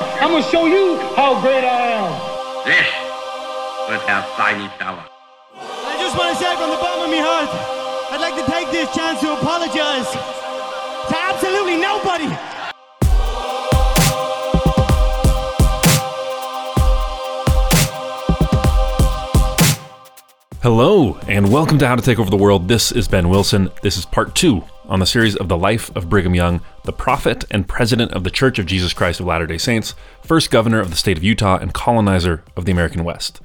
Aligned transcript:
I'm 0.00 0.30
gonna 0.30 0.42
show 0.50 0.66
you 0.66 0.98
how 1.16 1.40
great 1.40 1.64
I 1.64 1.96
am. 1.96 2.12
This 2.66 2.88
was 3.88 4.02
our 4.08 4.24
tiny 4.36 4.68
tower. 4.78 5.04
I 5.56 5.96
just 5.98 6.16
want 6.18 6.36
to 6.36 6.42
say 6.42 6.52
from 6.56 6.70
the 6.70 6.76
bottom 6.76 7.04
of 7.04 7.10
my 7.10 7.22
heart, 7.22 7.48
I'd 8.12 8.20
like 8.20 8.36
to 8.36 8.50
take 8.50 8.70
this 8.70 8.92
chance 8.94 9.20
to 9.20 9.32
apologize 9.32 10.10
to 11.08 11.16
absolutely 11.16 11.76
nobody. 11.76 12.28
Hello, 20.66 21.16
and 21.28 21.52
welcome 21.52 21.78
to 21.78 21.86
How 21.86 21.94
to 21.94 22.02
Take 22.02 22.18
Over 22.18 22.28
the 22.28 22.36
World. 22.36 22.66
This 22.66 22.90
is 22.90 23.06
Ben 23.06 23.28
Wilson. 23.28 23.70
This 23.84 23.96
is 23.96 24.04
part 24.04 24.34
two 24.34 24.64
on 24.86 24.98
the 24.98 25.06
series 25.06 25.36
of 25.36 25.48
the 25.48 25.56
life 25.56 25.94
of 25.94 26.10
Brigham 26.10 26.34
Young, 26.34 26.60
the 26.82 26.92
prophet 26.92 27.44
and 27.52 27.68
president 27.68 28.10
of 28.14 28.24
the 28.24 28.32
Church 28.32 28.58
of 28.58 28.66
Jesus 28.66 28.92
Christ 28.92 29.20
of 29.20 29.26
Latter 29.26 29.46
day 29.46 29.58
Saints, 29.58 29.94
first 30.24 30.50
governor 30.50 30.80
of 30.80 30.90
the 30.90 30.96
state 30.96 31.16
of 31.16 31.22
Utah, 31.22 31.56
and 31.56 31.72
colonizer 31.72 32.42
of 32.56 32.64
the 32.64 32.72
American 32.72 33.04
West. 33.04 33.40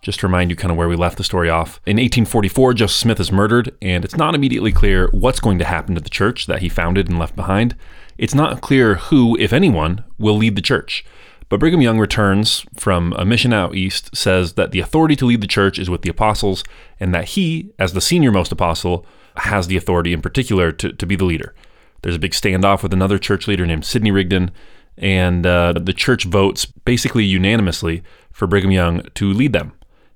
Just 0.00 0.20
to 0.20 0.26
remind 0.26 0.48
you 0.48 0.56
kind 0.56 0.70
of 0.70 0.78
where 0.78 0.88
we 0.88 0.96
left 0.96 1.18
the 1.18 1.22
story 1.22 1.50
off. 1.50 1.82
In 1.84 1.98
1844, 1.98 2.72
Joseph 2.72 2.96
Smith 2.96 3.20
is 3.20 3.30
murdered, 3.30 3.76
and 3.82 4.02
it's 4.02 4.16
not 4.16 4.34
immediately 4.34 4.72
clear 4.72 5.10
what's 5.10 5.40
going 5.40 5.58
to 5.58 5.66
happen 5.66 5.94
to 5.96 6.00
the 6.00 6.08
church 6.08 6.46
that 6.46 6.62
he 6.62 6.70
founded 6.70 7.10
and 7.10 7.18
left 7.18 7.36
behind. 7.36 7.76
It's 8.16 8.34
not 8.34 8.62
clear 8.62 8.94
who, 8.94 9.36
if 9.38 9.52
anyone, 9.52 10.02
will 10.18 10.38
lead 10.38 10.56
the 10.56 10.62
church. 10.62 11.04
But 11.48 11.60
Brigham 11.60 11.80
Young 11.80 11.98
returns 11.98 12.66
from 12.76 13.14
a 13.14 13.24
mission 13.24 13.52
out 13.52 13.74
east, 13.74 14.14
says 14.14 14.54
that 14.54 14.70
the 14.70 14.80
authority 14.80 15.16
to 15.16 15.26
lead 15.26 15.40
the 15.40 15.46
church 15.46 15.78
is 15.78 15.88
with 15.88 16.02
the 16.02 16.10
apostles, 16.10 16.62
and 17.00 17.14
that 17.14 17.30
he, 17.30 17.72
as 17.78 17.92
the 17.92 18.00
senior 18.00 18.30
most 18.30 18.52
apostle, 18.52 19.06
has 19.36 19.66
the 19.66 19.76
authority 19.76 20.12
in 20.12 20.20
particular 20.20 20.72
to, 20.72 20.92
to 20.92 21.06
be 21.06 21.16
the 21.16 21.24
leader. 21.24 21.54
There's 22.02 22.16
a 22.16 22.20
big 22.20 22.32
standoff 22.32 22.82
with 22.82 22.92
another 22.92 23.18
church 23.18 23.48
leader 23.48 23.66
named 23.66 23.84
Sidney 23.84 24.10
Rigdon, 24.10 24.50
and 24.96 25.46
uh, 25.46 25.72
the 25.72 25.92
church 25.92 26.24
votes 26.24 26.66
basically 26.66 27.24
unanimously 27.24 28.02
for 28.30 28.46
Brigham 28.46 28.70
Young 28.70 29.02
to 29.14 29.32
lead 29.32 29.52
them. 29.52 29.72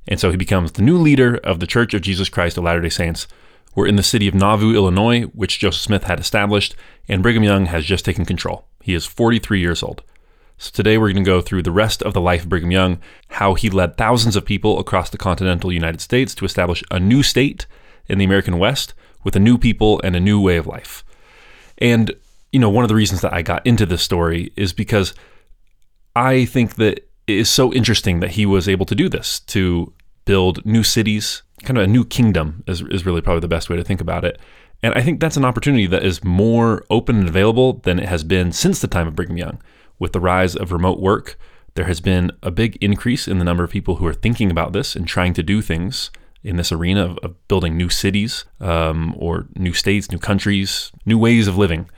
And 0.09 0.19
so 0.21 0.31
he 0.31 0.37
becomes 0.37 0.73
the 0.73 0.83
new 0.83 0.99
leader 0.99 1.37
of 1.39 1.61
the 1.61 1.67
Church 1.67 1.95
of 1.95 2.03
Jesus 2.03 2.29
Christ 2.29 2.59
of 2.59 2.65
Latter 2.65 2.81
day 2.81 2.89
Saints. 2.89 3.27
We're 3.75 3.87
in 3.87 3.97
the 3.97 4.03
city 4.03 4.29
of 4.29 4.35
Nauvoo, 4.35 4.75
Illinois, 4.75 5.23
which 5.23 5.61
Joseph 5.61 5.81
Smith 5.81 6.05
had 6.05 6.21
established, 6.21 6.75
and 7.09 7.23
Brigham 7.23 7.45
Young 7.45 7.67
has 7.67 7.85
just 7.85 8.05
taken 8.05 8.25
control. 8.25 8.67
He 8.83 8.93
is 8.93 9.07
43 9.07 9.61
years 9.61 9.83
old. 9.83 10.03
So 10.63 10.71
today 10.73 10.97
we're 10.97 11.13
going 11.13 11.25
to 11.25 11.29
go 11.29 11.41
through 11.41 11.65
the 11.65 11.73
rest 11.73 12.05
of 12.05 12.15
the 12.15 12.21
life 12.21 12.45
of 12.45 12.49
Brigham 12.49 12.71
Young, 12.71 13.01
how 13.31 13.55
he 13.55 13.69
led 13.69 13.97
thousands 13.97 14.37
of 14.37 14.45
people 14.45 14.79
across 14.79 15.11
the 15.11 15.19
continental 15.19 15.73
United 15.73 16.01
States 16.01 16.37
to 16.37 16.45
establish 16.45 16.85
a 16.89 17.01
new 17.01 17.25
state 17.25 17.67
in 18.07 18.19
the 18.19 18.25
American 18.25 18.61
West 18.61 18.95
with 19.25 19.35
a 19.35 19.41
new 19.41 19.59
people 19.59 20.01
and 20.05 20.15
a 20.15 20.21
new 20.21 20.41
way 20.41 20.57
of 20.57 20.69
life. 20.69 21.03
And, 21.79 22.13
you 22.53 22.61
know, 22.61 22.71
one 22.71 22.85
of 22.85 22.89
the 22.89 22.95
reasons 22.95 23.23
that 23.23 23.35
I 23.35 23.43
got 23.43 23.67
into 23.67 23.85
this 23.85 24.05
story 24.05 24.53
is 24.55 24.73
because 24.73 25.15
I 26.15 26.45
think 26.45 26.77
that 26.77 27.09
it 27.27 27.39
is 27.39 27.51
so 27.51 27.73
interesting 27.73 28.21
that 28.21 28.31
he 28.31 28.47
was 28.47 28.69
able 28.69 28.87
to 28.87 28.95
do 28.95 29.09
this, 29.09 29.41
to 29.41 29.93
build 30.27 30.65
new 30.65 30.85
cities, 30.85 31.43
kind 31.65 31.77
of 31.77 31.83
a 31.83 31.89
new 31.89 32.05
kingdom 32.05 32.63
is, 32.69 32.83
is 32.83 33.05
really 33.05 33.21
probably 33.21 33.41
the 33.41 33.49
best 33.49 33.69
way 33.69 33.75
to 33.75 33.83
think 33.83 34.01
about 34.01 34.25
it. 34.25 34.39
And 34.81 34.95
I 34.95 35.03
think 35.03 35.19
that's 35.19 35.37
an 35.37 35.45
opportunity 35.45 35.89
that 35.89 36.05
is 36.05 36.23
more 36.23 36.85
open 36.89 37.19
and 37.19 37.29
available 37.29 37.81
than 37.83 37.99
it 37.99 38.09
has 38.09 38.23
been 38.23 38.53
since 38.53 38.79
the 38.79 38.87
time 38.87 39.09
of 39.09 39.17
Brigham 39.17 39.37
Young. 39.37 39.61
With 40.03 40.11
the 40.11 40.19
rise 40.19 40.57
of 40.57 40.73
remote 40.73 40.99
work, 40.99 41.39
there 41.75 41.85
has 41.85 42.01
been 42.01 42.33
a 42.43 42.51
big 42.51 42.77
increase 42.81 43.29
in 43.29 43.39
the 43.39 43.45
number 43.45 43.63
of 43.63 43.71
people 43.71 43.97
who 43.97 44.07
are 44.09 44.13
thinking 44.13 44.51
about 44.51 44.73
this 44.73 44.97
and 44.97 45.07
trying 45.07 45.33
to 45.35 45.45
do 45.45 45.63
things 45.63 46.11
in 46.43 46.57
this 46.57 46.73
arena 46.73 47.05
of, 47.05 47.19
of 47.19 47.47
building 47.47 47.77
new 47.77 47.89
cities 47.89 48.45
um, 48.61 49.15
or 49.17 49.47
new 49.55 49.73
states, 49.73 50.11
new 50.11 50.19
countries, 50.19 50.91
new 51.07 51.17
ways 51.17 51.47
of 51.47 51.57
living. 51.57 51.89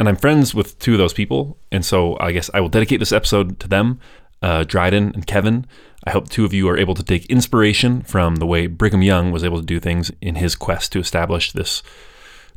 And 0.00 0.08
I'm 0.08 0.16
friends 0.16 0.56
with 0.56 0.76
two 0.80 0.94
of 0.94 0.98
those 0.98 1.12
people. 1.12 1.56
And 1.70 1.84
so 1.84 2.16
I 2.18 2.32
guess 2.32 2.50
I 2.52 2.58
will 2.58 2.68
dedicate 2.68 2.98
this 2.98 3.12
episode 3.12 3.60
to 3.60 3.68
them, 3.68 4.00
uh, 4.42 4.64
Dryden 4.64 5.12
and 5.14 5.24
Kevin. 5.24 5.66
I 6.02 6.10
hope 6.10 6.28
two 6.28 6.44
of 6.44 6.52
you 6.52 6.68
are 6.68 6.76
able 6.76 6.96
to 6.96 7.04
take 7.04 7.26
inspiration 7.26 8.02
from 8.02 8.36
the 8.36 8.46
way 8.46 8.66
Brigham 8.66 9.02
Young 9.02 9.30
was 9.30 9.44
able 9.44 9.60
to 9.60 9.64
do 9.64 9.78
things 9.78 10.10
in 10.20 10.34
his 10.34 10.56
quest 10.56 10.90
to 10.90 10.98
establish 10.98 11.52
this, 11.52 11.84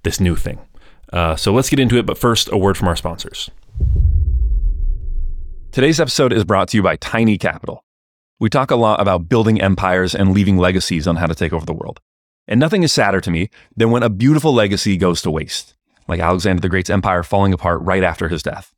this 0.02 0.20
new 0.20 0.36
thing. 0.36 0.58
Uh, 1.14 1.36
so 1.36 1.54
let's 1.54 1.70
get 1.70 1.80
into 1.80 2.00
it. 2.00 2.08
But 2.08 2.18
first, 2.18 2.52
a 2.52 2.58
word 2.58 2.76
from 2.76 2.88
our 2.88 2.96
sponsors. 2.96 3.52
Today's 5.72 6.00
episode 6.00 6.34
is 6.34 6.44
brought 6.44 6.70
to 6.70 6.78
you 6.78 6.82
by 6.82 6.96
Tiny 6.96 7.38
Capital. 7.38 7.84
We 8.40 8.50
talk 8.50 8.72
a 8.72 8.76
lot 8.76 9.00
about 9.00 9.30
building 9.30 9.62
empires 9.62 10.16
and 10.16 10.34
leaving 10.34 10.58
legacies 10.58 11.08
on 11.08 11.18
how 11.18 11.28
to 11.28 11.36
take 11.36 11.54
over 11.54 11.66
the 11.66 11.74
world. 11.74 12.00
And 12.48 12.60
nothing 12.60 12.82
is 12.82 12.92
sadder 12.92 13.22
to 13.22 13.30
me 13.30 13.50
than 13.76 13.92
when 13.92 14.02
a 14.02 14.10
beautiful 14.10 14.54
legacy 14.54 14.98
goes 14.98 15.22
to 15.22 15.30
waste, 15.30 15.76
like 16.08 16.20
Alexander 16.20 16.62
the 16.62 16.70
Great's 16.70 16.90
empire 16.90 17.22
falling 17.22 17.54
apart 17.54 17.82
right 17.82 18.04
after 18.04 18.28
his 18.28 18.42
death. 18.42 18.74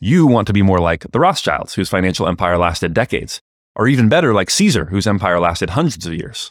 You 0.00 0.26
want 0.26 0.48
to 0.48 0.52
be 0.52 0.62
more 0.62 0.80
like 0.80 1.06
the 1.12 1.20
Rothschilds, 1.20 1.74
whose 1.74 1.90
financial 1.90 2.26
empire 2.26 2.58
lasted 2.58 2.94
decades, 2.94 3.40
or 3.76 3.86
even 3.86 4.08
better, 4.08 4.34
like 4.34 4.50
Caesar, 4.50 4.86
whose 4.86 5.06
empire 5.06 5.38
lasted 5.38 5.70
hundreds 5.70 6.06
of 6.06 6.14
years. 6.14 6.50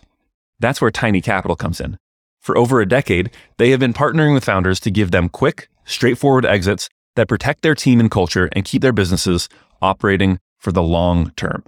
That's 0.59 0.79
where 0.79 0.91
Tiny 0.91 1.19
Capital 1.19 1.57
comes 1.57 1.81
in. 1.81 1.97
For 2.39 2.57
over 2.57 2.79
a 2.79 2.87
decade, 2.87 3.31
they 3.57 3.71
have 3.71 3.81
been 3.81 3.93
partnering 3.93 4.33
with 4.33 4.45
founders 4.45 4.79
to 4.81 4.91
give 4.91 5.11
them 5.11 5.27
quick, 5.27 5.67
straightforward 5.83 6.45
exits 6.45 6.87
that 7.15 7.27
protect 7.27 7.63
their 7.63 7.75
team 7.75 7.99
and 7.99 8.09
culture 8.09 8.49
and 8.53 8.63
keep 8.63 8.81
their 8.81 8.93
businesses 8.93 9.49
operating 9.81 10.39
for 10.57 10.71
the 10.71 10.83
long 10.83 11.31
term. 11.31 11.63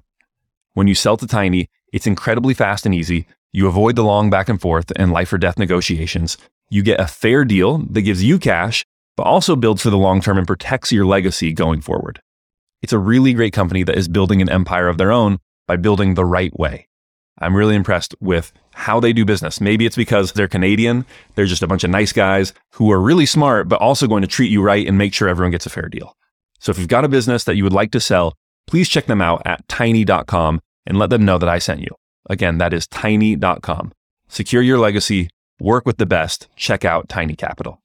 When 0.74 0.88
you 0.88 0.96
sell 0.96 1.18
to 1.18 1.28
Tiny, 1.28 1.68
it's 1.92 2.08
incredibly 2.08 2.54
fast 2.54 2.86
and 2.86 2.96
easy. 2.96 3.28
You 3.52 3.68
avoid 3.68 3.96
the 3.96 4.04
long 4.04 4.30
back 4.30 4.48
and 4.48 4.62
forth 4.62 4.92
and 4.96 5.12
life 5.12 5.34
or 5.34 5.38
death 5.38 5.60
negotiations. 5.60 6.38
You 6.70 6.84
get 6.84 7.02
a 7.02 7.08
fair 7.08 7.44
deal 7.44 7.80
that 7.80 8.04
gives 8.04 8.24
you 8.24 8.40
cash, 8.40 8.86
but 9.18 9.24
also 9.24 9.56
builds 9.56 9.82
for 9.82 9.90
the 9.90 9.98
long 9.98 10.22
term 10.22 10.38
and 10.38 10.48
protects 10.48 10.92
your 10.92 11.06
legacy 11.06 11.52
going 11.52 11.82
forward. 11.82 12.22
It's 12.82 12.94
a 12.94 12.98
really 12.98 13.34
great 13.34 13.54
company 13.54 13.84
that 13.84 13.98
is 13.98 14.08
building 14.08 14.42
an 14.42 14.50
empire 14.50 14.88
of 14.88 14.98
their 14.98 15.12
own 15.12 15.40
by 15.68 15.76
building 15.76 16.14
the 16.14 16.26
right 16.26 16.58
way. 16.58 16.88
I'm 17.40 17.56
really 17.56 17.76
impressed 17.76 18.16
with 18.20 18.54
how 18.74 19.00
they 19.00 19.14
do 19.14 19.26
business. 19.26 19.60
Maybe 19.60 19.86
it's 19.86 19.96
because 19.96 20.32
they're 20.32 20.48
Canadian. 20.48 21.06
They're 21.36 21.46
just 21.46 21.64
a 21.64 21.68
bunch 21.68 21.84
of 21.84 21.90
nice 21.90 22.14
guys 22.14 22.54
who 22.74 22.92
are 22.92 23.02
really 23.02 23.26
smart, 23.26 23.68
but 23.68 23.82
also 23.82 24.08
going 24.08 24.22
to 24.22 24.28
treat 24.28 24.52
you 24.52 24.62
right 24.62 24.88
and 24.88 24.98
make 24.98 25.14
sure 25.14 25.28
everyone 25.28 25.52
gets 25.52 25.66
a 25.66 25.70
fair 25.70 25.90
deal. 25.90 26.16
So 26.62 26.70
if 26.70 26.78
you've 26.78 26.88
got 26.88 27.04
a 27.04 27.10
business 27.10 27.44
that 27.46 27.56
you 27.56 27.64
would 27.64 27.74
like 27.74 27.90
to 27.92 28.00
sell, 28.00 28.36
please 28.68 28.88
check 28.88 29.08
them 29.08 29.20
out 29.20 29.42
at 29.46 29.68
tiny.com 29.68 30.62
and 30.86 31.00
let 31.00 31.10
them 31.10 31.26
know 31.26 31.40
that 31.40 31.50
I 31.50 31.58
sent 31.58 31.82
you. 31.82 31.90
Again, 32.30 32.60
that 32.60 32.72
is 32.72 32.88
tiny.com. 32.88 33.92
Secure 34.28 34.62
your 34.62 34.78
legacy, 34.78 35.30
work 35.60 35.88
with 35.88 35.98
the 35.98 36.06
best. 36.06 36.48
Check 36.56 36.86
out 36.86 37.10
Tiny 37.10 37.36
Capital. 37.36 37.82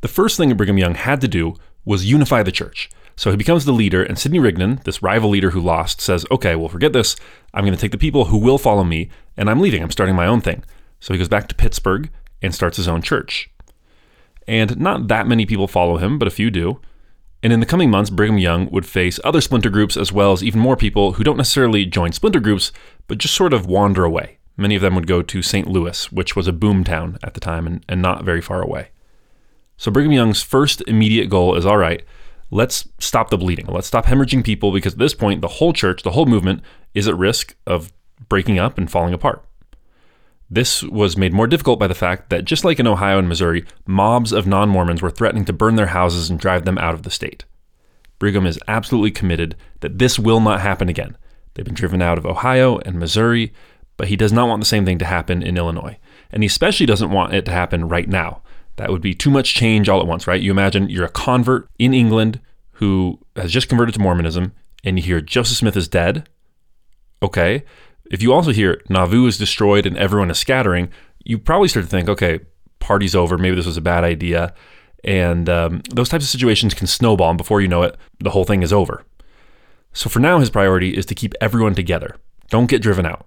The 0.00 0.08
first 0.08 0.36
thing 0.36 0.52
Brigham 0.56 0.78
Young 0.78 0.96
had 0.96 1.20
to 1.20 1.28
do 1.28 1.54
was 1.84 2.10
unify 2.10 2.42
the 2.42 2.50
church. 2.50 2.90
So 3.14 3.30
he 3.30 3.36
becomes 3.36 3.66
the 3.66 3.72
leader, 3.72 4.02
and 4.02 4.18
Sidney 4.18 4.40
Rigdon, 4.40 4.80
this 4.84 5.02
rival 5.02 5.30
leader 5.30 5.50
who 5.50 5.60
lost, 5.60 6.00
says, 6.00 6.26
Okay, 6.32 6.56
well, 6.56 6.68
forget 6.68 6.92
this. 6.92 7.14
I'm 7.54 7.64
going 7.64 7.74
to 7.74 7.80
take 7.80 7.92
the 7.92 7.98
people 7.98 8.24
who 8.24 8.38
will 8.38 8.58
follow 8.58 8.82
me, 8.82 9.10
and 9.36 9.48
I'm 9.48 9.60
leaving. 9.60 9.82
I'm 9.82 9.90
starting 9.90 10.16
my 10.16 10.26
own 10.26 10.40
thing. 10.40 10.64
So 10.98 11.14
he 11.14 11.18
goes 11.18 11.28
back 11.28 11.46
to 11.48 11.54
Pittsburgh 11.54 12.10
and 12.42 12.52
starts 12.52 12.76
his 12.76 12.88
own 12.88 13.02
church 13.02 13.50
and 14.50 14.80
not 14.80 15.06
that 15.06 15.28
many 15.28 15.46
people 15.46 15.68
follow 15.68 15.98
him, 15.98 16.18
but 16.18 16.26
a 16.26 16.30
few 16.32 16.50
do. 16.50 16.80
And 17.40 17.52
in 17.52 17.60
the 17.60 17.66
coming 17.66 17.88
months, 17.88 18.10
Brigham 18.10 18.36
Young 18.36 18.68
would 18.72 18.84
face 18.84 19.20
other 19.22 19.40
splinter 19.40 19.70
groups 19.70 19.96
as 19.96 20.12
well 20.12 20.32
as 20.32 20.42
even 20.42 20.60
more 20.60 20.76
people 20.76 21.12
who 21.12 21.22
don't 21.22 21.36
necessarily 21.36 21.86
join 21.86 22.10
splinter 22.10 22.40
groups, 22.40 22.72
but 23.06 23.18
just 23.18 23.34
sort 23.34 23.54
of 23.54 23.64
wander 23.64 24.04
away. 24.04 24.38
Many 24.56 24.74
of 24.74 24.82
them 24.82 24.96
would 24.96 25.06
go 25.06 25.22
to 25.22 25.40
St. 25.40 25.68
Louis, 25.68 26.10
which 26.10 26.34
was 26.34 26.48
a 26.48 26.52
boom 26.52 26.82
town 26.82 27.16
at 27.22 27.34
the 27.34 27.40
time 27.40 27.64
and, 27.64 27.84
and 27.88 28.02
not 28.02 28.24
very 28.24 28.40
far 28.40 28.60
away. 28.60 28.88
So 29.76 29.92
Brigham 29.92 30.10
Young's 30.10 30.42
first 30.42 30.82
immediate 30.88 31.30
goal 31.30 31.54
is 31.54 31.64
all 31.64 31.78
right, 31.78 32.04
let's 32.50 32.88
stop 32.98 33.30
the 33.30 33.38
bleeding. 33.38 33.66
Let's 33.66 33.86
stop 33.86 34.06
hemorrhaging 34.06 34.44
people 34.44 34.72
because 34.72 34.94
at 34.94 34.98
this 34.98 35.14
point, 35.14 35.42
the 35.42 35.48
whole 35.48 35.72
church, 35.72 36.02
the 36.02 36.10
whole 36.10 36.26
movement 36.26 36.60
is 36.92 37.06
at 37.06 37.16
risk 37.16 37.54
of 37.68 37.92
breaking 38.28 38.58
up 38.58 38.78
and 38.78 38.90
falling 38.90 39.14
apart. 39.14 39.44
This 40.50 40.82
was 40.82 41.16
made 41.16 41.32
more 41.32 41.46
difficult 41.46 41.78
by 41.78 41.86
the 41.86 41.94
fact 41.94 42.28
that, 42.30 42.44
just 42.44 42.64
like 42.64 42.80
in 42.80 42.86
Ohio 42.88 43.18
and 43.18 43.28
Missouri, 43.28 43.64
mobs 43.86 44.32
of 44.32 44.46
non 44.46 44.68
Mormons 44.68 45.00
were 45.00 45.10
threatening 45.10 45.44
to 45.44 45.52
burn 45.52 45.76
their 45.76 45.86
houses 45.88 46.28
and 46.28 46.40
drive 46.40 46.64
them 46.64 46.78
out 46.78 46.94
of 46.94 47.04
the 47.04 47.10
state. 47.10 47.44
Brigham 48.18 48.46
is 48.46 48.58
absolutely 48.66 49.12
committed 49.12 49.56
that 49.80 49.98
this 49.98 50.18
will 50.18 50.40
not 50.40 50.60
happen 50.60 50.88
again. 50.88 51.16
They've 51.54 51.64
been 51.64 51.74
driven 51.74 52.02
out 52.02 52.18
of 52.18 52.26
Ohio 52.26 52.78
and 52.78 52.98
Missouri, 52.98 53.52
but 53.96 54.08
he 54.08 54.16
does 54.16 54.32
not 54.32 54.48
want 54.48 54.60
the 54.60 54.66
same 54.66 54.84
thing 54.84 54.98
to 54.98 55.04
happen 55.04 55.42
in 55.42 55.56
Illinois. 55.56 55.98
And 56.30 56.42
he 56.42 56.48
especially 56.48 56.86
doesn't 56.86 57.10
want 57.10 57.32
it 57.32 57.44
to 57.44 57.52
happen 57.52 57.88
right 57.88 58.08
now. 58.08 58.42
That 58.76 58.90
would 58.90 59.02
be 59.02 59.14
too 59.14 59.30
much 59.30 59.54
change 59.54 59.88
all 59.88 60.00
at 60.00 60.06
once, 60.06 60.26
right? 60.26 60.40
You 60.40 60.50
imagine 60.50 60.88
you're 60.88 61.04
a 61.04 61.10
convert 61.10 61.68
in 61.78 61.94
England 61.94 62.40
who 62.72 63.18
has 63.36 63.52
just 63.52 63.68
converted 63.68 63.94
to 63.94 64.00
Mormonism, 64.00 64.52
and 64.84 64.98
you 64.98 65.02
hear 65.02 65.20
Joseph 65.20 65.58
Smith 65.58 65.76
is 65.76 65.86
dead. 65.86 66.28
Okay, 67.22 67.64
if 68.10 68.22
you 68.22 68.32
also 68.32 68.50
hear 68.50 68.82
Nauvoo 68.88 69.26
is 69.26 69.38
destroyed 69.38 69.86
and 69.86 69.96
everyone 69.96 70.30
is 70.30 70.38
scattering, 70.38 70.90
you 71.24 71.38
probably 71.38 71.68
start 71.68 71.84
to 71.84 71.90
think, 71.90 72.08
okay, 72.08 72.40
party's 72.80 73.14
over. 73.14 73.38
Maybe 73.38 73.56
this 73.56 73.66
was 73.66 73.76
a 73.76 73.82
bad 73.82 74.04
idea. 74.04 74.52
And 75.04 75.48
um, 75.48 75.82
those 75.90 76.08
types 76.08 76.24
of 76.24 76.30
situations 76.30 76.74
can 76.74 76.86
snowball, 76.86 77.30
and 77.30 77.38
before 77.38 77.60
you 77.60 77.68
know 77.68 77.82
it, 77.82 77.96
the 78.18 78.30
whole 78.30 78.44
thing 78.44 78.62
is 78.62 78.72
over. 78.72 79.04
So 79.92 80.10
for 80.10 80.20
now, 80.20 80.38
his 80.38 80.50
priority 80.50 80.96
is 80.96 81.06
to 81.06 81.14
keep 81.14 81.34
everyone 81.40 81.74
together. 81.74 82.16
Don't 82.48 82.68
get 82.68 82.82
driven 82.82 83.06
out. 83.06 83.26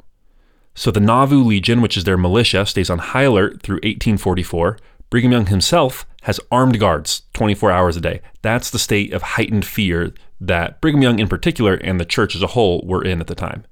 So 0.76 0.92
the 0.92 1.00
Nauvoo 1.00 1.44
Legion, 1.44 1.82
which 1.82 1.98
is 1.98 2.04
their 2.04 2.18
militia, 2.18 2.66
stays 2.66 2.90
on 2.90 3.00
high 3.00 3.24
alert 3.24 3.62
through 3.62 3.78
1844. 3.78 4.78
Brigham 5.10 5.32
Young 5.32 5.46
himself 5.46 6.06
has 6.24 6.40
armed 6.52 6.80
guards 6.80 7.24
24 7.34 7.72
hours 7.72 7.96
a 7.96 8.02
day. 8.02 8.22
That's 8.42 8.70
the 8.70 8.80
state 8.80 9.14
of 9.14 9.22
heightened 9.22 9.66
fear 9.66 10.14
that 10.42 10.82
Brigham 10.82 11.02
Young 11.02 11.20
in 11.20 11.28
particular 11.28 11.76
and 11.76 12.00
the 12.00 12.06
church 12.06 12.36
as 12.36 12.42
a 12.42 12.48
whole 12.48 12.84
were 12.86 13.04
in 13.04 13.22
at 13.22 13.28
the 13.28 13.36
time. 13.36 13.66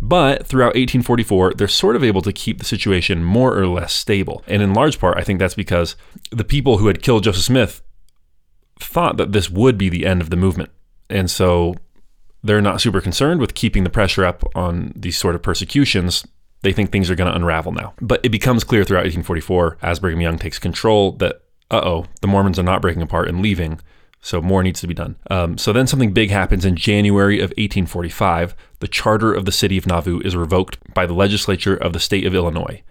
But 0.00 0.46
throughout 0.46 0.74
1844, 0.76 1.54
they're 1.54 1.68
sort 1.68 1.96
of 1.96 2.04
able 2.04 2.22
to 2.22 2.32
keep 2.32 2.58
the 2.58 2.64
situation 2.64 3.24
more 3.24 3.58
or 3.58 3.66
less 3.66 3.92
stable. 3.92 4.44
And 4.46 4.62
in 4.62 4.74
large 4.74 4.98
part, 5.00 5.18
I 5.18 5.24
think 5.24 5.38
that's 5.38 5.54
because 5.54 5.96
the 6.30 6.44
people 6.44 6.78
who 6.78 6.86
had 6.86 7.02
killed 7.02 7.24
Joseph 7.24 7.42
Smith 7.42 7.82
thought 8.78 9.16
that 9.16 9.32
this 9.32 9.50
would 9.50 9.76
be 9.76 9.88
the 9.88 10.06
end 10.06 10.20
of 10.20 10.30
the 10.30 10.36
movement. 10.36 10.70
And 11.10 11.30
so 11.30 11.74
they're 12.42 12.60
not 12.60 12.80
super 12.80 13.00
concerned 13.00 13.40
with 13.40 13.54
keeping 13.54 13.84
the 13.84 13.90
pressure 13.90 14.24
up 14.24 14.44
on 14.54 14.92
these 14.94 15.18
sort 15.18 15.34
of 15.34 15.42
persecutions. 15.42 16.26
They 16.62 16.72
think 16.72 16.90
things 16.90 17.10
are 17.10 17.16
going 17.16 17.30
to 17.30 17.36
unravel 17.36 17.72
now. 17.72 17.94
But 18.00 18.20
it 18.22 18.30
becomes 18.30 18.64
clear 18.64 18.84
throughout 18.84 19.04
1844, 19.04 19.78
as 19.82 19.98
Brigham 19.98 20.20
Young 20.20 20.38
takes 20.38 20.58
control, 20.58 21.12
that, 21.12 21.42
uh 21.70 21.80
oh, 21.82 22.06
the 22.20 22.28
Mormons 22.28 22.58
are 22.58 22.64
not 22.64 22.82
breaking 22.82 23.02
apart 23.02 23.28
and 23.28 23.42
leaving. 23.42 23.80
So 24.20 24.42
more 24.42 24.62
needs 24.62 24.80
to 24.80 24.86
be 24.86 24.94
done. 24.94 25.16
Um, 25.30 25.58
so 25.58 25.72
then 25.72 25.86
something 25.86 26.12
big 26.12 26.30
happens 26.30 26.64
in 26.64 26.76
January 26.76 27.38
of 27.38 27.50
1845. 27.50 28.54
The 28.80 28.88
charter 28.88 29.32
of 29.32 29.44
the 29.44 29.52
city 29.52 29.78
of 29.78 29.86
Nauvoo 29.86 30.20
is 30.20 30.36
revoked 30.36 30.78
by 30.92 31.06
the 31.06 31.14
legislature 31.14 31.76
of 31.76 31.92
the 31.92 32.00
state 32.00 32.26
of 32.26 32.34
Illinois. 32.34 32.82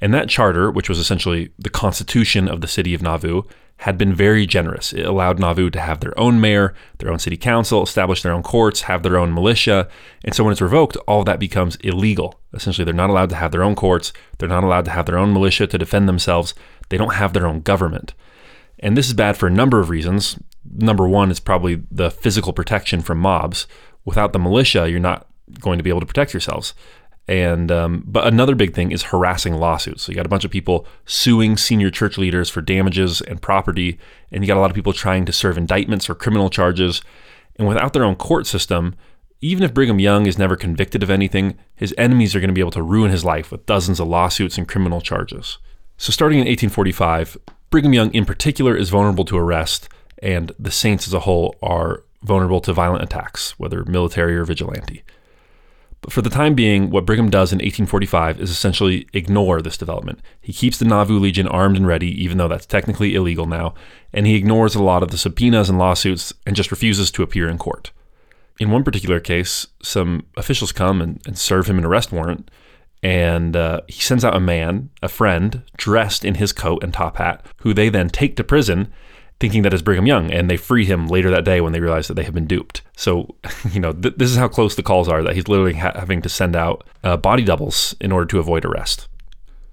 And 0.00 0.14
that 0.14 0.28
charter, 0.28 0.70
which 0.70 0.88
was 0.88 0.98
essentially 0.98 1.50
the 1.58 1.70
constitution 1.70 2.48
of 2.48 2.60
the 2.60 2.68
city 2.68 2.94
of 2.94 3.02
Nauvoo, 3.02 3.42
had 3.78 3.96
been 3.96 4.12
very 4.12 4.44
generous. 4.44 4.92
It 4.92 5.06
allowed 5.06 5.38
Nauvoo 5.38 5.70
to 5.70 5.80
have 5.80 6.00
their 6.00 6.18
own 6.18 6.40
mayor, 6.40 6.74
their 6.98 7.12
own 7.12 7.20
city 7.20 7.36
council, 7.36 7.82
establish 7.82 8.22
their 8.22 8.32
own 8.32 8.42
courts, 8.42 8.82
have 8.82 9.04
their 9.04 9.16
own 9.16 9.32
militia. 9.32 9.88
And 10.24 10.34
so 10.34 10.42
when 10.42 10.52
it's 10.52 10.60
revoked, 10.60 10.96
all 11.06 11.22
that 11.24 11.38
becomes 11.38 11.76
illegal. 11.76 12.40
Essentially, 12.52 12.84
they're 12.84 12.94
not 12.94 13.10
allowed 13.10 13.30
to 13.30 13.36
have 13.36 13.52
their 13.52 13.62
own 13.62 13.76
courts, 13.76 14.12
they're 14.38 14.48
not 14.48 14.64
allowed 14.64 14.84
to 14.86 14.90
have 14.90 15.06
their 15.06 15.18
own 15.18 15.32
militia 15.32 15.66
to 15.68 15.78
defend 15.78 16.08
themselves, 16.08 16.54
they 16.88 16.96
don't 16.96 17.14
have 17.14 17.32
their 17.32 17.46
own 17.46 17.60
government. 17.60 18.14
And 18.80 18.96
this 18.96 19.06
is 19.06 19.14
bad 19.14 19.36
for 19.36 19.46
a 19.46 19.50
number 19.50 19.80
of 19.80 19.90
reasons. 19.90 20.38
Number 20.74 21.08
one 21.08 21.30
is 21.30 21.40
probably 21.40 21.82
the 21.90 22.10
physical 22.10 22.52
protection 22.52 23.00
from 23.00 23.18
mobs. 23.18 23.66
Without 24.04 24.32
the 24.32 24.38
militia, 24.38 24.88
you're 24.88 25.00
not 25.00 25.26
going 25.60 25.78
to 25.78 25.82
be 25.82 25.90
able 25.90 26.00
to 26.00 26.06
protect 26.06 26.32
yourselves. 26.32 26.74
And 27.28 27.70
um, 27.70 28.04
but 28.06 28.26
another 28.26 28.54
big 28.54 28.74
thing 28.74 28.90
is 28.90 29.04
harassing 29.04 29.54
lawsuits. 29.54 30.02
So 30.02 30.10
you 30.10 30.16
got 30.16 30.24
a 30.24 30.30
bunch 30.30 30.46
of 30.46 30.50
people 30.50 30.86
suing 31.04 31.58
senior 31.58 31.90
church 31.90 32.16
leaders 32.16 32.48
for 32.48 32.62
damages 32.62 33.20
and 33.20 33.40
property, 33.40 33.98
and 34.32 34.42
you 34.42 34.48
got 34.48 34.56
a 34.56 34.60
lot 34.60 34.70
of 34.70 34.74
people 34.74 34.94
trying 34.94 35.26
to 35.26 35.32
serve 35.32 35.58
indictments 35.58 36.08
or 36.08 36.14
criminal 36.14 36.48
charges. 36.48 37.02
And 37.56 37.68
without 37.68 37.92
their 37.92 38.04
own 38.04 38.16
court 38.16 38.46
system, 38.46 38.94
even 39.40 39.62
if 39.62 39.74
Brigham 39.74 40.00
Young 40.00 40.26
is 40.26 40.38
never 40.38 40.56
convicted 40.56 41.02
of 41.02 41.10
anything, 41.10 41.58
his 41.74 41.94
enemies 41.98 42.34
are 42.34 42.40
going 42.40 42.48
to 42.48 42.54
be 42.54 42.60
able 42.60 42.70
to 42.72 42.82
ruin 42.82 43.10
his 43.10 43.24
life 43.24 43.52
with 43.52 43.66
dozens 43.66 44.00
of 44.00 44.08
lawsuits 44.08 44.56
and 44.56 44.66
criminal 44.66 45.00
charges. 45.00 45.58
So 45.98 46.12
starting 46.12 46.38
in 46.38 46.46
1845, 46.46 47.36
Brigham 47.70 47.92
Young 47.92 48.12
in 48.14 48.24
particular 48.24 48.74
is 48.74 48.90
vulnerable 48.90 49.24
to 49.26 49.36
arrest, 49.36 49.88
and 50.22 50.52
the 50.58 50.70
saints 50.70 51.06
as 51.06 51.14
a 51.14 51.20
whole 51.20 51.54
are 51.62 52.04
vulnerable 52.22 52.60
to 52.60 52.72
violent 52.72 53.02
attacks, 53.02 53.58
whether 53.58 53.84
military 53.84 54.36
or 54.36 54.44
vigilante. 54.44 55.04
But 56.00 56.12
for 56.12 56.22
the 56.22 56.30
time 56.30 56.54
being, 56.54 56.90
what 56.90 57.04
Brigham 57.04 57.28
does 57.28 57.52
in 57.52 57.56
1845 57.56 58.40
is 58.40 58.50
essentially 58.50 59.08
ignore 59.12 59.60
this 59.60 59.76
development. 59.76 60.20
He 60.40 60.52
keeps 60.52 60.78
the 60.78 60.84
Nauvoo 60.84 61.18
Legion 61.18 61.48
armed 61.48 61.76
and 61.76 61.86
ready, 61.86 62.08
even 62.22 62.38
though 62.38 62.48
that's 62.48 62.66
technically 62.66 63.14
illegal 63.14 63.46
now, 63.46 63.74
and 64.12 64.26
he 64.26 64.36
ignores 64.36 64.74
a 64.74 64.82
lot 64.82 65.02
of 65.02 65.10
the 65.10 65.18
subpoenas 65.18 65.68
and 65.68 65.78
lawsuits 65.78 66.32
and 66.46 66.54
just 66.54 66.70
refuses 66.70 67.10
to 67.10 67.22
appear 67.22 67.48
in 67.48 67.58
court. 67.58 67.90
In 68.60 68.70
one 68.70 68.84
particular 68.84 69.20
case, 69.20 69.66
some 69.82 70.26
officials 70.36 70.72
come 70.72 71.00
and, 71.00 71.20
and 71.26 71.36
serve 71.36 71.68
him 71.68 71.78
an 71.78 71.84
arrest 71.84 72.12
warrant, 72.12 72.50
and 73.02 73.56
uh, 73.56 73.80
he 73.88 74.00
sends 74.00 74.24
out 74.24 74.36
a 74.36 74.40
man, 74.40 74.90
a 75.02 75.08
friend, 75.08 75.62
dressed 75.76 76.24
in 76.24 76.36
his 76.36 76.52
coat 76.52 76.82
and 76.82 76.92
top 76.92 77.16
hat, 77.16 77.44
who 77.58 77.72
they 77.72 77.88
then 77.88 78.08
take 78.08 78.36
to 78.36 78.44
prison 78.44 78.92
thinking 79.40 79.62
that 79.62 79.74
is 79.74 79.82
Brigham 79.82 80.06
Young, 80.06 80.30
and 80.30 80.50
they 80.50 80.56
free 80.56 80.84
him 80.84 81.06
later 81.06 81.30
that 81.30 81.44
day 81.44 81.60
when 81.60 81.72
they 81.72 81.80
realize 81.80 82.08
that 82.08 82.14
they 82.14 82.24
have 82.24 82.34
been 82.34 82.46
duped. 82.46 82.82
So, 82.96 83.36
you 83.72 83.80
know, 83.80 83.92
th- 83.92 84.16
this 84.16 84.30
is 84.30 84.36
how 84.36 84.48
close 84.48 84.74
the 84.74 84.82
calls 84.82 85.08
are 85.08 85.22
that 85.22 85.34
he's 85.34 85.48
literally 85.48 85.74
ha- 85.74 85.92
having 85.94 86.22
to 86.22 86.28
send 86.28 86.56
out 86.56 86.86
uh, 87.04 87.16
body 87.16 87.44
doubles 87.44 87.94
in 88.00 88.12
order 88.12 88.26
to 88.26 88.38
avoid 88.38 88.64
arrest. 88.64 89.08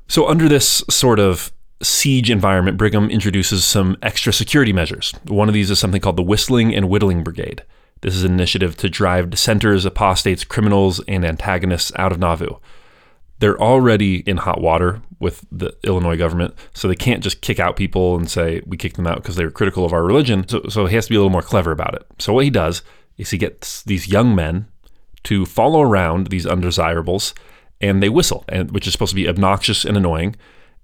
So, 0.07 0.27
under 0.27 0.47
this 0.47 0.83
sort 0.89 1.19
of 1.19 1.51
siege 1.81 2.29
environment, 2.29 2.77
Brigham 2.77 3.09
introduces 3.09 3.65
some 3.65 3.97
extra 4.01 4.31
security 4.31 4.71
measures. 4.71 5.13
One 5.25 5.47
of 5.47 5.53
these 5.53 5.71
is 5.71 5.79
something 5.79 6.01
called 6.01 6.17
the 6.17 6.23
Whistling 6.23 6.73
and 6.73 6.89
Whittling 6.89 7.23
Brigade. 7.23 7.63
This 8.01 8.15
is 8.15 8.23
an 8.23 8.33
initiative 8.33 8.77
to 8.77 8.89
drive 8.89 9.29
dissenters, 9.29 9.85
apostates, 9.85 10.43
criminals, 10.43 11.01
and 11.07 11.25
antagonists 11.25 11.91
out 11.95 12.11
of 12.11 12.19
Nauvoo 12.19 12.57
they're 13.45 13.61
already 13.61 14.21
in 14.21 14.37
hot 14.37 14.59
water 14.59 15.03
with 15.19 15.45
the 15.51 15.71
Illinois 15.83 16.17
government, 16.17 16.55
so 16.73 16.87
they 16.87 16.95
can't 16.95 17.21
just 17.21 17.41
kick 17.41 17.59
out 17.59 17.75
people 17.75 18.15
and 18.15 18.27
say 18.27 18.59
we 18.65 18.75
kicked 18.75 18.95
them 18.95 19.05
out 19.05 19.17
because 19.17 19.35
they 19.35 19.45
were 19.45 19.51
critical 19.51 19.85
of 19.85 19.93
our 19.93 20.03
religion. 20.03 20.47
So, 20.47 20.63
so 20.67 20.87
he 20.87 20.95
has 20.95 21.05
to 21.05 21.11
be 21.11 21.15
a 21.15 21.19
little 21.19 21.29
more 21.29 21.43
clever 21.43 21.71
about 21.71 21.93
it. 21.93 22.07
So 22.17 22.33
what 22.33 22.43
he 22.43 22.49
does 22.49 22.81
is 23.19 23.29
he 23.29 23.37
gets 23.37 23.83
these 23.83 24.07
young 24.07 24.33
men 24.33 24.65
to 25.25 25.45
follow 25.45 25.83
around 25.83 26.31
these 26.31 26.47
undesirables, 26.47 27.35
and 27.79 28.01
they 28.01 28.09
whistle, 28.09 28.45
and 28.49 28.71
which 28.71 28.87
is 28.87 28.93
supposed 28.93 29.11
to 29.11 29.15
be 29.15 29.29
obnoxious 29.29 29.85
and 29.85 29.95
annoying. 29.95 30.35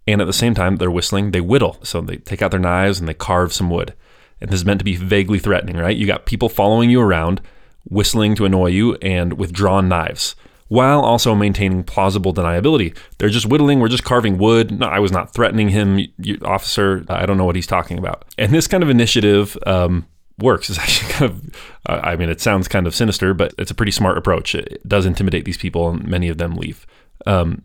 And 0.05 0.21
at 0.21 0.27
the 0.27 0.31
same 0.31 0.53
time, 0.53 0.75
they're 0.75 0.91
whistling, 0.91 1.31
they 1.31 1.41
whittle. 1.41 1.79
So 1.81 1.99
they 1.99 2.17
take 2.17 2.43
out 2.43 2.51
their 2.51 2.59
knives 2.59 2.99
and 2.99 3.09
they 3.09 3.15
carve 3.15 3.53
some 3.53 3.71
wood. 3.71 3.95
And 4.39 4.51
this 4.51 4.59
is 4.59 4.65
meant 4.65 4.81
to 4.81 4.85
be 4.85 4.95
vaguely 4.95 5.39
threatening, 5.39 5.77
right? 5.77 5.97
You 5.97 6.05
got 6.05 6.27
people 6.27 6.47
following 6.47 6.91
you 6.91 7.01
around, 7.01 7.41
whistling 7.85 8.35
to 8.35 8.45
annoy 8.45 8.67
you, 8.67 8.97
and 9.01 9.33
with 9.33 9.51
drawn 9.51 9.89
knives 9.89 10.35
while 10.71 11.01
also 11.01 11.35
maintaining 11.35 11.83
plausible 11.83 12.33
deniability. 12.33 12.95
They're 13.17 13.27
just 13.27 13.45
whittling, 13.45 13.81
we're 13.81 13.89
just 13.89 14.05
carving 14.05 14.37
wood. 14.37 14.71
No, 14.79 14.87
I 14.87 14.99
was 14.99 15.11
not 15.11 15.33
threatening 15.33 15.67
him, 15.67 15.99
you, 16.17 16.37
officer. 16.45 17.03
I 17.09 17.25
don't 17.25 17.35
know 17.35 17.43
what 17.43 17.57
he's 17.57 17.67
talking 17.67 17.97
about. 17.97 18.23
And 18.37 18.53
this 18.53 18.67
kind 18.67 18.81
of 18.81 18.89
initiative 18.89 19.57
um, 19.67 20.07
works. 20.39 20.69
It's 20.69 20.79
actually 20.79 21.11
kind 21.11 21.29
of, 21.29 21.55
uh, 21.89 21.99
I 22.01 22.15
mean, 22.15 22.29
it 22.29 22.39
sounds 22.39 22.69
kind 22.69 22.87
of 22.87 22.95
sinister, 22.95 23.33
but 23.33 23.53
it's 23.57 23.69
a 23.69 23.75
pretty 23.75 23.91
smart 23.91 24.17
approach. 24.17 24.55
It 24.55 24.81
does 24.87 25.05
intimidate 25.05 25.43
these 25.43 25.57
people, 25.57 25.89
and 25.89 26.07
many 26.07 26.29
of 26.29 26.37
them 26.37 26.55
leave. 26.55 26.87
Um, 27.25 27.63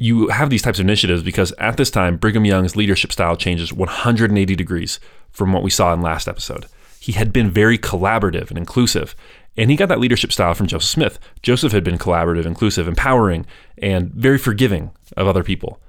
you 0.00 0.26
have 0.26 0.50
these 0.50 0.62
types 0.62 0.80
of 0.80 0.84
initiatives 0.84 1.22
because 1.22 1.52
at 1.58 1.76
this 1.76 1.92
time, 1.92 2.16
Brigham 2.16 2.44
Young's 2.44 2.74
leadership 2.74 3.12
style 3.12 3.36
changes 3.36 3.72
180 3.72 4.56
degrees 4.56 4.98
from 5.30 5.52
what 5.52 5.62
we 5.62 5.70
saw 5.70 5.94
in 5.94 6.00
last 6.00 6.26
episode. 6.26 6.66
He 6.98 7.12
had 7.12 7.32
been 7.32 7.52
very 7.52 7.78
collaborative 7.78 8.48
and 8.48 8.58
inclusive, 8.58 9.14
and 9.56 9.70
he 9.70 9.76
got 9.76 9.88
that 9.88 10.00
leadership 10.00 10.32
style 10.32 10.54
from 10.54 10.66
Joseph 10.66 10.88
Smith. 10.88 11.18
Joseph 11.42 11.72
had 11.72 11.84
been 11.84 11.98
collaborative, 11.98 12.46
inclusive, 12.46 12.88
empowering, 12.88 13.46
and 13.78 14.10
very 14.12 14.38
forgiving 14.38 14.90
of 15.16 15.26
other 15.26 15.44
people. 15.44 15.80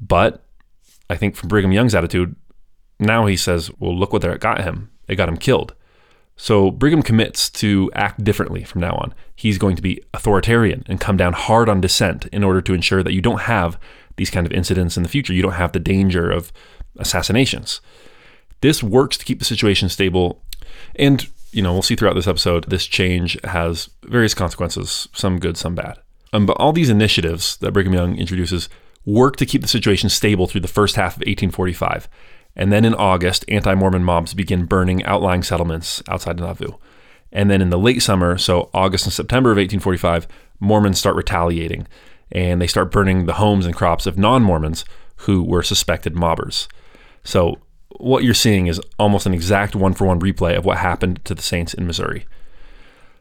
But 0.00 0.44
I 1.10 1.16
think 1.16 1.36
from 1.36 1.48
Brigham 1.48 1.72
Young's 1.72 1.94
attitude, 1.94 2.34
now 2.98 3.26
he 3.26 3.36
says, 3.36 3.70
well, 3.78 3.96
look 3.96 4.12
what 4.12 4.22
that 4.22 4.40
got 4.40 4.62
him. 4.62 4.90
It 5.08 5.16
got 5.16 5.28
him 5.28 5.36
killed. 5.36 5.74
So 6.36 6.70
Brigham 6.70 7.02
commits 7.02 7.48
to 7.50 7.90
act 7.94 8.24
differently 8.24 8.64
from 8.64 8.80
now 8.80 8.94
on. 8.94 9.14
He's 9.36 9.58
going 9.58 9.76
to 9.76 9.82
be 9.82 10.02
authoritarian 10.12 10.84
and 10.88 11.00
come 11.00 11.16
down 11.16 11.32
hard 11.32 11.68
on 11.68 11.80
dissent 11.80 12.26
in 12.26 12.42
order 12.42 12.60
to 12.62 12.74
ensure 12.74 13.02
that 13.02 13.12
you 13.12 13.20
don't 13.20 13.42
have 13.42 13.78
these 14.16 14.30
kind 14.30 14.46
of 14.46 14.52
incidents 14.52 14.96
in 14.96 15.02
the 15.02 15.08
future. 15.08 15.32
You 15.32 15.42
don't 15.42 15.52
have 15.52 15.72
the 15.72 15.78
danger 15.78 16.30
of 16.30 16.52
assassinations. 16.98 17.80
This 18.62 18.82
works 18.82 19.16
to 19.18 19.24
keep 19.24 19.38
the 19.38 19.44
situation 19.44 19.88
stable. 19.88 20.42
And 20.96 21.28
you 21.54 21.62
know, 21.62 21.72
we'll 21.72 21.82
see 21.82 21.94
throughout 21.94 22.14
this 22.14 22.26
episode, 22.26 22.64
this 22.64 22.86
change 22.86 23.38
has 23.44 23.88
various 24.02 24.34
consequences, 24.34 25.08
some 25.12 25.38
good, 25.38 25.56
some 25.56 25.74
bad. 25.74 25.98
Um, 26.32 26.46
but 26.46 26.56
all 26.58 26.72
these 26.72 26.90
initiatives 26.90 27.56
that 27.58 27.72
Brigham 27.72 27.94
Young 27.94 28.18
introduces 28.18 28.68
work 29.06 29.36
to 29.36 29.46
keep 29.46 29.62
the 29.62 29.68
situation 29.68 30.08
stable 30.08 30.48
through 30.48 30.62
the 30.62 30.68
first 30.68 30.96
half 30.96 31.12
of 31.12 31.20
1845. 31.20 32.08
And 32.56 32.72
then 32.72 32.84
in 32.84 32.94
August, 32.94 33.44
anti 33.48 33.74
Mormon 33.74 34.02
mobs 34.02 34.34
begin 34.34 34.64
burning 34.64 35.04
outlying 35.04 35.42
settlements 35.42 36.02
outside 36.08 36.40
of 36.40 36.46
Nauvoo. 36.46 36.76
And 37.30 37.50
then 37.50 37.62
in 37.62 37.70
the 37.70 37.78
late 37.78 38.02
summer, 38.02 38.36
so 38.36 38.70
August 38.74 39.06
and 39.06 39.12
September 39.12 39.50
of 39.50 39.56
1845, 39.56 40.26
Mormons 40.60 40.98
start 40.98 41.16
retaliating 41.16 41.86
and 42.32 42.60
they 42.60 42.66
start 42.66 42.90
burning 42.90 43.26
the 43.26 43.34
homes 43.34 43.66
and 43.66 43.74
crops 43.74 44.06
of 44.06 44.18
non 44.18 44.42
Mormons 44.42 44.84
who 45.18 45.42
were 45.42 45.62
suspected 45.62 46.14
mobbers. 46.14 46.68
So 47.22 47.58
what 47.98 48.24
you're 48.24 48.34
seeing 48.34 48.66
is 48.66 48.80
almost 48.98 49.26
an 49.26 49.34
exact 49.34 49.74
one 49.74 49.94
for 49.94 50.06
one 50.06 50.20
replay 50.20 50.56
of 50.56 50.64
what 50.64 50.78
happened 50.78 51.24
to 51.24 51.34
the 51.34 51.42
Saints 51.42 51.74
in 51.74 51.86
Missouri. 51.86 52.26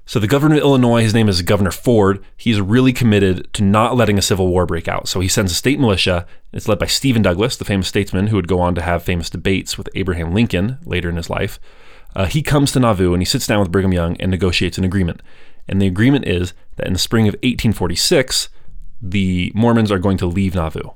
So, 0.06 0.20
the 0.20 0.28
governor 0.28 0.56
of 0.56 0.62
Illinois, 0.62 1.02
his 1.02 1.14
name 1.14 1.30
is 1.30 1.42
Governor 1.44 1.72
Ford, 1.72 2.22
he's 2.36 2.60
really 2.60 2.92
committed 2.92 3.52
to 3.54 3.64
not 3.64 3.96
letting 3.96 4.18
a 4.18 4.22
civil 4.22 4.48
war 4.48 4.66
break 4.66 4.90
out. 4.90 5.08
So, 5.08 5.22
he 5.22 5.30
sends 5.30 5.52
a 5.52 5.56
state 5.56 5.80
militia. 5.80 6.26
It's 6.52 6.68
led 6.68 6.80
by 6.80 6.88
Stephen 6.88 7.22
Douglas, 7.22 7.56
the 7.56 7.64
famous 7.64 7.88
statesman 7.88 8.28
who 8.28 8.36
would 8.36 8.50
go 8.50 8.60
on 8.60 8.76
to 8.76 8.82
have 8.82 9.04
famous 9.04 9.30
debates 9.30 9.78
with 9.78 9.88
Abraham 9.96 10.34
Lincoln 10.34 10.78
later 10.84 11.08
in 11.08 11.16
his 11.16 11.30
life. 11.30 11.58
Uh, 12.16 12.26
he 12.26 12.42
comes 12.42 12.74
to 12.74 12.80
Nauvoo 12.80 13.14
and 13.14 13.22
he 13.22 13.26
sits 13.26 13.48
down 13.48 13.62
with 13.62 13.72
Brigham 13.72 13.94
Young 13.94 14.18
and 14.18 14.30
negotiates 14.30 14.78
an 14.78 14.84
agreement. 14.84 15.22
And 15.70 15.82
the 15.82 15.88
agreement 15.88 16.28
is 16.28 16.54
that 16.76 16.88
in 16.88 16.94
the 16.94 17.00
spring 17.00 17.28
of 17.28 17.36
1846, 17.36 18.50
the 19.02 19.52
Mormons 19.56 19.92
are 19.92 20.00
going 20.00 20.18
to 20.18 20.26
leave 20.26 20.56
Nauvoo. 20.56 20.92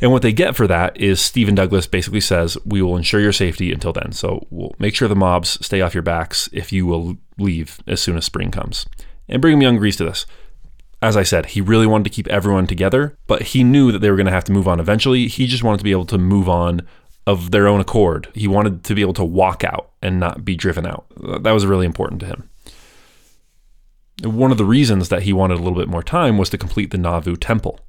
And 0.00 0.10
what 0.12 0.22
they 0.22 0.32
get 0.32 0.56
for 0.56 0.66
that 0.66 0.96
is 0.96 1.20
Stephen 1.20 1.54
Douglas 1.54 1.86
basically 1.86 2.20
says, 2.20 2.56
We 2.64 2.80
will 2.80 2.96
ensure 2.96 3.20
your 3.20 3.32
safety 3.32 3.72
until 3.72 3.92
then. 3.92 4.12
So 4.12 4.46
we'll 4.50 4.74
make 4.78 4.94
sure 4.94 5.08
the 5.08 5.14
mobs 5.14 5.64
stay 5.64 5.80
off 5.80 5.94
your 5.94 6.02
backs 6.02 6.48
if 6.52 6.72
you 6.72 6.86
will 6.86 7.18
leave 7.38 7.80
as 7.86 8.00
soon 8.00 8.16
as 8.16 8.24
spring 8.24 8.50
comes. 8.50 8.86
And 9.28 9.42
Brigham 9.42 9.62
Young 9.62 9.76
agrees 9.76 9.96
to 9.96 10.04
this. 10.04 10.26
As 11.02 11.16
I 11.16 11.22
said, 11.22 11.46
he 11.46 11.60
really 11.60 11.86
wanted 11.86 12.04
to 12.04 12.10
keep 12.10 12.28
everyone 12.28 12.66
together, 12.66 13.16
but 13.26 13.42
he 13.42 13.64
knew 13.64 13.90
that 13.90 14.00
they 14.00 14.10
were 14.10 14.16
going 14.16 14.26
to 14.26 14.32
have 14.32 14.44
to 14.44 14.52
move 14.52 14.68
on 14.68 14.80
eventually. 14.80 15.28
He 15.28 15.46
just 15.46 15.62
wanted 15.62 15.78
to 15.78 15.84
be 15.84 15.92
able 15.92 16.06
to 16.06 16.18
move 16.18 16.48
on 16.48 16.82
of 17.26 17.52
their 17.52 17.66
own 17.66 17.80
accord. 17.80 18.28
He 18.34 18.48
wanted 18.48 18.84
to 18.84 18.94
be 18.94 19.00
able 19.00 19.14
to 19.14 19.24
walk 19.24 19.64
out 19.64 19.90
and 20.02 20.20
not 20.20 20.44
be 20.44 20.56
driven 20.56 20.86
out. 20.86 21.06
That 21.42 21.52
was 21.52 21.64
really 21.64 21.86
important 21.86 22.20
to 22.20 22.26
him. 22.26 22.50
One 24.22 24.52
of 24.52 24.58
the 24.58 24.64
reasons 24.64 25.08
that 25.08 25.22
he 25.22 25.32
wanted 25.32 25.54
a 25.54 25.62
little 25.62 25.78
bit 25.78 25.88
more 25.88 26.02
time 26.02 26.36
was 26.36 26.50
to 26.50 26.58
complete 26.58 26.90
the 26.90 26.98
Nauvoo 26.98 27.36
temple. 27.36 27.80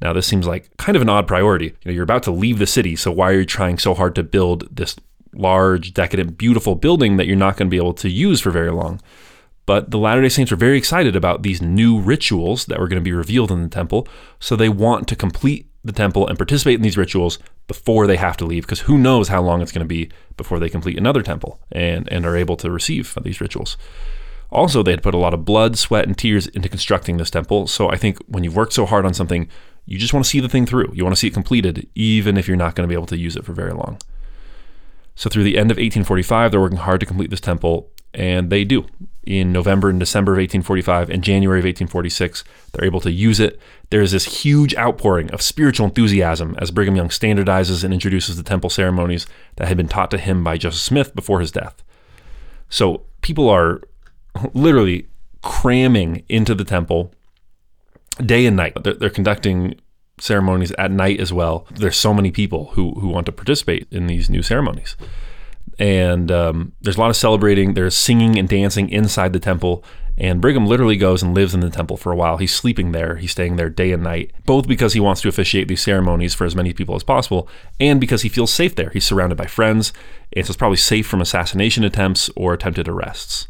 Now, 0.00 0.12
this 0.12 0.26
seems 0.26 0.46
like 0.46 0.76
kind 0.76 0.96
of 0.96 1.02
an 1.02 1.08
odd 1.08 1.26
priority. 1.26 1.66
You 1.66 1.72
know, 1.86 1.92
you're 1.92 2.04
about 2.04 2.22
to 2.24 2.30
leave 2.30 2.58
the 2.58 2.66
city, 2.66 2.96
so 2.96 3.10
why 3.10 3.30
are 3.30 3.40
you 3.40 3.46
trying 3.46 3.78
so 3.78 3.94
hard 3.94 4.14
to 4.16 4.22
build 4.22 4.68
this 4.74 4.96
large, 5.32 5.94
decadent, 5.94 6.38
beautiful 6.38 6.74
building 6.74 7.16
that 7.16 7.26
you're 7.26 7.36
not 7.36 7.56
going 7.56 7.68
to 7.68 7.70
be 7.70 7.78
able 7.78 7.94
to 7.94 8.08
use 8.08 8.40
for 8.40 8.50
very 8.50 8.70
long? 8.70 9.00
But 9.64 9.90
the 9.90 9.98
Latter 9.98 10.22
day 10.22 10.28
Saints 10.28 10.52
are 10.52 10.56
very 10.56 10.78
excited 10.78 11.16
about 11.16 11.42
these 11.42 11.60
new 11.60 11.98
rituals 11.98 12.66
that 12.66 12.78
were 12.78 12.88
going 12.88 13.02
to 13.02 13.04
be 13.04 13.12
revealed 13.12 13.50
in 13.50 13.62
the 13.62 13.68
temple, 13.68 14.06
so 14.38 14.54
they 14.54 14.68
want 14.68 15.08
to 15.08 15.16
complete 15.16 15.68
the 15.84 15.92
temple 15.92 16.26
and 16.26 16.38
participate 16.38 16.74
in 16.74 16.82
these 16.82 16.96
rituals 16.96 17.38
before 17.66 18.06
they 18.06 18.16
have 18.16 18.36
to 18.36 18.44
leave, 18.44 18.64
because 18.64 18.80
who 18.80 18.98
knows 18.98 19.28
how 19.28 19.42
long 19.42 19.62
it's 19.62 19.72
going 19.72 19.84
to 19.84 19.88
be 19.88 20.10
before 20.36 20.58
they 20.58 20.68
complete 20.68 20.98
another 20.98 21.22
temple 21.22 21.60
and, 21.72 22.10
and 22.12 22.26
are 22.26 22.36
able 22.36 22.56
to 22.56 22.70
receive 22.70 23.16
these 23.22 23.40
rituals. 23.40 23.76
Also, 24.50 24.82
they 24.82 24.92
had 24.92 25.02
put 25.02 25.14
a 25.14 25.18
lot 25.18 25.34
of 25.34 25.44
blood, 25.44 25.76
sweat, 25.76 26.06
and 26.06 26.16
tears 26.16 26.46
into 26.48 26.68
constructing 26.68 27.16
this 27.16 27.30
temple. 27.30 27.66
So 27.66 27.88
I 27.90 27.96
think 27.96 28.18
when 28.28 28.44
you've 28.44 28.54
worked 28.54 28.72
so 28.72 28.86
hard 28.86 29.04
on 29.04 29.14
something, 29.14 29.48
you 29.86 29.98
just 29.98 30.12
want 30.12 30.24
to 30.24 30.30
see 30.30 30.40
the 30.40 30.48
thing 30.48 30.66
through. 30.66 30.90
You 30.92 31.04
want 31.04 31.14
to 31.14 31.18
see 31.18 31.28
it 31.28 31.34
completed, 31.34 31.88
even 31.94 32.36
if 32.36 32.46
you're 32.48 32.56
not 32.56 32.74
going 32.74 32.86
to 32.86 32.92
be 32.92 32.96
able 32.96 33.06
to 33.06 33.16
use 33.16 33.36
it 33.36 33.44
for 33.44 33.52
very 33.52 33.72
long. 33.72 33.98
So 35.14 35.30
through 35.30 35.44
the 35.44 35.56
end 35.56 35.70
of 35.70 35.76
1845, 35.76 36.50
they're 36.50 36.60
working 36.60 36.78
hard 36.78 37.00
to 37.00 37.06
complete 37.06 37.30
this 37.30 37.40
temple, 37.40 37.88
and 38.12 38.50
they 38.50 38.64
do. 38.64 38.86
In 39.24 39.50
November 39.50 39.88
and 39.88 39.98
December 39.98 40.32
of 40.32 40.38
1845 40.38 41.10
and 41.10 41.24
January 41.24 41.58
of 41.58 41.64
1846, 41.64 42.44
they're 42.72 42.84
able 42.84 43.00
to 43.00 43.10
use 43.10 43.40
it. 43.40 43.58
There 43.90 44.02
is 44.02 44.12
this 44.12 44.42
huge 44.44 44.74
outpouring 44.76 45.30
of 45.32 45.42
spiritual 45.42 45.86
enthusiasm 45.86 46.54
as 46.58 46.70
Brigham 46.70 46.94
Young 46.94 47.08
standardizes 47.08 47.82
and 47.82 47.92
introduces 47.92 48.36
the 48.36 48.44
temple 48.44 48.70
ceremonies 48.70 49.26
that 49.56 49.66
had 49.66 49.76
been 49.76 49.88
taught 49.88 50.12
to 50.12 50.18
him 50.18 50.44
by 50.44 50.58
Joseph 50.58 50.80
Smith 50.80 51.14
before 51.14 51.40
his 51.40 51.50
death. 51.50 51.82
So 52.68 53.02
people 53.20 53.48
are 53.48 53.80
literally 54.54 55.08
cramming 55.42 56.24
into 56.28 56.54
the 56.54 56.64
temple 56.64 57.12
day 58.24 58.46
and 58.46 58.56
night. 58.56 58.76
They're, 58.82 58.94
they're, 58.94 59.10
conducting 59.10 59.80
ceremonies 60.18 60.72
at 60.72 60.90
night 60.90 61.20
as 61.20 61.32
well. 61.32 61.66
There's 61.72 61.96
so 61.96 62.14
many 62.14 62.30
people 62.30 62.70
who, 62.72 62.92
who 62.94 63.08
want 63.08 63.26
to 63.26 63.32
participate 63.32 63.86
in 63.90 64.06
these 64.06 64.30
new 64.30 64.42
ceremonies. 64.42 64.96
And 65.78 66.30
um, 66.30 66.72
there's 66.80 66.96
a 66.96 67.00
lot 67.00 67.10
of 67.10 67.16
celebrating. 67.16 67.74
There's 67.74 67.96
singing 67.96 68.38
and 68.38 68.48
dancing 68.48 68.88
inside 68.88 69.32
the 69.32 69.40
temple. 69.40 69.84
And 70.18 70.40
Brigham 70.40 70.66
literally 70.66 70.96
goes 70.96 71.22
and 71.22 71.34
lives 71.34 71.52
in 71.52 71.60
the 71.60 71.68
temple 71.68 71.98
for 71.98 72.10
a 72.10 72.16
while. 72.16 72.38
He's 72.38 72.54
sleeping 72.54 72.92
there. 72.92 73.16
He's 73.16 73.32
staying 73.32 73.56
there 73.56 73.68
day 73.68 73.92
and 73.92 74.02
night, 74.02 74.32
both 74.46 74.66
because 74.66 74.94
he 74.94 75.00
wants 75.00 75.20
to 75.20 75.28
officiate 75.28 75.68
these 75.68 75.82
ceremonies 75.82 76.32
for 76.32 76.46
as 76.46 76.56
many 76.56 76.72
people 76.72 76.94
as 76.94 77.02
possible, 77.02 77.48
and 77.78 78.00
because 78.00 78.22
he 78.22 78.30
feels 78.30 78.50
safe 78.50 78.74
there. 78.76 78.88
He's 78.90 79.04
surrounded 79.04 79.36
by 79.36 79.46
friends, 79.46 79.92
and 80.32 80.46
so 80.46 80.50
it's 80.50 80.56
probably 80.56 80.78
safe 80.78 81.06
from 81.06 81.20
assassination 81.20 81.84
attempts 81.84 82.30
or 82.34 82.54
attempted 82.54 82.88
arrests. 82.88 83.48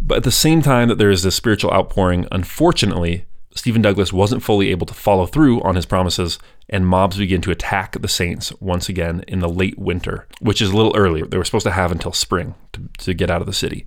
But 0.00 0.18
at 0.18 0.24
the 0.24 0.30
same 0.30 0.62
time 0.62 0.88
that 0.88 0.98
there 0.98 1.10
is 1.10 1.24
this 1.24 1.34
spiritual 1.34 1.72
outpouring, 1.72 2.28
unfortunately, 2.30 3.26
Stephen 3.56 3.80
Douglas 3.80 4.12
wasn't 4.12 4.42
fully 4.42 4.70
able 4.70 4.86
to 4.86 4.94
follow 4.94 5.24
through 5.26 5.62
on 5.62 5.76
his 5.76 5.86
promises, 5.86 6.38
and 6.68 6.86
mobs 6.86 7.16
begin 7.16 7.40
to 7.40 7.50
attack 7.50 8.00
the 8.00 8.08
Saints 8.08 8.52
once 8.60 8.88
again 8.88 9.24
in 9.26 9.40
the 9.40 9.48
late 9.48 9.78
winter, 9.78 10.26
which 10.40 10.60
is 10.60 10.70
a 10.70 10.76
little 10.76 10.94
early. 10.94 11.22
They 11.22 11.38
were 11.38 11.44
supposed 11.44 11.64
to 11.64 11.72
have 11.72 11.90
until 11.90 12.12
spring 12.12 12.54
to, 12.72 12.88
to 12.98 13.14
get 13.14 13.30
out 13.30 13.40
of 13.40 13.46
the 13.46 13.52
city. 13.54 13.86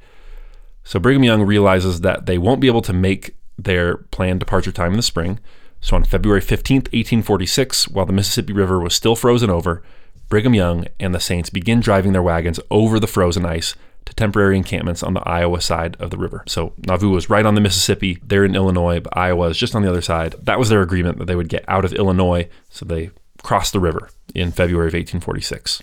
So 0.83 0.99
Brigham 0.99 1.23
Young 1.23 1.43
realizes 1.43 2.01
that 2.01 2.25
they 2.25 2.39
won't 2.39 2.61
be 2.61 2.67
able 2.67 2.81
to 2.81 2.93
make 2.93 3.35
their 3.59 3.97
planned 3.97 4.39
departure 4.39 4.71
time 4.71 4.91
in 4.91 4.97
the 4.97 5.03
spring. 5.03 5.39
So 5.81 5.95
on 5.95 6.03
February 6.03 6.41
15th, 6.41 6.91
1846, 6.91 7.89
while 7.89 8.05
the 8.05 8.13
Mississippi 8.13 8.53
River 8.53 8.79
was 8.79 8.95
still 8.95 9.15
frozen 9.15 9.51
over, 9.51 9.83
Brigham 10.29 10.55
Young 10.55 10.85
and 10.99 11.13
the 11.13 11.19
Saints 11.19 11.49
begin 11.49 11.79
driving 11.79 12.13
their 12.13 12.23
wagons 12.23 12.59
over 12.71 12.99
the 12.99 13.07
frozen 13.07 13.45
ice 13.45 13.75
to 14.05 14.13
temporary 14.13 14.57
encampments 14.57 15.03
on 15.03 15.13
the 15.13 15.27
Iowa 15.27 15.61
side 15.61 15.95
of 15.99 16.09
the 16.09 16.17
river. 16.17 16.43
So 16.47 16.73
Nauvoo 16.85 17.09
was 17.09 17.29
right 17.29 17.45
on 17.45 17.55
the 17.55 17.61
Mississippi. 17.61 18.19
They're 18.23 18.45
in 18.45 18.55
Illinois, 18.55 18.99
but 18.99 19.17
Iowa 19.17 19.49
is 19.49 19.57
just 19.57 19.75
on 19.75 19.81
the 19.81 19.89
other 19.89 20.01
side. 20.01 20.35
That 20.41 20.59
was 20.59 20.69
their 20.69 20.81
agreement 20.81 21.19
that 21.19 21.25
they 21.25 21.35
would 21.35 21.49
get 21.49 21.65
out 21.67 21.85
of 21.85 21.93
Illinois, 21.93 22.49
so 22.69 22.85
they 22.85 23.11
crossed 23.43 23.73
the 23.73 23.79
river 23.79 24.09
in 24.35 24.51
February 24.51 24.87
of 24.87 24.93
1846. 24.93 25.81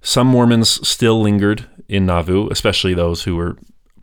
Some 0.00 0.28
Mormons 0.28 0.86
still 0.86 1.20
lingered 1.20 1.66
in 1.88 2.06
Nauvoo, 2.06 2.48
especially 2.50 2.94
those 2.94 3.24
who 3.24 3.36
were 3.36 3.56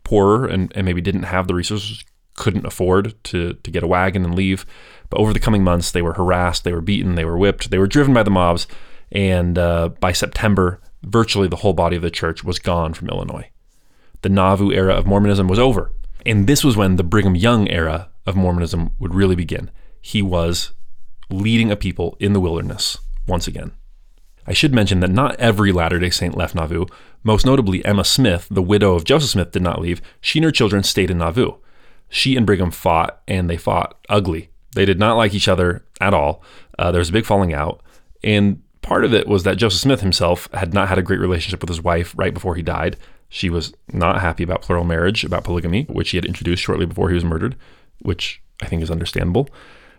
poorer 0.04 0.46
and, 0.46 0.72
and 0.76 0.86
maybe 0.86 1.02
didn't 1.02 1.24
have 1.24 1.48
the 1.48 1.56
resources, 1.56 2.04
couldn't 2.36 2.66
afford 2.66 3.16
to, 3.26 3.54
to 3.54 3.72
get 3.72 3.84
a 3.84 3.88
wagon 3.88 4.26
and 4.26 4.36
leave. 4.36 4.66
But 5.10 5.20
over 5.20 5.34
the 5.34 5.40
coming 5.40 5.64
months, 5.64 5.92
they 5.92 6.02
were 6.02 6.14
harassed, 6.14 6.64
they 6.64 6.74
were 6.74 6.82
beaten, 6.82 7.16
they 7.16 7.26
were 7.26 7.38
whipped, 7.38 7.70
they 7.70 7.78
were 7.78 7.88
driven 7.88 8.14
by 8.14 8.24
the 8.24 8.32
mobs. 8.32 8.68
And 9.12 9.58
uh, 9.58 9.90
by 10.00 10.12
September, 10.12 10.82
virtually 11.06 11.48
the 11.48 11.58
whole 11.58 11.74
body 11.74 11.96
of 11.96 12.02
the 12.02 12.12
church 12.12 12.44
was 12.44 12.60
gone 12.60 12.94
from 12.94 13.10
Illinois. 13.10 13.50
The 14.22 14.30
Nauvoo 14.30 14.72
era 14.72 14.94
of 14.94 15.06
Mormonism 15.06 15.48
was 15.48 15.60
over. 15.60 15.92
And 16.26 16.48
this 16.48 16.64
was 16.64 16.76
when 16.76 16.96
the 16.96 17.04
Brigham 17.04 17.36
Young 17.36 17.70
era 17.70 18.10
of 18.26 18.36
Mormonism 18.36 18.92
would 19.00 19.14
really 19.14 19.36
begin. 19.36 19.70
He 20.02 20.22
was 20.22 20.72
leading 21.30 21.72
a 21.72 21.76
people 21.76 22.18
in 22.20 22.34
the 22.34 22.40
wilderness 22.40 22.98
once 23.28 23.48
again. 23.48 23.72
I 24.48 24.54
should 24.54 24.74
mention 24.74 25.00
that 25.00 25.12
not 25.12 25.40
every 25.40 25.72
Latter 25.72 26.00
day 26.00 26.10
Saint 26.10 26.38
left 26.38 26.56
Nauvoo. 26.56 26.86
Most 27.24 27.46
notably, 27.46 27.84
Emma 27.84 28.04
Smith, 28.04 28.48
the 28.50 28.62
widow 28.62 28.94
of 28.94 29.04
Joseph 29.04 29.32
Smith, 29.32 29.52
did 29.52 29.64
not 29.64 29.82
leave. 29.82 30.02
She 30.22 30.40
and 30.40 30.46
her 30.46 30.52
children 30.52 30.84
stayed 30.84 31.10
in 31.10 31.18
Nauvoo. 31.18 31.54
She 32.10 32.36
and 32.36 32.46
Brigham 32.46 32.72
fought, 32.72 33.22
and 33.28 33.50
they 33.50 33.58
fought 33.58 33.98
ugly. 34.10 34.50
They 34.76 34.86
did 34.86 35.00
not 35.00 35.18
like 35.18 35.34
each 35.34 35.48
other 35.48 35.84
at 36.00 36.14
all. 36.14 36.44
Uh, 36.78 36.92
there 36.92 37.00
was 37.00 37.10
a 37.10 37.14
big 37.14 37.26
falling 37.26 37.54
out. 37.54 37.82
And 38.24 38.62
Part 38.86 39.04
of 39.04 39.16
it 39.16 39.28
was 39.28 39.42
that 39.42 39.58
Joseph 39.58 39.82
Smith 39.82 40.02
himself 40.02 40.48
had 40.54 40.72
not 40.72 40.90
had 40.90 41.00
a 41.00 41.02
great 41.02 41.20
relationship 41.20 41.60
with 41.60 41.70
his 41.70 41.82
wife 41.82 42.14
right 42.16 42.32
before 42.32 42.54
he 42.54 42.62
died. 42.62 42.98
She 43.30 43.50
was 43.50 43.74
not 43.92 44.22
happy 44.22 44.44
about 44.44 44.62
plural 44.62 44.84
marriage, 44.84 45.24
about 45.24 45.44
polygamy, 45.44 45.86
which 45.86 46.12
he 46.12 46.18
had 46.18 46.26
introduced 46.26 46.62
shortly 46.62 46.86
before 46.86 47.10
he 47.10 47.16
was 47.16 47.26
murdered, 47.26 47.56
which 48.04 48.44
I 48.62 48.68
think 48.68 48.84
is 48.84 48.92
understandable. 48.92 49.50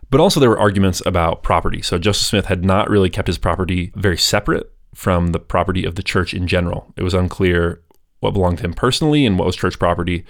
But 0.09 0.21
also, 0.21 0.38
there 0.38 0.50
were 0.50 0.59
arguments 0.61 1.02
about 1.05 1.43
property. 1.43 1.83
So, 1.83 1.99
Joseph 1.99 2.28
Smith 2.28 2.47
had 2.47 2.64
not 2.64 2.88
really 2.88 3.11
kept 3.11 3.26
his 3.26 3.38
property 3.38 3.90
very 3.97 4.16
separate 4.16 4.73
from 4.95 5.33
the 5.33 5.40
property 5.40 5.85
of 5.85 5.97
the 5.97 6.02
church 6.05 6.33
in 6.33 6.47
general. 6.47 6.95
It 6.97 7.02
was 7.02 7.12
unclear 7.12 7.83
what 8.21 8.35
belonged 8.35 8.59
to 8.59 8.64
him 8.66 8.73
personally 8.73 9.26
and 9.26 9.37
what 9.37 9.47
was 9.47 9.57
church 9.57 9.81
property. 9.81 10.25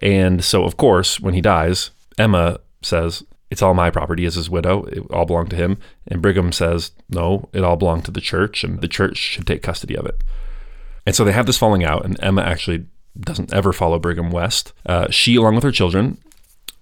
And 0.00 0.44
so, 0.44 0.62
of 0.62 0.76
course, 0.76 1.18
when 1.18 1.34
he 1.34 1.40
dies, 1.40 1.90
Emma 2.18 2.60
says, 2.82 3.24
it's 3.50 3.62
all 3.62 3.74
my 3.74 3.90
property 3.90 4.24
as 4.26 4.34
his 4.34 4.50
widow. 4.50 4.84
It 4.84 5.10
all 5.10 5.26
belonged 5.26 5.50
to 5.50 5.56
him. 5.56 5.78
And 6.08 6.20
Brigham 6.20 6.52
says, 6.52 6.90
no, 7.08 7.48
it 7.52 7.62
all 7.62 7.76
belonged 7.76 8.04
to 8.06 8.10
the 8.10 8.20
church, 8.20 8.64
and 8.64 8.80
the 8.80 8.88
church 8.88 9.16
should 9.16 9.46
take 9.46 9.62
custody 9.62 9.96
of 9.96 10.06
it. 10.06 10.22
And 11.06 11.14
so 11.14 11.24
they 11.24 11.32
have 11.32 11.46
this 11.46 11.58
falling 11.58 11.84
out, 11.84 12.04
and 12.04 12.16
Emma 12.20 12.42
actually 12.42 12.86
doesn't 13.18 13.52
ever 13.52 13.72
follow 13.72 13.98
Brigham 13.98 14.30
west. 14.30 14.72
Uh, 14.84 15.08
she, 15.10 15.36
along 15.36 15.54
with 15.54 15.64
her 15.64 15.72
children, 15.72 16.18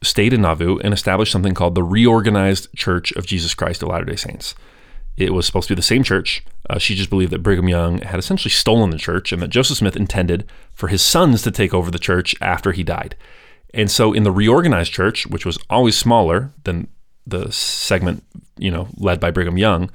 stayed 0.02 0.32
in 0.32 0.42
Nauvoo 0.42 0.78
and 0.78 0.94
established 0.94 1.32
something 1.32 1.54
called 1.54 1.74
the 1.74 1.82
Reorganized 1.82 2.74
Church 2.74 3.12
of 3.12 3.26
Jesus 3.26 3.54
Christ 3.54 3.82
of 3.82 3.88
Latter 3.88 4.06
day 4.06 4.16
Saints. 4.16 4.54
It 5.16 5.32
was 5.32 5.46
supposed 5.46 5.68
to 5.68 5.74
be 5.74 5.78
the 5.78 5.82
same 5.82 6.02
church. 6.02 6.44
Uh, 6.68 6.78
she 6.78 6.96
just 6.96 7.10
believed 7.10 7.30
that 7.32 7.42
Brigham 7.42 7.68
Young 7.68 7.98
had 7.98 8.18
essentially 8.18 8.50
stolen 8.50 8.90
the 8.90 8.98
church 8.98 9.32
and 9.32 9.40
that 9.42 9.48
Joseph 9.48 9.76
Smith 9.76 9.96
intended 9.96 10.46
for 10.72 10.88
his 10.88 11.02
sons 11.02 11.42
to 11.42 11.50
take 11.50 11.72
over 11.72 11.90
the 11.90 11.98
church 11.98 12.34
after 12.40 12.72
he 12.72 12.82
died. 12.82 13.14
And 13.72 13.90
so 13.90 14.12
in 14.12 14.22
the 14.22 14.32
reorganized 14.32 14.92
church, 14.92 15.26
which 15.26 15.46
was 15.46 15.58
always 15.70 15.96
smaller 15.96 16.52
than 16.64 16.88
the 17.26 17.50
segment, 17.50 18.22
you 18.56 18.70
know, 18.70 18.88
led 18.96 19.18
by 19.20 19.30
Brigham 19.30 19.58
Young, 19.58 19.90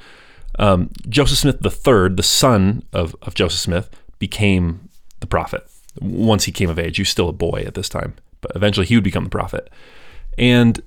um, 0.57 0.89
Joseph 1.07 1.37
Smith 1.37 1.65
III, 1.65 2.09
the 2.09 2.23
son 2.23 2.83
of, 2.91 3.15
of 3.21 3.35
Joseph 3.35 3.59
Smith, 3.59 3.89
became 4.17 4.89
the 5.19 5.27
prophet. 5.27 5.65
Once 6.01 6.45
he 6.45 6.51
came 6.51 6.69
of 6.69 6.79
age, 6.79 6.97
he 6.97 7.01
was 7.01 7.09
still 7.09 7.29
a 7.29 7.33
boy 7.33 7.63
at 7.65 7.75
this 7.75 7.89
time, 7.89 8.15
but 8.41 8.51
eventually 8.55 8.85
he 8.85 8.95
would 8.95 9.03
become 9.03 9.25
the 9.25 9.29
prophet. 9.29 9.69
And 10.37 10.81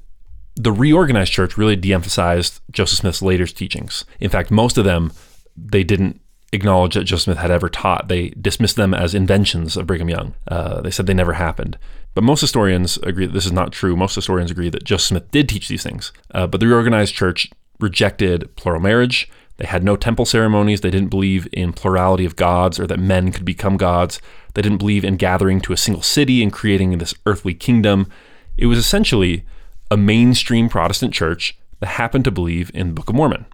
the 0.57 0.73
reorganized 0.73 1.33
church 1.33 1.57
really 1.57 1.77
de-emphasized 1.77 2.61
Joseph 2.71 2.99
Smith's 2.99 3.23
later 3.23 3.47
teachings. 3.47 4.05
In 4.21 4.29
fact, 4.29 4.51
most 4.51 4.77
of 4.77 4.85
them 4.85 5.13
they 5.57 5.85
didn't 5.85 6.21
acknowledge 6.53 6.95
that 6.95 7.05
Joseph 7.05 7.25
Smith 7.25 7.39
had 7.39 7.51
ever 7.51 7.69
taught. 7.69 8.09
They 8.09 8.31
dismissed 8.31 8.77
them 8.77 8.95
as 8.95 9.15
inventions 9.15 9.77
of 9.77 9.87
Brigham 9.87 10.11
Young. 10.11 10.35
Uh, 10.49 10.81
they 10.81 10.91
said 10.91 11.07
they 11.07 11.15
never 11.15 11.35
happened. 11.35 11.79
But 12.15 12.25
most 12.25 12.41
historians 12.41 12.99
agree 12.99 13.27
that 13.27 13.33
this 13.33 13.47
is 13.47 13.53
not 13.53 13.73
true. 13.73 13.97
Most 13.97 14.15
historians 14.15 14.51
agree 14.51 14.69
that 14.69 14.85
Joseph 14.85 15.09
Smith 15.09 15.31
did 15.31 15.49
teach 15.49 15.69
these 15.69 15.83
things. 15.83 16.13
Uh, 16.33 16.47
but 16.47 16.61
the 16.61 16.67
reorganized 16.67 17.15
church 17.15 17.49
rejected 17.81 18.55
plural 18.57 18.81
marriage. 18.81 19.31
They 19.57 19.67
had 19.67 19.85
no 19.85 19.97
temple 19.97 20.25
ceremonies. 20.25 20.81
They 20.81 20.91
didn't 20.91 21.11
believe 21.11 21.49
in 21.53 21.73
plurality 21.73 22.25
of 22.25 22.37
gods 22.37 22.79
or 22.79 22.87
that 22.87 22.99
men 22.99 23.33
could 23.33 23.45
become 23.45 23.77
gods. 23.77 24.21
They 24.55 24.63
didn't 24.63 24.79
believe 24.79 25.05
in 25.05 25.17
gathering 25.17 25.61
to 25.63 25.73
a 25.73 25.77
single 25.77 26.03
city 26.03 26.43
and 26.43 26.53
creating 26.53 26.97
this 26.99 27.15
earthly 27.27 27.55
kingdom. 27.55 28.09
It 28.57 28.67
was 28.67 28.79
essentially 28.79 29.45
a 29.91 29.97
mainstream 29.97 30.69
Protestant 30.69 31.15
church 31.15 31.57
that 31.81 31.87
happened 31.87 32.25
to 32.25 32.31
believe 32.31 32.71
in 32.75 32.89
the 32.89 32.95
Book 32.95 33.09
of 33.09 33.15
Mormon. 33.15 33.47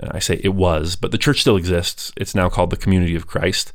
I 0.00 0.20
say 0.20 0.40
it 0.44 0.54
was, 0.54 0.96
but 0.96 1.10
the 1.10 1.18
church 1.18 1.40
still 1.40 1.56
exists. 1.56 2.12
It's 2.16 2.34
now 2.34 2.48
called 2.48 2.70
the 2.70 2.76
Community 2.76 3.16
of 3.16 3.26
Christ. 3.26 3.72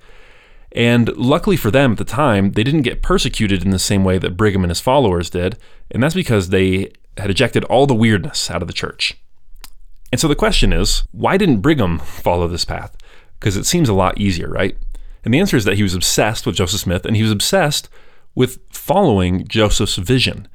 And 0.76 1.16
luckily 1.16 1.56
for 1.56 1.70
them 1.70 1.94
at 1.94 1.98
the 2.00 2.04
time, 2.04 2.54
they 2.54 2.64
didn't 2.64 2.82
get 2.82 3.04
persecuted 3.04 3.64
in 3.64 3.70
the 3.70 3.80
same 3.80 4.04
way 4.04 4.18
that 4.18 4.36
Brigham 4.36 4.64
and 4.64 4.72
his 4.72 4.80
followers 4.80 5.30
did. 5.30 5.58
And 5.92 6.02
that's 6.02 6.16
because 6.16 6.50
they 6.50 6.92
had 7.18 7.30
ejected 7.30 7.64
all 7.66 7.86
the 7.86 7.94
weirdness 7.94 8.50
out 8.50 8.64
of 8.64 8.68
the 8.68 8.74
church. 8.74 9.16
And 10.12 10.20
so 10.20 10.28
the 10.28 10.36
question 10.36 10.74
is, 10.74 11.04
why 11.12 11.38
didn't 11.38 11.62
Brigham 11.62 12.00
follow 12.04 12.48
this 12.48 12.66
path? 12.66 12.96
Because 13.40 13.56
it 13.56 13.66
seems 13.66 13.90
a 13.90 13.94
lot 13.94 14.20
easier, 14.20 14.50
right? 14.50 14.76
And 15.24 15.34
the 15.34 15.40
answer 15.40 15.56
is 15.56 15.66
that 15.66 15.76
he 15.76 15.84
was 15.84 15.94
obsessed 15.94 16.46
with 16.46 16.56
Joseph 16.56 16.82
Smith 16.82 17.06
and 17.06 17.16
he 17.16 17.24
was 17.24 17.32
obsessed 17.32 17.88
with 18.36 18.60
following 18.72 19.48
Joseph's 19.48 19.98
vision. 19.98 20.48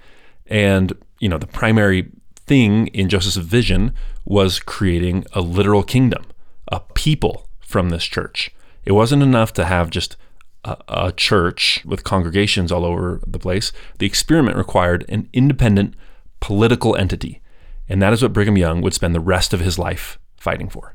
And, 0.46 0.92
you 1.20 1.28
know, 1.28 1.38
the 1.38 1.46
primary 1.46 2.10
thing 2.34 2.88
in 2.88 3.08
Joseph's 3.08 3.36
vision 3.36 3.94
was 4.24 4.58
creating 4.58 5.24
a 5.32 5.40
literal 5.40 5.82
kingdom, 5.82 6.24
a 6.68 6.80
people 6.80 7.48
from 7.60 7.90
this 7.90 8.04
church. 8.04 8.50
It 8.88 8.92
wasn't 8.92 9.22
enough 9.22 9.52
to 9.52 9.66
have 9.66 9.90
just 9.90 10.16
a, 10.64 10.78
a 10.88 11.12
church 11.12 11.82
with 11.84 12.04
congregations 12.04 12.72
all 12.72 12.86
over 12.86 13.20
the 13.26 13.38
place. 13.38 13.70
The 13.98 14.06
experiment 14.06 14.56
required 14.56 15.04
an 15.10 15.28
independent 15.34 15.92
political 16.40 16.96
entity. 16.96 17.42
And 17.86 18.00
that 18.00 18.14
is 18.14 18.22
what 18.22 18.32
Brigham 18.32 18.56
Young 18.56 18.80
would 18.80 18.94
spend 18.94 19.14
the 19.14 19.20
rest 19.20 19.52
of 19.52 19.60
his 19.60 19.78
life 19.78 20.18
fighting 20.38 20.70
for. 20.70 20.94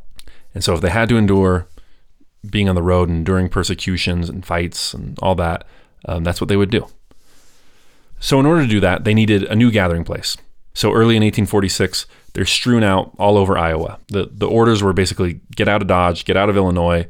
And 0.56 0.64
so 0.64 0.74
if 0.74 0.82
they 0.82 0.90
had 0.90 1.08
to 1.10 1.18
endure 1.18 1.68
being 2.50 2.68
on 2.68 2.74
the 2.74 2.82
road 2.82 3.10
and 3.10 3.20
enduring 3.20 3.48
persecutions 3.48 4.28
and 4.28 4.44
fights 4.44 4.96
and 4.96 5.16
all 5.20 5.36
that, 5.36 5.64
um, 6.06 6.24
that's 6.24 6.42
what 6.42 6.48
they 6.48 6.58
would 6.58 6.72
do. 6.72 6.88
So, 8.20 8.40
in 8.40 8.48
order 8.48 8.64
to 8.64 8.68
do 8.68 8.80
that, 8.80 9.04
they 9.04 9.14
needed 9.14 9.44
a 9.44 9.56
new 9.56 9.70
gathering 9.70 10.04
place. 10.04 10.36
So, 10.74 10.94
early 10.94 11.16
in 11.16 11.22
1846, 11.24 12.08
they're 12.34 12.46
strewn 12.46 12.84
out 12.84 13.14
all 13.20 13.38
over 13.38 13.58
Iowa. 13.58 14.00
The, 14.08 14.30
the 14.32 14.48
orders 14.48 14.82
were 14.82 14.94
basically 14.94 15.42
get 15.56 15.68
out 15.68 15.82
of 15.82 15.88
Dodge, 15.88 16.26
get 16.26 16.38
out 16.38 16.50
of 16.50 16.58
Illinois, 16.58 17.08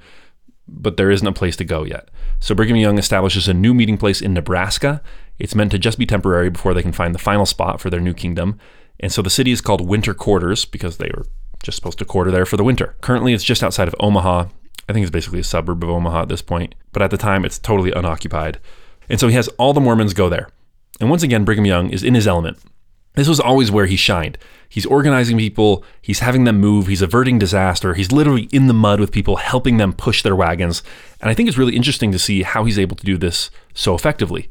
but 0.68 0.98
there 0.98 1.12
isn't 1.12 1.28
a 1.28 1.34
place 1.34 1.56
to 1.58 1.66
go 1.66 1.84
yet. 1.84 2.10
So, 2.40 2.56
Brigham 2.56 2.78
Young 2.78 2.98
establishes 2.98 3.48
a 3.48 3.54
new 3.54 3.74
meeting 3.74 3.98
place 3.98 4.22
in 4.22 4.34
Nebraska. 4.34 5.02
It's 5.40 5.56
meant 5.56 5.72
to 5.72 5.80
just 5.80 5.98
be 5.98 6.06
temporary 6.06 6.50
before 6.50 6.74
they 6.74 6.82
can 6.82 6.92
find 6.92 7.14
the 7.14 7.20
final 7.20 7.46
spot 7.46 7.82
for 7.82 7.90
their 7.90 8.00
new 8.00 8.14
kingdom. 8.14 8.60
And 9.00 9.12
so 9.12 9.22
the 9.22 9.30
city 9.30 9.52
is 9.52 9.62
called 9.62 9.88
Winter 9.88 10.14
Quarters 10.14 10.66
because 10.66 10.98
they 10.98 11.10
were 11.16 11.26
just 11.64 11.76
supposed 11.76 11.98
to 12.00 12.06
quarter 12.06 12.32
there 12.32 12.46
for 12.46 12.58
the 12.58 12.64
winter. 12.64 12.96
Currently, 13.02 13.34
it's 13.34 13.44
just 13.44 13.64
outside 13.64 13.88
of 13.88 13.96
Omaha. 14.00 14.46
I 14.88 14.94
think 14.94 15.04
it's 15.04 15.12
basically 15.12 15.40
a 15.40 15.44
suburb 15.44 15.84
of 15.84 15.90
Omaha 15.90 16.24
at 16.24 16.28
this 16.30 16.42
point, 16.42 16.76
but 16.92 17.02
at 17.02 17.10
the 17.10 17.18
time, 17.18 17.46
it's 17.46 17.58
totally 17.58 17.92
unoccupied. 17.92 18.60
And 19.10 19.20
so 19.20 19.28
he 19.28 19.36
has 19.36 19.48
all 19.58 19.74
the 19.74 19.82
Mormons 19.82 20.14
go 20.14 20.30
there. 20.30 20.50
And 21.00 21.10
once 21.10 21.24
again, 21.24 21.46
Brigham 21.46 21.66
Young 21.66 21.90
is 21.90 22.04
in 22.04 22.16
his 22.16 22.28
element. 22.28 22.58
This 23.16 23.28
was 23.28 23.40
always 23.40 23.72
where 23.72 23.86
he 23.86 23.96
shined. 23.96 24.38
He's 24.74 24.88
organizing 24.88 25.38
people, 25.38 25.84
he's 26.02 26.18
having 26.18 26.46
them 26.46 26.60
move, 26.60 26.88
he's 26.88 27.04
averting 27.04 27.38
disaster, 27.38 27.94
he's 27.94 28.12
literally 28.12 28.50
in 28.52 28.66
the 28.66 28.74
mud 28.74 29.00
with 29.00 29.12
people, 29.12 29.36
helping 29.36 29.78
them 29.78 29.94
push 29.94 30.24
their 30.24 30.36
wagons. 30.36 30.82
And 31.22 31.30
I 31.30 31.36
think 31.36 31.48
it's 31.48 31.60
really 31.60 31.76
interesting 31.76 32.12
to 32.12 32.18
see 32.18 32.42
how 32.42 32.66
he's 32.66 32.80
able 32.80 32.96
to 32.96 33.06
do 33.06 33.16
this 33.16 33.52
so 33.76 33.94
effectively. 33.94 34.50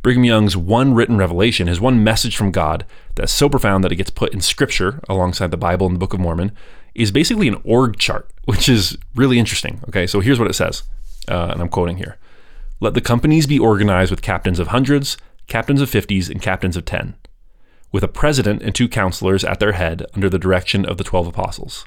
Brigham 0.00 0.24
Young's 0.24 0.56
one 0.56 0.94
written 0.94 1.18
revelation, 1.18 1.66
his 1.66 1.82
one 1.82 2.02
message 2.02 2.34
from 2.34 2.50
God 2.50 2.86
that's 3.16 3.30
so 3.30 3.50
profound 3.50 3.84
that 3.84 3.92
it 3.92 3.96
gets 3.96 4.08
put 4.08 4.32
in 4.32 4.40
scripture 4.40 5.02
alongside 5.06 5.50
the 5.50 5.58
Bible 5.58 5.86
and 5.86 5.96
the 5.96 6.00
Book 6.00 6.14
of 6.14 6.20
Mormon, 6.20 6.50
is 6.94 7.12
basically 7.12 7.46
an 7.46 7.60
org 7.62 7.98
chart, 7.98 8.30
which 8.46 8.70
is 8.70 8.96
really 9.14 9.38
interesting. 9.38 9.82
Okay, 9.90 10.06
so 10.06 10.20
here's 10.20 10.38
what 10.38 10.48
it 10.48 10.54
says, 10.54 10.84
uh, 11.28 11.50
and 11.52 11.60
I'm 11.60 11.68
quoting 11.68 11.98
here 11.98 12.16
Let 12.80 12.94
the 12.94 13.02
companies 13.02 13.46
be 13.46 13.58
organized 13.58 14.10
with 14.10 14.22
captains 14.22 14.58
of 14.58 14.68
hundreds, 14.68 15.18
captains 15.46 15.82
of 15.82 15.90
fifties, 15.90 16.30
and 16.30 16.40
captains 16.40 16.74
of 16.74 16.86
ten, 16.86 17.16
with 17.92 18.04
a 18.04 18.08
president 18.08 18.62
and 18.62 18.74
two 18.74 18.88
counselors 18.88 19.44
at 19.44 19.60
their 19.60 19.72
head 19.72 20.04
under 20.14 20.28
the 20.28 20.38
direction 20.38 20.84
of 20.84 20.96
the 20.96 21.04
twelve 21.04 21.26
apostles. 21.26 21.86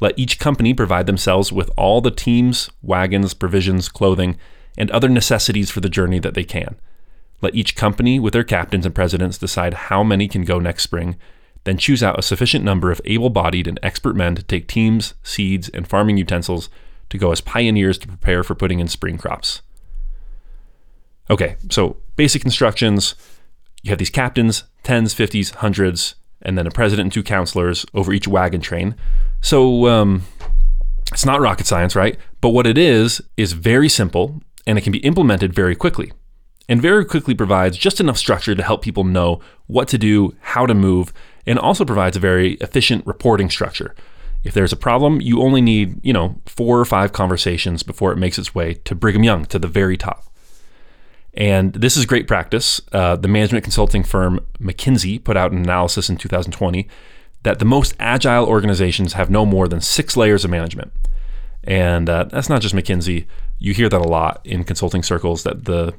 Let 0.00 0.18
each 0.18 0.38
company 0.38 0.74
provide 0.74 1.06
themselves 1.06 1.52
with 1.52 1.70
all 1.76 2.00
the 2.00 2.10
teams, 2.10 2.70
wagons, 2.82 3.34
provisions, 3.34 3.88
clothing, 3.88 4.38
and 4.76 4.90
other 4.90 5.08
necessities 5.08 5.70
for 5.70 5.80
the 5.80 5.88
journey 5.88 6.18
that 6.18 6.34
they 6.34 6.44
can 6.44 6.76
let 7.42 7.54
each 7.54 7.76
company, 7.76 8.18
with 8.18 8.32
their 8.32 8.44
captains 8.44 8.86
and 8.86 8.94
presidents, 8.94 9.38
decide 9.38 9.74
how 9.74 10.02
many 10.02 10.28
can 10.28 10.44
go 10.44 10.58
next 10.58 10.82
spring, 10.82 11.16
then 11.64 11.78
choose 11.78 12.02
out 12.02 12.18
a 12.18 12.22
sufficient 12.22 12.64
number 12.64 12.90
of 12.90 13.00
able 13.04 13.30
bodied 13.30 13.66
and 13.66 13.78
expert 13.82 14.16
men 14.16 14.34
to 14.34 14.42
take 14.42 14.68
teams, 14.68 15.14
seeds, 15.22 15.68
and 15.70 15.88
farming 15.88 16.16
utensils 16.16 16.68
to 17.10 17.18
go 17.18 17.32
as 17.32 17.40
pioneers 17.40 17.98
to 17.98 18.08
prepare 18.08 18.42
for 18.42 18.54
putting 18.54 18.80
in 18.80 18.88
spring 18.88 19.18
crops. 19.18 19.62
Okay, 21.28 21.56
so 21.70 21.96
basic 22.14 22.44
instructions 22.44 23.14
you 23.82 23.90
have 23.90 23.98
these 23.98 24.10
captains, 24.10 24.64
tens, 24.86 25.12
fifties, 25.12 25.50
hundreds, 25.50 26.14
and 26.42 26.56
then 26.56 26.66
a 26.66 26.70
president 26.70 27.06
and 27.06 27.12
two 27.12 27.22
counselors 27.22 27.84
over 27.92 28.12
each 28.12 28.28
wagon 28.28 28.60
train. 28.60 28.94
So 29.40 29.86
um, 29.88 30.22
it's 31.12 31.26
not 31.26 31.40
rocket 31.40 31.66
science, 31.66 31.96
right? 31.96 32.16
But 32.40 32.50
what 32.50 32.66
it 32.66 32.78
is, 32.78 33.20
is 33.36 33.52
very 33.52 33.88
simple 33.88 34.40
and 34.66 34.78
it 34.78 34.82
can 34.82 34.92
be 34.92 34.98
implemented 34.98 35.52
very 35.52 35.74
quickly 35.74 36.12
and 36.68 36.80
very 36.80 37.04
quickly 37.04 37.34
provides 37.34 37.76
just 37.76 38.00
enough 38.00 38.16
structure 38.16 38.54
to 38.54 38.62
help 38.62 38.82
people 38.82 39.04
know 39.04 39.40
what 39.66 39.88
to 39.88 39.98
do, 39.98 40.34
how 40.40 40.66
to 40.66 40.74
move, 40.74 41.12
and 41.46 41.58
also 41.58 41.84
provides 41.84 42.16
a 42.16 42.20
very 42.20 42.54
efficient 42.54 43.06
reporting 43.06 43.50
structure. 43.50 43.94
If 44.44 44.54
there's 44.54 44.72
a 44.72 44.76
problem, 44.76 45.20
you 45.20 45.42
only 45.42 45.60
need, 45.60 45.98
you 46.04 46.12
know, 46.12 46.40
four 46.46 46.78
or 46.78 46.84
five 46.84 47.12
conversations 47.12 47.82
before 47.82 48.12
it 48.12 48.18
makes 48.18 48.38
its 48.38 48.54
way 48.54 48.74
to 48.74 48.94
Brigham 48.94 49.24
Young, 49.24 49.44
to 49.46 49.58
the 49.58 49.68
very 49.68 49.96
top. 49.96 50.24
And 51.36 51.74
this 51.74 51.96
is 51.96 52.06
great 52.06 52.26
practice. 52.26 52.80
Uh, 52.92 53.16
the 53.16 53.28
management 53.28 53.64
consulting 53.64 54.02
firm 54.02 54.44
McKinsey 54.58 55.22
put 55.22 55.36
out 55.36 55.52
an 55.52 55.58
analysis 55.58 56.08
in 56.08 56.16
2020 56.16 56.88
that 57.42 57.58
the 57.58 57.64
most 57.64 57.94
agile 58.00 58.46
organizations 58.46 59.12
have 59.12 59.30
no 59.30 59.44
more 59.44 59.68
than 59.68 59.80
six 59.80 60.16
layers 60.16 60.44
of 60.44 60.50
management. 60.50 60.92
And 61.62 62.08
uh, 62.08 62.24
that's 62.24 62.48
not 62.48 62.62
just 62.62 62.74
McKinsey. 62.74 63.26
You 63.58 63.74
hear 63.74 63.88
that 63.88 64.00
a 64.00 64.08
lot 64.08 64.40
in 64.44 64.64
consulting 64.64 65.02
circles 65.02 65.42
that 65.42 65.64
the 65.64 65.94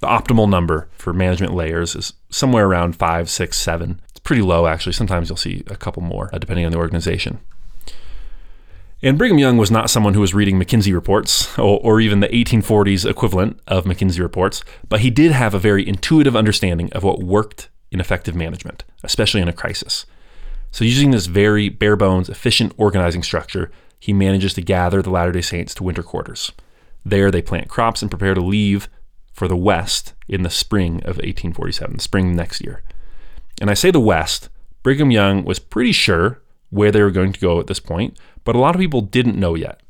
the 0.00 0.06
optimal 0.06 0.48
number 0.48 0.88
for 0.92 1.12
management 1.12 1.52
layers 1.52 1.94
is 1.94 2.14
somewhere 2.30 2.66
around 2.66 2.96
five, 2.96 3.28
six, 3.28 3.58
seven. 3.58 4.00
It's 4.08 4.20
pretty 4.20 4.40
low, 4.40 4.66
actually. 4.66 4.94
Sometimes 4.94 5.28
you'll 5.28 5.36
see 5.36 5.62
a 5.66 5.76
couple 5.76 6.02
more, 6.02 6.30
uh, 6.32 6.38
depending 6.38 6.64
on 6.64 6.72
the 6.72 6.78
organization. 6.78 7.38
And 9.02 9.16
Brigham 9.16 9.38
Young 9.38 9.56
was 9.56 9.70
not 9.70 9.88
someone 9.88 10.12
who 10.12 10.20
was 10.20 10.34
reading 10.34 10.58
McKinsey 10.58 10.92
reports 10.92 11.58
or, 11.58 11.80
or, 11.82 12.00
even 12.00 12.20
the 12.20 12.28
1840s 12.28 13.08
equivalent 13.08 13.58
of 13.66 13.84
McKinsey 13.84 14.20
reports, 14.20 14.62
but 14.90 15.00
he 15.00 15.08
did 15.08 15.32
have 15.32 15.54
a 15.54 15.58
very 15.58 15.88
intuitive 15.88 16.36
understanding 16.36 16.92
of 16.92 17.02
what 17.02 17.22
worked 17.22 17.70
in 17.90 17.98
effective 17.98 18.34
management, 18.34 18.84
especially 19.02 19.40
in 19.40 19.48
a 19.48 19.54
crisis. 19.54 20.04
So, 20.70 20.84
using 20.84 21.10
this 21.10 21.26
very 21.26 21.70
bare 21.70 21.96
bones, 21.96 22.28
efficient 22.28 22.74
organizing 22.76 23.22
structure, 23.22 23.70
he 23.98 24.12
manages 24.12 24.52
to 24.54 24.62
gather 24.62 25.00
the 25.00 25.10
Latter 25.10 25.32
day 25.32 25.40
Saints 25.40 25.74
to 25.74 25.82
winter 25.82 26.02
quarters. 26.02 26.52
There, 27.04 27.30
they 27.30 27.42
plant 27.42 27.68
crops 27.68 28.02
and 28.02 28.10
prepare 28.10 28.34
to 28.34 28.40
leave 28.42 28.88
for 29.32 29.48
the 29.48 29.56
West 29.56 30.12
in 30.28 30.42
the 30.42 30.50
spring 30.50 30.96
of 30.98 31.16
1847, 31.16 31.96
the 31.96 32.02
spring 32.02 32.36
next 32.36 32.60
year. 32.60 32.82
And 33.60 33.70
I 33.70 33.74
say 33.74 33.90
the 33.90 33.98
West, 33.98 34.50
Brigham 34.82 35.10
Young 35.10 35.44
was 35.44 35.58
pretty 35.58 35.92
sure 35.92 36.42
where 36.70 36.92
they 36.92 37.02
were 37.02 37.10
going 37.10 37.32
to 37.32 37.40
go 37.40 37.58
at 37.58 37.66
this 37.66 37.80
point, 37.80 38.16
but 38.50 38.56
a 38.56 38.58
lot 38.58 38.74
of 38.74 38.80
people 38.80 39.00
didn't 39.00 39.38
know 39.38 39.54
yet. 39.54 39.80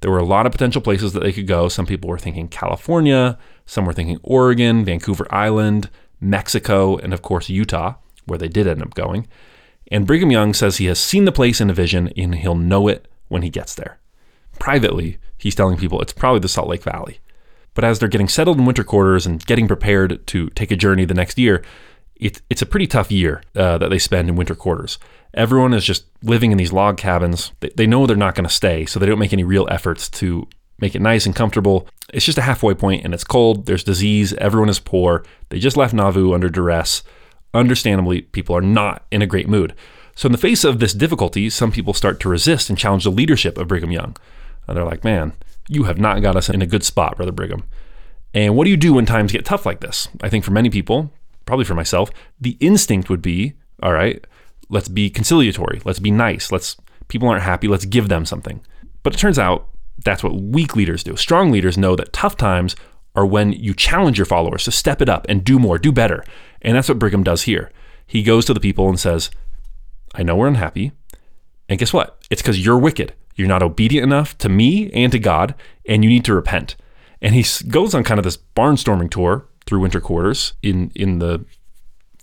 There 0.00 0.10
were 0.10 0.16
a 0.16 0.24
lot 0.24 0.46
of 0.46 0.52
potential 0.52 0.80
places 0.80 1.12
that 1.12 1.20
they 1.20 1.34
could 1.34 1.46
go. 1.46 1.68
Some 1.68 1.84
people 1.84 2.08
were 2.08 2.18
thinking 2.18 2.48
California, 2.48 3.36
some 3.66 3.84
were 3.84 3.92
thinking 3.92 4.18
Oregon, 4.22 4.86
Vancouver 4.86 5.26
Island, 5.28 5.90
Mexico, 6.18 6.96
and 6.96 7.12
of 7.12 7.20
course 7.20 7.50
Utah, 7.50 7.96
where 8.24 8.38
they 8.38 8.48
did 8.48 8.66
end 8.66 8.80
up 8.80 8.94
going. 8.94 9.28
And 9.92 10.06
Brigham 10.06 10.30
Young 10.30 10.54
says 10.54 10.78
he 10.78 10.86
has 10.86 10.98
seen 10.98 11.26
the 11.26 11.30
place 11.30 11.60
in 11.60 11.68
a 11.68 11.74
vision 11.74 12.10
and 12.16 12.36
he'll 12.36 12.54
know 12.54 12.88
it 12.88 13.06
when 13.28 13.42
he 13.42 13.50
gets 13.50 13.74
there. 13.74 13.98
Privately, 14.58 15.18
he's 15.36 15.54
telling 15.54 15.76
people 15.76 16.00
it's 16.00 16.14
probably 16.14 16.40
the 16.40 16.48
Salt 16.48 16.68
Lake 16.68 16.84
Valley. 16.84 17.18
But 17.74 17.84
as 17.84 17.98
they're 17.98 18.08
getting 18.08 18.28
settled 18.28 18.56
in 18.56 18.64
winter 18.64 18.82
quarters 18.82 19.26
and 19.26 19.44
getting 19.44 19.68
prepared 19.68 20.26
to 20.28 20.48
take 20.48 20.70
a 20.70 20.76
journey 20.76 21.04
the 21.04 21.12
next 21.12 21.38
year, 21.38 21.62
it, 22.14 22.40
it's 22.48 22.62
a 22.62 22.66
pretty 22.66 22.86
tough 22.86 23.12
year 23.12 23.42
uh, 23.54 23.76
that 23.76 23.90
they 23.90 23.98
spend 23.98 24.30
in 24.30 24.36
winter 24.36 24.54
quarters. 24.54 24.98
Everyone 25.36 25.74
is 25.74 25.84
just 25.84 26.06
living 26.22 26.50
in 26.50 26.58
these 26.58 26.72
log 26.72 26.96
cabins. 26.96 27.52
They, 27.60 27.70
they 27.76 27.86
know 27.86 28.06
they're 28.06 28.16
not 28.16 28.34
going 28.34 28.48
to 28.48 28.54
stay, 28.54 28.86
so 28.86 28.98
they 28.98 29.06
don't 29.06 29.18
make 29.18 29.32
any 29.32 29.44
real 29.44 29.68
efforts 29.70 30.08
to 30.10 30.48
make 30.78 30.94
it 30.94 31.02
nice 31.02 31.26
and 31.26 31.36
comfortable. 31.36 31.88
It's 32.12 32.24
just 32.24 32.38
a 32.38 32.42
halfway 32.42 32.74
point, 32.74 33.04
and 33.04 33.12
it's 33.12 33.24
cold. 33.24 33.66
There's 33.66 33.84
disease. 33.84 34.32
Everyone 34.34 34.68
is 34.68 34.78
poor. 34.78 35.24
They 35.50 35.58
just 35.58 35.76
left 35.76 35.94
Nauvoo 35.94 36.32
under 36.32 36.48
duress. 36.48 37.02
Understandably, 37.54 38.22
people 38.22 38.56
are 38.56 38.62
not 38.62 39.06
in 39.10 39.22
a 39.22 39.26
great 39.26 39.48
mood. 39.48 39.74
So, 40.14 40.26
in 40.26 40.32
the 40.32 40.38
face 40.38 40.64
of 40.64 40.78
this 40.78 40.94
difficulty, 40.94 41.50
some 41.50 41.70
people 41.70 41.92
start 41.92 42.20
to 42.20 42.28
resist 42.28 42.70
and 42.70 42.78
challenge 42.78 43.04
the 43.04 43.10
leadership 43.10 43.58
of 43.58 43.68
Brigham 43.68 43.92
Young. 43.92 44.16
And 44.66 44.76
they're 44.76 44.84
like, 44.84 45.04
man, 45.04 45.34
you 45.68 45.84
have 45.84 45.98
not 45.98 46.22
got 46.22 46.36
us 46.36 46.48
in 46.48 46.62
a 46.62 46.66
good 46.66 46.84
spot, 46.84 47.16
Brother 47.16 47.32
Brigham. 47.32 47.64
And 48.32 48.56
what 48.56 48.64
do 48.64 48.70
you 48.70 48.76
do 48.76 48.94
when 48.94 49.06
times 49.06 49.32
get 49.32 49.44
tough 49.44 49.66
like 49.66 49.80
this? 49.80 50.08
I 50.22 50.28
think 50.28 50.44
for 50.44 50.50
many 50.50 50.70
people, 50.70 51.12
probably 51.44 51.64
for 51.64 51.74
myself, 51.74 52.10
the 52.40 52.56
instinct 52.60 53.08
would 53.08 53.22
be, 53.22 53.54
all 53.82 53.92
right, 53.92 54.26
let's 54.68 54.88
be 54.88 55.10
conciliatory, 55.10 55.80
let's 55.84 55.98
be 55.98 56.10
nice, 56.10 56.50
let's 56.50 56.76
people 57.08 57.28
aren't 57.28 57.42
happy, 57.42 57.68
let's 57.68 57.84
give 57.84 58.08
them 58.08 58.24
something. 58.24 58.60
But 59.02 59.14
it 59.14 59.18
turns 59.18 59.38
out 59.38 59.68
that's 60.04 60.22
what 60.22 60.40
weak 60.40 60.76
leaders 60.76 61.02
do. 61.04 61.16
Strong 61.16 61.52
leaders 61.52 61.78
know 61.78 61.96
that 61.96 62.12
tough 62.12 62.36
times 62.36 62.76
are 63.14 63.26
when 63.26 63.52
you 63.52 63.72
challenge 63.72 64.18
your 64.18 64.26
followers 64.26 64.64
to 64.64 64.70
step 64.70 65.00
it 65.00 65.08
up 65.08 65.26
and 65.28 65.44
do 65.44 65.58
more, 65.58 65.78
do 65.78 65.90
better. 65.90 66.24
And 66.62 66.76
that's 66.76 66.88
what 66.88 66.98
Brigham 66.98 67.22
does 67.22 67.42
here. 67.42 67.70
He 68.06 68.22
goes 68.22 68.44
to 68.44 68.54
the 68.54 68.60
people 68.60 68.88
and 68.88 69.00
says, 69.00 69.30
I 70.14 70.22
know 70.22 70.36
we're 70.36 70.48
unhappy. 70.48 70.92
And 71.68 71.78
guess 71.78 71.92
what? 71.92 72.24
It's 72.30 72.42
because 72.42 72.64
you're 72.64 72.78
wicked. 72.78 73.14
You're 73.34 73.48
not 73.48 73.62
obedient 73.62 74.04
enough 74.04 74.36
to 74.38 74.48
me 74.48 74.90
and 74.92 75.12
to 75.12 75.18
God, 75.18 75.54
and 75.86 76.02
you 76.04 76.10
need 76.10 76.24
to 76.24 76.34
repent. 76.34 76.76
And 77.20 77.34
he 77.34 77.44
goes 77.68 77.94
on 77.94 78.04
kind 78.04 78.18
of 78.18 78.24
this 78.24 78.38
barnstorming 78.54 79.10
tour 79.10 79.46
through 79.66 79.80
winter 79.80 80.00
quarters 80.00 80.54
in 80.62 80.90
in 80.94 81.18
the 81.18 81.44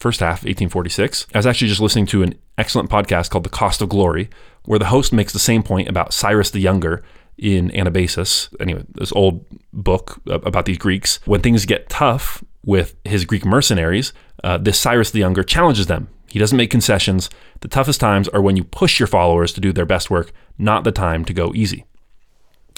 first 0.04 0.20
half, 0.20 0.44
1846. 0.44 1.28
I 1.34 1.38
was 1.38 1.48
actually 1.48 1.70
just 1.70 1.80
listening 1.80 2.06
to 2.08 2.24
an 2.24 2.36
excellent 2.58 2.90
podcast 2.90 3.30
called 3.30 3.46
The 3.46 3.50
Cost 3.50 3.82
of 3.82 3.88
Glory, 3.88 4.30
where 4.66 4.78
the 4.78 4.88
host 4.88 5.14
makes 5.14 5.32
the 5.32 5.40
same 5.40 5.64
point 5.64 5.88
about 5.88 6.14
Cyrus 6.14 6.52
the 6.52 6.60
Younger 6.60 7.02
in 7.38 7.70
Anabasis, 7.70 8.54
anyway, 8.60 8.84
this 8.96 9.14
old 9.14 9.46
book 9.72 10.22
about 10.28 10.66
these 10.66 10.78
Greeks. 10.78 11.22
When 11.24 11.40
things 11.40 11.66
get 11.66 11.88
tough 11.88 12.44
with 12.66 12.96
his 13.06 13.24
Greek 13.24 13.46
mercenaries, 13.46 14.12
uh, 14.44 14.58
this 14.58 14.78
Cyrus 14.78 15.10
the 15.10 15.20
Younger 15.20 15.42
challenges 15.42 15.88
them. 15.88 16.10
He 16.28 16.38
doesn't 16.38 16.58
make 16.58 16.70
concessions. 16.70 17.30
The 17.62 17.70
toughest 17.70 18.02
times 18.02 18.28
are 18.28 18.42
when 18.42 18.58
you 18.58 18.66
push 18.66 19.00
your 19.00 19.08
followers 19.08 19.54
to 19.54 19.62
do 19.62 19.72
their 19.72 19.86
best 19.86 20.10
work, 20.10 20.34
not 20.58 20.84
the 20.84 20.92
time 20.92 21.24
to 21.26 21.34
go 21.34 21.54
easy. 21.56 21.86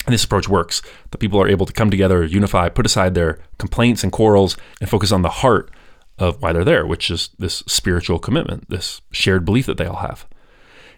And 0.05 0.13
this 0.13 0.23
approach 0.23 0.47
works. 0.47 0.83
The 1.09 1.17
people 1.17 1.41
are 1.41 1.47
able 1.47 1.65
to 1.65 1.73
come 1.73 1.89
together, 1.89 2.23
unify, 2.23 2.69
put 2.69 2.85
aside 2.85 3.15
their 3.15 3.39
complaints 3.57 4.03
and 4.03 4.11
quarrels, 4.11 4.55
and 4.79 4.87
focus 4.87 5.11
on 5.11 5.23
the 5.23 5.29
heart 5.41 5.71
of 6.17 6.41
why 6.41 6.53
they're 6.53 6.63
there, 6.63 6.85
which 6.85 7.11
is 7.11 7.29
this 7.37 7.63
spiritual 7.67 8.19
commitment, 8.19 8.69
this 8.69 9.01
shared 9.11 9.45
belief 9.45 9.65
that 9.65 9.77
they 9.77 9.85
all 9.85 9.97
have. 9.97 10.25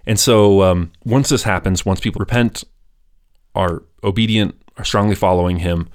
And 0.06 0.20
so 0.20 0.64
um, 0.64 0.92
once 1.04 1.30
this 1.30 1.44
happens, 1.44 1.86
once 1.86 2.00
people 2.00 2.20
repent, 2.20 2.64
are 3.56 3.84
obedient, 4.04 4.56
are 4.78 4.86
strongly 4.86 5.16
following 5.16 5.58
him, 5.58 5.90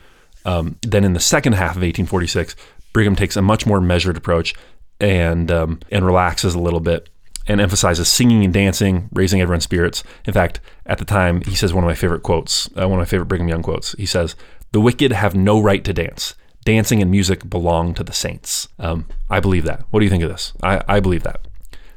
um, 0.44 0.76
then 0.82 1.04
in 1.04 1.12
the 1.12 1.20
second 1.20 1.54
half 1.54 1.76
of 1.76 1.82
1846, 1.82 2.56
Brigham 2.92 3.16
takes 3.16 3.36
a 3.36 3.42
much 3.42 3.64
more 3.64 3.80
measured 3.80 4.16
approach 4.16 4.54
and 5.00 5.50
um, 5.50 5.80
and 5.90 6.04
relaxes 6.04 6.54
a 6.54 6.60
little 6.60 6.80
bit 6.80 7.08
and 7.46 7.60
emphasizes 7.60 8.08
singing 8.08 8.44
and 8.44 8.52
dancing, 8.52 9.08
raising 9.12 9.40
everyone's 9.40 9.64
spirits. 9.64 10.04
In 10.26 10.32
fact, 10.32 10.60
at 10.86 10.98
the 10.98 11.04
time, 11.04 11.40
he 11.42 11.56
says 11.56 11.72
one 11.72 11.82
of 11.82 11.88
my 11.88 11.94
favorite 11.94 12.22
quotes, 12.22 12.68
uh, 12.76 12.88
one 12.88 12.98
of 12.98 12.98
my 12.98 13.04
favorite 13.04 13.26
Brigham 13.26 13.48
Young 13.48 13.62
quotes. 13.62 13.92
He 13.92 14.06
says, 14.06 14.36
"The 14.72 14.80
wicked 14.80 15.12
have 15.12 15.34
no 15.34 15.60
right 15.60 15.82
to 15.84 15.92
dance. 15.92 16.34
Dancing 16.64 17.02
and 17.02 17.10
music 17.10 17.48
belong 17.48 17.94
to 17.94 18.04
the 18.04 18.12
saints." 18.12 18.68
Um, 18.78 19.06
I 19.30 19.40
believe 19.40 19.64
that. 19.64 19.84
What 19.90 20.00
do 20.00 20.04
you 20.04 20.10
think 20.10 20.22
of 20.22 20.30
this? 20.30 20.52
I, 20.62 20.82
I 20.88 21.00
believe 21.00 21.22
that. 21.22 21.46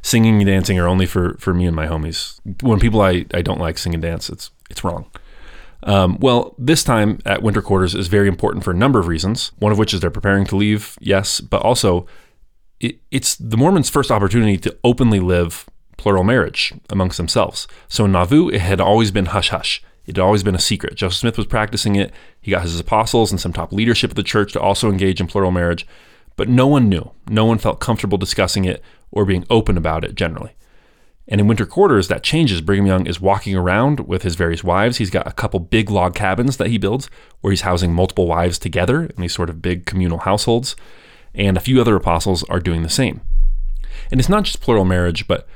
Singing 0.01 0.37
and 0.37 0.45
dancing 0.45 0.77
are 0.79 0.87
only 0.87 1.07
for, 1.07 1.35
for 1.39 1.53
me 1.53 1.65
and 1.65 1.75
my 1.75 1.87
homies. 1.87 2.39
When 2.61 2.79
people 2.79 3.01
I, 3.01 3.25
I 3.33 3.41
don't 3.41 3.59
like 3.59 3.77
sing 3.77 3.93
and 3.93 4.03
dance, 4.03 4.29
it's 4.29 4.51
it's 4.69 4.83
wrong. 4.83 5.09
Um, 5.83 6.17
well, 6.19 6.55
this 6.57 6.83
time 6.83 7.19
at 7.25 7.43
winter 7.43 7.61
quarters 7.61 7.93
is 7.95 8.07
very 8.07 8.27
important 8.27 8.63
for 8.63 8.71
a 8.71 8.75
number 8.75 8.99
of 8.99 9.07
reasons. 9.07 9.51
One 9.59 9.71
of 9.71 9.77
which 9.77 9.93
is 9.93 10.01
they're 10.01 10.09
preparing 10.09 10.45
to 10.47 10.55
leave, 10.55 10.97
yes, 10.99 11.41
but 11.41 11.61
also 11.61 12.07
it, 12.79 12.99
it's 13.11 13.35
the 13.35 13.57
Mormons' 13.57 13.89
first 13.89 14.11
opportunity 14.11 14.57
to 14.57 14.75
openly 14.83 15.19
live 15.19 15.65
plural 15.97 16.23
marriage 16.23 16.73
amongst 16.89 17.17
themselves. 17.17 17.67
So 17.87 18.05
in 18.05 18.11
Nauvoo, 18.11 18.49
it 18.49 18.61
had 18.61 18.81
always 18.81 19.11
been 19.11 19.27
hush 19.27 19.49
hush. 19.49 19.83
It 20.05 20.17
had 20.17 20.23
always 20.23 20.43
been 20.43 20.55
a 20.55 20.59
secret. 20.59 20.95
Joseph 20.95 21.19
Smith 21.19 21.37
was 21.37 21.47
practicing 21.47 21.95
it. 21.95 22.11
He 22.39 22.51
got 22.51 22.63
his 22.63 22.79
apostles 22.79 23.31
and 23.31 23.41
some 23.41 23.53
top 23.53 23.73
leadership 23.73 24.11
of 24.11 24.15
the 24.15 24.23
church 24.23 24.53
to 24.53 24.61
also 24.61 24.89
engage 24.89 25.19
in 25.19 25.27
plural 25.27 25.51
marriage, 25.51 25.87
but 26.35 26.49
no 26.49 26.67
one 26.67 26.89
knew. 26.89 27.11
No 27.29 27.45
one 27.45 27.57
felt 27.57 27.79
comfortable 27.79 28.17
discussing 28.17 28.65
it 28.65 28.83
or 29.11 29.25
being 29.25 29.45
open 29.49 29.77
about 29.77 30.03
it 30.03 30.15
generally. 30.15 30.55
And 31.27 31.41
in 31.41 31.47
winter 31.47 31.65
quarters, 31.65 32.07
that 32.07 32.23
changes. 32.23 32.61
Brigham 32.61 32.85
Young 32.85 33.07
is 33.07 33.19
walking 33.19 33.55
around 33.55 34.01
with 34.01 34.21
his 34.21 34.35
various 34.35 34.63
wives. 34.63 34.97
He's 34.97 35.09
got 35.09 35.27
a 35.27 35.31
couple 35.31 35.59
big 35.59 35.89
log 35.89 36.13
cabins 36.13 36.57
that 36.57 36.67
he 36.67 36.77
builds 36.77 37.09
where 37.41 37.51
he's 37.51 37.61
housing 37.61 37.93
multiple 37.93 38.27
wives 38.27 38.59
together 38.59 39.05
in 39.05 39.21
these 39.21 39.33
sort 39.33 39.49
of 39.49 39.61
big 39.61 39.85
communal 39.85 40.19
households. 40.19 40.75
And 41.33 41.57
a 41.57 41.61
few 41.61 41.81
other 41.81 41.95
apostles 41.95 42.43
are 42.43 42.59
doing 42.59 42.83
the 42.83 42.89
same. 42.89 43.21
And 44.11 44.19
it's 44.19 44.29
not 44.29 44.43
just 44.43 44.61
plural 44.61 44.85
marriage, 44.85 45.27
but 45.27 45.47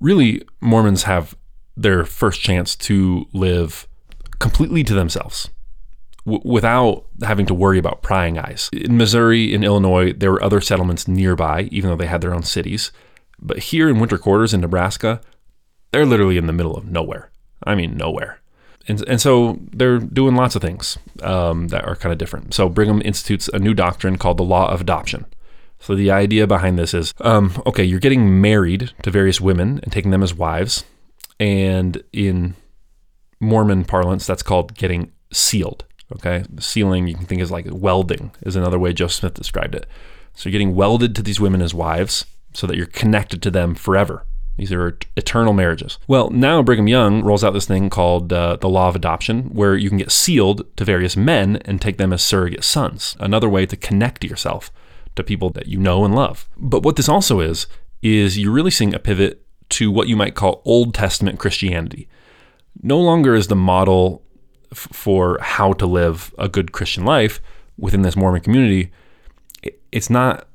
really, 0.00 0.42
Mormons 0.60 1.02
have 1.02 1.36
their 1.76 2.04
first 2.04 2.40
chance 2.40 2.74
to 2.76 3.26
live 3.32 3.87
completely 4.38 4.84
to 4.84 4.94
themselves 4.94 5.50
w- 6.24 6.42
without 6.44 7.04
having 7.22 7.46
to 7.46 7.54
worry 7.54 7.78
about 7.78 8.02
prying 8.02 8.38
eyes. 8.38 8.68
In 8.72 8.96
Missouri, 8.96 9.52
in 9.52 9.64
Illinois, 9.64 10.12
there 10.12 10.30
were 10.30 10.42
other 10.42 10.60
settlements 10.60 11.08
nearby, 11.08 11.62
even 11.70 11.90
though 11.90 11.96
they 11.96 12.06
had 12.06 12.20
their 12.20 12.34
own 12.34 12.42
cities. 12.42 12.92
But 13.40 13.58
here 13.58 13.88
in 13.88 13.98
winter 13.98 14.18
quarters 14.18 14.52
in 14.52 14.60
Nebraska, 14.60 15.20
they're 15.90 16.06
literally 16.06 16.36
in 16.36 16.46
the 16.46 16.52
middle 16.52 16.76
of 16.76 16.86
nowhere. 16.86 17.30
I 17.64 17.74
mean, 17.74 17.96
nowhere. 17.96 18.40
And, 18.86 19.06
and 19.06 19.20
so 19.20 19.58
they're 19.72 19.98
doing 19.98 20.34
lots 20.34 20.56
of 20.56 20.62
things 20.62 20.98
um, 21.22 21.68
that 21.68 21.84
are 21.84 21.96
kind 21.96 22.12
of 22.12 22.18
different. 22.18 22.54
So 22.54 22.68
Brigham 22.68 23.02
institutes 23.02 23.48
a 23.48 23.58
new 23.58 23.74
doctrine 23.74 24.16
called 24.16 24.38
the 24.38 24.44
law 24.44 24.70
of 24.70 24.80
adoption. 24.80 25.26
So 25.80 25.94
the 25.94 26.10
idea 26.10 26.46
behind 26.46 26.78
this 26.78 26.94
is 26.94 27.14
um, 27.20 27.62
okay, 27.66 27.84
you're 27.84 28.00
getting 28.00 28.40
married 28.40 28.92
to 29.02 29.10
various 29.10 29.40
women 29.40 29.80
and 29.82 29.92
taking 29.92 30.10
them 30.10 30.22
as 30.22 30.34
wives. 30.34 30.84
And 31.38 32.02
in 32.12 32.56
Mormon 33.40 33.84
parlance, 33.84 34.26
that's 34.26 34.42
called 34.42 34.74
getting 34.74 35.12
sealed. 35.32 35.84
Okay. 36.12 36.44
Sealing, 36.58 37.06
you 37.06 37.14
can 37.14 37.26
think 37.26 37.40
is 37.40 37.50
like 37.50 37.66
welding, 37.70 38.32
is 38.42 38.56
another 38.56 38.78
way 38.78 38.92
Joseph 38.92 39.20
Smith 39.20 39.34
described 39.34 39.74
it. 39.74 39.86
So 40.34 40.48
you're 40.48 40.52
getting 40.52 40.74
welded 40.74 41.14
to 41.16 41.22
these 41.22 41.40
women 41.40 41.60
as 41.60 41.74
wives 41.74 42.24
so 42.54 42.66
that 42.66 42.76
you're 42.76 42.86
connected 42.86 43.42
to 43.42 43.50
them 43.50 43.74
forever. 43.74 44.24
These 44.56 44.72
are 44.72 44.98
eternal 45.16 45.52
marriages. 45.52 45.98
Well, 46.08 46.30
now 46.30 46.62
Brigham 46.62 46.88
Young 46.88 47.22
rolls 47.22 47.44
out 47.44 47.52
this 47.52 47.66
thing 47.66 47.90
called 47.90 48.32
uh, 48.32 48.56
the 48.56 48.68
law 48.68 48.88
of 48.88 48.96
adoption, 48.96 49.50
where 49.50 49.76
you 49.76 49.88
can 49.88 49.98
get 49.98 50.10
sealed 50.10 50.64
to 50.76 50.84
various 50.84 51.16
men 51.16 51.56
and 51.64 51.80
take 51.80 51.96
them 51.96 52.12
as 52.12 52.24
surrogate 52.24 52.64
sons. 52.64 53.16
Another 53.20 53.48
way 53.48 53.66
to 53.66 53.76
connect 53.76 54.24
yourself 54.24 54.72
to 55.14 55.22
people 55.22 55.50
that 55.50 55.68
you 55.68 55.78
know 55.78 56.04
and 56.04 56.14
love. 56.14 56.48
But 56.56 56.82
what 56.82 56.96
this 56.96 57.08
also 57.08 57.38
is, 57.38 57.68
is 58.02 58.36
you're 58.36 58.52
really 58.52 58.72
seeing 58.72 58.94
a 58.94 58.98
pivot 58.98 59.44
to 59.70 59.92
what 59.92 60.08
you 60.08 60.16
might 60.16 60.34
call 60.34 60.62
Old 60.64 60.92
Testament 60.92 61.38
Christianity. 61.38 62.08
No 62.82 63.00
longer 63.00 63.34
is 63.34 63.48
the 63.48 63.56
model 63.56 64.22
f- 64.72 64.88
for 64.92 65.38
how 65.40 65.72
to 65.74 65.86
live 65.86 66.34
a 66.38 66.48
good 66.48 66.72
Christian 66.72 67.04
life 67.04 67.40
within 67.76 68.02
this 68.02 68.16
Mormon 68.16 68.40
community. 68.40 68.90
It's 69.92 70.10
not, 70.10 70.48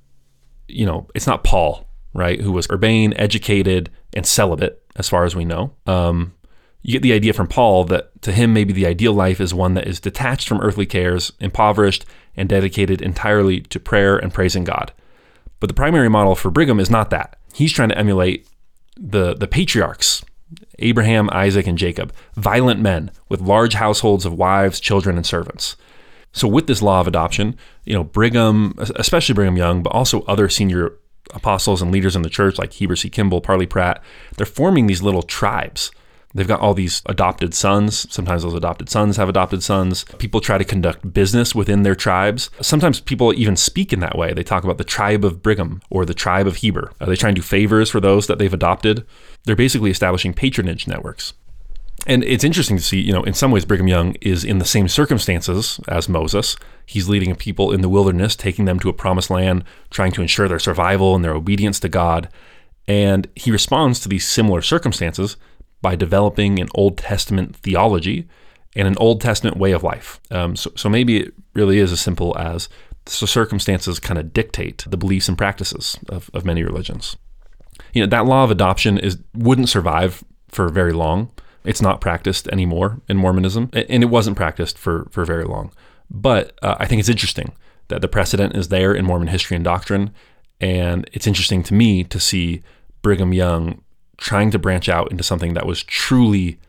you 0.68 0.86
know, 0.86 1.08
it's 1.14 1.28
not 1.28 1.44
Paul 1.44 1.88
right, 2.14 2.40
who 2.42 2.52
was 2.52 2.68
urbane, 2.72 3.14
educated, 3.16 3.90
and 4.14 4.26
celibate, 4.26 4.82
as 4.96 5.10
far 5.10 5.26
as 5.26 5.36
we 5.36 5.46
know. 5.46 5.74
Um, 5.88 6.34
you 6.82 6.94
get 6.94 7.02
the 7.02 7.14
idea 7.14 7.34
from 7.34 7.48
Paul 7.48 7.86
that 7.86 8.22
to 8.22 8.32
him, 8.32 8.54
maybe 8.54 8.74
the 8.74 8.86
ideal 8.86 9.14
life 9.14 9.42
is 9.42 9.54
one 9.54 9.74
that 9.74 9.88
is 9.88 10.00
detached 10.00 10.48
from 10.48 10.62
earthly 10.62 10.86
cares, 10.86 11.32
impoverished, 11.40 12.06
and 12.36 12.50
dedicated 12.50 13.02
entirely 13.02 13.62
to 13.62 13.80
prayer 13.80 14.18
and 14.18 14.34
praising 14.34 14.64
God. 14.64 14.92
But 15.60 15.68
the 15.68 15.74
primary 15.74 16.10
model 16.10 16.36
for 16.36 16.52
Brigham 16.52 16.80
is 16.80 16.90
not 16.90 17.10
that. 17.10 17.38
He's 17.54 17.72
trying 17.72 17.90
to 17.90 17.98
emulate 17.98 18.48
the, 18.98 19.34
the 19.34 19.48
patriarchs, 19.48 20.24
Abraham, 20.80 21.30
Isaac, 21.32 21.68
and 21.68 21.78
Jacob, 21.78 22.14
violent 22.36 22.80
men 22.80 23.12
with 23.30 23.42
large 23.42 23.76
households 23.76 24.26
of 24.26 24.34
wives, 24.34 24.80
children, 24.80 25.18
and 25.18 25.26
servants. 25.26 25.76
So, 26.32 26.48
with 26.48 26.68
this 26.68 26.82
law 26.82 27.00
of 27.00 27.08
adoption, 27.08 27.56
you 27.86 27.94
know, 27.94 28.04
Brigham, 28.04 28.74
especially 28.96 29.36
Brigham 29.36 29.58
Young, 29.58 29.84
but 29.84 29.94
also 29.94 30.24
other 30.24 30.50
senior 30.50 30.94
apostles 31.34 31.82
and 31.82 31.92
leaders 31.92 32.16
in 32.16 32.22
the 32.24 32.30
church, 32.30 32.58
like 32.58 32.74
Heber 32.74 32.96
C. 32.96 33.10
Kimball, 33.10 33.42
Parley 33.42 33.68
Pratt, 33.68 34.04
they're 34.36 34.46
forming 34.46 34.88
these 34.88 35.02
little 35.02 35.22
tribes. 35.22 35.92
They've 36.36 36.48
got 36.48 36.60
all 36.60 36.74
these 36.74 37.02
adopted 37.06 37.54
sons. 37.54 38.12
Sometimes 38.12 38.44
those 38.44 38.56
adopted 38.56 38.90
sons 38.90 39.18
have 39.18 39.30
adopted 39.30 39.62
sons. 39.62 40.04
People 40.18 40.42
try 40.42 40.58
to 40.58 40.64
conduct 40.64 41.14
business 41.14 41.54
within 41.54 41.84
their 41.84 41.96
tribes. 41.96 42.50
Sometimes 42.60 43.00
people 43.00 43.34
even 43.34 43.56
speak 43.56 43.94
in 43.94 44.00
that 44.00 44.18
way. 44.18 44.34
They 44.34 44.44
talk 44.44 44.64
about 44.64 44.80
the 44.80 44.84
tribe 44.84 45.24
of 45.24 45.44
Brigham 45.44 45.82
or 45.90 46.06
the 46.06 46.14
tribe 46.14 46.48
of 46.48 46.58
Heber. 46.58 46.92
Are 47.00 47.08
they 47.08 47.16
trying 47.16 47.36
to 47.36 47.42
do 47.42 47.46
favors 47.46 47.90
for 47.90 48.00
those 48.00 48.28
that 48.28 48.40
they've 48.40 48.54
adopted? 48.54 49.06
They're 49.44 49.56
basically 49.56 49.92
establishing 49.92 50.34
patronage 50.34 50.88
networks. 50.88 51.34
And 52.06 52.24
it's 52.24 52.44
interesting 52.44 52.78
to 52.78 52.84
see, 52.84 53.00
you 53.00 53.14
know, 53.14 53.24
in 53.24 53.34
some 53.34 53.52
ways, 53.52 53.64
Brigham 53.64 53.88
Young 53.88 54.16
is 54.20 54.44
in 54.44 54.58
the 54.58 54.66
same 54.66 54.88
circumstances 54.88 55.80
as 55.88 56.10
Moses. 56.10 56.58
He's 56.86 57.08
leading 57.08 57.32
a 57.32 57.36
people 57.36 57.72
in 57.72 57.82
the 57.82 57.88
wilderness, 57.88 58.36
taking 58.36 58.66
them 58.66 58.80
to 58.80 58.90
a 58.90 58.94
promised 58.94 59.30
land, 59.30 59.64
trying 59.90 60.12
to 60.14 60.22
ensure 60.22 60.50
their 60.50 60.60
survival 60.60 61.16
and 61.16 61.24
their 61.24 61.34
obedience 61.34 61.80
to 61.82 61.90
God. 61.90 62.28
And 62.88 63.30
he 63.36 63.52
responds 63.52 64.02
to 64.02 64.10
these 64.10 64.28
similar 64.28 64.62
circumstances 64.62 65.38
by 65.84 65.96
developing 65.96 66.60
an 66.60 66.70
Old 66.74 66.98
Testament 66.98 67.56
theology 67.58 68.28
and 68.76 68.88
an 68.88 68.98
Old 68.98 69.22
Testament 69.22 69.58
way 69.58 69.72
of 69.74 69.84
life. 69.84 70.20
Um, 70.32 70.56
so, 70.56 70.72
so 70.76 70.90
maybe 70.90 71.18
it 71.18 71.34
really 71.54 71.78
is 71.78 71.92
as 71.92 72.02
simple 72.02 72.36
as 72.40 72.70
the 73.06 73.12
circumstances 73.12 74.00
kind 74.00 74.18
of 74.18 74.34
dictate 74.34 74.86
the 74.88 74.98
beliefs 74.98 75.28
and 75.28 75.38
practices 75.38 76.00
of, 76.10 76.32
of 76.34 76.46
many 76.46 76.64
religions. 76.64 77.18
You 77.94 78.02
know, 78.02 78.08
that 78.08 78.26
law 78.26 78.44
of 78.44 78.50
adoption 78.50 78.98
is 78.98 79.20
wouldn't 79.36 79.70
survive 79.70 80.24
for 80.48 80.70
very 80.70 80.94
long. 80.94 81.30
It's 81.64 81.82
not 81.82 82.02
practiced 82.02 82.48
anymore 82.48 83.02
in 83.08 83.18
Mormonism, 83.18 83.70
and 83.74 84.04
it 84.04 84.10
wasn't 84.10 84.38
practiced 84.38 84.78
for, 84.78 85.08
for 85.12 85.26
very 85.26 85.46
long. 85.46 85.72
But 86.10 86.58
uh, 86.62 86.76
I 86.80 86.86
think 86.88 87.00
it's 87.00 87.10
interesting 87.10 87.54
that 87.90 88.02
the 88.02 88.08
precedent 88.08 88.56
is 88.56 88.70
there 88.70 88.94
in 88.94 89.06
Mormon 89.06 89.28
history 89.28 89.56
and 89.56 89.64
doctrine. 89.64 90.14
And 90.60 91.10
it's 91.14 91.28
interesting 91.28 91.64
to 91.64 91.74
me 91.74 92.04
to 92.06 92.20
see 92.20 92.64
Brigham 93.02 93.34
Young 93.34 93.83
trying 94.18 94.52
to 94.52 94.60
branch 94.60 94.90
out 94.90 95.12
into 95.12 95.24
something 95.24 95.54
that 95.54 95.66
was 95.66 95.84
truly 95.84 96.60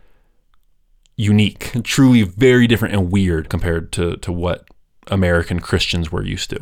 unique, 1.17 1.73
truly 1.85 2.23
very 2.23 2.67
different 2.67 2.95
and 2.95 3.11
weird 3.11 3.49
compared 3.49 3.93
to, 3.93 4.17
to 4.17 4.33
what 4.33 4.69
American 5.09 5.61
Christians 5.61 6.11
were 6.11 6.25
used 6.25 6.51
to. 6.51 6.61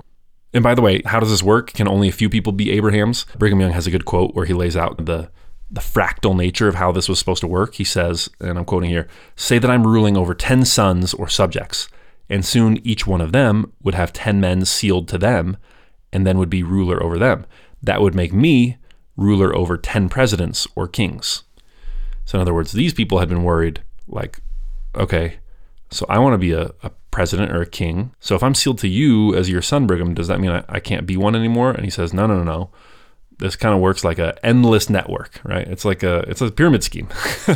And 0.53 0.63
by 0.63 0.75
the 0.75 0.83
way, 0.83 1.01
how 1.07 1.21
does 1.21 1.31
this 1.31 1.43
work? 1.43 1.73
Can 1.73 1.89
only 1.89 2.09
a 2.09 2.13
few 2.13 2.29
people 2.29 2.53
be 2.53 2.71
Abrahams? 2.73 3.25
Brigham 3.39 3.61
Young 3.61 3.73
has 3.73 3.87
a 3.87 3.91
good 3.91 4.05
quote 4.05 4.35
where 4.35 4.45
he 4.45 4.53
lays 4.53 4.77
out 4.77 5.07
the 5.07 5.31
the 5.71 5.81
fractal 5.81 6.37
nature 6.37 6.69
of 6.69 6.75
how 6.75 6.93
this 6.93 7.09
was 7.09 7.19
supposed 7.19 7.41
to 7.41 7.47
work. 7.47 7.77
He 7.77 7.85
says, 7.85 8.29
and 8.41 8.59
I'm 8.59 8.67
quoting 8.67 8.91
here, 8.91 9.09
say 9.37 9.59
that 9.59 9.71
I'm 9.71 9.87
ruling 9.87 10.19
over 10.19 10.35
10 10.35 10.67
sons 10.67 11.15
or 11.15 11.29
subjects, 11.29 11.89
and 12.29 12.45
soon 12.45 12.87
each 12.87 13.07
one 13.07 13.23
of 13.23 13.33
them 13.33 13.73
would 13.83 13.95
have 13.95 14.13
10 14.13 14.39
men 14.39 14.67
sealed 14.67 15.09
to 15.09 15.17
them, 15.17 15.57
and 16.13 16.27
then 16.27 16.37
would 16.37 16.51
be 16.51 16.63
ruler 16.63 17.03
over 17.03 17.19
them. 17.19 17.47
that 17.83 18.01
would 18.01 18.15
make 18.15 18.33
me 18.33 18.77
ruler 19.17 19.55
over 19.55 19.77
10 19.77 20.09
presidents 20.09 20.67
or 20.75 20.89
kings. 20.89 21.45
So, 22.25 22.39
in 22.39 22.43
other 22.43 22.55
words, 22.55 22.73
these 22.73 22.95
people 22.95 23.19
had 23.19 23.29
been 23.29 23.45
worried 23.45 23.83
like, 24.09 24.41
okay, 24.95 25.39
so 25.91 26.07
I 26.09 26.19
want 26.19 26.35
to 26.35 26.39
be 26.39 26.53
a, 26.53 26.71
a 26.83 26.91
president 27.11 27.53
or 27.53 27.61
a 27.61 27.67
king. 27.67 28.13
So 28.19 28.35
if 28.35 28.43
I'm 28.43 28.55
sealed 28.55 28.79
to 28.79 28.89
you 28.89 29.35
as 29.37 29.49
your 29.49 29.63
son, 29.63 29.87
Brigham, 29.87 30.15
does 30.15 30.27
that 30.29 30.41
mean 30.41 30.51
I, 30.51 30.65
I 30.69 30.81
can't 30.81 31.07
be 31.07 31.17
one 31.17 31.37
anymore? 31.37 31.71
And 31.71 31.85
he 31.85 31.91
says, 31.91 32.13
no, 32.13 32.27
no, 32.27 32.39
no, 32.39 32.45
no. 32.45 32.71
This 33.39 33.57
kind 33.57 33.75
of 33.75 33.81
works 33.81 34.05
like 34.05 34.19
an 34.19 34.35
endless 34.43 34.89
network, 34.89 35.41
right? 35.45 35.67
It's 35.67 35.85
like 35.85 36.03
a 36.03 36.21
it's 36.29 36.41
a 36.41 36.51
pyramid 36.51 36.85
scheme. 36.85 37.09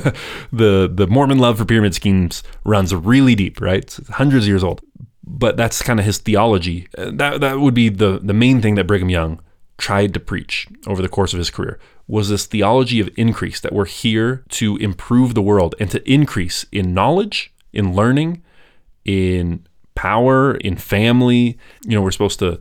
the 0.53 0.91
the 0.93 1.07
Mormon 1.09 1.39
love 1.39 1.59
for 1.59 1.65
pyramid 1.65 1.95
schemes 1.95 2.43
runs 2.65 2.95
really 2.95 3.35
deep, 3.35 3.61
right? 3.61 3.79
It's 3.79 4.09
hundreds 4.09 4.47
of 4.47 4.49
years 4.49 4.65
old. 4.65 4.81
But 5.25 5.57
that's 5.57 5.83
kind 5.83 6.01
of 6.01 6.07
his 6.07 6.19
theology. 6.19 6.89
That 6.97 7.41
that 7.41 7.61
would 7.61 7.75
be 7.75 7.89
the 7.89 8.19
the 8.21 8.35
main 8.35 8.61
thing 8.61 8.75
that 8.77 8.89
Brigham 8.89 9.11
Young 9.11 9.41
tried 9.79 10.15
to 10.15 10.21
preach 10.21 10.67
over 10.87 11.03
the 11.03 11.09
course 11.09 11.33
of 11.33 11.39
his 11.39 11.51
career 11.51 11.79
was 12.09 12.29
this 12.29 12.47
theology 12.47 13.01
of 13.01 13.11
increase 13.17 13.61
that 13.61 13.73
we're 13.73 13.85
here 13.85 14.45
to 14.49 14.77
improve 14.77 15.35
the 15.35 15.43
world 15.43 15.75
and 15.81 15.91
to 15.91 16.11
increase 16.11 16.65
in 16.71 16.95
knowledge, 16.95 17.53
in 17.73 17.95
learning, 17.95 18.43
in 19.05 19.67
power, 19.95 20.55
in 20.57 20.77
family. 20.77 21.59
You 21.85 21.97
know, 21.97 22.03
we're 22.03 22.13
supposed 22.13 22.39
to 22.39 22.61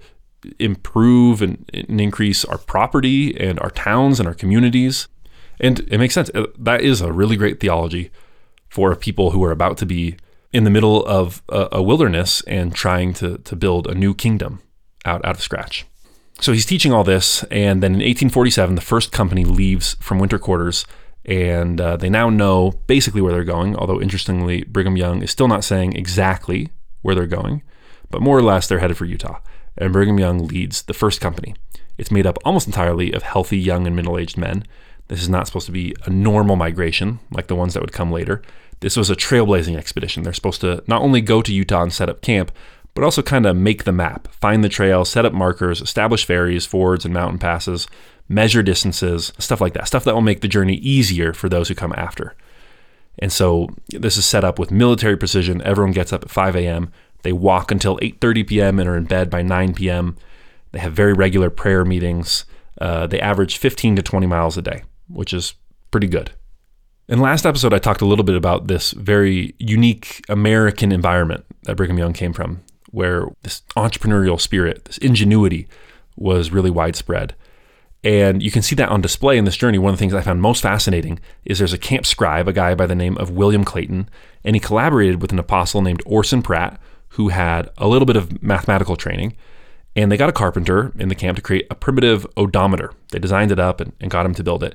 improve 0.60 1.42
and, 1.42 1.70
and 1.74 2.02
increase 2.02 2.44
our 2.46 2.58
property 2.58 3.40
and 3.40 3.60
our 3.60 3.70
towns 3.70 4.20
and 4.20 4.28
our 4.28 4.34
communities. 4.34 5.08
And 5.60 5.80
it 5.92 5.98
makes 5.98 6.16
sense. 6.16 6.30
Uh, 6.34 6.48
that 6.58 6.82
is 6.82 7.02
a 7.02 7.14
really 7.14 7.36
great 7.36 7.60
theology 7.60 8.12
for 8.68 8.96
people 8.96 9.32
who 9.32 9.44
are 9.44 9.52
about 9.52 9.78
to 9.78 9.86
be 9.86 10.18
in 10.52 10.64
the 10.64 10.70
middle 10.70 11.06
of 11.06 11.44
a, 11.50 11.70
a 11.74 11.82
wilderness 11.82 12.42
and 12.42 12.74
trying 12.74 13.14
to, 13.14 13.38
to 13.40 13.56
build 13.56 13.88
a 13.88 13.96
new 13.96 14.14
kingdom 14.14 14.62
out, 15.06 15.24
out 15.24 15.36
of 15.36 15.42
scratch. 15.42 15.86
So 16.42 16.52
he's 16.52 16.66
teaching 16.66 16.92
all 16.92 17.04
this, 17.04 17.44
and 17.46 17.82
then 17.82 17.94
in 17.94 18.00
1847, 18.00 18.76
the 18.76 18.82
first 18.82 19.12
company 19.12 19.46
leaves 19.46 19.96
from 20.02 20.20
winter 20.20 20.38
quarters, 20.38 20.86
and 21.24 21.80
uh, 21.80 21.98
they 21.98 22.10
now 22.10 22.30
know 22.30 22.74
basically 22.88 23.22
where 23.22 23.34
they're 23.34 23.44
going. 23.44 23.76
Although 23.76 24.02
interestingly, 24.02 24.64
Brigham 24.64 24.98
Young 24.98 25.22
is 25.22 25.32
still 25.32 25.48
not 25.48 25.64
saying 25.64 25.96
exactly 25.96 26.70
where 27.02 27.16
they're 27.16 27.26
going, 27.26 27.64
but 28.10 28.22
more 28.22 28.38
or 28.38 28.42
less 28.42 28.68
they're 28.68 28.80
headed 28.80 28.98
for 28.98 29.06
Utah. 29.06 29.40
And 29.78 29.94
Brigham 29.94 30.20
Young 30.20 30.48
leads 30.48 30.84
the 30.84 30.94
first 30.94 31.22
company. 31.22 31.56
It's 31.98 32.12
made 32.12 32.28
up 32.28 32.38
almost 32.44 32.68
entirely 32.68 33.14
of 33.14 33.24
healthy 33.24 33.58
young 33.58 33.88
and 33.88 33.96
middle-aged 33.96 34.38
men. 34.38 34.66
This 35.08 35.22
is 35.22 35.30
not 35.30 35.48
supposed 35.48 35.68
to 35.68 35.72
be 35.72 35.96
a 36.06 36.10
normal 36.10 36.56
migration 36.56 37.20
like 37.32 37.48
the 37.48 37.56
ones 37.56 37.74
that 37.74 37.82
would 37.82 37.94
come 37.94 38.12
later. 38.12 38.42
This 38.82 38.98
was 38.98 39.10
a 39.10 39.16
trailblazing 39.16 39.78
expedition. 39.78 40.24
They're 40.24 40.34
supposed 40.34 40.62
to 40.62 40.84
not 40.88 41.02
only 41.02 41.22
go 41.22 41.42
to 41.42 41.54
Utah 41.54 41.84
and 41.84 41.94
set 41.94 42.10
up 42.10 42.22
camp, 42.22 42.52
but 42.96 43.04
also 43.04 43.22
kind 43.22 43.46
of 43.46 43.56
make 43.56 43.84
the 43.84 43.92
map, 43.92 44.28
find 44.30 44.64
the 44.64 44.70
trail, 44.70 45.06
set 45.06 45.26
up 45.26 45.34
markers, 45.34 45.82
establish 45.82 46.26
ferries, 46.26 46.66
fords, 46.66 47.06
and 47.06 47.14
mountain 47.14 47.38
passes, 47.38 47.88
measure 48.28 48.64
distances, 48.64 49.34
stuff 49.38 49.62
like 49.62 49.74
that. 49.74 49.88
Stuff 49.88 50.06
that 50.06 50.16
will 50.16 50.22
make 50.22 50.42
the 50.42 50.48
journey 50.48 50.76
easier 50.76 51.34
for 51.34 51.50
those 51.50 51.68
who 51.68 51.76
come 51.76 51.94
after. 51.98 52.36
And 53.20 53.32
so 53.32 53.68
this 53.90 54.18
is 54.18 54.26
set 54.26 54.44
up 54.44 54.58
with 54.58 54.72
military 54.72 55.18
precision. 55.18 55.62
Everyone 55.62 55.94
gets 55.94 56.14
up 56.14 56.24
at 56.24 56.32
5 56.32 56.56
a.m. 56.56 56.92
They 57.24 57.34
walk 57.34 57.70
until 57.70 57.98
8:30 57.98 58.48
p.m. 58.48 58.80
and 58.80 58.90
are 58.90 58.98
in 58.98 59.06
bed 59.06 59.30
by 59.30 59.42
9 59.42 59.74
p.m. 59.74 60.16
They 60.72 60.80
have 60.80 60.94
very 60.94 61.14
regular 61.14 61.50
prayer 61.50 61.84
meetings. 61.84 62.46
Uh, 62.80 63.08
they 63.08 63.20
average 63.20 63.58
15 63.58 63.98
to 63.98 64.02
20 64.02 64.28
miles 64.28 64.58
a 64.58 64.62
day, 64.62 64.84
which 65.10 65.34
is 65.34 65.54
pretty 65.92 66.08
good. 66.08 66.32
In 67.08 67.20
last 67.20 67.46
episode, 67.46 67.74
I 67.74 67.78
talked 67.78 68.02
a 68.02 68.06
little 68.06 68.26
bit 68.26 68.36
about 68.36 68.68
this 68.68 68.92
very 68.92 69.54
unique 69.60 70.24
American 70.28 70.92
environment 70.92 71.46
that 71.64 71.76
Brigham 71.76 71.98
Young 71.98 72.14
came 72.14 72.34
from 72.34 72.62
where 72.96 73.28
this 73.44 73.62
entrepreneurial 73.76 74.40
spirit, 74.40 74.86
this 74.86 74.98
ingenuity 75.00 75.68
was 76.16 76.52
really 76.52 76.72
widespread. 76.72 77.36
And 78.06 78.42
you 78.42 78.52
can 78.52 78.62
see 78.62 78.74
that 78.76 78.88
on 78.88 79.02
display 79.02 79.38
in 79.38 79.44
this 79.44 79.58
journey. 79.58 79.78
One 79.78 79.92
of 79.92 79.98
the 79.98 80.00
things 80.00 80.14
I 80.14 80.22
found 80.22 80.42
most 80.42 80.62
fascinating 80.62 81.20
is 81.44 81.60
there's 81.60 81.74
a 81.74 81.78
camp 81.78 82.06
scribe, 82.06 82.48
a 82.48 82.54
guy 82.54 82.74
by 82.74 82.86
the 82.86 82.96
name 82.96 83.18
of 83.18 83.32
William 83.32 83.66
Clayton, 83.66 84.10
and 84.46 84.56
he 84.56 84.62
collaborated 84.62 85.22
with 85.22 85.34
an 85.34 85.40
apostle 85.40 85.82
named 85.82 86.02
Orson 86.06 86.42
Pratt, 86.42 86.80
who 87.10 87.30
had 87.30 87.70
a 87.78 87.90
little 87.90 88.06
bit 88.06 88.16
of 88.16 88.42
mathematical 88.42 88.96
training. 88.96 89.36
And 89.94 90.10
they 90.10 90.18
got 90.18 90.30
a 90.30 90.34
carpenter 90.34 90.94
in 90.98 91.10
the 91.10 91.16
camp 91.16 91.36
to 91.36 91.42
create 91.42 91.68
a 91.70 91.76
primitive 91.76 92.26
odometer. 92.38 92.94
They 93.12 93.20
designed 93.20 93.52
it 93.52 93.60
up 93.60 93.82
and, 93.82 93.92
and 94.00 94.10
got 94.10 94.26
him 94.26 94.36
to 94.36 94.44
build 94.44 94.64
it. 94.64 94.74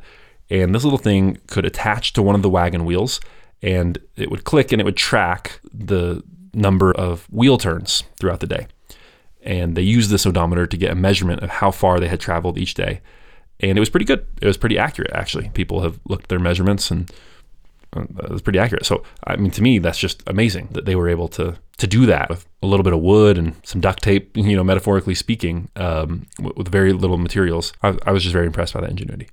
And 0.50 0.74
this 0.74 0.84
little 0.84 0.98
thing 0.98 1.38
could 1.46 1.64
attach 1.64 2.12
to 2.14 2.22
one 2.22 2.34
of 2.34 2.42
the 2.42 2.50
wagon 2.50 2.84
wheels 2.84 3.18
and 3.62 3.96
it 4.16 4.30
would 4.30 4.44
click 4.44 4.72
and 4.72 4.80
it 4.80 4.84
would 4.84 4.96
track 4.96 5.60
the 5.72 6.22
number 6.52 6.92
of 6.92 7.26
wheel 7.30 7.58
turns 7.58 8.04
throughout 8.18 8.40
the 8.40 8.46
day. 8.46 8.66
And 9.42 9.76
they 9.76 9.82
used 9.82 10.10
this 10.10 10.26
odometer 10.26 10.66
to 10.66 10.76
get 10.76 10.92
a 10.92 10.94
measurement 10.94 11.42
of 11.42 11.50
how 11.50 11.70
far 11.70 11.98
they 11.98 12.08
had 12.08 12.20
traveled 12.20 12.58
each 12.58 12.74
day. 12.74 13.00
And 13.60 13.76
it 13.76 13.80
was 13.80 13.90
pretty 13.90 14.06
good. 14.06 14.26
It 14.40 14.46
was 14.46 14.56
pretty 14.56 14.78
accurate, 14.78 15.12
actually. 15.12 15.48
People 15.50 15.80
have 15.82 15.98
looked 16.06 16.24
at 16.24 16.28
their 16.28 16.38
measurements 16.38 16.90
and 16.90 17.10
uh, 17.96 18.02
it 18.24 18.30
was 18.30 18.42
pretty 18.42 18.58
accurate. 18.58 18.86
So, 18.86 19.02
I 19.26 19.36
mean, 19.36 19.50
to 19.52 19.62
me, 19.62 19.78
that's 19.78 19.98
just 19.98 20.22
amazing 20.26 20.68
that 20.72 20.84
they 20.84 20.94
were 20.94 21.08
able 21.08 21.28
to 21.28 21.58
to 21.78 21.86
do 21.86 22.04
that 22.04 22.28
with 22.28 22.46
a 22.62 22.66
little 22.66 22.84
bit 22.84 22.92
of 22.92 23.00
wood 23.00 23.38
and 23.38 23.54
some 23.64 23.80
duct 23.80 24.02
tape, 24.02 24.36
you 24.36 24.54
know, 24.54 24.62
metaphorically 24.62 25.14
speaking, 25.14 25.70
um, 25.76 26.26
with, 26.38 26.56
with 26.56 26.68
very 26.68 26.92
little 26.92 27.16
materials. 27.16 27.72
I, 27.82 27.96
I 28.04 28.12
was 28.12 28.22
just 28.22 28.34
very 28.34 28.46
impressed 28.46 28.74
by 28.74 28.82
that 28.82 28.90
ingenuity. 28.90 29.28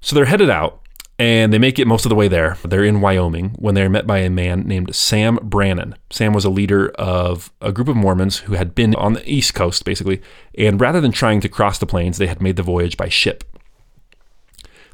So 0.00 0.16
they're 0.16 0.24
headed 0.24 0.50
out 0.50 0.80
and 1.18 1.52
they 1.52 1.58
make 1.58 1.78
it 1.78 1.86
most 1.86 2.04
of 2.04 2.10
the 2.10 2.14
way 2.14 2.28
there. 2.28 2.56
They're 2.64 2.84
in 2.84 3.00
Wyoming 3.00 3.50
when 3.58 3.74
they're 3.74 3.90
met 3.90 4.06
by 4.06 4.18
a 4.18 4.30
man 4.30 4.62
named 4.62 4.94
Sam 4.94 5.38
Brannan. 5.42 5.96
Sam 6.10 6.32
was 6.32 6.44
a 6.44 6.50
leader 6.50 6.90
of 6.90 7.52
a 7.60 7.72
group 7.72 7.88
of 7.88 7.96
Mormons 7.96 8.38
who 8.38 8.54
had 8.54 8.74
been 8.74 8.94
on 8.94 9.14
the 9.14 9.30
East 9.30 9.54
Coast, 9.54 9.84
basically, 9.84 10.22
and 10.56 10.80
rather 10.80 11.00
than 11.00 11.10
trying 11.10 11.40
to 11.40 11.48
cross 11.48 11.78
the 11.78 11.86
plains, 11.86 12.18
they 12.18 12.28
had 12.28 12.40
made 12.40 12.56
the 12.56 12.62
voyage 12.62 12.96
by 12.96 13.08
ship. 13.08 13.44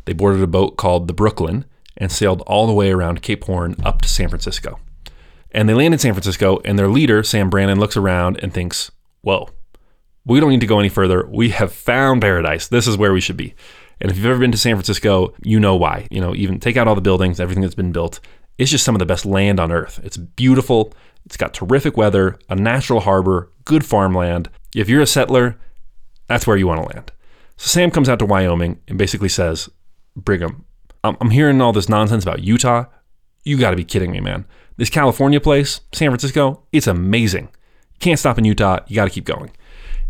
They 0.06 0.14
boarded 0.14 0.42
a 0.42 0.46
boat 0.46 0.76
called 0.76 1.08
the 1.08 1.14
Brooklyn 1.14 1.66
and 1.96 2.10
sailed 2.10 2.42
all 2.46 2.66
the 2.66 2.72
way 2.72 2.90
around 2.90 3.22
Cape 3.22 3.44
Horn 3.44 3.76
up 3.84 4.02
to 4.02 4.08
San 4.08 4.28
Francisco. 4.28 4.78
And 5.50 5.68
they 5.68 5.74
land 5.74 5.94
in 5.94 6.00
San 6.00 6.14
Francisco, 6.14 6.60
and 6.64 6.78
their 6.78 6.88
leader, 6.88 7.22
Sam 7.22 7.48
Brannan, 7.48 7.78
looks 7.78 7.96
around 7.96 8.40
and 8.42 8.52
thinks, 8.52 8.90
Whoa, 9.20 9.50
we 10.26 10.40
don't 10.40 10.50
need 10.50 10.60
to 10.60 10.66
go 10.66 10.80
any 10.80 10.88
further. 10.88 11.26
We 11.26 11.50
have 11.50 11.72
found 11.72 12.22
paradise. 12.22 12.68
This 12.68 12.86
is 12.86 12.96
where 12.96 13.12
we 13.12 13.20
should 13.20 13.36
be. 13.36 13.54
And 14.00 14.10
if 14.10 14.16
you've 14.16 14.26
ever 14.26 14.38
been 14.38 14.52
to 14.52 14.58
San 14.58 14.76
Francisco, 14.76 15.34
you 15.42 15.58
know 15.60 15.76
why. 15.76 16.06
You 16.10 16.20
know, 16.20 16.34
even 16.34 16.60
take 16.60 16.76
out 16.76 16.88
all 16.88 16.94
the 16.94 17.00
buildings, 17.00 17.40
everything 17.40 17.62
that's 17.62 17.74
been 17.74 17.92
built. 17.92 18.20
It's 18.58 18.70
just 18.70 18.84
some 18.84 18.94
of 18.94 18.98
the 18.98 19.06
best 19.06 19.24
land 19.24 19.58
on 19.58 19.72
earth. 19.72 20.00
It's 20.04 20.16
beautiful. 20.16 20.92
It's 21.24 21.36
got 21.36 21.54
terrific 21.54 21.96
weather, 21.96 22.38
a 22.48 22.54
natural 22.54 23.00
harbor, 23.00 23.50
good 23.64 23.84
farmland. 23.84 24.50
If 24.74 24.88
you're 24.88 25.00
a 25.00 25.06
settler, 25.06 25.58
that's 26.28 26.46
where 26.46 26.56
you 26.56 26.66
want 26.66 26.82
to 26.82 26.94
land. 26.94 27.12
So 27.56 27.68
Sam 27.68 27.90
comes 27.90 28.08
out 28.08 28.18
to 28.18 28.26
Wyoming 28.26 28.80
and 28.88 28.98
basically 28.98 29.28
says, 29.28 29.68
Brigham, 30.16 30.64
I'm 31.02 31.30
hearing 31.30 31.60
all 31.60 31.72
this 31.72 31.88
nonsense 31.88 32.24
about 32.24 32.42
Utah. 32.42 32.86
You 33.44 33.58
got 33.58 33.70
to 33.70 33.76
be 33.76 33.84
kidding 33.84 34.10
me, 34.10 34.20
man. 34.20 34.46
This 34.76 34.90
California 34.90 35.40
place, 35.40 35.80
San 35.92 36.10
Francisco, 36.10 36.62
it's 36.72 36.86
amazing. 36.86 37.48
Can't 38.00 38.18
stop 38.18 38.38
in 38.38 38.44
Utah. 38.44 38.80
You 38.86 38.96
got 38.96 39.04
to 39.04 39.10
keep 39.10 39.24
going. 39.24 39.50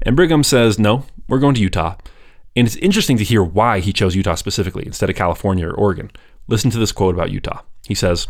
And 0.02 0.16
Brigham 0.16 0.42
says, 0.42 0.78
No, 0.78 1.04
we're 1.28 1.38
going 1.38 1.54
to 1.54 1.60
Utah. 1.60 1.96
And 2.56 2.66
it's 2.66 2.76
interesting 2.76 3.16
to 3.16 3.24
hear 3.24 3.42
why 3.42 3.80
he 3.80 3.92
chose 3.92 4.14
Utah 4.14 4.36
specifically 4.36 4.86
instead 4.86 5.10
of 5.10 5.16
California 5.16 5.68
or 5.68 5.74
Oregon. 5.74 6.10
Listen 6.46 6.70
to 6.70 6.78
this 6.78 6.92
quote 6.92 7.14
about 7.14 7.30
Utah. 7.30 7.62
He 7.86 7.94
says, 7.94 8.28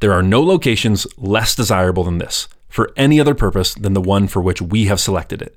There 0.00 0.12
are 0.12 0.22
no 0.22 0.42
locations 0.42 1.06
less 1.16 1.54
desirable 1.54 2.04
than 2.04 2.18
this 2.18 2.48
for 2.68 2.92
any 2.96 3.18
other 3.20 3.34
purpose 3.34 3.74
than 3.74 3.94
the 3.94 4.00
one 4.00 4.28
for 4.28 4.42
which 4.42 4.60
we 4.60 4.86
have 4.86 5.00
selected 5.00 5.40
it. 5.40 5.56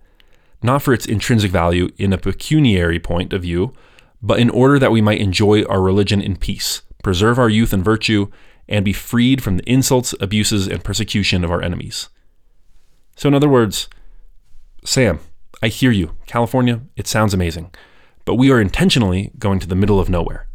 Not 0.61 0.81
for 0.81 0.93
its 0.93 1.05
intrinsic 1.05 1.51
value 1.51 1.89
in 1.97 2.13
a 2.13 2.17
pecuniary 2.17 2.99
point 2.99 3.33
of 3.33 3.41
view, 3.41 3.73
but 4.21 4.39
in 4.39 4.49
order 4.49 4.79
that 4.79 4.91
we 4.91 5.01
might 5.01 5.21
enjoy 5.21 5.63
our 5.63 5.81
religion 5.81 6.21
in 6.21 6.35
peace, 6.35 6.81
preserve 7.03 7.39
our 7.39 7.49
youth 7.49 7.73
and 7.73 7.83
virtue, 7.83 8.29
and 8.67 8.85
be 8.85 8.93
freed 8.93 9.41
from 9.41 9.57
the 9.57 9.69
insults, 9.69 10.13
abuses, 10.19 10.67
and 10.67 10.83
persecution 10.83 11.43
of 11.43 11.51
our 11.51 11.61
enemies. 11.61 12.09
So, 13.15 13.27
in 13.27 13.33
other 13.33 13.49
words, 13.49 13.89
Sam, 14.85 15.19
I 15.61 15.67
hear 15.67 15.91
you. 15.91 16.15
California, 16.25 16.81
it 16.95 17.07
sounds 17.07 17.33
amazing. 17.33 17.71
But 18.25 18.35
we 18.35 18.51
are 18.51 18.61
intentionally 18.61 19.31
going 19.37 19.59
to 19.59 19.67
the 19.67 19.75
middle 19.75 19.99
of 19.99 20.09
nowhere. 20.09 20.47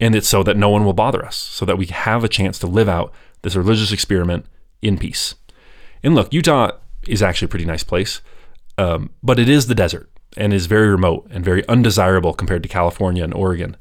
And 0.00 0.14
it's 0.14 0.28
so 0.28 0.42
that 0.42 0.56
no 0.56 0.68
one 0.68 0.84
will 0.84 0.94
bother 0.94 1.24
us, 1.24 1.36
so 1.36 1.64
that 1.64 1.78
we 1.78 1.86
have 1.86 2.24
a 2.24 2.28
chance 2.28 2.58
to 2.58 2.66
live 2.66 2.88
out 2.88 3.12
this 3.42 3.54
religious 3.54 3.92
experiment 3.92 4.46
in 4.80 4.98
peace. 4.98 5.36
And 6.02 6.14
look, 6.14 6.32
Utah 6.32 6.72
is 7.06 7.22
actually 7.22 7.46
a 7.46 7.48
pretty 7.50 7.64
nice 7.64 7.84
place, 7.84 8.20
um, 8.78 9.10
but 9.22 9.38
it 9.38 9.48
is 9.48 9.66
the 9.66 9.74
desert 9.74 10.10
and 10.36 10.52
is 10.52 10.66
very 10.66 10.88
remote 10.88 11.28
and 11.30 11.44
very 11.44 11.66
undesirable 11.68 12.32
compared 12.32 12.62
to 12.62 12.68
California 12.68 13.22
and 13.22 13.34
Oregon 13.34 13.76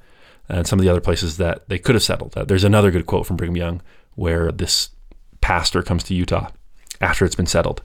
and 0.50 0.68
some 0.68 0.80
of 0.80 0.84
the 0.84 0.92
other 0.92 1.02
places 1.02 1.38
that 1.38 1.68
they 1.70 1.80
could 1.80 1.96
have 1.96 2.04
settled. 2.04 2.34
There's 2.34 2.64
another 2.64 2.92
good 2.92 3.06
quote 3.06 3.26
from 3.26 3.38
Brigham 3.38 3.56
Young 3.56 3.82
where 4.16 4.52
this 4.52 4.90
pastor 5.40 5.82
comes 5.82 6.04
to 6.04 6.14
Utah 6.14 6.50
after 7.00 7.26
it's 7.26 7.36
been 7.36 7.46
settled 7.46 7.82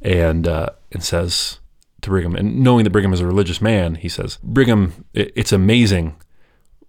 and 0.00 0.46
uh, 0.46 0.70
and 0.92 1.02
says, 1.02 1.58
to 2.04 2.10
Brigham. 2.10 2.36
And 2.36 2.60
knowing 2.60 2.84
that 2.84 2.90
Brigham 2.90 3.12
is 3.12 3.20
a 3.20 3.26
religious 3.26 3.60
man, 3.60 3.96
he 3.96 4.08
says, 4.08 4.38
Brigham, 4.42 5.04
it's 5.12 5.52
amazing 5.52 6.16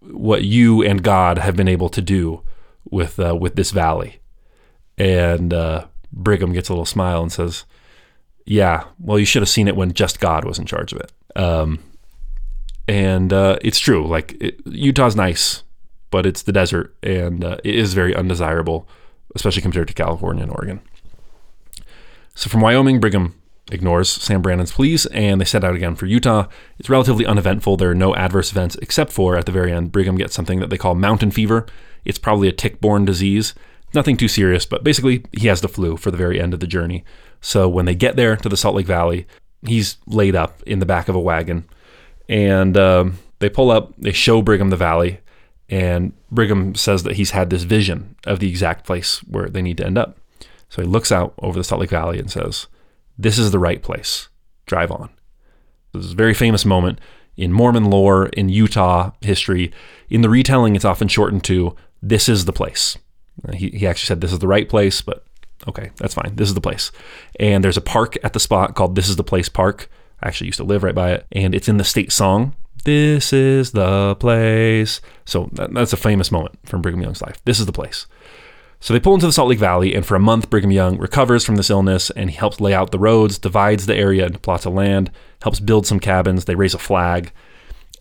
what 0.02 0.44
you 0.44 0.84
and 0.84 1.02
God 1.02 1.38
have 1.40 1.56
been 1.56 1.68
able 1.68 1.90
to 1.90 2.02
do 2.02 2.42
with 2.92 3.20
uh, 3.20 3.36
with 3.36 3.56
this 3.56 3.72
valley. 3.72 4.20
And 4.98 5.54
uh, 5.54 5.88
Brigham 6.14 6.54
gets 6.54 6.70
a 6.70 6.74
little 6.74 6.86
smile 6.86 7.22
and 7.22 7.32
says, 7.32 7.66
"Yeah, 8.46 8.84
well, 9.00 9.20
you 9.20 9.26
should 9.26 9.42
have 9.42 9.50
seen 9.50 9.68
it 9.68 9.76
when 9.76 9.94
just 9.94 10.20
God 10.20 10.46
was 10.46 10.60
in 10.60 10.66
charge 10.66 10.94
of 10.94 11.00
it." 11.00 11.12
Um, 11.36 11.80
And 12.88 13.34
uh, 13.34 13.58
it's 13.62 13.80
true. 13.80 14.08
Like 14.08 14.38
it, 14.40 14.62
Utah's 14.66 15.16
nice, 15.16 15.64
but 16.12 16.26
it's 16.26 16.44
the 16.44 16.52
desert, 16.52 16.96
and 17.02 17.44
uh, 17.44 17.58
it 17.64 17.76
is 17.76 17.94
very 17.94 18.16
undesirable, 18.16 18.88
especially 19.36 19.64
compared 19.64 19.88
to 19.88 19.94
California 19.94 20.44
and 20.44 20.52
Oregon. 20.52 20.82
So 22.36 22.50
from 22.50 22.62
Wyoming, 22.62 23.00
Brigham 23.00 23.34
ignores 23.72 24.10
Sam 24.10 24.42
Brannan's 24.42 24.72
pleas 24.72 25.06
and 25.08 25.42
they 25.42 25.46
set 25.46 25.64
out 25.64 25.76
again 25.76 25.96
for 25.96 26.06
Utah. 26.06 26.48
It's 26.78 26.90
relatively 26.90 27.26
uneventful. 27.26 27.78
There 27.78 27.92
are 27.92 27.96
no 27.96 28.16
adverse 28.16 28.52
events 28.52 28.76
except 28.82 29.12
for 29.12 29.36
at 29.36 29.46
the 29.46 29.52
very 29.52 29.72
end, 29.72 29.92
Brigham 29.92 30.18
gets 30.18 30.36
something 30.36 30.60
that 30.60 30.70
they 30.70 30.78
call 30.78 30.96
mountain 30.96 31.32
fever. 31.32 31.66
It's 32.04 32.20
probably 32.20 32.48
a 32.48 32.54
tick 32.54 32.80
borne 32.80 33.06
disease. 33.06 33.54
Nothing 33.94 34.18
too 34.18 34.28
serious, 34.28 34.66
but 34.66 34.84
basically, 34.84 35.24
he 35.32 35.48
has 35.48 35.62
the 35.62 35.70
flu 35.70 35.96
for 35.96 36.12
the 36.12 36.18
very 36.18 36.40
end 36.40 36.54
of 36.54 36.60
the 36.60 36.68
journey. 36.68 37.06
So 37.40 37.70
when 37.70 37.86
they 37.86 37.96
get 37.96 38.16
there 38.16 38.36
to 38.36 38.50
the 38.50 38.58
Salt 38.58 38.76
Lake 38.76 38.86
Valley, 38.86 39.26
he's 39.66 39.98
laid 40.06 40.36
up 40.36 40.62
in 40.64 40.80
the 40.80 40.86
back 40.86 41.08
of 41.08 41.16
a 41.16 41.20
wagon. 41.20 41.66
And 42.28 42.76
um, 42.76 43.20
they 43.40 43.50
pull 43.50 43.72
up, 43.72 43.94
they 43.98 44.12
show 44.12 44.42
Brigham 44.42 44.70
the 44.70 44.76
valley, 44.76 45.20
and 45.70 46.14
Brigham 46.30 46.76
says 46.76 47.04
that 47.04 47.16
he's 47.16 47.32
had 47.32 47.50
this 47.50 47.64
vision 47.64 48.16
of 48.26 48.40
the 48.40 48.50
exact 48.50 48.86
place 48.86 49.20
where 49.20 49.48
they 49.48 49.62
need 49.62 49.78
to 49.78 49.86
end 49.86 49.98
up. 49.98 50.18
So 50.70 50.82
he 50.82 50.88
looks 50.88 51.12
out 51.12 51.34
over 51.40 51.58
the 51.58 51.64
Salt 51.64 51.82
Lake 51.82 51.90
Valley 51.90 52.20
and 52.20 52.30
says, 52.30 52.68
This 53.18 53.38
is 53.38 53.52
the 53.52 53.60
right 53.60 53.82
place. 53.82 54.30
Drive 54.66 54.92
on. 54.92 55.10
This 55.94 56.06
is 56.06 56.12
a 56.14 56.16
very 56.16 56.34
famous 56.34 56.66
moment 56.66 57.00
in 57.38 57.52
Mormon 57.52 57.86
lore, 57.90 58.28
in 58.28 58.50
Utah 58.50 59.12
history. 59.22 59.72
In 60.10 60.22
the 60.22 60.30
retelling, 60.30 60.76
it's 60.76 60.86
often 60.86 61.08
shortened 61.08 61.44
to, 61.46 61.76
This 62.02 62.30
is 62.30 62.46
the 62.46 62.54
place. 62.54 62.98
Uh, 63.48 63.54
he, 63.54 63.70
he 63.70 63.88
actually 63.88 64.08
said, 64.08 64.22
This 64.22 64.34
is 64.34 64.40
the 64.40 64.48
right 64.48 64.68
place, 64.68 65.02
but 65.02 65.26
okay, 65.68 65.92
that's 65.98 66.14
fine. 66.14 66.36
This 66.36 66.48
is 66.48 66.56
the 66.56 66.62
place. 66.62 66.92
And 67.40 67.64
there's 67.64 67.78
a 67.78 67.82
park 67.82 68.18
at 68.24 68.34
the 68.34 68.40
spot 68.40 68.76
called 68.76 68.96
This 68.96 69.10
is 69.10 69.16
the 69.16 69.24
Place 69.24 69.50
Park. 69.50 69.90
I 70.22 70.28
actually 70.28 70.48
used 70.48 70.58
to 70.58 70.64
live 70.64 70.84
right 70.84 70.96
by 70.96 71.12
it. 71.12 71.28
And 71.32 71.54
it's 71.54 71.68
in 71.68 71.78
the 71.78 71.84
state 71.84 72.12
song. 72.12 72.56
This 72.86 73.34
is 73.34 73.72
the 73.72 74.16
place. 74.20 75.02
So 75.26 75.50
that, 75.54 75.74
that's 75.74 75.94
a 75.94 75.98
famous 75.98 76.32
moment 76.32 76.58
from 76.66 76.82
Brigham 76.82 77.02
Young's 77.02 77.22
life. 77.22 77.44
This 77.46 77.60
is 77.60 77.66
the 77.66 77.72
place. 77.72 78.06
So 78.80 78.94
they 78.94 79.00
pull 79.00 79.14
into 79.16 79.26
the 79.26 79.32
Salt 79.34 79.50
Lake 79.50 79.60
Valley, 79.60 79.96
and 79.96 80.06
for 80.06 80.16
a 80.16 80.20
month, 80.20 80.50
Brigham 80.50 80.72
Young 80.72 80.98
recovers 80.98 81.44
from 81.44 81.56
this 81.56 81.70
illness 81.70 82.10
and 82.12 82.30
he 82.30 82.36
helps 82.36 82.62
lay 82.62 82.74
out 82.74 82.92
the 82.92 83.00
roads, 83.00 83.40
divides 83.40 83.86
the 83.86 83.96
area 83.96 84.26
into 84.26 84.40
plots 84.40 84.66
of 84.66 84.74
land, 84.74 85.12
helps 85.42 85.60
build 85.60 85.88
some 85.88 86.00
cabins. 86.00 86.46
They 86.46 86.56
raise 86.56 86.74
a 86.74 86.80
flag. 86.80 87.32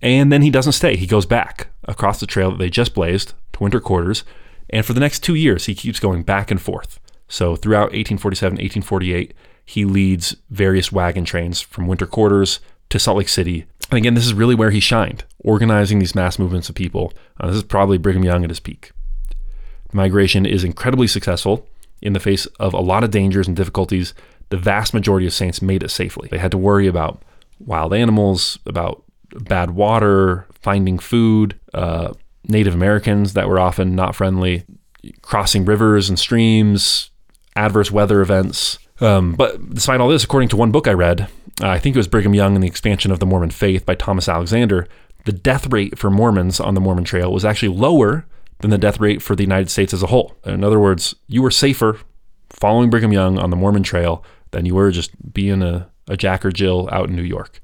And 0.02 0.30
then 0.30 0.42
he 0.42 0.50
doesn't 0.50 0.72
stay. 0.72 0.96
He 0.96 1.06
goes 1.06 1.24
back 1.24 1.68
across 1.84 2.20
the 2.20 2.26
trail 2.26 2.50
that 2.50 2.58
they 2.58 2.68
just 2.68 2.94
blazed 2.94 3.32
to 3.54 3.62
winter 3.62 3.80
quarters. 3.80 4.24
And 4.68 4.84
for 4.84 4.92
the 4.92 5.00
next 5.00 5.20
two 5.20 5.34
years, 5.34 5.66
he 5.66 5.74
keeps 5.74 6.00
going 6.00 6.22
back 6.22 6.50
and 6.50 6.60
forth. 6.60 7.00
So 7.28 7.56
throughout 7.56 7.92
1847, 7.92 8.52
1848, 8.56 9.34
he 9.64 9.84
leads 9.84 10.36
various 10.50 10.92
wagon 10.92 11.24
trains 11.24 11.60
from 11.60 11.86
winter 11.86 12.06
quarters 12.06 12.60
to 12.90 12.98
Salt 12.98 13.18
Lake 13.18 13.28
City. 13.28 13.66
And 13.90 13.98
again, 13.98 14.14
this 14.14 14.26
is 14.26 14.34
really 14.34 14.54
where 14.54 14.70
he 14.70 14.80
shined, 14.80 15.24
organizing 15.38 15.98
these 15.98 16.14
mass 16.14 16.38
movements 16.38 16.68
of 16.68 16.74
people. 16.74 17.12
Uh, 17.40 17.48
this 17.48 17.56
is 17.56 17.62
probably 17.62 17.98
Brigham 17.98 18.24
Young 18.24 18.44
at 18.44 18.50
his 18.50 18.60
peak. 18.60 18.92
Migration 19.94 20.44
is 20.44 20.64
incredibly 20.64 21.06
successful. 21.06 21.66
In 22.02 22.12
the 22.12 22.20
face 22.20 22.46
of 22.58 22.74
a 22.74 22.80
lot 22.80 23.04
of 23.04 23.10
dangers 23.10 23.46
and 23.46 23.56
difficulties, 23.56 24.12
the 24.50 24.56
vast 24.56 24.92
majority 24.92 25.26
of 25.26 25.32
saints 25.32 25.62
made 25.62 25.82
it 25.82 25.90
safely. 25.90 26.28
They 26.28 26.38
had 26.38 26.50
to 26.50 26.58
worry 26.58 26.86
about 26.88 27.22
wild 27.60 27.94
animals, 27.94 28.58
about 28.66 29.04
bad 29.40 29.70
water, 29.70 30.46
finding 30.60 30.98
food, 30.98 31.58
uh, 31.72 32.12
Native 32.46 32.74
Americans 32.74 33.32
that 33.34 33.48
were 33.48 33.60
often 33.60 33.94
not 33.94 34.14
friendly, 34.14 34.64
crossing 35.22 35.64
rivers 35.64 36.08
and 36.08 36.18
streams, 36.18 37.10
adverse 37.56 37.90
weather 37.90 38.20
events. 38.20 38.78
Um, 39.00 39.34
but 39.34 39.74
despite 39.74 40.00
all 40.00 40.08
this, 40.08 40.24
according 40.24 40.48
to 40.50 40.56
one 40.56 40.72
book 40.72 40.88
I 40.88 40.92
read, 40.92 41.28
uh, 41.62 41.68
I 41.68 41.78
think 41.78 41.94
it 41.94 41.98
was 41.98 42.08
Brigham 42.08 42.34
Young 42.34 42.54
and 42.54 42.62
the 42.62 42.68
Expansion 42.68 43.12
of 43.12 43.20
the 43.20 43.26
Mormon 43.26 43.50
Faith 43.50 43.86
by 43.86 43.94
Thomas 43.94 44.28
Alexander, 44.28 44.88
the 45.24 45.32
death 45.32 45.72
rate 45.72 45.98
for 45.98 46.10
Mormons 46.10 46.60
on 46.60 46.74
the 46.74 46.80
Mormon 46.80 47.04
Trail 47.04 47.32
was 47.32 47.44
actually 47.44 47.74
lower 47.74 48.26
than 48.64 48.70
the 48.70 48.78
death 48.78 48.98
rate 48.98 49.20
for 49.20 49.36
the 49.36 49.42
United 49.42 49.68
States 49.68 49.92
as 49.92 50.02
a 50.02 50.06
whole. 50.06 50.34
In 50.46 50.64
other 50.64 50.80
words, 50.80 51.14
you 51.28 51.42
were 51.42 51.50
safer 51.50 51.98
following 52.48 52.88
Brigham 52.88 53.12
Young 53.12 53.38
on 53.38 53.50
the 53.50 53.56
Mormon 53.56 53.82
Trail 53.82 54.24
than 54.52 54.64
you 54.64 54.74
were 54.74 54.90
just 54.90 55.34
being 55.34 55.62
a, 55.62 55.90
a 56.08 56.16
Jack 56.16 56.46
or 56.46 56.50
Jill 56.50 56.88
out 56.90 57.10
in 57.10 57.14
New 57.14 57.22
York. 57.22 57.60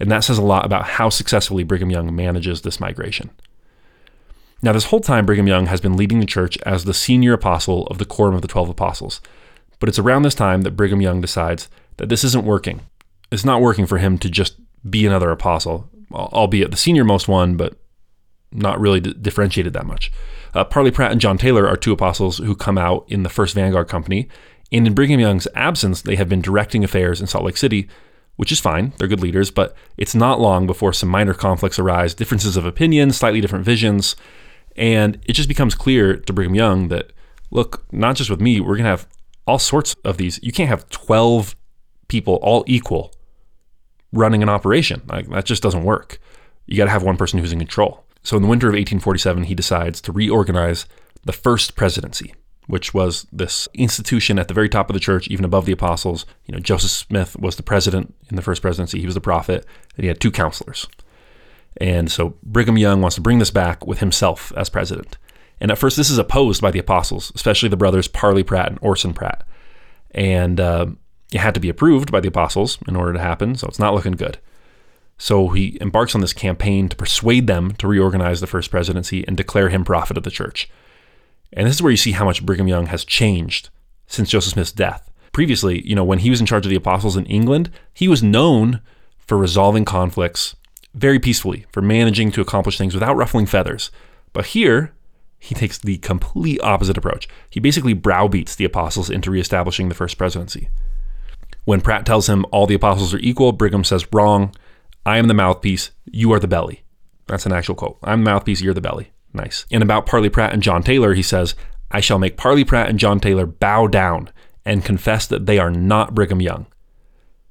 And 0.00 0.10
that 0.10 0.24
says 0.24 0.38
a 0.38 0.42
lot 0.42 0.64
about 0.64 0.86
how 0.86 1.10
successfully 1.10 1.64
Brigham 1.64 1.90
Young 1.90 2.16
manages 2.16 2.62
this 2.62 2.80
migration. 2.80 3.28
Now, 4.62 4.72
this 4.72 4.86
whole 4.86 5.00
time, 5.00 5.26
Brigham 5.26 5.46
Young 5.46 5.66
has 5.66 5.82
been 5.82 5.98
leading 5.98 6.18
the 6.18 6.24
church 6.24 6.56
as 6.64 6.84
the 6.86 6.94
senior 6.94 7.34
apostle 7.34 7.86
of 7.88 7.98
the 7.98 8.06
Quorum 8.06 8.34
of 8.34 8.40
the 8.40 8.48
Twelve 8.48 8.70
Apostles. 8.70 9.20
But 9.80 9.90
it's 9.90 9.98
around 9.98 10.22
this 10.22 10.34
time 10.34 10.62
that 10.62 10.76
Brigham 10.76 11.02
Young 11.02 11.20
decides 11.20 11.68
that 11.98 12.08
this 12.08 12.24
isn't 12.24 12.46
working. 12.46 12.80
It's 13.30 13.44
not 13.44 13.60
working 13.60 13.84
for 13.84 13.98
him 13.98 14.16
to 14.16 14.30
just 14.30 14.56
be 14.88 15.04
another 15.04 15.30
apostle, 15.30 15.90
albeit 16.10 16.70
the 16.70 16.78
senior 16.78 17.04
most 17.04 17.28
one, 17.28 17.58
but 17.58 17.76
not 18.50 18.80
really 18.80 19.00
differentiated 19.00 19.74
that 19.74 19.84
much. 19.84 20.10
Uh, 20.54 20.64
Parley 20.64 20.90
Pratt 20.90 21.12
and 21.12 21.20
John 21.20 21.38
Taylor 21.38 21.66
are 21.68 21.76
two 21.76 21.92
apostles 21.92 22.38
who 22.38 22.54
come 22.54 22.78
out 22.78 23.04
in 23.08 23.22
the 23.22 23.28
First 23.28 23.54
Vanguard 23.54 23.88
Company, 23.88 24.28
and 24.72 24.86
in 24.86 24.94
Brigham 24.94 25.20
Young's 25.20 25.48
absence, 25.54 26.02
they 26.02 26.16
have 26.16 26.28
been 26.28 26.42
directing 26.42 26.84
affairs 26.84 27.20
in 27.20 27.26
Salt 27.26 27.44
Lake 27.44 27.56
City, 27.56 27.88
which 28.36 28.52
is 28.52 28.60
fine. 28.60 28.92
They're 28.98 29.08
good 29.08 29.20
leaders, 29.20 29.50
but 29.50 29.74
it's 29.96 30.14
not 30.14 30.40
long 30.40 30.66
before 30.66 30.92
some 30.92 31.08
minor 31.08 31.34
conflicts 31.34 31.78
arise, 31.78 32.14
differences 32.14 32.56
of 32.56 32.64
opinion, 32.64 33.12
slightly 33.12 33.40
different 33.40 33.64
visions, 33.64 34.14
and 34.76 35.18
it 35.26 35.32
just 35.32 35.48
becomes 35.48 35.74
clear 35.74 36.16
to 36.16 36.32
Brigham 36.32 36.54
Young 36.54 36.88
that, 36.88 37.12
look, 37.50 37.84
not 37.92 38.16
just 38.16 38.30
with 38.30 38.40
me, 38.40 38.60
we're 38.60 38.76
going 38.76 38.84
to 38.84 38.90
have 38.90 39.08
all 39.46 39.58
sorts 39.58 39.96
of 40.04 40.18
these. 40.18 40.38
You 40.42 40.52
can't 40.52 40.68
have 40.68 40.88
12 40.90 41.56
people 42.08 42.34
all 42.42 42.64
equal 42.66 43.12
running 44.12 44.42
an 44.42 44.48
operation. 44.48 45.02
Like 45.06 45.28
that 45.30 45.44
just 45.44 45.62
doesn't 45.62 45.84
work. 45.84 46.20
You 46.66 46.76
got 46.76 46.84
to 46.84 46.90
have 46.90 47.02
one 47.02 47.16
person 47.16 47.38
who's 47.38 47.52
in 47.52 47.58
control. 47.58 48.04
So 48.28 48.36
in 48.36 48.42
the 48.42 48.48
winter 48.50 48.66
of 48.66 48.72
1847, 48.72 49.44
he 49.44 49.54
decides 49.54 50.02
to 50.02 50.12
reorganize 50.12 50.84
the 51.24 51.32
first 51.32 51.76
presidency, 51.76 52.34
which 52.66 52.92
was 52.92 53.26
this 53.32 53.68
institution 53.72 54.38
at 54.38 54.48
the 54.48 54.54
very 54.54 54.68
top 54.68 54.90
of 54.90 54.92
the 54.92 55.00
church, 55.00 55.28
even 55.28 55.46
above 55.46 55.64
the 55.64 55.72
apostles. 55.72 56.26
You 56.44 56.52
know, 56.52 56.58
Joseph 56.58 56.90
Smith 56.90 57.38
was 57.38 57.56
the 57.56 57.62
president 57.62 58.14
in 58.28 58.36
the 58.36 58.42
first 58.42 58.60
presidency. 58.60 59.00
He 59.00 59.06
was 59.06 59.14
the 59.14 59.22
prophet, 59.22 59.64
and 59.96 60.04
he 60.04 60.08
had 60.08 60.20
two 60.20 60.30
counselors. 60.30 60.86
And 61.78 62.12
so 62.12 62.34
Brigham 62.42 62.76
Young 62.76 63.00
wants 63.00 63.14
to 63.14 63.22
bring 63.22 63.38
this 63.38 63.50
back 63.50 63.86
with 63.86 64.00
himself 64.00 64.52
as 64.58 64.68
president. 64.68 65.16
And 65.58 65.70
at 65.70 65.78
first, 65.78 65.96
this 65.96 66.10
is 66.10 66.18
opposed 66.18 66.60
by 66.60 66.70
the 66.70 66.80
apostles, 66.80 67.32
especially 67.34 67.70
the 67.70 67.78
brothers 67.78 68.08
Parley 68.08 68.42
Pratt 68.42 68.68
and 68.68 68.78
Orson 68.82 69.14
Pratt. 69.14 69.42
And 70.10 70.60
uh, 70.60 70.88
it 71.32 71.40
had 71.40 71.54
to 71.54 71.60
be 71.60 71.70
approved 71.70 72.12
by 72.12 72.20
the 72.20 72.28
apostles 72.28 72.76
in 72.86 72.94
order 72.94 73.14
to 73.14 73.20
happen, 73.20 73.54
so 73.54 73.68
it's 73.68 73.78
not 73.78 73.94
looking 73.94 74.12
good. 74.12 74.38
So 75.18 75.48
he 75.48 75.76
embarks 75.80 76.14
on 76.14 76.20
this 76.20 76.32
campaign 76.32 76.88
to 76.88 76.96
persuade 76.96 77.48
them 77.48 77.74
to 77.74 77.88
reorganize 77.88 78.40
the 78.40 78.46
first 78.46 78.70
presidency 78.70 79.26
and 79.26 79.36
declare 79.36 79.68
him 79.68 79.84
prophet 79.84 80.16
of 80.16 80.22
the 80.22 80.30
church. 80.30 80.70
And 81.52 81.66
this 81.66 81.76
is 81.76 81.82
where 81.82 81.90
you 81.90 81.96
see 81.96 82.12
how 82.12 82.24
much 82.24 82.46
Brigham 82.46 82.68
Young 82.68 82.86
has 82.86 83.04
changed 83.04 83.70
since 84.06 84.30
Joseph 84.30 84.52
Smith's 84.52 84.72
death. 84.72 85.10
Previously, 85.32 85.86
you 85.86 85.94
know, 85.94 86.04
when 86.04 86.20
he 86.20 86.30
was 86.30 86.40
in 86.40 86.46
charge 86.46 86.64
of 86.64 86.70
the 86.70 86.76
apostles 86.76 87.16
in 87.16 87.26
England, 87.26 87.70
he 87.92 88.08
was 88.08 88.22
known 88.22 88.80
for 89.18 89.36
resolving 89.36 89.84
conflicts 89.84 90.54
very 90.94 91.18
peacefully, 91.18 91.66
for 91.70 91.82
managing 91.82 92.30
to 92.32 92.40
accomplish 92.40 92.78
things 92.78 92.94
without 92.94 93.16
ruffling 93.16 93.46
feathers. 93.46 93.90
But 94.32 94.46
here, 94.46 94.92
he 95.38 95.54
takes 95.54 95.78
the 95.78 95.98
complete 95.98 96.60
opposite 96.62 96.98
approach. 96.98 97.28
He 97.50 97.60
basically 97.60 97.92
browbeats 97.92 98.56
the 98.56 98.64
apostles 98.64 99.10
into 99.10 99.30
reestablishing 99.30 99.88
the 99.88 99.94
first 99.94 100.18
presidency. 100.18 100.70
When 101.64 101.80
Pratt 101.80 102.06
tells 102.06 102.28
him 102.28 102.46
all 102.50 102.66
the 102.66 102.74
apostles 102.74 103.12
are 103.14 103.18
equal, 103.18 103.52
Brigham 103.52 103.84
says, 103.84 104.06
Wrong. 104.12 104.54
I 105.08 105.16
am 105.16 105.26
the 105.26 105.32
mouthpiece. 105.32 105.90
You 106.04 106.32
are 106.34 106.38
the 106.38 106.46
belly. 106.46 106.82
That's 107.28 107.46
an 107.46 107.52
actual 107.54 107.74
quote. 107.74 107.98
I'm 108.02 108.24
the 108.24 108.30
mouthpiece. 108.30 108.60
You're 108.60 108.74
the 108.74 108.82
belly. 108.82 109.10
Nice. 109.32 109.64
And 109.70 109.82
about 109.82 110.04
Parley 110.04 110.28
Pratt 110.28 110.52
and 110.52 110.62
John 110.62 110.82
Taylor, 110.82 111.14
he 111.14 111.22
says, 111.22 111.54
I 111.90 112.00
shall 112.00 112.18
make 112.18 112.36
Parley 112.36 112.62
Pratt 112.62 112.90
and 112.90 112.98
John 112.98 113.18
Taylor 113.18 113.46
bow 113.46 113.86
down 113.86 114.28
and 114.66 114.84
confess 114.84 115.26
that 115.26 115.46
they 115.46 115.58
are 115.58 115.70
not 115.70 116.14
Brigham 116.14 116.42
Young. 116.42 116.66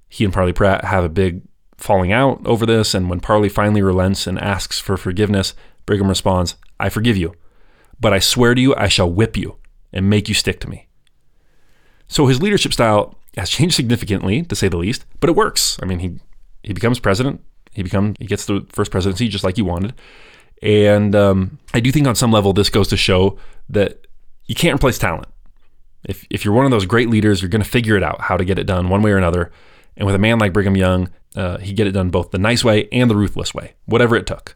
He 0.08 0.24
and 0.24 0.32
Parley 0.32 0.54
Pratt 0.54 0.86
have 0.86 1.04
a 1.04 1.10
big 1.10 1.42
falling 1.78 2.12
out 2.12 2.46
over 2.46 2.64
this, 2.64 2.94
and 2.94 3.10
when 3.10 3.22
Parley 3.22 3.50
finally 3.50 3.82
relents 3.82 4.28
and 4.28 4.38
asks 4.38 4.80
for 4.80 4.96
forgiveness, 4.96 5.56
Brigham 5.88 6.10
responds, 6.10 6.58
I 6.80 6.90
forgive 6.90 7.18
you, 7.18 7.34
but 8.00 8.14
I 8.14 8.20
swear 8.20 8.54
to 8.54 8.62
you 8.62 8.76
I 8.76 8.88
shall 8.88 9.12
whip 9.12 9.36
you 9.36 9.56
and 9.92 10.08
make 10.08 10.30
you 10.30 10.36
stick 10.36 10.60
to 10.60 10.70
me. 10.70 10.90
So 12.08 12.28
his 12.28 12.40
leadership 12.40 12.74
style 12.74 13.16
has 13.36 13.50
changed 13.50 13.76
significantly, 13.76 14.44
to 14.44 14.56
say 14.56 14.68
the 14.68 14.78
least, 14.78 15.06
but 15.20 15.30
it 15.30 15.36
works. 15.36 15.80
I 15.82 15.86
mean, 15.86 16.00
he 16.00 16.20
he 16.68 16.74
becomes 16.74 17.00
president. 17.00 17.42
He 17.72 17.84
becomes 17.84 18.18
he 18.20 18.26
gets 18.26 18.46
the 18.46 18.66
first 18.70 18.92
presidency 18.92 19.28
just 19.28 19.44
like 19.44 19.56
he 19.56 19.62
wanted, 19.62 19.94
and 20.62 21.16
um, 21.16 21.60
I 21.74 21.80
do 21.80 21.92
think 21.92 22.08
on 22.08 22.16
some 22.16 22.32
level 22.32 22.54
this 22.54 22.70
goes 22.70 22.88
to 22.90 22.98
show 22.98 23.38
that 23.70 24.06
you 24.46 24.56
can't 24.56 24.76
replace 24.76 24.98
talent. 24.98 25.28
If 26.04 26.26
if 26.30 26.44
you're 26.44 26.54
one 26.54 26.66
of 26.66 26.72
those 26.72 26.86
great 26.86 27.10
leaders, 27.10 27.42
you're 27.42 27.50
going 27.50 27.64
to 27.64 27.70
figure 27.70 27.96
it 27.96 28.04
out 28.04 28.22
how 28.22 28.38
to 28.38 28.46
get 28.46 28.60
it 28.60 28.66
done 28.66 28.90
one 28.90 29.02
way 29.02 29.12
or 29.12 29.18
another. 29.18 29.52
And 29.96 30.06
with 30.06 30.14
a 30.14 30.20
man 30.20 30.38
like 30.38 30.54
Brigham 30.54 30.78
Young, 30.78 31.10
uh, 31.36 31.58
he 31.58 31.74
get 31.74 31.88
it 31.88 31.92
done 31.92 32.10
both 32.10 32.32
the 32.32 32.38
nice 32.38 32.64
way 32.64 32.88
and 32.92 33.10
the 33.10 33.16
ruthless 33.16 33.54
way, 33.54 33.74
whatever 33.86 34.16
it 34.16 34.28
took. 34.28 34.56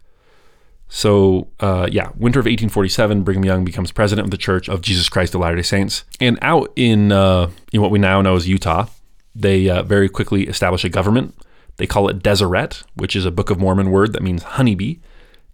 So, 0.93 1.47
uh, 1.61 1.87
yeah, 1.89 2.09
winter 2.17 2.39
of 2.39 2.45
1847, 2.45 3.23
Brigham 3.23 3.45
Young 3.45 3.63
becomes 3.63 3.93
president 3.93 4.25
of 4.25 4.31
the 4.31 4.37
Church 4.37 4.67
of 4.67 4.81
Jesus 4.81 5.07
Christ 5.07 5.33
of 5.33 5.39
Latter 5.39 5.55
day 5.55 5.61
Saints. 5.61 6.03
And 6.19 6.37
out 6.41 6.73
in, 6.75 7.13
uh, 7.13 7.49
in 7.71 7.81
what 7.81 7.91
we 7.91 7.99
now 7.99 8.21
know 8.21 8.35
as 8.35 8.45
Utah, 8.47 8.87
they 9.33 9.69
uh, 9.69 9.83
very 9.83 10.09
quickly 10.09 10.47
establish 10.47 10.83
a 10.83 10.89
government. 10.89 11.33
They 11.77 11.87
call 11.87 12.09
it 12.09 12.21
Deseret, 12.21 12.83
which 12.95 13.15
is 13.15 13.25
a 13.25 13.31
Book 13.31 13.49
of 13.49 13.59
Mormon 13.59 13.91
word 13.91 14.13
that 14.13 14.23
means 14.23 14.43
honeybee, 14.43 14.97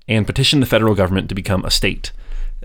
and 0.07 0.25
petition 0.25 0.59
the 0.59 0.65
federal 0.65 0.95
government 0.95 1.29
to 1.29 1.35
become 1.35 1.63
a 1.65 1.71
state. 1.71 2.11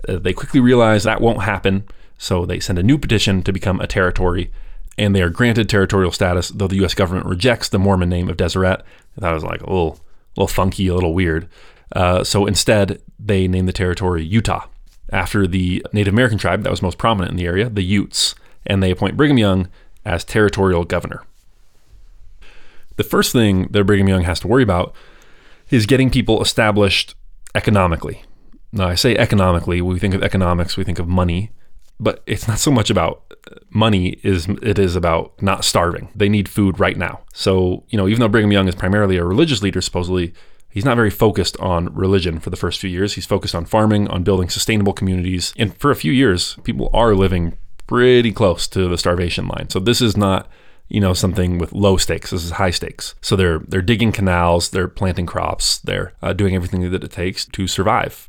Uh, 0.07 0.17
they 0.17 0.33
quickly 0.33 0.59
realize 0.59 1.03
that 1.03 1.21
won't 1.21 1.43
happen, 1.43 1.85
so 2.17 2.45
they 2.45 2.59
send 2.59 2.79
a 2.79 2.83
new 2.83 2.97
petition 2.97 3.43
to 3.43 3.51
become 3.51 3.79
a 3.79 3.87
territory, 3.87 4.51
and 4.97 5.15
they 5.15 5.21
are 5.21 5.29
granted 5.29 5.69
territorial 5.69 6.11
status, 6.11 6.49
though 6.49 6.67
the 6.67 6.77
U.S. 6.77 6.93
government 6.93 7.25
rejects 7.25 7.69
the 7.69 7.79
Mormon 7.79 8.09
name 8.09 8.29
of 8.29 8.37
Deseret. 8.37 8.83
It 9.17 9.21
was 9.21 9.43
like 9.43 9.61
a 9.61 9.69
little, 9.69 9.99
little 10.35 10.47
funky, 10.47 10.87
a 10.87 10.95
little 10.95 11.13
weird. 11.13 11.47
Uh, 11.93 12.23
so 12.23 12.45
instead, 12.45 13.01
they 13.19 13.47
name 13.47 13.65
the 13.65 13.73
territory 13.73 14.23
Utah 14.23 14.67
after 15.11 15.45
the 15.45 15.85
Native 15.93 16.13
American 16.13 16.37
tribe 16.37 16.63
that 16.63 16.71
was 16.71 16.81
most 16.81 16.97
prominent 16.97 17.31
in 17.31 17.37
the 17.37 17.45
area, 17.45 17.69
the 17.69 17.83
Utes, 17.83 18.35
and 18.65 18.81
they 18.81 18.91
appoint 18.91 19.17
Brigham 19.17 19.37
Young 19.37 19.67
as 20.05 20.23
territorial 20.23 20.83
governor. 20.83 21.23
The 22.95 23.03
first 23.03 23.31
thing 23.31 23.67
that 23.71 23.83
Brigham 23.85 24.07
Young 24.07 24.23
has 24.23 24.39
to 24.41 24.47
worry 24.47 24.63
about 24.63 24.95
is 25.69 25.85
getting 25.85 26.09
people 26.09 26.41
established 26.41 27.15
economically. 27.55 28.23
Now, 28.71 28.87
I 28.87 28.95
say 28.95 29.15
economically, 29.15 29.81
we 29.81 29.99
think 29.99 30.13
of 30.13 30.23
economics, 30.23 30.77
we 30.77 30.83
think 30.83 30.99
of 30.99 31.07
money, 31.07 31.51
but 31.99 32.23
it's 32.25 32.47
not 32.47 32.59
so 32.59 32.71
much 32.71 32.89
about 32.89 33.23
uh, 33.51 33.55
money 33.69 34.19
is 34.23 34.47
it 34.61 34.79
is 34.79 34.95
about 34.95 35.39
not 35.41 35.63
starving. 35.63 36.09
They 36.15 36.29
need 36.29 36.49
food 36.49 36.79
right 36.79 36.97
now. 36.97 37.21
So, 37.33 37.83
you 37.89 37.97
know, 37.97 38.07
even 38.07 38.19
though 38.19 38.27
Brigham 38.27 38.51
Young 38.51 38.67
is 38.67 38.75
primarily 38.75 39.17
a 39.17 39.23
religious 39.23 39.61
leader 39.61 39.79
supposedly, 39.81 40.33
he's 40.69 40.85
not 40.85 40.95
very 40.95 41.11
focused 41.11 41.55
on 41.57 41.93
religion 41.93 42.39
for 42.39 42.49
the 42.49 42.57
first 42.57 42.79
few 42.79 42.89
years. 42.89 43.13
He's 43.13 43.27
focused 43.27 43.55
on 43.55 43.65
farming, 43.65 44.07
on 44.07 44.23
building 44.23 44.49
sustainable 44.49 44.93
communities. 44.93 45.53
And 45.55 45.77
for 45.77 45.91
a 45.91 45.95
few 45.95 46.11
years, 46.11 46.57
people 46.63 46.89
are 46.93 47.13
living 47.13 47.57
pretty 47.85 48.31
close 48.31 48.67
to 48.69 48.87
the 48.87 48.97
starvation 48.97 49.47
line. 49.47 49.69
So 49.69 49.79
this 49.79 50.01
is 50.01 50.17
not 50.17 50.49
you 50.89 50.99
know 50.99 51.13
something 51.13 51.57
with 51.57 51.73
low 51.73 51.97
stakes. 51.97 52.31
This 52.31 52.43
is 52.43 52.51
high 52.51 52.71
stakes. 52.71 53.15
So 53.21 53.35
they're 53.35 53.59
they're 53.59 53.81
digging 53.81 54.11
canals, 54.11 54.69
they're 54.69 54.87
planting 54.87 55.25
crops, 55.25 55.79
they're 55.79 56.13
uh, 56.21 56.33
doing 56.33 56.55
everything 56.55 56.89
that 56.91 57.03
it 57.03 57.11
takes 57.11 57.45
to 57.45 57.67
survive. 57.67 58.27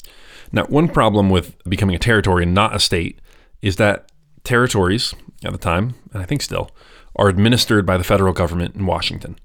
Now, 0.53 0.65
one 0.67 0.89
problem 0.89 1.31
with 1.31 1.57
becoming 1.65 1.97
a 1.97 1.99
territory 1.99 2.45
and 2.45 2.55
not 2.55 2.75
a 2.75 2.79
state 2.79 3.21
is 3.61 3.77
that 3.77 4.13
territories 4.45 5.15
at 5.45 5.53
the 5.53 5.59
time, 5.59 5.95
and 6.13 6.23
I 6.23 6.27
think 6.27 6.43
still, 6.43 6.71
are 7.17 7.29
administered 7.29 7.87
by 7.87 7.97
the 7.97 8.05
federal 8.05 8.33
government 8.33 8.75
in 8.75 8.87
Washington. 8.87 9.39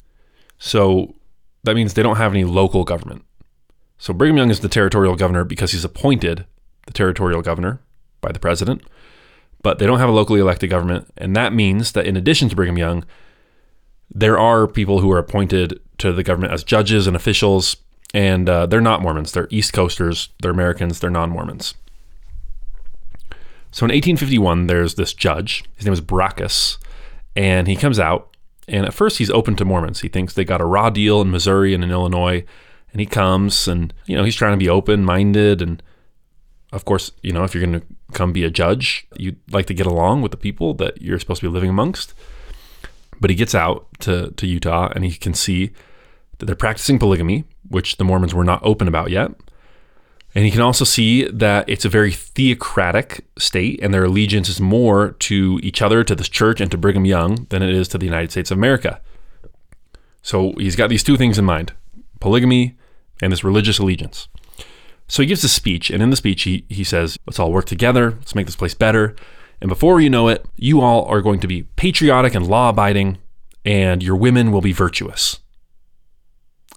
So 0.58 1.16
that 1.64 1.76
means 1.76 1.94
they 1.94 2.04
don't 2.04 2.18
have 2.18 2.34
any 2.34 2.44
local 2.44 2.84
government. 2.84 3.24
So 3.98 4.14
Brigham 4.14 4.38
Young 4.38 4.50
is 4.50 4.60
the 4.60 4.70
territorial 4.70 5.16
governor 5.16 5.44
because 5.44 5.72
he's 5.72 5.84
appointed 5.84 6.46
the 6.86 6.94
territorial 6.94 7.42
governor 7.42 7.82
by 8.22 8.32
the 8.32 8.40
president 8.40 8.84
but 9.62 9.80
they 9.80 9.86
don't 9.86 10.00
have 10.00 10.10
a 10.10 10.14
locally 10.14 10.40
elected 10.40 10.70
government. 10.70 11.12
And 11.18 11.36
that 11.36 11.54
means 11.54 11.92
that 11.94 12.06
in 12.06 12.16
addition 12.16 12.50
to 12.50 12.56
Brigham 12.56 12.78
Young, 12.78 13.06
there 14.14 14.40
are 14.40 14.68
people 14.68 15.00
who 15.00 15.12
are 15.12 15.18
appointed 15.18 15.80
to 16.00 16.14
the 16.14 16.24
government 16.24 16.54
as 16.54 16.64
judges 16.64 17.08
and 17.08 17.16
officials, 17.16 17.78
and 18.14 18.50
uh, 18.50 18.66
they're 18.66 18.82
not 18.82 19.02
Mormons. 19.02 19.32
They're 19.32 19.48
East 19.52 19.74
Coasters, 19.74 20.30
they're 20.42 20.52
Americans, 20.52 21.00
they're 21.00 21.10
non 21.10 21.30
Mormons. 21.30 21.76
So 23.72 23.86
in 23.86 23.90
1851, 23.90 24.68
there's 24.68 24.96
this 24.96 25.14
judge. 25.14 25.64
His 25.76 25.86
name 25.86 25.94
is 25.94 26.02
Brocchus, 26.02 26.78
and 27.36 27.68
he 27.68 27.76
comes 27.76 28.00
out. 28.00 28.36
And 28.68 28.86
at 28.86 28.94
first, 28.94 29.18
he's 29.18 29.32
open 29.32 29.56
to 29.58 29.66
Mormons. 29.66 30.02
He 30.02 30.10
thinks 30.10 30.34
they 30.34 30.46
got 30.46 30.62
a 30.62 30.66
raw 30.66 30.90
deal 30.90 31.22
in 31.22 31.32
Missouri 31.32 31.74
and 31.74 31.84
in 31.84 31.92
Illinois. 31.92 32.46
And 32.92 33.00
he 33.00 33.06
comes 33.06 33.68
and, 33.68 33.94
you 34.06 34.16
know, 34.16 34.24
he's 34.24 34.36
trying 34.36 34.54
to 34.54 34.64
be 34.64 34.70
open 34.70 35.04
minded 35.04 35.62
and 35.62 35.82
of 36.72 36.86
course, 36.86 37.12
you 37.22 37.32
know, 37.32 37.44
if 37.44 37.54
you're 37.54 37.66
going 37.66 37.80
to 37.80 37.86
come 38.14 38.32
be 38.32 38.44
a 38.44 38.50
judge, 38.50 39.08
you'd 39.18 39.40
like 39.52 39.66
to 39.68 39.74
get 39.74 39.88
along 39.88 40.22
with 40.22 40.32
the 40.32 40.38
people 40.38 40.74
that 40.76 41.02
you're 41.02 41.20
supposed 41.20 41.42
to 41.42 41.50
be 41.50 41.54
living 41.54 41.70
amongst. 41.70 42.14
But 43.20 43.30
he 43.30 43.36
gets 43.36 43.56
out 43.56 43.88
to, 44.00 44.32
to 44.32 44.48
Utah 44.48 44.92
and 44.96 45.04
he 45.04 45.16
can 45.16 45.34
see 45.34 45.72
that 46.38 46.46
they're 46.46 46.56
practicing 46.56 47.00
polygamy, 47.00 47.44
which 47.68 47.98
the 47.98 48.06
Mormons 48.06 48.34
were 48.34 48.44
not 48.44 48.64
open 48.64 48.88
about 48.88 49.10
yet. 49.10 49.32
And 50.36 50.46
he 50.46 50.52
can 50.52 50.62
also 50.62 50.86
see 50.86 51.26
that 51.26 51.68
it's 51.68 51.86
a 51.86 51.90
very 51.90 52.12
theocratic 52.12 53.26
state 53.38 53.80
and 53.82 53.94
their 53.94 54.04
allegiance 54.04 54.48
is 54.48 54.62
more 54.62 55.12
to 55.14 55.60
each 55.64 55.82
other, 55.82 56.04
to 56.04 56.16
this 56.16 56.30
church, 56.30 56.62
and 56.62 56.70
to 56.70 56.78
Brigham 56.78 57.06
Young 57.06 57.48
than 57.50 57.64
it 57.64 57.74
is 57.74 57.88
to 57.90 57.98
the 57.98 58.06
United 58.06 58.32
States 58.32 58.52
of 58.52 58.58
America. 58.58 59.02
So 60.22 60.54
he's 60.58 60.76
got 60.76 60.90
these 60.90 61.04
two 61.04 61.18
things 61.18 61.40
in 61.40 61.46
mind 61.46 61.74
polygamy 62.20 62.78
and 63.22 63.32
this 63.32 63.44
religious 63.44 63.80
allegiance. 63.80 64.28
So 65.10 65.22
he 65.22 65.28
gives 65.28 65.44
a 65.44 65.50
speech, 65.50 65.90
and 65.90 66.02
in 66.02 66.12
the 66.12 66.16
speech, 66.16 66.44
he, 66.44 66.66
he 66.70 66.84
says, 66.84 67.18
Let's 67.26 67.40
all 67.40 67.52
work 67.52 67.66
together, 67.66 68.12
let's 68.12 68.36
make 68.36 68.46
this 68.46 68.56
place 68.56 68.76
better. 68.76 69.16
And 69.60 69.68
before 69.68 70.00
you 70.00 70.10
know 70.10 70.30
it, 70.30 70.46
you 70.56 70.80
all 70.80 71.04
are 71.06 71.22
going 71.22 71.42
to 71.42 71.48
be 71.48 71.64
patriotic 71.64 72.34
and 72.34 72.48
law 72.48 72.70
abiding, 72.70 73.18
and 73.66 74.02
your 74.02 74.16
women 74.16 74.52
will 74.52 74.62
be 74.62 74.72
virtuous. 74.72 75.40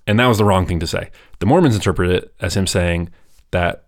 And 0.07 0.19
that 0.19 0.27
was 0.27 0.39
the 0.39 0.45
wrong 0.45 0.67
thing 0.67 0.81
to 0.81 0.87
say. 0.87 1.11
The 1.39 1.47
Mormons 1.47 1.77
interpret 1.77 2.11
it 2.11 2.35
as 2.41 2.57
him 2.57 2.67
saying 2.67 3.11
that 3.53 3.85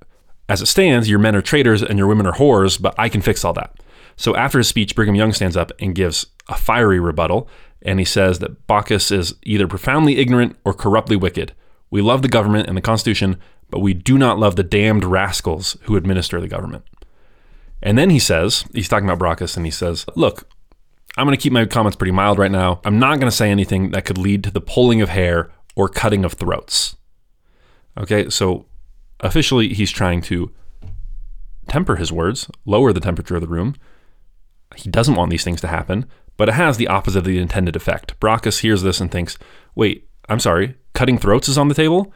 as 0.48 0.60
it 0.60 0.66
stands, 0.66 1.08
your 1.08 1.18
men 1.18 1.34
are 1.34 1.42
traitors 1.42 1.82
and 1.82 1.98
your 1.98 2.06
women 2.06 2.26
are 2.26 2.34
whores, 2.34 2.80
but 2.80 2.94
I 2.98 3.08
can 3.08 3.22
fix 3.22 3.44
all 3.44 3.54
that. 3.54 3.74
So 4.16 4.36
after 4.36 4.58
his 4.58 4.68
speech, 4.68 4.94
Brigham 4.94 5.14
Young 5.16 5.32
stands 5.32 5.56
up 5.56 5.72
and 5.80 5.94
gives 5.94 6.26
a 6.48 6.54
fiery 6.54 7.00
rebuttal, 7.00 7.48
and 7.82 7.98
he 7.98 8.04
says 8.04 8.38
that 8.38 8.66
Brocchus 8.66 9.10
is 9.10 9.34
either 9.42 9.66
profoundly 9.66 10.18
ignorant 10.18 10.56
or 10.64 10.74
corruptly 10.74 11.16
wicked. 11.16 11.52
We 11.90 12.02
love 12.02 12.22
the 12.22 12.28
government 12.28 12.68
and 12.68 12.76
the 12.76 12.82
Constitution, 12.82 13.40
but 13.74 13.80
we 13.80 13.92
do 13.92 14.16
not 14.16 14.38
love 14.38 14.54
the 14.54 14.62
damned 14.62 15.02
rascals 15.02 15.76
who 15.82 15.96
administer 15.96 16.40
the 16.40 16.46
government. 16.46 16.84
And 17.82 17.98
then 17.98 18.08
he 18.08 18.20
says, 18.20 18.64
he's 18.72 18.88
talking 18.88 19.10
about 19.10 19.18
Brocchus, 19.18 19.56
and 19.56 19.66
he 19.66 19.72
says, 19.72 20.06
Look, 20.14 20.48
I'm 21.16 21.26
going 21.26 21.36
to 21.36 21.42
keep 21.42 21.52
my 21.52 21.64
comments 21.66 21.96
pretty 21.96 22.12
mild 22.12 22.38
right 22.38 22.52
now. 22.52 22.80
I'm 22.84 23.00
not 23.00 23.18
going 23.18 23.28
to 23.28 23.36
say 23.36 23.50
anything 23.50 23.90
that 23.90 24.04
could 24.04 24.16
lead 24.16 24.44
to 24.44 24.52
the 24.52 24.60
pulling 24.60 25.02
of 25.02 25.08
hair 25.08 25.50
or 25.74 25.88
cutting 25.88 26.24
of 26.24 26.34
throats. 26.34 26.94
Okay, 27.98 28.30
so 28.30 28.66
officially, 29.18 29.74
he's 29.74 29.90
trying 29.90 30.22
to 30.22 30.52
temper 31.66 31.96
his 31.96 32.12
words, 32.12 32.48
lower 32.64 32.92
the 32.92 33.00
temperature 33.00 33.34
of 33.34 33.42
the 33.42 33.48
room. 33.48 33.74
He 34.76 34.88
doesn't 34.88 35.16
want 35.16 35.32
these 35.32 35.42
things 35.42 35.60
to 35.62 35.66
happen, 35.66 36.06
but 36.36 36.48
it 36.48 36.54
has 36.54 36.76
the 36.76 36.86
opposite 36.86 37.18
of 37.18 37.24
the 37.24 37.40
intended 37.40 37.74
effect. 37.74 38.20
Brocchus 38.20 38.60
hears 38.60 38.82
this 38.82 39.00
and 39.00 39.10
thinks, 39.10 39.36
wait, 39.74 40.08
I'm 40.28 40.38
sorry, 40.38 40.76
cutting 40.92 41.18
throats 41.18 41.48
is 41.48 41.58
on 41.58 41.66
the 41.66 41.74
table? 41.74 42.14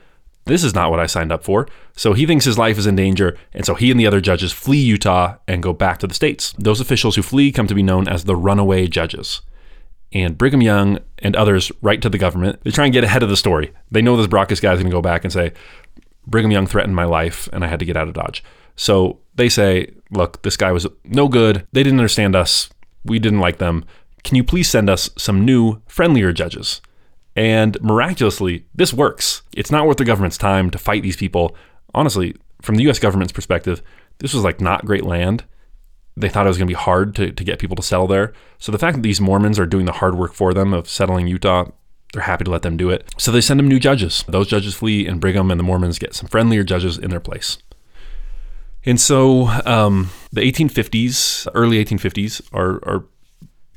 This 0.49 0.64
is 0.64 0.74
not 0.74 0.90
what 0.90 0.99
I 0.99 1.05
signed 1.05 1.30
up 1.30 1.44
for. 1.44 1.68
So 1.94 2.14
he 2.14 2.24
thinks 2.24 2.46
his 2.46 2.59
life 2.59 2.78
is 2.78 2.86
in 2.86 2.96
danger, 2.96 3.36
and 3.53 3.66
so 3.66 3.74
he 3.74 3.90
and 3.90 4.01
the 4.01 4.07
other 4.07 4.20
judges 4.20 4.51
flee 4.51 4.78
Utah 4.78 5.36
and 5.46 5.62
go 5.62 5.74
back 5.74 5.99
to 5.99 6.07
the 6.07 6.14
States. 6.14 6.55
Those 6.59 6.80
officials 6.80 7.16
who 7.16 7.22
flee 7.22 7.53
come 7.53 7.66
to 7.66 7.74
be 7.74 7.82
known 7.82 8.09
as 8.09 8.24
the 8.24 8.34
runaway 8.34 8.86
judges. 8.86 9.42
And 10.11 10.38
Brigham 10.38 10.62
Young 10.62 11.01
and 11.18 11.36
others 11.36 11.70
write 11.82 12.01
to 12.01 12.09
the 12.09 12.16
government. 12.16 12.64
They 12.64 12.70
try 12.70 12.84
and 12.84 12.94
get 12.94 13.05
ahead 13.05 13.22
of 13.22 13.28
the 13.28 13.36
story. 13.36 13.74
They 13.90 14.01
know 14.01 14.16
this 14.16 14.26
Brocchus 14.26 14.62
guy 14.62 14.72
is 14.72 14.78
going 14.78 14.90
to 14.90 14.96
go 14.96 15.03
back 15.03 15.22
and 15.22 15.32
say, 15.32 15.53
Brigham 16.26 16.51
Young 16.51 16.66
threatened 16.66 16.96
my 16.96 17.05
life, 17.05 17.49
and 17.53 17.62
I 17.62 17.68
had 17.68 17.78
to 17.80 17.84
get 17.84 17.96
out 17.99 18.09
of 18.09 18.14
Dodge. 18.14 18.42
So 18.74 19.20
they 19.34 19.51
say, 19.51 19.92
look, 20.11 20.42
this 20.42 20.57
guy 20.57 20.72
was 20.72 20.86
no 21.05 21.28
good. 21.28 21.66
They 21.72 21.82
didn't 21.82 22.01
understand 22.01 22.34
us. 22.34 22.70
We 23.05 23.18
didn't 23.18 23.40
like 23.40 23.59
them. 23.59 23.84
Can 24.24 24.36
you 24.36 24.44
please 24.44 24.70
send 24.70 24.88
us 24.88 25.11
some 25.18 25.44
new, 25.44 25.82
friendlier 25.88 26.32
judges? 26.32 26.80
And 27.39 27.80
miraculously, 27.80 28.64
this 28.74 28.93
works. 28.93 29.43
It's 29.57 29.70
not 29.70 29.86
worth 29.86 29.99
the 29.99 30.05
government's 30.05 30.36
time 30.36 30.70
to 30.70 30.78
fight 30.78 31.05
these 31.05 31.16
people. 31.16 31.55
Honestly, 31.95 32.34
from 32.61 32.74
the 32.74 32.91
US 32.91 32.99
government's 32.99 33.32
perspective, 33.32 33.80
this 34.18 34.34
was 34.34 34.43
like 34.43 34.61
not 34.61 34.84
great 34.84 35.05
land. 35.05 35.45
They 36.16 36.28
thought 36.28 36.47
it 36.47 36.49
was 36.49 36.59
going 36.59 36.66
to 36.66 36.74
be 36.74 36.82
hard 36.82 37.14
to, 37.14 37.30
to 37.30 37.45
get 37.45 37.61
people 37.61 37.76
to 37.76 37.82
settle 37.82 38.09
there. 38.09 38.32
So 38.59 38.72
the 38.72 38.78
fact 38.78 38.97
that 38.97 39.03
these 39.05 39.20
Mormons 39.20 39.57
are 39.57 39.66
doing 39.66 39.86
the 39.86 39.93
hard 39.93 40.16
work 40.16 40.34
for 40.34 40.53
them 40.53 40.74
of 40.74 40.89
settling 40.89 41.28
Utah, 41.28 41.70
they're 42.12 42.22
happy 42.22 42.43
to 42.43 42.51
let 42.51 42.62
them 42.62 42.76
do 42.76 42.91
it. 42.91 43.09
So 43.18 43.30
they 43.30 43.41
send 43.41 43.61
them 43.61 43.68
new 43.68 43.78
judges. 43.78 44.24
Those 44.26 44.49
judges 44.49 44.74
flee, 44.74 45.07
and 45.07 45.20
Brigham 45.20 45.53
and 45.53 45.61
the 45.61 45.64
Mormons 45.64 46.01
get 46.01 46.16
some 46.16 46.28
friendlier 46.28 46.64
judges 46.64 46.99
in 46.99 47.11
their 47.11 47.20
place. 47.20 47.59
And 48.84 49.01
so 49.01 49.47
um, 49.64 50.11
the 50.32 50.41
1850s, 50.41 51.47
early 51.55 51.84
1850s, 51.84 52.53
are, 52.53 52.84
are, 52.84 53.05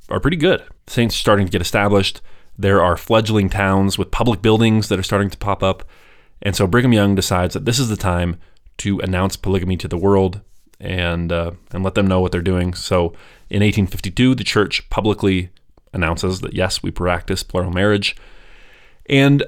are 0.10 0.20
pretty 0.20 0.38
good. 0.38 0.64
Saints 0.88 1.16
starting 1.16 1.46
to 1.46 1.52
get 1.52 1.62
established. 1.62 2.22
There 2.58 2.82
are 2.82 2.98
fledgling 2.98 3.50
towns 3.50 3.98
with 3.98 4.12
public 4.12 4.42
buildings 4.42 4.90
that 4.90 5.00
are 5.00 5.04
starting 5.04 5.30
to 5.30 5.38
pop 5.38 5.64
up. 5.64 5.84
And 6.42 6.56
so 6.56 6.68
Brigham 6.68 6.94
Young 6.94 7.16
decides 7.16 7.54
that 7.54 7.66
this 7.66 7.80
is 7.80 7.90
the 7.90 7.98
time 7.98 8.38
to 8.78 9.00
announce 9.00 9.36
polygamy 9.36 9.78
to 9.78 9.88
the 9.88 9.98
world 9.98 10.42
and 10.80 11.32
uh, 11.32 11.52
and 11.72 11.84
let 11.84 11.96
them 11.96 12.08
know 12.08 12.20
what 12.20 12.32
they're 12.32 12.42
doing. 12.42 12.74
So 12.74 13.14
in 13.50 13.62
1852, 13.62 14.36
the 14.36 14.44
church 14.44 14.90
publicly 14.90 15.50
announces 15.94 16.42
that 16.42 16.54
yes, 16.54 16.82
we 16.82 16.92
practice 16.92 17.44
plural 17.44 17.72
marriage. 17.72 18.16
And 19.08 19.44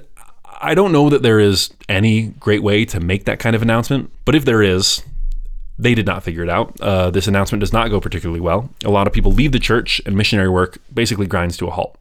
I 0.62 0.76
don't 0.76 0.92
know 0.92 1.10
that 1.10 1.24
there 1.24 1.40
is 1.40 1.72
any 1.90 2.28
great 2.40 2.64
way 2.64 2.86
to 2.86 3.00
make 3.00 3.26
that 3.26 3.40
kind 3.40 3.56
of 3.56 3.62
announcement, 3.62 4.12
but 4.26 4.36
if 4.36 4.46
there 4.46 4.62
is, 4.62 5.04
they 5.78 5.96
did 5.96 6.06
not 6.06 6.24
figure 6.24 6.44
it 6.44 6.50
out. 6.50 6.80
Uh, 6.80 7.12
this 7.12 7.28
announcement 7.28 7.60
does 7.60 7.74
not 7.74 7.90
go 7.90 8.00
particularly 8.00 8.40
well. 8.40 8.70
A 8.86 8.92
lot 8.92 9.08
of 9.08 9.14
people 9.14 9.32
leave 9.32 9.52
the 9.52 9.60
church, 9.60 10.02
and 10.06 10.16
missionary 10.16 10.50
work 10.50 10.78
basically 10.94 11.28
grinds 11.28 11.58
to 11.58 11.68
a 11.68 11.72
halt. 11.72 11.98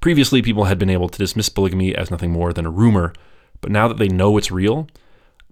Previously, 0.00 0.42
people 0.42 0.64
had 0.64 0.78
been 0.78 0.90
able 0.90 1.08
to 1.08 1.18
dismiss 1.18 1.48
polygamy 1.48 1.94
as 1.94 2.10
nothing 2.10 2.30
more 2.30 2.52
than 2.52 2.66
a 2.66 2.70
rumor, 2.70 3.12
but 3.60 3.70
now 3.70 3.88
that 3.88 3.98
they 3.98 4.08
know 4.08 4.36
it's 4.36 4.50
real, 4.50 4.86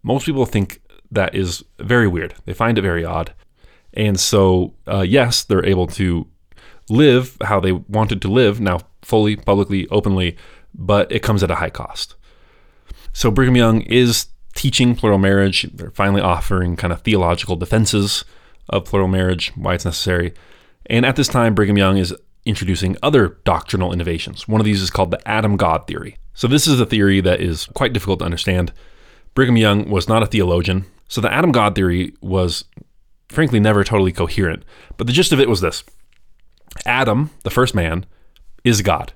most 0.03 0.27
people 0.27 0.47
think 0.47 0.81
that 1.11 1.35
is 1.35 1.65
very 1.79 2.07
weird. 2.07 2.35
They 2.45 2.55
find 2.55 2.79
it 2.79 2.83
very 2.83 3.05
odd. 3.05 3.33
And 3.95 4.21
so, 4.21 4.75
uh, 4.87 5.01
yes, 5.01 5.43
they're 5.43 5.65
able 5.65 5.87
to 5.89 6.29
live 6.89 7.37
how 7.43 7.59
they 7.59 7.73
wanted 7.73 8.23
to 8.23 8.29
live 8.29 8.61
now, 8.61 8.81
fully, 9.03 9.37
publicly, 9.37 9.89
openly, 9.89 10.37
but 10.75 11.11
it 11.11 11.23
comes 11.23 11.43
at 11.43 11.51
a 11.51 11.57
high 11.57 11.71
cost. 11.71 12.15
So 13.13 13.31
Brigham 13.31 13.57
Young 13.57 13.81
is 13.83 14.27
teaching 14.55 14.95
plural 14.95 15.19
marriage. 15.19 15.63
They're 15.75 15.91
finally 15.91 16.21
offering 16.21 16.77
kind 16.77 16.93
of 16.93 17.03
theological 17.03 17.57
defenses 17.57 18.25
of 18.69 18.85
plural 18.85 19.09
marriage, 19.09 19.53
why 19.57 19.75
it's 19.75 19.85
necessary. 19.85 20.35
And 20.87 21.05
at 21.05 21.17
this 21.17 21.29
time, 21.29 21.55
Brigham 21.55 21.79
Young 21.79 21.97
is 21.97 22.15
introducing 22.47 22.97
other 23.03 23.39
doctrinal 23.45 23.93
innovations. 23.93 24.49
One 24.49 24.61
of 24.61 24.65
these 24.65 24.81
is 24.81 24.91
called 24.91 25.11
the 25.11 25.29
Adam 25.29 25.57
God 25.57 25.87
theory. 25.87 26.17
So, 26.35 26.47
this 26.47 26.67
is 26.67 26.81
a 26.81 26.87
theory 26.87 27.21
that 27.21 27.41
is 27.41 27.67
quite 27.67 27.93
difficult 27.93 28.21
to 28.21 28.25
understand. 28.25 28.73
Brigham 29.35 29.57
Young 29.57 29.91
was 29.91 30.09
not 30.09 30.23
a 30.23 30.27
theologian, 30.27 30.87
so 31.09 31.21
the 31.21 31.33
Adam 31.33 31.53
God 31.53 31.75
theory 31.75 32.15
was 32.21 32.65
frankly 33.29 33.61
never 33.61 33.85
totally 33.85 34.13
coherent. 34.13 34.65
But 34.97 35.07
the 35.07 35.13
gist 35.13 35.33
of 35.33 35.41
it 35.41 35.49
was 35.49 35.61
this 35.61 35.85
Adam, 36.85 37.31
the 37.43 37.51
first 37.51 37.75
man, 37.75 38.07
is 38.65 38.83
God. 38.83 39.13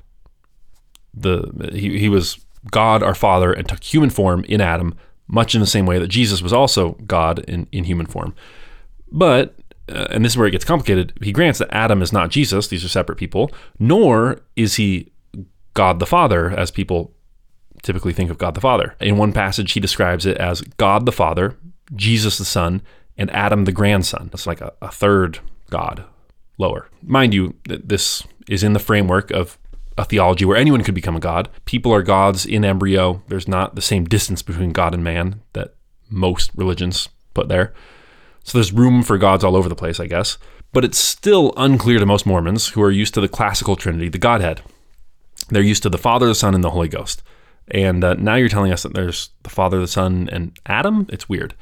The, 1.12 1.70
he, 1.72 1.98
he 1.98 2.08
was 2.08 2.38
God, 2.70 3.02
our 3.02 3.14
Father, 3.14 3.52
and 3.52 3.68
took 3.68 3.82
human 3.82 4.10
form 4.10 4.44
in 4.44 4.60
Adam, 4.60 4.94
much 5.26 5.54
in 5.54 5.60
the 5.60 5.66
same 5.66 5.86
way 5.86 5.98
that 5.98 6.08
Jesus 6.08 6.42
was 6.42 6.52
also 6.52 6.92
God 7.06 7.40
in, 7.40 7.66
in 7.72 7.84
human 7.84 8.06
form. 8.06 8.34
But 9.10 9.56
uh, 9.90 10.08
and 10.10 10.24
this 10.24 10.32
is 10.32 10.38
where 10.38 10.46
it 10.46 10.52
gets 10.52 10.64
complicated, 10.64 11.12
he 11.22 11.32
grants 11.32 11.58
that 11.58 11.72
Adam 11.74 12.02
is 12.02 12.12
not 12.12 12.30
Jesus, 12.30 12.68
these 12.68 12.84
are 12.84 12.88
separate 12.88 13.16
people, 13.16 13.50
nor 13.78 14.40
is 14.56 14.76
he 14.76 15.12
God 15.74 15.98
the 15.98 16.06
Father, 16.06 16.50
as 16.50 16.70
people 16.70 17.14
typically 17.82 18.12
think 18.12 18.30
of 18.30 18.38
God 18.38 18.54
the 18.54 18.60
Father. 18.60 18.94
In 19.00 19.16
one 19.16 19.32
passage, 19.32 19.72
he 19.72 19.80
describes 19.80 20.26
it 20.26 20.36
as 20.36 20.60
God 20.60 21.06
the 21.06 21.12
Father, 21.12 21.56
Jesus 21.94 22.38
the 22.38 22.44
Son, 22.44 22.82
and 23.16 23.30
Adam 23.30 23.64
the 23.64 23.72
grandson. 23.72 24.28
That's 24.32 24.46
like 24.46 24.60
a, 24.60 24.72
a 24.82 24.90
third 24.90 25.40
God 25.70 26.04
lower. 26.58 26.88
Mind 27.02 27.34
you, 27.34 27.54
that 27.68 27.88
this 27.88 28.22
is 28.48 28.62
in 28.62 28.72
the 28.72 28.78
framework 28.78 29.30
of 29.30 29.58
a 29.96 30.04
theology 30.04 30.44
where 30.44 30.56
anyone 30.56 30.82
could 30.82 30.94
become 30.94 31.16
a 31.16 31.20
god. 31.20 31.48
People 31.64 31.92
are 31.92 32.02
gods 32.02 32.46
in 32.46 32.64
embryo. 32.64 33.22
There's 33.28 33.48
not 33.48 33.74
the 33.74 33.82
same 33.82 34.04
distance 34.04 34.42
between 34.42 34.72
God 34.72 34.94
and 34.94 35.04
man 35.04 35.42
that 35.52 35.74
most 36.08 36.50
religions 36.54 37.08
put 37.34 37.48
there. 37.48 37.72
So 38.50 38.58
there's 38.58 38.72
room 38.72 39.04
for 39.04 39.16
gods 39.16 39.44
all 39.44 39.54
over 39.54 39.68
the 39.68 39.76
place, 39.76 40.00
I 40.00 40.08
guess. 40.08 40.36
But 40.72 40.84
it's 40.84 40.98
still 40.98 41.52
unclear 41.56 42.00
to 42.00 42.04
most 42.04 42.26
Mormons 42.26 42.66
who 42.66 42.82
are 42.82 42.90
used 42.90 43.14
to 43.14 43.20
the 43.20 43.28
classical 43.28 43.76
Trinity, 43.76 44.08
the 44.08 44.18
Godhead. 44.18 44.60
They're 45.50 45.62
used 45.62 45.84
to 45.84 45.88
the 45.88 45.96
Father, 45.96 46.26
the 46.26 46.34
Son, 46.34 46.56
and 46.56 46.64
the 46.64 46.70
Holy 46.70 46.88
Ghost. 46.88 47.22
And 47.70 48.02
uh, 48.02 48.14
now 48.14 48.34
you're 48.34 48.48
telling 48.48 48.72
us 48.72 48.82
that 48.82 48.92
there's 48.92 49.30
the 49.44 49.50
Father, 49.50 49.78
the 49.78 49.86
Son, 49.86 50.28
and 50.32 50.58
Adam? 50.66 51.06
It's 51.10 51.28
weird. 51.28 51.54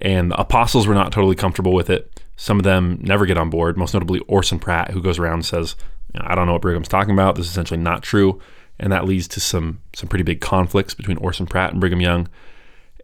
And 0.00 0.30
the 0.30 0.40
apostles 0.40 0.86
were 0.86 0.94
not 0.94 1.10
totally 1.10 1.34
comfortable 1.34 1.74
with 1.74 1.90
it. 1.90 2.22
Some 2.36 2.58
of 2.58 2.62
them 2.62 3.00
never 3.02 3.26
get 3.26 3.36
on 3.36 3.50
board, 3.50 3.76
most 3.76 3.92
notably 3.92 4.20
Orson 4.28 4.60
Pratt, 4.60 4.92
who 4.92 5.02
goes 5.02 5.18
around 5.18 5.34
and 5.34 5.44
says, 5.44 5.74
I 6.14 6.36
don't 6.36 6.46
know 6.46 6.52
what 6.52 6.62
Brigham's 6.62 6.86
talking 6.86 7.14
about. 7.14 7.34
This 7.34 7.46
is 7.46 7.50
essentially 7.50 7.80
not 7.80 8.04
true. 8.04 8.40
And 8.78 8.92
that 8.92 9.06
leads 9.06 9.26
to 9.26 9.40
some, 9.40 9.80
some 9.92 10.08
pretty 10.08 10.22
big 10.22 10.40
conflicts 10.40 10.94
between 10.94 11.16
Orson 11.16 11.46
Pratt 11.46 11.72
and 11.72 11.80
Brigham 11.80 12.00
Young. 12.00 12.28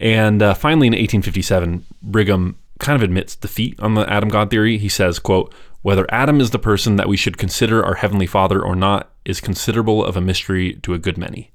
And 0.01 0.41
uh, 0.41 0.55
finally, 0.55 0.87
in 0.87 0.93
1857, 0.93 1.85
Brigham 2.01 2.59
kind 2.85 2.97
of 2.97 3.03
admits 3.03 3.35
defeat 3.35 3.81
on 3.81 3.95
the 3.95 4.09
Adam 4.13 4.29
God 4.29 4.51
theory. 4.51 4.79
He 4.79 4.89
says, 4.89 5.19
quote, 5.19 5.53
whether 5.83 6.07
Adam 6.11 6.41
is 6.41 6.51
the 6.51 6.59
person 6.59 6.97
that 6.97 7.09
we 7.09 7.17
should 7.17 7.39
consider 7.39 7.85
our 7.85 7.95
heavenly 7.95 8.27
father 8.27 8.63
or 8.63 8.77
not 8.77 9.11
is 9.25 9.41
considerable 9.41 10.05
of 10.05 10.17
a 10.17 10.21
mystery 10.21 10.75
to 10.83 10.95
a 10.95 10.99
good 10.99 11.19
many. 11.19 11.51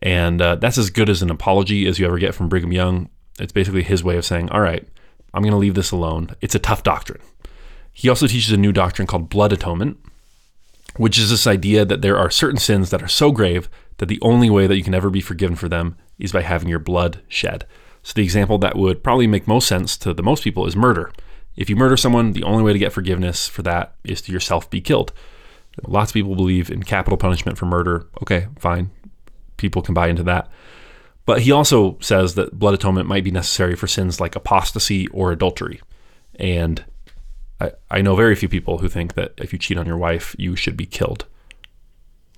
And 0.00 0.40
uh, 0.40 0.56
that's 0.56 0.78
as 0.78 0.90
good 0.90 1.08
as 1.08 1.22
an 1.22 1.30
apology 1.30 1.86
as 1.86 1.98
you 1.98 2.06
ever 2.06 2.18
get 2.18 2.34
from 2.34 2.48
Brigham 2.48 2.72
Young. 2.72 3.10
It's 3.38 3.52
basically 3.52 3.82
his 3.82 4.02
way 4.02 4.16
of 4.16 4.24
saying, 4.24 4.48
all 4.50 4.60
right, 4.60 4.86
I'm 5.34 5.42
going 5.42 5.52
to 5.52 5.58
leave 5.58 5.74
this 5.74 5.92
alone. 5.92 6.30
It's 6.40 6.54
a 6.54 6.60
tough 6.60 6.82
doctrine. 6.82 7.20
He 7.92 8.08
also 8.08 8.26
teaches 8.26 8.52
a 8.52 8.56
new 8.56 8.72
doctrine 8.72 9.06
called 9.06 9.28
blood 9.28 9.52
atonement, 9.52 9.98
which 10.96 11.18
is 11.18 11.30
this 11.30 11.46
idea 11.46 11.84
that 11.84 12.02
there 12.02 12.18
are 12.18 12.30
certain 12.30 12.58
sins 12.58 12.90
that 12.90 13.02
are 13.02 13.08
so 13.08 13.32
grave 13.32 13.68
that 13.98 14.06
the 14.06 14.20
only 14.22 14.50
way 14.50 14.66
that 14.66 14.76
you 14.76 14.84
can 14.84 14.94
ever 14.94 15.10
be 15.10 15.20
forgiven 15.20 15.56
for 15.56 15.68
them 15.68 15.96
is 16.18 16.32
by 16.32 16.42
having 16.42 16.68
your 16.68 16.78
blood 16.78 17.22
shed. 17.28 17.66
So 18.02 18.14
the 18.14 18.24
example 18.24 18.58
that 18.58 18.76
would 18.76 19.02
probably 19.02 19.26
make 19.26 19.46
most 19.46 19.68
sense 19.68 19.96
to 19.98 20.12
the 20.12 20.22
most 20.22 20.42
people 20.44 20.66
is 20.66 20.74
murder. 20.74 21.12
If 21.56 21.68
you 21.70 21.76
murder 21.76 21.96
someone, 21.96 22.32
the 22.32 22.42
only 22.42 22.62
way 22.62 22.72
to 22.72 22.78
get 22.78 22.92
forgiveness 22.92 23.46
for 23.46 23.62
that 23.62 23.94
is 24.04 24.22
to 24.22 24.32
yourself 24.32 24.68
be 24.70 24.80
killed. 24.80 25.12
Lots 25.86 26.10
of 26.10 26.14
people 26.14 26.34
believe 26.34 26.70
in 26.70 26.82
capital 26.82 27.16
punishment 27.16 27.58
for 27.58 27.66
murder. 27.66 28.06
Okay, 28.22 28.48
fine. 28.58 28.90
People 29.56 29.82
can 29.82 29.94
buy 29.94 30.08
into 30.08 30.22
that. 30.24 30.50
But 31.24 31.42
he 31.42 31.52
also 31.52 31.98
says 32.00 32.34
that 32.34 32.58
blood 32.58 32.74
atonement 32.74 33.08
might 33.08 33.24
be 33.24 33.30
necessary 33.30 33.76
for 33.76 33.86
sins 33.86 34.20
like 34.20 34.34
apostasy 34.34 35.06
or 35.08 35.30
adultery. 35.30 35.80
And 36.34 36.84
I, 37.60 37.72
I 37.90 38.02
know 38.02 38.16
very 38.16 38.34
few 38.34 38.48
people 38.48 38.78
who 38.78 38.88
think 38.88 39.14
that 39.14 39.32
if 39.36 39.52
you 39.52 39.58
cheat 39.58 39.78
on 39.78 39.86
your 39.86 39.96
wife, 39.96 40.34
you 40.38 40.56
should 40.56 40.76
be 40.76 40.86
killed. 40.86 41.26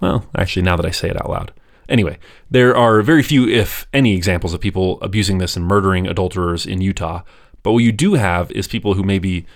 Well, 0.00 0.28
actually, 0.36 0.62
now 0.62 0.76
that 0.76 0.86
I 0.86 0.90
say 0.90 1.08
it 1.08 1.16
out 1.16 1.30
loud. 1.30 1.52
Anyway, 1.88 2.18
there 2.50 2.76
are 2.76 3.02
very 3.02 3.22
few, 3.22 3.48
if 3.48 3.86
any, 3.92 4.14
examples 4.14 4.54
of 4.54 4.60
people 4.60 5.00
abusing 5.00 5.38
this 5.38 5.56
and 5.56 5.66
murdering 5.66 6.06
adulterers 6.06 6.66
in 6.66 6.80
Utah. 6.80 7.22
But 7.62 7.72
what 7.72 7.82
you 7.82 7.92
do 7.92 8.14
have 8.14 8.50
is 8.52 8.66
people 8.66 8.94
who 8.94 9.02
maybe 9.02 9.46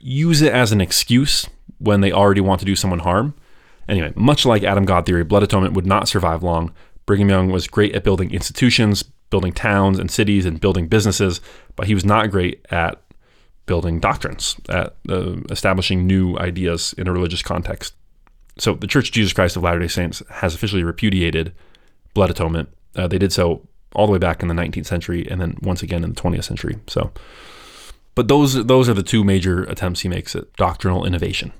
use 0.00 0.42
it 0.42 0.52
as 0.52 0.72
an 0.72 0.80
excuse 0.80 1.46
when 1.78 2.00
they 2.00 2.12
already 2.12 2.40
want 2.40 2.60
to 2.60 2.66
do 2.66 2.76
someone 2.76 3.00
harm. 3.00 3.34
Anyway, 3.88 4.12
much 4.16 4.46
like 4.46 4.62
Adam 4.62 4.84
God 4.84 5.06
theory, 5.06 5.24
blood 5.24 5.42
atonement 5.42 5.74
would 5.74 5.86
not 5.86 6.08
survive 6.08 6.42
long. 6.42 6.72
Brigham 7.06 7.28
Young 7.28 7.50
was 7.50 7.68
great 7.68 7.94
at 7.94 8.04
building 8.04 8.32
institutions, 8.32 9.02
building 9.02 9.52
towns 9.52 9.98
and 9.98 10.10
cities, 10.10 10.46
and 10.46 10.60
building 10.60 10.88
businesses, 10.88 11.40
but 11.76 11.86
he 11.86 11.94
was 11.94 12.04
not 12.04 12.30
great 12.30 12.64
at 12.70 13.02
building 13.66 14.00
doctrines, 14.00 14.56
at 14.68 14.94
uh, 15.08 15.36
establishing 15.50 16.06
new 16.06 16.38
ideas 16.38 16.94
in 16.96 17.08
a 17.08 17.12
religious 17.12 17.42
context. 17.42 17.94
So 18.58 18.74
the 18.74 18.86
Church 18.86 19.08
of 19.08 19.14
Jesus 19.14 19.32
Christ 19.32 19.56
of 19.56 19.62
Latter 19.62 19.80
day 19.80 19.88
Saints 19.88 20.22
has 20.30 20.54
officially 20.54 20.84
repudiated 20.84 21.52
blood 22.14 22.30
atonement. 22.30 22.68
Uh, 22.94 23.08
they 23.08 23.18
did 23.18 23.32
so 23.32 23.66
all 23.94 24.06
the 24.06 24.12
way 24.12 24.18
back 24.18 24.42
in 24.42 24.48
the 24.48 24.54
19th 24.54 24.86
century 24.86 25.26
and 25.28 25.40
then 25.40 25.56
once 25.62 25.82
again 25.82 26.04
in 26.04 26.10
the 26.10 26.20
20th 26.20 26.44
century. 26.44 26.76
So, 26.86 27.10
but 28.14 28.28
those 28.28 28.64
those 28.66 28.88
are 28.88 28.94
the 28.94 29.02
two 29.02 29.24
major 29.24 29.64
attempts 29.64 30.00
he 30.00 30.08
makes 30.08 30.36
at 30.36 30.52
doctrinal 30.54 31.04
innovation. 31.04 31.52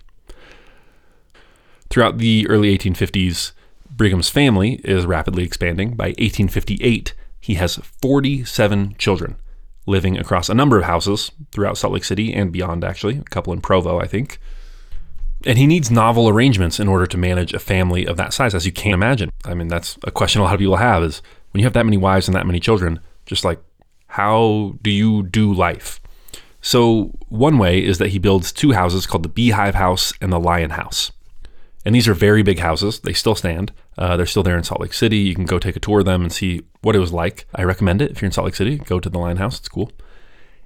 Throughout 1.90 2.18
the 2.18 2.46
early 2.48 2.76
1850s, 2.76 3.52
Brigham's 3.90 4.28
family 4.28 4.80
is 4.84 5.06
rapidly 5.06 5.44
expanding. 5.44 5.94
By 5.94 6.06
1858, 6.06 7.14
he 7.40 7.54
has 7.54 7.76
47 7.76 8.96
children 8.98 9.36
living 9.86 10.16
across 10.16 10.48
a 10.48 10.54
number 10.54 10.78
of 10.78 10.84
houses 10.84 11.30
throughout 11.52 11.76
Salt 11.76 11.92
Lake 11.92 12.04
City 12.04 12.32
and 12.32 12.50
beyond, 12.50 12.84
actually, 12.84 13.18
a 13.18 13.22
couple 13.24 13.52
in 13.52 13.60
Provo, 13.60 14.00
I 14.00 14.06
think. 14.06 14.38
And 15.46 15.58
he 15.58 15.66
needs 15.66 15.90
novel 15.90 16.28
arrangements 16.28 16.80
in 16.80 16.88
order 16.88 17.06
to 17.06 17.18
manage 17.18 17.52
a 17.52 17.58
family 17.58 18.06
of 18.06 18.16
that 18.16 18.32
size, 18.32 18.54
as 18.54 18.64
you 18.64 18.72
can 18.72 18.94
imagine. 18.94 19.30
I 19.44 19.54
mean, 19.54 19.68
that's 19.68 19.98
a 20.04 20.10
question 20.10 20.40
a 20.40 20.44
lot 20.44 20.54
of 20.54 20.60
people 20.60 20.76
have 20.76 21.02
is 21.02 21.20
when 21.50 21.60
you 21.60 21.66
have 21.66 21.74
that 21.74 21.84
many 21.84 21.98
wives 21.98 22.28
and 22.28 22.34
that 22.34 22.46
many 22.46 22.60
children, 22.60 23.00
just 23.26 23.44
like, 23.44 23.60
how 24.06 24.76
do 24.80 24.90
you 24.90 25.22
do 25.24 25.52
life? 25.52 26.00
So, 26.60 27.12
one 27.28 27.58
way 27.58 27.84
is 27.84 27.98
that 27.98 28.08
he 28.08 28.18
builds 28.18 28.50
two 28.50 28.72
houses 28.72 29.06
called 29.06 29.22
the 29.22 29.28
Beehive 29.28 29.74
House 29.74 30.14
and 30.20 30.32
the 30.32 30.40
Lion 30.40 30.70
House. 30.70 31.12
And 31.84 31.94
these 31.94 32.08
are 32.08 32.14
very 32.14 32.42
big 32.42 32.60
houses. 32.60 33.00
They 33.00 33.12
still 33.12 33.34
stand. 33.34 33.72
Uh, 33.98 34.16
they're 34.16 34.24
still 34.24 34.42
there 34.42 34.56
in 34.56 34.64
Salt 34.64 34.80
Lake 34.80 34.94
City. 34.94 35.18
You 35.18 35.34
can 35.34 35.44
go 35.44 35.58
take 35.58 35.76
a 35.76 35.80
tour 35.80 35.98
of 35.98 36.06
them 36.06 36.22
and 36.22 36.32
see 36.32 36.62
what 36.80 36.96
it 36.96 37.00
was 37.00 37.12
like. 37.12 37.46
I 37.54 37.64
recommend 37.64 38.00
it. 38.00 38.12
If 38.12 38.22
you're 38.22 38.26
in 38.26 38.32
Salt 38.32 38.46
Lake 38.46 38.54
City, 38.54 38.78
go 38.78 38.98
to 38.98 39.10
the 39.10 39.18
Lion 39.18 39.36
House. 39.36 39.58
It's 39.58 39.68
cool. 39.68 39.92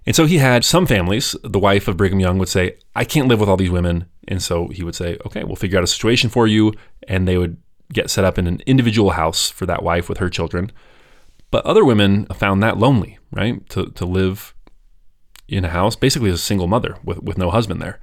And 0.06 0.14
so 0.14 0.24
he 0.24 0.38
had 0.38 0.64
some 0.64 0.86
families, 0.86 1.34
the 1.42 1.58
wife 1.58 1.88
of 1.88 1.96
Brigham 1.96 2.20
Young 2.20 2.38
would 2.38 2.48
say, 2.48 2.76
I 2.94 3.04
can't 3.04 3.28
live 3.28 3.40
with 3.40 3.48
all 3.48 3.56
these 3.56 3.70
women. 3.70 4.06
And 4.28 4.42
so 4.42 4.68
he 4.68 4.84
would 4.84 4.94
say, 4.94 5.16
okay, 5.26 5.42
we'll 5.42 5.56
figure 5.56 5.78
out 5.78 5.84
a 5.84 5.88
situation 5.88 6.30
for 6.30 6.46
you. 6.46 6.74
And 7.08 7.26
they 7.26 7.38
would 7.38 7.56
get 7.92 8.10
set 8.10 8.24
up 8.24 8.38
in 8.38 8.46
an 8.46 8.60
individual 8.66 9.10
house 9.10 9.50
for 9.50 9.66
that 9.66 9.82
wife 9.82 10.08
with 10.08 10.18
her 10.18 10.28
children. 10.28 10.70
But 11.50 11.64
other 11.64 11.84
women 11.84 12.26
found 12.26 12.62
that 12.62 12.76
lonely, 12.76 13.18
right? 13.32 13.66
To, 13.70 13.86
to 13.86 14.04
live 14.04 14.54
in 15.48 15.64
a 15.64 15.70
house, 15.70 15.96
basically 15.96 16.28
as 16.28 16.36
a 16.36 16.42
single 16.42 16.66
mother 16.66 16.98
with, 17.02 17.22
with 17.22 17.38
no 17.38 17.50
husband 17.50 17.80
there. 17.80 17.98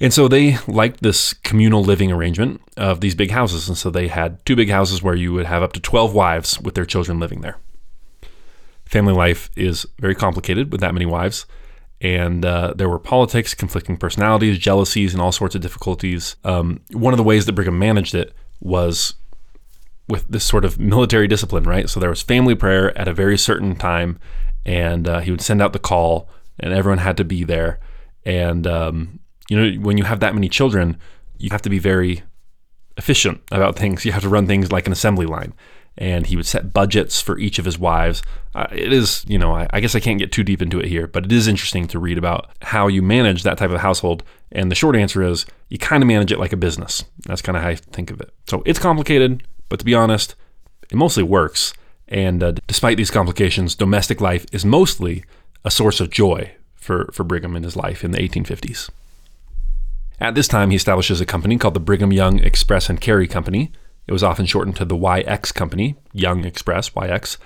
And 0.00 0.14
so 0.14 0.26
they 0.26 0.56
liked 0.66 1.02
this 1.02 1.34
communal 1.34 1.82
living 1.82 2.10
arrangement 2.10 2.62
of 2.78 3.00
these 3.00 3.14
big 3.14 3.30
houses. 3.30 3.68
And 3.68 3.76
so 3.76 3.90
they 3.90 4.08
had 4.08 4.42
two 4.46 4.56
big 4.56 4.70
houses 4.70 5.02
where 5.02 5.14
you 5.14 5.34
would 5.34 5.46
have 5.46 5.62
up 5.62 5.74
to 5.74 5.80
12 5.80 6.14
wives 6.14 6.58
with 6.60 6.74
their 6.74 6.86
children 6.86 7.20
living 7.20 7.42
there. 7.42 7.58
Family 8.86 9.12
life 9.12 9.50
is 9.54 9.84
very 9.98 10.14
complicated 10.14 10.72
with 10.72 10.80
that 10.80 10.94
many 10.94 11.04
wives 11.04 11.44
and 12.00 12.44
uh, 12.44 12.74
there 12.76 12.88
were 12.88 12.98
politics, 12.98 13.54
conflicting 13.54 13.96
personalities, 13.96 14.58
jealousies, 14.58 15.12
and 15.12 15.20
all 15.20 15.32
sorts 15.32 15.54
of 15.54 15.60
difficulties. 15.60 16.36
Um, 16.44 16.80
one 16.92 17.12
of 17.12 17.18
the 17.18 17.24
ways 17.24 17.46
that 17.46 17.52
Brigham 17.52 17.78
managed 17.78 18.14
it 18.14 18.32
was 18.60 19.14
with 20.08 20.26
this 20.28 20.44
sort 20.44 20.64
of 20.64 20.78
military 20.78 21.26
discipline, 21.26 21.64
right? 21.64 21.88
So 21.88 22.00
there 22.00 22.10
was 22.10 22.22
family 22.22 22.54
prayer 22.54 22.96
at 22.96 23.08
a 23.08 23.12
very 23.12 23.36
certain 23.36 23.74
time, 23.76 24.18
and 24.64 25.08
uh, 25.08 25.20
he 25.20 25.30
would 25.30 25.40
send 25.40 25.60
out 25.60 25.72
the 25.72 25.78
call, 25.78 26.28
and 26.58 26.72
everyone 26.72 26.98
had 26.98 27.16
to 27.16 27.24
be 27.24 27.44
there. 27.44 27.80
And 28.24 28.66
um, 28.66 29.20
you 29.48 29.56
know, 29.56 29.80
when 29.80 29.98
you 29.98 30.04
have 30.04 30.20
that 30.20 30.34
many 30.34 30.48
children, 30.48 30.98
you 31.38 31.50
have 31.50 31.62
to 31.62 31.70
be 31.70 31.78
very 31.78 32.22
efficient 32.96 33.40
about 33.50 33.76
things. 33.76 34.04
You 34.04 34.12
have 34.12 34.22
to 34.22 34.28
run 34.28 34.46
things 34.46 34.70
like 34.70 34.86
an 34.86 34.92
assembly 34.92 35.26
line. 35.26 35.52
And 35.98 36.26
he 36.26 36.36
would 36.36 36.46
set 36.46 36.72
budgets 36.72 37.20
for 37.20 37.38
each 37.38 37.58
of 37.58 37.64
his 37.64 37.78
wives. 37.78 38.22
Uh, 38.54 38.68
it 38.70 38.92
is, 38.92 39.24
you 39.26 39.36
know, 39.36 39.52
I, 39.52 39.66
I, 39.70 39.80
guess 39.80 39.96
I 39.96 40.00
can't 40.00 40.18
get 40.18 40.30
too 40.30 40.44
deep 40.44 40.62
into 40.62 40.78
it 40.78 40.86
here, 40.86 41.08
but 41.08 41.24
it 41.24 41.32
is 41.32 41.48
interesting 41.48 41.88
to 41.88 41.98
read 41.98 42.16
about 42.16 42.50
how 42.62 42.86
you 42.86 43.02
manage 43.02 43.42
that 43.42 43.58
type 43.58 43.70
of 43.70 43.80
household. 43.80 44.22
And 44.52 44.70
the 44.70 44.76
short 44.76 44.94
answer 44.94 45.22
is 45.22 45.44
you 45.68 45.76
kind 45.76 46.02
of 46.02 46.06
manage 46.06 46.30
it 46.32 46.38
like 46.38 46.52
a 46.52 46.56
business. 46.56 47.04
That's 47.26 47.42
kind 47.42 47.56
of 47.56 47.64
how 47.64 47.70
I 47.70 47.74
think 47.74 48.12
of 48.12 48.20
it. 48.20 48.32
So 48.46 48.62
it's 48.64 48.78
complicated, 48.78 49.42
but 49.68 49.80
to 49.80 49.84
be 49.84 49.94
honest, 49.94 50.36
it 50.88 50.96
mostly 50.96 51.24
works. 51.24 51.74
And 52.06 52.42
uh, 52.42 52.52
despite 52.68 52.96
these 52.96 53.10
complications, 53.10 53.74
domestic 53.74 54.20
life 54.20 54.46
is 54.52 54.64
mostly 54.64 55.24
a 55.64 55.70
source 55.70 56.00
of 56.00 56.10
joy 56.10 56.52
for, 56.76 57.10
for 57.12 57.24
Brigham 57.24 57.56
in 57.56 57.64
his 57.64 57.76
life 57.76 58.04
in 58.04 58.12
the 58.12 58.18
1850s. 58.18 58.88
At 60.20 60.34
this 60.34 60.48
time, 60.48 60.70
he 60.70 60.76
establishes 60.76 61.20
a 61.20 61.26
company 61.26 61.58
called 61.58 61.74
the 61.74 61.80
Brigham 61.80 62.12
Young 62.12 62.38
Express 62.38 62.88
and 62.88 63.00
Carry 63.00 63.28
Company. 63.28 63.72
It 64.08 64.12
was 64.12 64.24
often 64.24 64.46
shortened 64.46 64.76
to 64.76 64.86
the 64.86 64.96
YX 64.96 65.54
Company, 65.54 65.96
Young 66.14 66.44
Express, 66.44 66.90
YX, 66.90 67.36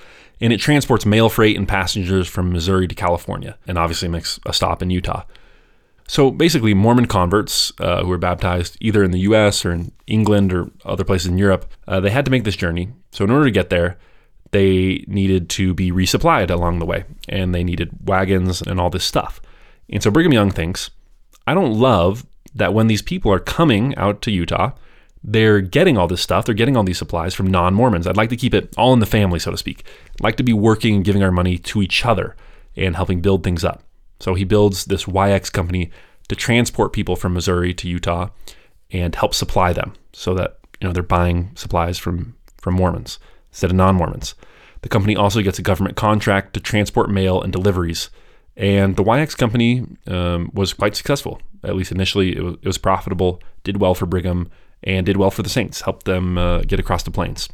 and 0.40 0.52
it 0.52 0.60
transports 0.60 1.04
mail 1.04 1.28
freight 1.28 1.56
and 1.56 1.66
passengers 1.66 2.28
from 2.28 2.52
Missouri 2.52 2.86
to 2.86 2.94
California, 2.94 3.58
and 3.66 3.76
obviously 3.76 4.08
makes 4.08 4.38
a 4.46 4.52
stop 4.52 4.80
in 4.80 4.88
Utah. 4.90 5.24
So 6.06 6.30
basically, 6.30 6.72
Mormon 6.72 7.06
converts 7.06 7.72
uh, 7.80 8.02
who 8.02 8.08
were 8.08 8.18
baptized 8.18 8.76
either 8.80 9.02
in 9.02 9.10
the 9.10 9.20
US 9.20 9.64
or 9.64 9.72
in 9.72 9.92
England 10.06 10.52
or 10.52 10.70
other 10.84 11.04
places 11.04 11.26
in 11.26 11.38
Europe, 11.38 11.70
uh, 11.88 12.00
they 12.00 12.10
had 12.10 12.24
to 12.24 12.30
make 12.30 12.44
this 12.44 12.56
journey. 12.56 12.90
So 13.10 13.24
in 13.24 13.30
order 13.30 13.46
to 13.46 13.50
get 13.50 13.70
there, 13.70 13.98
they 14.52 15.04
needed 15.08 15.48
to 15.50 15.74
be 15.74 15.90
resupplied 15.90 16.50
along 16.50 16.78
the 16.78 16.86
way, 16.86 17.04
and 17.28 17.54
they 17.54 17.64
needed 17.64 17.90
wagons 18.04 18.62
and 18.62 18.78
all 18.78 18.90
this 18.90 19.04
stuff. 19.04 19.40
And 19.88 20.02
so 20.02 20.10
Brigham 20.10 20.32
Young 20.32 20.50
thinks, 20.50 20.90
I 21.46 21.54
don't 21.54 21.74
love 21.74 22.24
that 22.54 22.74
when 22.74 22.86
these 22.86 23.02
people 23.02 23.32
are 23.32 23.40
coming 23.40 23.96
out 23.96 24.22
to 24.22 24.30
Utah, 24.30 24.72
they're 25.24 25.60
getting 25.60 25.96
all 25.96 26.08
this 26.08 26.20
stuff, 26.20 26.44
they're 26.44 26.54
getting 26.54 26.76
all 26.76 26.82
these 26.82 26.98
supplies 26.98 27.34
from 27.34 27.46
non 27.46 27.74
Mormons. 27.74 28.06
I'd 28.06 28.16
like 28.16 28.30
to 28.30 28.36
keep 28.36 28.54
it 28.54 28.74
all 28.76 28.92
in 28.92 28.98
the 28.98 29.06
family, 29.06 29.38
so 29.38 29.50
to 29.50 29.56
speak. 29.56 29.84
I'd 30.14 30.22
like 30.22 30.36
to 30.36 30.42
be 30.42 30.52
working 30.52 30.96
and 30.96 31.04
giving 31.04 31.22
our 31.22 31.30
money 31.30 31.58
to 31.58 31.82
each 31.82 32.04
other 32.04 32.36
and 32.76 32.96
helping 32.96 33.20
build 33.20 33.44
things 33.44 33.64
up. 33.64 33.82
So 34.20 34.34
he 34.34 34.44
builds 34.44 34.86
this 34.86 35.04
YX 35.04 35.52
company 35.52 35.90
to 36.28 36.36
transport 36.36 36.92
people 36.92 37.16
from 37.16 37.34
Missouri 37.34 37.74
to 37.74 37.88
Utah 37.88 38.28
and 38.90 39.14
help 39.14 39.34
supply 39.34 39.72
them 39.72 39.94
so 40.12 40.34
that 40.34 40.58
you 40.80 40.86
know 40.86 40.92
they're 40.92 41.02
buying 41.02 41.52
supplies 41.54 41.98
from 41.98 42.36
from 42.58 42.74
Mormons 42.74 43.18
instead 43.50 43.70
of 43.70 43.76
non-Mormons. 43.76 44.34
The 44.82 44.88
company 44.88 45.14
also 45.14 45.42
gets 45.42 45.58
a 45.58 45.62
government 45.62 45.96
contract 45.96 46.54
to 46.54 46.60
transport 46.60 47.10
mail 47.10 47.40
and 47.40 47.52
deliveries, 47.52 48.10
and 48.56 48.96
the 48.96 49.04
YX 49.04 49.36
company 49.36 49.86
um, 50.06 50.50
was 50.52 50.72
quite 50.72 50.96
successful. 50.96 51.40
At 51.62 51.76
least 51.76 51.92
initially, 51.92 52.36
it 52.36 52.42
was, 52.42 52.54
it 52.54 52.66
was, 52.66 52.78
profitable, 52.78 53.40
did 53.62 53.80
well 53.80 53.94
for 53.94 54.06
Brigham, 54.06 54.50
and 54.82 55.06
did 55.06 55.16
well 55.16 55.30
for 55.30 55.42
the 55.42 55.48
Saints, 55.48 55.82
helped 55.82 56.06
them 56.06 56.38
uh, 56.38 56.62
get 56.62 56.80
across 56.80 57.02
the 57.02 57.10
plains. 57.10 57.48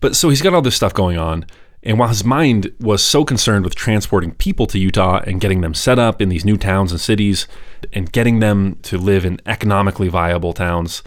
But 0.00 0.16
so 0.16 0.28
he's 0.28 0.42
got 0.42 0.54
all 0.54 0.62
this 0.62 0.76
stuff 0.76 0.94
going 0.94 1.18
on, 1.18 1.46
and 1.82 1.98
while 1.98 2.08
his 2.08 2.24
mind 2.24 2.72
was 2.80 3.02
so 3.02 3.24
concerned 3.24 3.64
with 3.64 3.74
transporting 3.74 4.32
people 4.32 4.66
to 4.66 4.78
Utah 4.78 5.20
and 5.26 5.40
getting 5.40 5.62
them 5.62 5.74
set 5.74 5.98
up 5.98 6.22
in 6.22 6.28
these 6.28 6.44
new 6.44 6.56
towns 6.56 6.92
and 6.92 7.00
cities 7.00 7.48
and 7.92 8.12
getting 8.12 8.38
them 8.38 8.78
to 8.82 8.98
live 8.98 9.24
in 9.24 9.40
economically 9.46 10.08
viable 10.08 10.52
towns, 10.52 11.02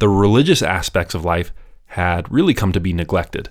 the 0.00 0.08
religious 0.08 0.60
aspects 0.60 1.14
of 1.14 1.24
life 1.24 1.52
had 1.86 2.30
really 2.30 2.52
come 2.52 2.72
to 2.72 2.80
be 2.80 2.92
neglected. 2.92 3.48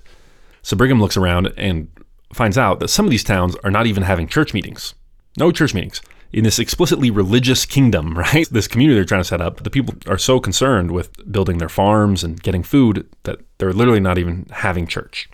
So 0.62 0.76
Brigham 0.76 1.00
looks 1.00 1.16
around 1.16 1.52
and 1.56 1.88
finds 2.32 2.56
out 2.56 2.78
that 2.78 2.88
some 2.88 3.04
of 3.04 3.10
these 3.10 3.24
towns 3.24 3.56
are 3.64 3.70
not 3.70 3.86
even 3.86 4.04
having 4.04 4.28
church 4.28 4.54
meetings. 4.54 4.94
No 5.36 5.50
church 5.50 5.74
meetings. 5.74 6.00
In 6.32 6.44
this 6.44 6.58
explicitly 6.58 7.10
religious 7.10 7.64
kingdom, 7.64 8.16
right? 8.18 8.48
This 8.50 8.68
community 8.68 8.96
they're 8.96 9.04
trying 9.04 9.22
to 9.22 9.28
set 9.28 9.40
up, 9.40 9.62
the 9.62 9.70
people 9.70 9.94
are 10.06 10.18
so 10.18 10.40
concerned 10.40 10.90
with 10.90 11.30
building 11.30 11.58
their 11.58 11.68
farms 11.68 12.22
and 12.22 12.42
getting 12.42 12.62
food 12.62 13.08
that 13.24 13.40
they're 13.58 13.72
literally 13.72 14.00
not 14.00 14.18
even 14.18 14.46
having 14.50 14.86
church. 14.86 15.28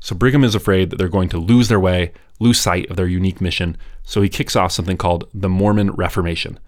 So 0.00 0.16
Brigham 0.16 0.42
is 0.42 0.56
afraid 0.56 0.90
that 0.90 0.96
they're 0.96 1.08
going 1.08 1.28
to 1.28 1.38
lose 1.38 1.68
their 1.68 1.78
way, 1.78 2.12
lose 2.40 2.58
sight 2.60 2.90
of 2.90 2.96
their 2.96 3.06
unique 3.06 3.40
mission, 3.40 3.76
so 4.02 4.20
he 4.20 4.28
kicks 4.28 4.56
off 4.56 4.72
something 4.72 4.96
called 4.96 5.28
the 5.32 5.48
Mormon 5.48 5.92
Reformation. 5.92 6.58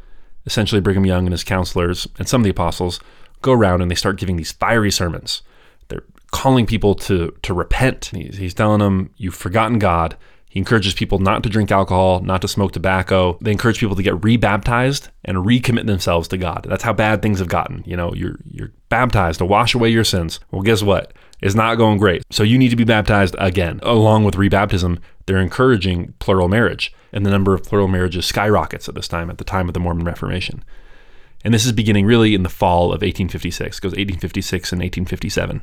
Essentially, 0.47 0.81
Brigham 0.81 1.05
Young 1.05 1.27
and 1.27 1.33
his 1.33 1.43
counselors 1.43 2.07
and 2.19 2.29
some 2.29 2.43
of 2.43 2.45
the 2.45 2.51
apostles 2.51 3.01
go 3.43 3.53
around 3.53 3.83
and 3.83 3.91
they 3.91 3.97
start 3.97 4.19
giving 4.19 4.37
these 4.37 4.53
fiery 4.53 4.91
sermons. 4.91 5.43
They're 5.89 6.05
calling 6.31 6.67
people 6.67 6.95
to 6.97 7.35
to 7.43 7.55
repent. 7.55 8.11
He's, 8.15 8.37
he's 8.37 8.55
telling 8.55 8.81
them, 8.81 9.11
"You've 9.17 9.35
forgotten 9.35 9.79
God." 9.79 10.17
He 10.55 10.61
encourages 10.61 10.95
people 10.95 11.19
not 11.19 11.43
to 11.43 11.49
drink 11.49 11.73
alcohol, 11.73 12.21
not 12.21 12.41
to 12.43 12.49
smoke 12.49 12.71
tobacco. 12.71 13.37
They 13.41 13.51
encourage 13.51 13.81
people 13.81 13.97
to 13.97 14.05
get 14.05 14.23
rebaptized 14.23 15.09
and 15.25 15.39
recommit 15.39 15.87
themselves 15.87 16.29
to 16.29 16.37
God. 16.37 16.65
That's 16.69 16.85
how 16.85 16.93
bad 16.93 17.23
things 17.23 17.41
have 17.41 17.49
gotten. 17.49 17.83
You 17.85 17.97
know, 17.97 18.15
you're 18.15 18.39
you're 18.45 18.71
baptized 18.89 19.39
to 19.39 19.47
wash 19.47 19.75
away 19.75 19.89
your 19.89 20.05
sins. 20.05 20.39
Well, 20.53 20.63
guess 20.63 20.81
what? 20.81 21.13
It's 21.43 21.57
not 21.57 21.75
going 21.75 21.99
great. 21.99 22.23
So 22.31 22.45
you 22.45 22.57
need 22.57 22.69
to 22.69 22.77
be 22.77 22.85
baptized 22.85 23.35
again. 23.41 23.81
Along 23.83 24.23
with 24.23 24.37
rebaptism, 24.37 25.01
they're 25.27 25.41
encouraging 25.41 26.15
plural 26.21 26.47
marriage, 26.47 26.95
and 27.13 27.27
the 27.27 27.33
number 27.33 27.53
of 27.53 27.65
plural 27.65 27.89
marriages 27.89 28.25
skyrockets 28.25 28.89
at 28.89 28.95
this 28.95 29.09
time, 29.09 29.31
at 29.31 29.39
the 29.39 29.45
time 29.45 29.67
of 29.67 29.75
the 29.75 29.81
Mormon 29.81 30.05
Reformation. 30.07 30.63
And 31.45 31.53
this 31.53 31.67
is 31.67 31.73
beginning 31.73 32.07
really 32.07 32.33
in 32.33 32.45
the 32.45 32.49
fall 32.49 32.87
of 32.87 33.03
1856, 33.03 33.81
goes 33.81 33.91
1856 33.91 34.71
and 34.71 34.79
1857. 34.81 35.63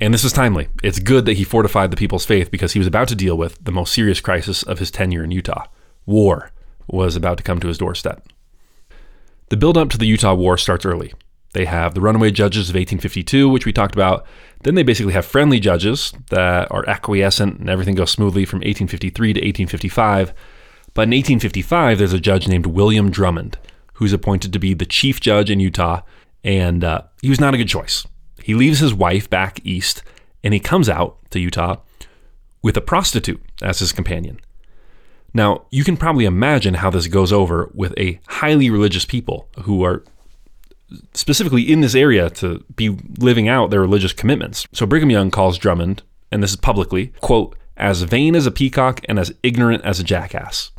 And 0.00 0.12
this 0.12 0.24
was 0.24 0.32
timely. 0.32 0.68
It's 0.82 0.98
good 0.98 1.24
that 1.24 1.38
he 1.38 1.44
fortified 1.44 1.90
the 1.90 1.96
people's 1.96 2.26
faith 2.26 2.50
because 2.50 2.72
he 2.72 2.78
was 2.78 2.86
about 2.86 3.08
to 3.08 3.14
deal 3.14 3.36
with 3.36 3.62
the 3.64 3.72
most 3.72 3.94
serious 3.94 4.20
crisis 4.20 4.62
of 4.62 4.78
his 4.78 4.90
tenure 4.90 5.24
in 5.24 5.30
Utah. 5.30 5.66
War 6.04 6.50
was 6.86 7.16
about 7.16 7.38
to 7.38 7.42
come 7.42 7.60
to 7.60 7.68
his 7.68 7.78
doorstep. 7.78 8.28
The 9.48 9.56
build 9.56 9.78
up 9.78 9.88
to 9.90 9.98
the 9.98 10.06
Utah 10.06 10.34
War 10.34 10.58
starts 10.58 10.84
early. 10.84 11.14
They 11.52 11.64
have 11.64 11.94
the 11.94 12.02
runaway 12.02 12.30
judges 12.30 12.68
of 12.68 12.74
1852, 12.74 13.48
which 13.48 13.64
we 13.64 13.72
talked 13.72 13.94
about. 13.94 14.26
Then 14.64 14.74
they 14.74 14.82
basically 14.82 15.14
have 15.14 15.24
friendly 15.24 15.60
judges 15.60 16.12
that 16.30 16.70
are 16.70 16.86
acquiescent 16.88 17.58
and 17.58 17.70
everything 17.70 17.94
goes 17.94 18.10
smoothly 18.10 18.44
from 18.44 18.58
1853 18.58 19.32
to 19.32 19.40
1855. 19.40 20.34
But 20.92 21.02
in 21.02 21.10
1855, 21.10 21.98
there's 21.98 22.12
a 22.12 22.20
judge 22.20 22.48
named 22.48 22.66
William 22.66 23.10
Drummond 23.10 23.58
who's 23.94 24.12
appointed 24.12 24.52
to 24.52 24.58
be 24.58 24.74
the 24.74 24.84
chief 24.84 25.20
judge 25.20 25.50
in 25.50 25.58
Utah, 25.58 26.02
and 26.44 26.84
uh, 26.84 27.02
he 27.22 27.30
was 27.30 27.40
not 27.40 27.54
a 27.54 27.56
good 27.56 27.68
choice. 27.68 28.06
He 28.46 28.54
leaves 28.54 28.78
his 28.78 28.94
wife 28.94 29.28
back 29.28 29.58
east, 29.64 30.04
and 30.44 30.54
he 30.54 30.60
comes 30.60 30.88
out 30.88 31.18
to 31.30 31.40
Utah 31.40 31.78
with 32.62 32.76
a 32.76 32.80
prostitute 32.80 33.42
as 33.60 33.80
his 33.80 33.90
companion. 33.90 34.38
Now, 35.34 35.66
you 35.72 35.82
can 35.82 35.96
probably 35.96 36.26
imagine 36.26 36.74
how 36.74 36.90
this 36.90 37.08
goes 37.08 37.32
over 37.32 37.68
with 37.74 37.92
a 37.98 38.20
highly 38.28 38.70
religious 38.70 39.04
people 39.04 39.48
who 39.62 39.82
are 39.82 40.04
specifically 41.12 41.62
in 41.62 41.80
this 41.80 41.96
area 41.96 42.30
to 42.30 42.64
be 42.76 42.96
living 43.18 43.48
out 43.48 43.70
their 43.70 43.80
religious 43.80 44.12
commitments. 44.12 44.68
So 44.72 44.86
Brigham 44.86 45.10
Young 45.10 45.32
calls 45.32 45.58
Drummond, 45.58 46.04
and 46.30 46.40
this 46.40 46.50
is 46.50 46.56
publicly, 46.56 47.08
quote, 47.20 47.56
as 47.76 48.02
vain 48.02 48.36
as 48.36 48.46
a 48.46 48.52
peacock 48.52 49.00
and 49.08 49.18
as 49.18 49.34
ignorant 49.42 49.84
as 49.84 49.98
a 49.98 50.04
jackass. 50.04 50.70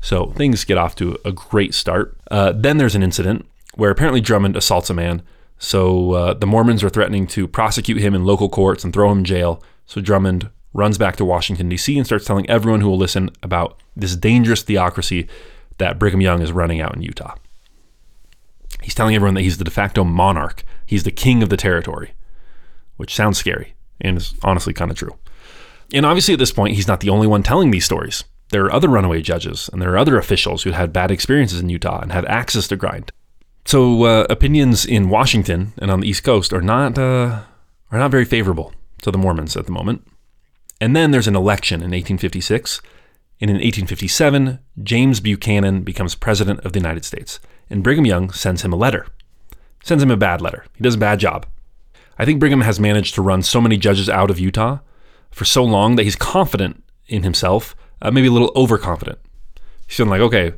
So 0.00 0.32
things 0.32 0.64
get 0.64 0.76
off 0.76 0.96
to 0.96 1.16
a 1.24 1.30
great 1.30 1.72
start. 1.72 2.18
Uh, 2.32 2.50
then 2.50 2.78
there's 2.78 2.96
an 2.96 3.04
incident 3.04 3.46
where 3.76 3.92
apparently 3.92 4.20
Drummond 4.20 4.56
assaults 4.56 4.90
a 4.90 4.94
man. 4.94 5.22
So 5.62 6.12
uh, 6.12 6.34
the 6.34 6.46
Mormons 6.46 6.82
are 6.82 6.88
threatening 6.88 7.28
to 7.28 7.46
prosecute 7.46 7.98
him 7.98 8.16
in 8.16 8.24
local 8.24 8.48
courts 8.48 8.82
and 8.82 8.92
throw 8.92 9.12
him 9.12 9.18
in 9.18 9.24
jail. 9.24 9.62
So 9.86 10.00
Drummond 10.00 10.50
runs 10.74 10.98
back 10.98 11.14
to 11.16 11.24
Washington, 11.24 11.68
D.C., 11.68 11.96
and 11.96 12.04
starts 12.04 12.24
telling 12.24 12.50
everyone 12.50 12.80
who 12.80 12.88
will 12.88 12.98
listen 12.98 13.30
about 13.44 13.80
this 13.94 14.16
dangerous 14.16 14.62
theocracy 14.62 15.28
that 15.78 16.00
Brigham 16.00 16.20
Young 16.20 16.42
is 16.42 16.50
running 16.50 16.80
out 16.80 16.96
in 16.96 17.02
Utah. 17.02 17.36
He's 18.82 18.94
telling 18.94 19.14
everyone 19.14 19.34
that 19.34 19.42
he's 19.42 19.58
the 19.58 19.64
de 19.64 19.70
facto 19.70 20.02
monarch, 20.02 20.64
he's 20.84 21.04
the 21.04 21.12
king 21.12 21.44
of 21.44 21.48
the 21.48 21.56
territory, 21.56 22.14
which 22.96 23.14
sounds 23.14 23.38
scary 23.38 23.74
and 24.00 24.16
is 24.16 24.34
honestly 24.42 24.72
kind 24.72 24.90
of 24.90 24.96
true. 24.96 25.16
And 25.94 26.04
obviously, 26.04 26.34
at 26.34 26.40
this 26.40 26.50
point, 26.50 26.74
he's 26.74 26.88
not 26.88 26.98
the 26.98 27.10
only 27.10 27.28
one 27.28 27.44
telling 27.44 27.70
these 27.70 27.84
stories 27.84 28.24
there 28.50 28.64
are 28.64 28.72
other 28.72 28.88
runaway 28.88 29.22
judges 29.22 29.70
and 29.72 29.80
there 29.80 29.92
are 29.92 29.98
other 29.98 30.18
officials 30.18 30.64
who 30.64 30.72
had 30.72 30.92
bad 30.92 31.12
experiences 31.12 31.60
in 31.60 31.68
Utah 31.68 32.00
and 32.00 32.10
have 32.10 32.24
axes 32.24 32.66
to 32.68 32.76
grind. 32.76 33.12
So 33.64 34.04
uh, 34.04 34.26
opinions 34.28 34.84
in 34.84 35.08
Washington 35.08 35.72
and 35.78 35.90
on 35.90 36.00
the 36.00 36.08
East 36.08 36.24
Coast 36.24 36.52
are 36.52 36.62
not 36.62 36.98
uh, 36.98 37.42
are 37.90 37.98
not 37.98 38.10
very 38.10 38.24
favorable 38.24 38.72
to 39.02 39.10
the 39.10 39.18
Mormons 39.18 39.56
at 39.56 39.66
the 39.66 39.72
moment. 39.72 40.06
And 40.80 40.96
then 40.96 41.10
there's 41.10 41.28
an 41.28 41.36
election 41.36 41.76
in 41.76 41.90
1856, 41.92 42.80
and 43.40 43.50
in 43.50 43.56
1857, 43.56 44.58
James 44.82 45.20
Buchanan 45.20 45.82
becomes 45.82 46.16
president 46.16 46.60
of 46.60 46.72
the 46.72 46.80
United 46.80 47.04
States, 47.04 47.38
and 47.70 47.84
Brigham 47.84 48.04
Young 48.04 48.32
sends 48.32 48.62
him 48.62 48.72
a 48.72 48.76
letter. 48.76 49.06
Sends 49.84 50.02
him 50.02 50.10
a 50.10 50.16
bad 50.16 50.40
letter. 50.40 50.64
He 50.76 50.82
does 50.82 50.96
a 50.96 50.98
bad 50.98 51.20
job. 51.20 51.46
I 52.18 52.24
think 52.24 52.40
Brigham 52.40 52.62
has 52.62 52.80
managed 52.80 53.14
to 53.14 53.22
run 53.22 53.42
so 53.42 53.60
many 53.60 53.76
judges 53.76 54.08
out 54.08 54.30
of 54.30 54.38
Utah 54.38 54.78
for 55.30 55.44
so 55.44 55.64
long 55.64 55.96
that 55.96 56.02
he's 56.02 56.16
confident 56.16 56.82
in 57.06 57.22
himself 57.22 57.74
uh, 58.00 58.10
maybe 58.10 58.26
a 58.26 58.32
little 58.32 58.52
overconfident. 58.54 59.18
He's 59.86 59.96
feeling 59.96 60.10
like, 60.10 60.20
okay, 60.20 60.52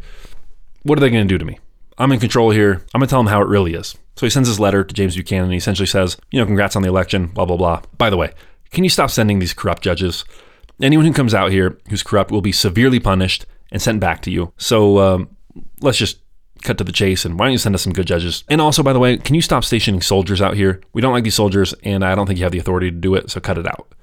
what 0.83 0.99
are 0.99 1.01
they 1.01 1.11
going 1.11 1.27
to 1.27 1.33
do 1.33 1.39
to 1.39 1.45
me? 1.45 1.59
I'm 1.99 2.13
in 2.13 2.21
control 2.21 2.51
here. 2.51 2.85
I'm 2.93 3.01
going 3.01 3.07
to 3.07 3.11
tell 3.11 3.21
him 3.21 3.27
how 3.27 3.41
it 3.41 3.49
really 3.49 3.75
is. 3.75 3.97
So 4.17 4.27
he 4.27 4.31
sends 4.31 4.49
his 4.49 4.61
letter 4.61 4.85
to 4.85 4.95
James 4.95 5.15
Buchanan 5.15 5.45
and 5.45 5.53
he 5.53 5.59
essentially 5.59 5.87
says, 5.87 6.17
you 6.31 6.39
know, 6.39 6.47
congrats 6.47 6.77
on 6.77 6.83
the 6.83 6.89
election, 6.89 7.27
blah, 7.27 7.45
blah, 7.45 7.57
blah. 7.57 7.83
By 7.99 8.11
the 8.11 8.17
way, 8.17 8.33
can 8.71 8.85
you 8.85 8.91
stop 8.91 9.11
sending 9.11 9.39
these 9.39 9.55
corrupt 9.55 9.83
judges? 9.83 10.25
Anyone 10.83 11.07
who 11.07 11.13
comes 11.13 11.35
out 11.35 11.51
here 11.51 11.79
who's 11.89 12.03
corrupt 12.03 12.31
will 12.31 12.41
be 12.41 12.53
severely 12.53 13.01
punished 13.01 13.47
and 13.71 13.81
sent 13.81 14.01
back 14.01 14.23
to 14.23 14.31
you. 14.31 14.53
So 14.57 14.99
um, 14.99 15.37
let's 15.81 15.99
just 15.99 16.19
cut 16.63 16.79
to 16.79 16.85
the 16.85 16.93
chase 16.93 17.25
and 17.25 17.39
why 17.39 17.47
don't 17.47 17.53
you 17.53 17.59
send 17.59 17.75
us 17.75 17.83
some 17.83 17.93
good 17.93 18.07
judges? 18.07 18.45
And 18.49 18.61
also, 18.61 18.83
by 18.83 18.93
the 18.93 18.99
way, 18.99 19.17
can 19.17 19.35
you 19.35 19.43
stop 19.43 19.65
stationing 19.65 20.01
soldiers 20.01 20.41
out 20.43 20.55
here? 20.55 20.81
We 20.93 21.03
don't 21.03 21.13
like 21.13 21.25
these 21.25 21.35
soldiers, 21.35 21.75
and 21.85 22.05
I 22.05 22.15
don't 22.15 22.27
think 22.27 22.39
you 22.39 22.45
have 22.45 22.53
the 22.53 22.59
authority 22.59 22.91
to 22.91 22.97
do 22.97 23.15
it, 23.15 23.31
so 23.31 23.41
cut 23.41 23.59
it 23.59 23.67
out. 23.67 23.95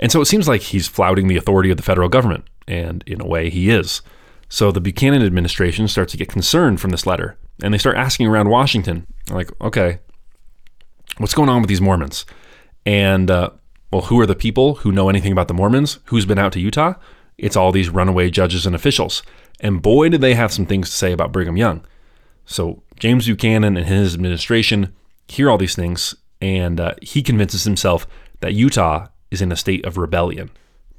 And 0.00 0.10
so 0.10 0.20
it 0.20 0.26
seems 0.26 0.48
like 0.48 0.62
he's 0.62 0.88
flouting 0.88 1.28
the 1.28 1.36
authority 1.36 1.70
of 1.70 1.76
the 1.76 1.82
federal 1.82 2.08
government, 2.08 2.44
and 2.66 3.02
in 3.06 3.20
a 3.20 3.26
way, 3.26 3.50
he 3.50 3.70
is. 3.70 4.02
So 4.48 4.70
the 4.70 4.80
Buchanan 4.80 5.22
administration 5.22 5.88
starts 5.88 6.12
to 6.12 6.18
get 6.18 6.28
concerned 6.28 6.80
from 6.80 6.90
this 6.90 7.06
letter, 7.06 7.36
and 7.62 7.74
they 7.74 7.78
start 7.78 7.96
asking 7.96 8.28
around 8.28 8.48
Washington, 8.48 9.06
like, 9.30 9.50
okay, 9.60 9.98
what's 11.18 11.34
going 11.34 11.48
on 11.48 11.62
with 11.62 11.68
these 11.68 11.80
Mormons? 11.80 12.24
And, 12.84 13.30
uh, 13.30 13.50
well, 13.90 14.02
who 14.02 14.20
are 14.20 14.26
the 14.26 14.36
people 14.36 14.76
who 14.76 14.92
know 14.92 15.08
anything 15.08 15.32
about 15.32 15.48
the 15.48 15.54
Mormons? 15.54 15.98
Who's 16.06 16.26
been 16.26 16.38
out 16.38 16.52
to 16.52 16.60
Utah? 16.60 16.94
It's 17.38 17.56
all 17.56 17.72
these 17.72 17.88
runaway 17.88 18.30
judges 18.30 18.66
and 18.66 18.74
officials. 18.74 19.22
And 19.60 19.82
boy, 19.82 20.08
did 20.08 20.20
they 20.20 20.34
have 20.34 20.52
some 20.52 20.66
things 20.66 20.90
to 20.90 20.96
say 20.96 21.12
about 21.12 21.32
Brigham 21.32 21.56
Young. 21.56 21.84
So 22.44 22.82
James 22.98 23.26
Buchanan 23.26 23.76
and 23.76 23.86
his 23.86 24.14
administration 24.14 24.94
hear 25.28 25.50
all 25.50 25.58
these 25.58 25.74
things, 25.74 26.14
and 26.40 26.78
uh, 26.78 26.94
he 27.02 27.22
convinces 27.22 27.64
himself 27.64 28.06
that 28.40 28.54
Utah 28.54 29.08
is 29.30 29.42
in 29.42 29.50
a 29.50 29.56
state 29.56 29.84
of 29.84 29.96
rebellion. 29.96 30.50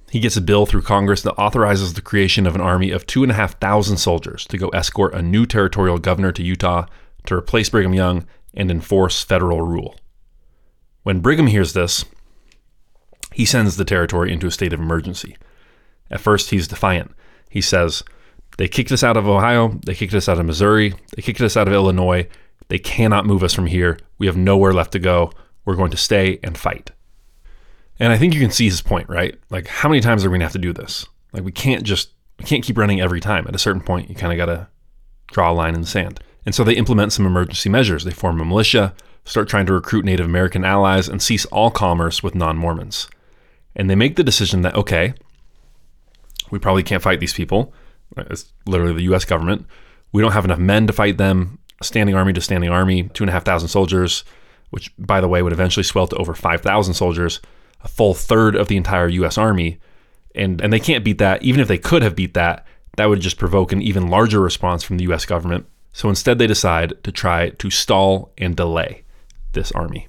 He 0.09 0.19
gets 0.19 0.37
a 0.37 0.41
bill 0.41 0.65
through 0.65 0.83
Congress 0.83 1.21
that 1.23 1.33
authorizes 1.33 1.93
the 1.93 2.01
creation 2.01 2.47
of 2.47 2.55
an 2.55 2.61
army 2.61 2.91
of 2.91 3.05
2,500 3.07 3.99
soldiers 3.99 4.45
to 4.45 4.57
go 4.57 4.69
escort 4.69 5.13
a 5.13 5.21
new 5.21 5.45
territorial 5.45 5.97
governor 5.97 6.31
to 6.31 6.43
Utah 6.43 6.85
to 7.25 7.35
replace 7.35 7.69
Brigham 7.69 7.93
Young 7.93 8.25
and 8.53 8.71
enforce 8.71 9.21
federal 9.21 9.61
rule. 9.61 9.95
When 11.03 11.19
Brigham 11.19 11.47
hears 11.47 11.73
this, 11.73 12.05
he 13.33 13.45
sends 13.45 13.75
the 13.75 13.85
territory 13.85 14.31
into 14.31 14.47
a 14.47 14.51
state 14.51 14.73
of 14.73 14.79
emergency. 14.79 15.37
At 16.09 16.21
first, 16.21 16.49
he's 16.49 16.67
defiant. 16.67 17.11
He 17.49 17.61
says, 17.61 18.03
They 18.57 18.67
kicked 18.67 18.91
us 18.91 19.03
out 19.03 19.17
of 19.17 19.27
Ohio, 19.27 19.79
they 19.85 19.93
kicked 19.93 20.13
us 20.13 20.29
out 20.29 20.39
of 20.39 20.45
Missouri, 20.45 20.93
they 21.15 21.21
kicked 21.21 21.41
us 21.41 21.57
out 21.57 21.67
of 21.67 21.73
Illinois. 21.73 22.27
They 22.69 22.79
cannot 22.79 23.25
move 23.25 23.43
us 23.43 23.53
from 23.53 23.67
here. 23.67 23.97
We 24.17 24.27
have 24.27 24.35
nowhere 24.35 24.73
left 24.73 24.91
to 24.91 24.99
go. 24.99 25.31
We're 25.63 25.75
going 25.75 25.91
to 25.91 25.97
stay 25.97 26.39
and 26.43 26.57
fight. 26.57 26.91
And 27.99 28.13
I 28.13 28.17
think 28.17 28.33
you 28.33 28.39
can 28.39 28.51
see 28.51 28.65
his 28.65 28.81
point, 28.81 29.09
right? 29.09 29.39
Like, 29.49 29.67
how 29.67 29.89
many 29.89 30.01
times 30.01 30.23
are 30.23 30.29
we 30.29 30.37
to 30.37 30.45
have 30.45 30.51
to 30.51 30.59
do 30.59 30.73
this? 30.73 31.05
Like, 31.33 31.43
we 31.43 31.51
can't 31.51 31.83
just, 31.83 32.11
we 32.39 32.45
can't 32.45 32.63
keep 32.63 32.77
running 32.77 33.01
every 33.01 33.19
time. 33.19 33.47
At 33.47 33.55
a 33.55 33.59
certain 33.59 33.81
point, 33.81 34.09
you 34.09 34.15
kind 34.15 34.31
of 34.31 34.37
got 34.37 34.53
to 34.53 34.67
draw 35.27 35.51
a 35.51 35.53
line 35.53 35.73
in 35.73 35.81
the 35.81 35.87
sand. 35.87 36.19
And 36.45 36.53
so 36.55 36.63
they 36.63 36.75
implement 36.75 37.13
some 37.13 37.25
emergency 37.25 37.69
measures. 37.69 38.03
They 38.03 38.11
form 38.11 38.39
a 38.39 38.45
militia, 38.45 38.95
start 39.25 39.49
trying 39.49 39.65
to 39.65 39.73
recruit 39.73 40.05
Native 40.05 40.25
American 40.25 40.63
allies, 40.63 41.09
and 41.09 41.21
cease 41.21 41.45
all 41.45 41.71
commerce 41.71 42.23
with 42.23 42.35
non 42.35 42.57
Mormons. 42.57 43.09
And 43.75 43.89
they 43.89 43.95
make 43.95 44.15
the 44.15 44.23
decision 44.23 44.61
that, 44.61 44.75
okay, 44.75 45.13
we 46.49 46.59
probably 46.59 46.83
can't 46.83 47.03
fight 47.03 47.19
these 47.19 47.33
people. 47.33 47.73
It's 48.15 48.51
literally 48.65 48.93
the 48.93 49.13
US 49.13 49.25
government. 49.25 49.65
We 50.11 50.21
don't 50.21 50.31
have 50.31 50.45
enough 50.45 50.59
men 50.59 50.87
to 50.87 50.93
fight 50.93 51.17
them. 51.17 51.59
Standing 51.81 52.15
army 52.15 52.33
to 52.33 52.41
standing 52.41 52.71
army, 52.71 53.09
two 53.13 53.23
and 53.23 53.29
a 53.29 53.33
half 53.33 53.45
thousand 53.45 53.67
soldiers, 53.67 54.23
which, 54.71 54.91
by 54.97 55.21
the 55.21 55.27
way, 55.27 55.41
would 55.41 55.53
eventually 55.53 55.83
swell 55.83 56.07
to 56.07 56.15
over 56.15 56.33
5,000 56.33 56.93
soldiers, 56.93 57.39
a 57.81 57.87
full 57.87 58.13
third 58.13 58.55
of 58.55 58.67
the 58.67 58.77
entire 58.77 59.07
US 59.07 59.37
army. 59.37 59.79
And, 60.35 60.61
and 60.61 60.71
they 60.71 60.79
can't 60.79 61.03
beat 61.03 61.17
that. 61.17 61.43
Even 61.43 61.59
if 61.61 61.67
they 61.67 61.77
could 61.77 62.03
have 62.03 62.15
beat 62.15 62.33
that, 62.35 62.65
that 62.97 63.05
would 63.05 63.21
just 63.21 63.37
provoke 63.37 63.71
an 63.71 63.81
even 63.81 64.07
larger 64.07 64.39
response 64.39 64.83
from 64.83 64.97
the 64.97 65.11
US 65.11 65.25
government. 65.25 65.65
So 65.93 66.09
instead, 66.09 66.37
they 66.37 66.47
decide 66.47 67.03
to 67.03 67.11
try 67.11 67.49
to 67.49 67.69
stall 67.69 68.31
and 68.37 68.55
delay 68.55 69.03
this 69.53 69.71
army. 69.71 70.07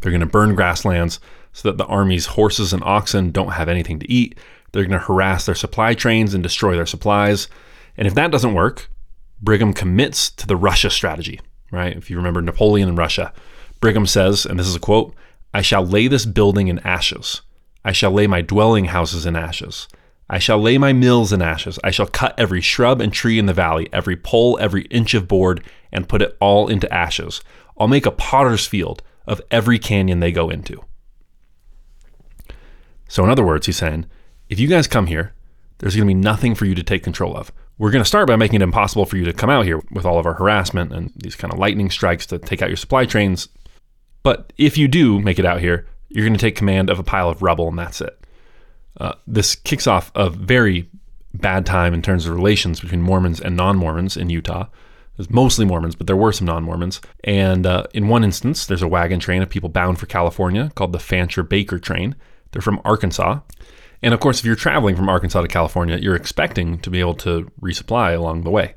They're 0.00 0.12
going 0.12 0.20
to 0.20 0.26
burn 0.26 0.54
grasslands 0.54 1.20
so 1.52 1.68
that 1.68 1.78
the 1.78 1.86
army's 1.86 2.26
horses 2.26 2.72
and 2.72 2.82
oxen 2.84 3.30
don't 3.30 3.52
have 3.52 3.68
anything 3.68 3.98
to 4.00 4.10
eat. 4.10 4.36
They're 4.72 4.84
going 4.84 4.98
to 4.98 5.06
harass 5.06 5.46
their 5.46 5.54
supply 5.54 5.94
trains 5.94 6.34
and 6.34 6.42
destroy 6.42 6.74
their 6.76 6.86
supplies. 6.86 7.48
And 7.96 8.06
if 8.06 8.14
that 8.14 8.30
doesn't 8.30 8.54
work, 8.54 8.90
Brigham 9.40 9.72
commits 9.72 10.30
to 10.30 10.46
the 10.46 10.56
Russia 10.56 10.90
strategy, 10.90 11.40
right? 11.70 11.96
If 11.96 12.10
you 12.10 12.16
remember 12.16 12.40
Napoleon 12.40 12.88
and 12.88 12.98
Russia, 12.98 13.32
Brigham 13.80 14.06
says, 14.06 14.46
and 14.46 14.58
this 14.58 14.66
is 14.66 14.76
a 14.76 14.80
quote 14.80 15.14
I 15.54 15.62
shall 15.62 15.84
lay 15.84 16.08
this 16.08 16.26
building 16.26 16.68
in 16.68 16.78
ashes. 16.80 17.42
I 17.84 17.92
shall 17.92 18.10
lay 18.10 18.26
my 18.26 18.40
dwelling 18.42 18.86
houses 18.86 19.26
in 19.26 19.36
ashes. 19.36 19.88
I 20.30 20.38
shall 20.38 20.58
lay 20.58 20.78
my 20.78 20.92
mills 20.92 21.32
in 21.32 21.42
ashes. 21.42 21.78
I 21.84 21.90
shall 21.90 22.06
cut 22.06 22.34
every 22.38 22.60
shrub 22.60 23.00
and 23.00 23.12
tree 23.12 23.38
in 23.38 23.46
the 23.46 23.52
valley, 23.52 23.88
every 23.92 24.16
pole, 24.16 24.58
every 24.60 24.82
inch 24.84 25.14
of 25.14 25.28
board, 25.28 25.62
and 25.92 26.08
put 26.08 26.22
it 26.22 26.36
all 26.40 26.68
into 26.68 26.92
ashes. 26.92 27.42
I'll 27.78 27.88
make 27.88 28.06
a 28.06 28.10
potter's 28.10 28.66
field 28.66 29.02
of 29.26 29.42
every 29.50 29.78
canyon 29.78 30.20
they 30.20 30.32
go 30.32 30.48
into. 30.48 30.82
So, 33.08 33.22
in 33.24 33.30
other 33.30 33.44
words, 33.44 33.66
he's 33.66 33.76
saying, 33.76 34.06
if 34.48 34.58
you 34.58 34.68
guys 34.68 34.86
come 34.86 35.06
here, 35.06 35.34
there's 35.78 35.96
going 35.96 36.08
to 36.08 36.14
be 36.14 36.18
nothing 36.20 36.54
for 36.54 36.64
you 36.64 36.74
to 36.74 36.82
take 36.82 37.02
control 37.02 37.36
of. 37.36 37.52
We're 37.76 37.90
going 37.90 38.04
to 38.04 38.08
start 38.08 38.28
by 38.28 38.36
making 38.36 38.60
it 38.60 38.64
impossible 38.64 39.04
for 39.04 39.16
you 39.16 39.24
to 39.24 39.32
come 39.32 39.50
out 39.50 39.66
here 39.66 39.82
with 39.90 40.06
all 40.06 40.18
of 40.18 40.24
our 40.24 40.34
harassment 40.34 40.92
and 40.92 41.10
these 41.16 41.34
kind 41.36 41.52
of 41.52 41.58
lightning 41.58 41.90
strikes 41.90 42.24
to 42.26 42.38
take 42.38 42.62
out 42.62 42.70
your 42.70 42.76
supply 42.76 43.04
trains. 43.04 43.48
But 44.22 44.52
if 44.58 44.78
you 44.78 44.88
do 44.88 45.20
make 45.20 45.38
it 45.38 45.44
out 45.44 45.60
here, 45.60 45.86
you're 46.08 46.26
going 46.26 46.36
to 46.36 46.40
take 46.40 46.56
command 46.56 46.90
of 46.90 46.98
a 46.98 47.04
pile 47.04 47.28
of 47.28 47.42
rubble, 47.42 47.68
and 47.68 47.78
that's 47.78 48.00
it. 48.00 48.18
Uh, 49.00 49.14
this 49.26 49.54
kicks 49.54 49.86
off 49.86 50.12
a 50.14 50.28
very 50.30 50.88
bad 51.34 51.64
time 51.64 51.94
in 51.94 52.02
terms 52.02 52.26
of 52.26 52.34
relations 52.34 52.80
between 52.80 53.02
Mormons 53.02 53.40
and 53.40 53.56
non 53.56 53.76
Mormons 53.76 54.16
in 54.16 54.30
Utah. 54.30 54.66
There's 55.16 55.30
mostly 55.30 55.64
Mormons, 55.64 55.94
but 55.94 56.06
there 56.06 56.16
were 56.16 56.32
some 56.32 56.46
non 56.46 56.62
Mormons. 56.62 57.00
And 57.24 57.66
uh, 57.66 57.84
in 57.94 58.08
one 58.08 58.24
instance, 58.24 58.66
there's 58.66 58.82
a 58.82 58.88
wagon 58.88 59.20
train 59.20 59.42
of 59.42 59.50
people 59.50 59.68
bound 59.68 59.98
for 59.98 60.06
California 60.06 60.70
called 60.74 60.92
the 60.92 60.98
Fancher 60.98 61.42
Baker 61.42 61.78
train. 61.78 62.14
They're 62.50 62.62
from 62.62 62.80
Arkansas. 62.84 63.40
And 64.02 64.12
of 64.12 64.20
course, 64.20 64.40
if 64.40 64.44
you're 64.44 64.56
traveling 64.56 64.96
from 64.96 65.08
Arkansas 65.08 65.42
to 65.42 65.48
California, 65.48 65.96
you're 65.96 66.16
expecting 66.16 66.78
to 66.80 66.90
be 66.90 67.00
able 67.00 67.14
to 67.16 67.50
resupply 67.60 68.16
along 68.16 68.42
the 68.42 68.50
way. 68.50 68.74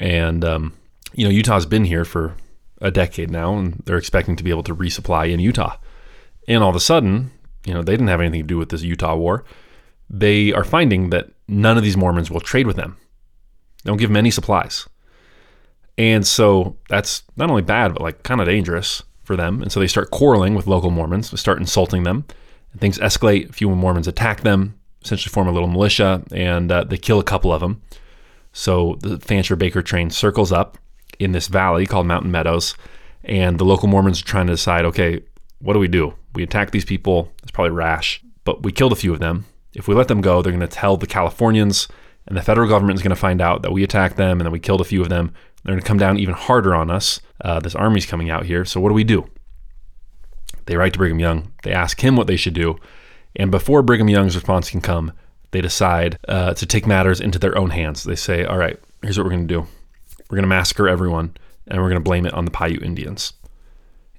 And, 0.00 0.44
um, 0.44 0.72
you 1.12 1.24
know, 1.24 1.30
Utah's 1.30 1.66
been 1.66 1.84
here 1.84 2.04
for 2.04 2.34
a 2.82 2.90
decade 2.90 3.30
now, 3.30 3.56
and 3.56 3.82
they're 3.84 3.96
expecting 3.96 4.36
to 4.36 4.44
be 4.44 4.50
able 4.50 4.64
to 4.64 4.74
resupply 4.74 5.32
in 5.32 5.40
Utah. 5.40 5.76
And 6.48 6.62
all 6.62 6.70
of 6.70 6.76
a 6.76 6.80
sudden, 6.80 7.30
you 7.64 7.72
know, 7.72 7.82
they 7.82 7.92
didn't 7.92 8.08
have 8.08 8.20
anything 8.20 8.42
to 8.42 8.46
do 8.46 8.58
with 8.58 8.68
this 8.68 8.82
Utah 8.82 9.14
war. 9.14 9.44
They 10.10 10.52
are 10.52 10.64
finding 10.64 11.10
that 11.10 11.30
none 11.48 11.78
of 11.78 11.84
these 11.84 11.96
Mormons 11.96 12.30
will 12.30 12.40
trade 12.40 12.66
with 12.66 12.76
them. 12.76 12.96
They 13.82 13.88
don't 13.88 13.98
give 13.98 14.10
them 14.10 14.16
any 14.16 14.30
supplies. 14.30 14.88
And 15.96 16.26
so 16.26 16.76
that's 16.88 17.22
not 17.36 17.50
only 17.50 17.62
bad, 17.62 17.92
but 17.92 18.02
like 18.02 18.24
kind 18.24 18.40
of 18.40 18.46
dangerous 18.46 19.02
for 19.22 19.36
them. 19.36 19.62
And 19.62 19.70
so 19.70 19.78
they 19.78 19.86
start 19.86 20.10
quarreling 20.10 20.54
with 20.54 20.66
local 20.66 20.90
Mormons, 20.90 21.30
they 21.30 21.36
start 21.36 21.58
insulting 21.58 22.02
them. 22.02 22.24
And 22.72 22.80
things 22.80 22.98
escalate. 22.98 23.50
A 23.50 23.52
few 23.52 23.70
Mormons 23.70 24.08
attack 24.08 24.40
them, 24.40 24.78
essentially 25.04 25.30
form 25.30 25.46
a 25.46 25.52
little 25.52 25.68
militia, 25.68 26.24
and 26.32 26.72
uh, 26.72 26.84
they 26.84 26.96
kill 26.96 27.20
a 27.20 27.24
couple 27.24 27.52
of 27.52 27.60
them. 27.60 27.82
So 28.52 28.96
the 29.00 29.18
Fancher 29.20 29.56
Baker 29.56 29.82
train 29.82 30.10
circles 30.10 30.52
up 30.52 30.78
in 31.18 31.32
this 31.32 31.48
valley 31.48 31.86
called 31.86 32.06
Mountain 32.06 32.30
Meadows, 32.30 32.74
and 33.24 33.58
the 33.58 33.64
local 33.64 33.88
Mormons 33.88 34.20
are 34.20 34.24
trying 34.24 34.46
to 34.46 34.52
decide 34.52 34.84
okay, 34.84 35.20
what 35.60 35.74
do 35.74 35.78
we 35.78 35.88
do? 35.88 36.14
We 36.34 36.42
attack 36.42 36.70
these 36.70 36.84
people. 36.84 37.32
It's 37.42 37.52
probably 37.52 37.72
rash, 37.72 38.22
but 38.44 38.62
we 38.62 38.72
killed 38.72 38.92
a 38.92 38.96
few 38.96 39.12
of 39.12 39.20
them. 39.20 39.44
If 39.74 39.88
we 39.88 39.94
let 39.94 40.08
them 40.08 40.20
go, 40.20 40.42
they're 40.42 40.52
going 40.52 40.60
to 40.60 40.66
tell 40.66 40.96
the 40.96 41.06
Californians, 41.06 41.88
and 42.26 42.36
the 42.36 42.42
federal 42.42 42.68
government 42.68 42.98
is 42.98 43.02
going 43.02 43.10
to 43.10 43.16
find 43.16 43.40
out 43.40 43.62
that 43.62 43.72
we 43.72 43.82
attacked 43.82 44.16
them 44.16 44.40
and 44.40 44.46
that 44.46 44.50
we 44.52 44.60
killed 44.60 44.80
a 44.80 44.84
few 44.84 45.02
of 45.02 45.08
them. 45.08 45.32
They're 45.62 45.72
going 45.72 45.82
to 45.82 45.86
come 45.86 45.98
down 45.98 46.18
even 46.18 46.34
harder 46.34 46.74
on 46.74 46.90
us. 46.90 47.20
Uh, 47.40 47.60
this 47.60 47.74
army's 47.74 48.06
coming 48.06 48.30
out 48.30 48.46
here. 48.46 48.64
So 48.64 48.80
what 48.80 48.88
do 48.88 48.94
we 48.94 49.04
do? 49.04 49.28
They 50.66 50.76
write 50.76 50.92
to 50.92 50.98
Brigham 50.98 51.20
Young. 51.20 51.52
They 51.62 51.72
ask 51.72 52.00
him 52.00 52.16
what 52.16 52.26
they 52.26 52.36
should 52.36 52.54
do. 52.54 52.78
And 53.36 53.50
before 53.50 53.82
Brigham 53.82 54.08
Young's 54.08 54.34
response 54.34 54.70
can 54.70 54.80
come, 54.80 55.12
they 55.52 55.60
decide 55.60 56.18
uh, 56.28 56.54
to 56.54 56.66
take 56.66 56.86
matters 56.86 57.20
into 57.20 57.38
their 57.38 57.56
own 57.56 57.70
hands. 57.70 58.04
They 58.04 58.16
say, 58.16 58.44
all 58.44 58.58
right, 58.58 58.78
here's 59.02 59.18
what 59.18 59.24
we're 59.24 59.32
going 59.32 59.48
to 59.48 59.54
do 59.54 59.66
we're 60.32 60.36
going 60.36 60.44
to 60.44 60.48
massacre 60.48 60.88
everyone, 60.88 61.36
and 61.66 61.82
we're 61.82 61.90
going 61.90 62.00
to 62.00 62.08
blame 62.08 62.24
it 62.24 62.32
on 62.32 62.46
the 62.46 62.50
Paiute 62.50 62.82
Indians. 62.82 63.34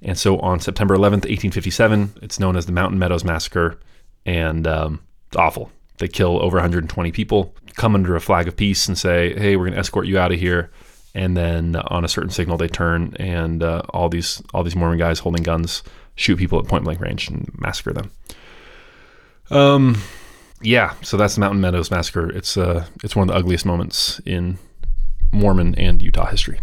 And 0.00 0.16
so 0.16 0.38
on 0.38 0.60
September 0.60 0.94
11th, 0.94 1.26
1857, 1.26 2.18
it's 2.22 2.38
known 2.38 2.54
as 2.54 2.66
the 2.66 2.72
Mountain 2.72 3.00
Meadows 3.00 3.24
Massacre, 3.24 3.80
and 4.24 4.64
um, 4.64 5.02
it's 5.26 5.36
awful. 5.36 5.72
They 5.98 6.06
kill 6.06 6.40
over 6.40 6.56
120 6.56 7.10
people, 7.10 7.52
come 7.74 7.96
under 7.96 8.14
a 8.14 8.20
flag 8.20 8.46
of 8.46 8.54
peace, 8.54 8.86
and 8.86 8.96
say, 8.96 9.34
hey, 9.34 9.56
we're 9.56 9.64
going 9.64 9.74
to 9.74 9.80
escort 9.80 10.06
you 10.06 10.16
out 10.16 10.30
of 10.30 10.38
here 10.38 10.70
and 11.16 11.36
then 11.36 11.76
on 11.76 12.04
a 12.04 12.08
certain 12.08 12.30
signal 12.30 12.56
they 12.56 12.66
turn 12.66 13.14
and 13.20 13.62
uh, 13.62 13.82
all 13.90 14.08
these 14.08 14.42
all 14.52 14.64
these 14.64 14.74
Mormon 14.74 14.98
guys 14.98 15.20
holding 15.20 15.42
guns 15.42 15.82
shoot 16.16 16.36
people 16.36 16.58
at 16.58 16.66
point 16.66 16.84
blank 16.84 17.00
range 17.00 17.28
and 17.28 17.48
massacre 17.58 17.92
them. 17.92 18.10
Um, 19.50 20.02
yeah, 20.60 20.94
so 21.02 21.16
that's 21.16 21.34
the 21.34 21.40
Mountain 21.40 21.60
Meadows 21.60 21.90
massacre. 21.90 22.30
It's 22.30 22.56
uh, 22.56 22.86
it's 23.02 23.14
one 23.14 23.28
of 23.28 23.32
the 23.32 23.38
ugliest 23.38 23.64
moments 23.66 24.20
in 24.26 24.58
Mormon 25.34 25.74
and 25.74 26.00
Utah 26.00 26.26
history. 26.26 26.60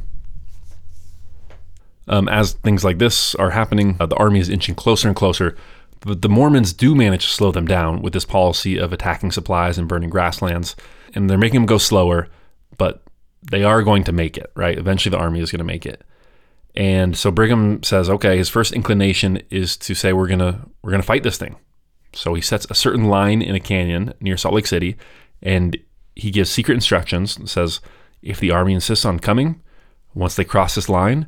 Um, 2.08 2.28
as 2.28 2.54
things 2.54 2.84
like 2.84 2.98
this 2.98 3.36
are 3.36 3.52
happening, 3.52 3.98
uh, 4.00 4.06
the 4.06 4.16
army 4.16 4.40
is 4.40 4.50
inching 4.50 4.76
closer 4.76 5.08
and 5.08 5.16
closer. 5.16 5.56
But 6.02 6.24
the 6.24 6.30
Mormons 6.30 6.74
do 6.74 6.96
manage 6.96 7.26
to 7.26 7.32
slow 7.32 7.52
them 7.52 7.68
down 7.68 8.02
with 8.02 8.14
this 8.14 8.26
policy 8.26 8.78
of 8.78 8.92
attacking 8.92 9.32
supplies 9.32 9.78
and 9.78 9.88
burning 9.88 10.10
grasslands, 10.10 10.76
and 11.14 11.30
they're 11.30 11.38
making 11.38 11.60
them 11.62 11.68
go 11.68 11.78
slower. 11.78 12.28
But 12.78 13.04
they 13.44 13.64
are 13.64 13.84
going 13.84 14.04
to 14.06 14.12
make 14.12 14.38
it, 14.38 14.52
right? 14.56 14.78
Eventually, 14.78 15.12
the 15.12 15.22
army 15.22 15.42
is 15.42 15.52
going 15.52 15.60
to 15.60 15.64
make 15.66 15.86
it. 15.86 16.04
And 16.76 17.18
so 17.18 17.32
Brigham 17.32 17.84
says, 17.84 18.10
okay, 18.10 18.38
his 18.38 18.50
first 18.50 18.72
inclination 18.74 19.42
is 19.50 19.76
to 19.78 19.94
say 19.94 20.14
we're 20.14 20.28
gonna 20.28 20.68
we're 20.82 20.92
gonna 20.92 21.04
fight 21.04 21.24
this 21.24 21.38
thing. 21.38 21.58
So 22.14 22.34
he 22.34 22.42
sets 22.42 22.66
a 22.70 22.76
certain 22.76 23.06
line 23.06 23.42
in 23.42 23.56
a 23.56 23.60
canyon 23.60 24.14
near 24.22 24.38
Salt 24.38 24.56
Lake 24.56 24.68
City, 24.68 24.98
and 25.42 25.78
he 26.16 26.32
gives 26.32 26.50
secret 26.50 26.76
instructions. 26.76 27.38
And 27.38 27.50
says, 27.50 27.82
if 28.22 28.40
the 28.40 28.52
army 28.52 28.74
insists 28.74 29.06
on 29.06 29.20
coming, 29.20 29.62
once 30.14 30.36
they 30.36 30.44
cross 30.44 30.76
this 30.76 30.90
line, 30.90 31.28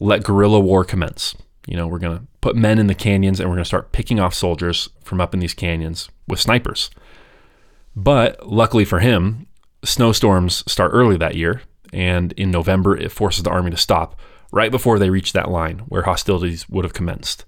let 0.00 0.24
guerrilla 0.24 0.60
war 0.60 0.84
commence. 0.84 1.34
You 1.66 1.76
know, 1.76 1.86
we're 1.86 1.98
going 1.98 2.18
to 2.18 2.24
put 2.40 2.56
men 2.56 2.78
in 2.78 2.88
the 2.88 2.94
canyons 2.94 3.40
and 3.40 3.48
we're 3.48 3.56
going 3.56 3.64
to 3.64 3.68
start 3.68 3.92
picking 3.92 4.20
off 4.20 4.34
soldiers 4.34 4.90
from 5.02 5.20
up 5.20 5.32
in 5.32 5.40
these 5.40 5.54
canyons 5.54 6.08
with 6.28 6.40
snipers. 6.40 6.90
But 7.96 8.46
luckily 8.46 8.84
for 8.84 9.00
him, 9.00 9.46
snowstorms 9.84 10.64
start 10.70 10.90
early 10.92 11.16
that 11.16 11.36
year, 11.36 11.62
and 11.92 12.32
in 12.32 12.50
November, 12.50 12.96
it 12.96 13.12
forces 13.12 13.44
the 13.44 13.50
army 13.50 13.70
to 13.70 13.76
stop 13.76 14.18
right 14.50 14.70
before 14.70 14.98
they 14.98 15.10
reach 15.10 15.32
that 15.32 15.50
line 15.50 15.80
where 15.88 16.02
hostilities 16.02 16.68
would 16.68 16.84
have 16.84 16.94
commenced. 16.94 17.44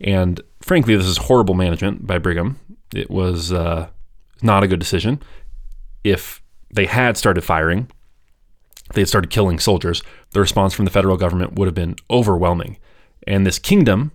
And 0.00 0.40
frankly, 0.60 0.96
this 0.96 1.06
is 1.06 1.16
horrible 1.16 1.54
management 1.54 2.06
by 2.06 2.18
Brigham. 2.18 2.58
It 2.94 3.10
was 3.10 3.52
uh, 3.52 3.88
not 4.42 4.62
a 4.62 4.68
good 4.68 4.80
decision. 4.80 5.22
If 6.02 6.42
they 6.74 6.86
had 6.86 7.16
started 7.16 7.42
firing, 7.42 7.88
they 8.92 9.00
had 9.00 9.08
started 9.08 9.30
killing 9.30 9.58
soldiers, 9.58 10.02
the 10.32 10.40
response 10.40 10.74
from 10.74 10.84
the 10.84 10.90
federal 10.90 11.16
government 11.16 11.54
would 11.54 11.66
have 11.66 11.74
been 11.74 11.96
overwhelming. 12.10 12.78
And 13.26 13.46
this 13.46 13.58
kingdom 13.58 14.12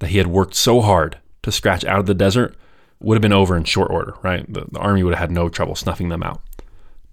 that 0.00 0.08
he 0.08 0.18
had 0.18 0.26
worked 0.26 0.54
so 0.54 0.80
hard 0.80 1.18
to 1.42 1.52
scratch 1.52 1.84
out 1.84 2.00
of 2.00 2.06
the 2.06 2.14
desert 2.14 2.54
would 3.00 3.14
have 3.14 3.22
been 3.22 3.32
over 3.32 3.56
in 3.56 3.64
short 3.64 3.90
order, 3.90 4.14
right? 4.22 4.44
The, 4.52 4.66
the 4.70 4.78
army 4.78 5.02
would 5.02 5.14
have 5.14 5.20
had 5.20 5.30
no 5.30 5.48
trouble 5.48 5.74
snuffing 5.74 6.10
them 6.10 6.22
out. 6.22 6.42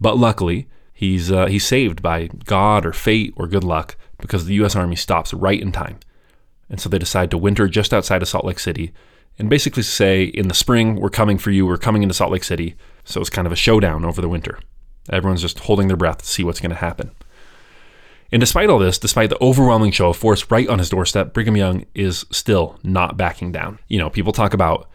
But 0.02 0.18
luckily, 0.18 0.68
he's 0.94 1.32
uh, 1.32 1.46
he's 1.46 1.66
saved 1.66 2.02
by 2.02 2.28
God 2.28 2.86
or 2.86 2.94
fate 2.94 3.34
or 3.38 3.48
good 3.48 3.64
luck 3.64 3.96
because 4.20 4.46
the 4.46 4.56
U.S. 4.56 4.76
Army 4.76 4.96
stops 4.96 5.34
right 5.34 5.60
in 5.60 5.72
time, 5.72 6.00
and 6.70 6.80
so 6.80 6.90
they 6.90 7.00
decide 7.00 7.32
to 7.32 7.38
winter 7.38 7.68
just 7.68 7.94
outside 7.94 8.22
of 8.22 8.28
Salt 8.28 8.46
Lake 8.46 8.60
City, 8.60 8.92
and 9.40 9.50
basically 9.50 9.84
say, 9.84 10.26
in 10.26 10.50
the 10.50 10.54
spring 10.54 10.96
we're 10.96 11.10
coming 11.10 11.38
for 11.38 11.52
you, 11.52 11.66
we're 11.66 11.78
coming 11.78 12.04
into 12.04 12.14
Salt 12.14 12.32
Lake 12.32 12.44
City. 12.44 12.76
So 13.06 13.22
it's 13.22 13.30
kind 13.30 13.46
of 13.46 13.54
a 13.54 13.56
showdown 13.56 14.04
over 14.04 14.22
the 14.22 14.30
winter. 14.30 14.60
Everyone's 15.10 15.42
just 15.42 15.60
holding 15.60 15.88
their 15.88 15.98
breath 15.98 16.20
to 16.20 16.26
see 16.26 16.44
what's 16.44 16.60
going 16.60 16.72
to 16.72 16.76
happen. 16.76 17.12
And 18.32 18.40
despite 18.40 18.70
all 18.70 18.80
this, 18.80 18.98
despite 18.98 19.30
the 19.30 19.42
overwhelming 19.42 19.92
show 19.92 20.10
of 20.10 20.18
force 20.18 20.50
right 20.52 20.68
on 20.68 20.80
his 20.80 20.90
doorstep, 20.90 21.34
Brigham 21.34 21.56
Young 21.56 21.86
is 21.96 22.26
still 22.32 22.78
not 22.84 23.16
backing 23.16 23.52
down. 23.52 23.80
You 23.88 24.00
know, 24.00 24.10
people 24.10 24.34
talk 24.34 24.54
about 24.54 24.90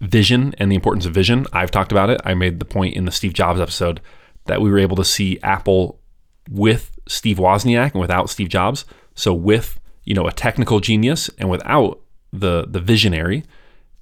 vision 0.00 0.54
and 0.58 0.70
the 0.70 0.76
importance 0.76 1.04
of 1.04 1.12
vision. 1.12 1.46
I've 1.52 1.70
talked 1.70 1.92
about 1.92 2.10
it. 2.10 2.20
I 2.24 2.34
made 2.34 2.58
the 2.60 2.64
point 2.64 2.94
in 2.94 3.04
the 3.04 3.12
Steve 3.12 3.34
Jobs 3.34 3.60
episode 3.60 4.00
that 4.46 4.60
we 4.60 4.70
were 4.70 4.78
able 4.78 4.96
to 4.96 5.04
see 5.04 5.38
Apple 5.42 6.00
with 6.48 6.92
Steve 7.08 7.38
Wozniak 7.38 7.92
and 7.92 8.00
without 8.00 8.30
Steve 8.30 8.48
Jobs. 8.48 8.84
So 9.14 9.34
with, 9.34 9.80
you 10.04 10.14
know, 10.14 10.26
a 10.26 10.32
technical 10.32 10.80
genius 10.80 11.28
and 11.38 11.50
without 11.50 12.00
the 12.32 12.66
the 12.68 12.80
visionary. 12.80 13.44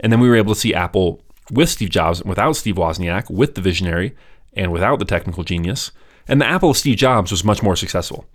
And 0.01 0.13
then 0.13 0.21
we 0.21 0.29
were 0.29 0.37
able 0.37 0.55
to 0.55 0.61
see 0.61 0.75
Apple 0.75 1.23
with 1.51 1.71
Steve 1.71 1.91
Jobs 1.91 2.21
and 2.21 2.29
without 2.29 2.53
Steve 2.57 2.77
Wozniak, 2.77 3.31
with 3.31 3.55
the 3.55 3.61
visionary 3.63 4.15
and 4.59 4.73
without 4.73 4.99
the 4.99 5.05
technical 5.05 5.45
genius. 5.45 5.91
And 6.27 6.41
the 6.41 6.47
Apple 6.47 6.71
of 6.71 6.77
Steve 6.77 6.99
Jobs 6.99 7.31
was 7.31 7.45
much 7.45 7.63
more 7.63 7.77
successful. 7.77 8.27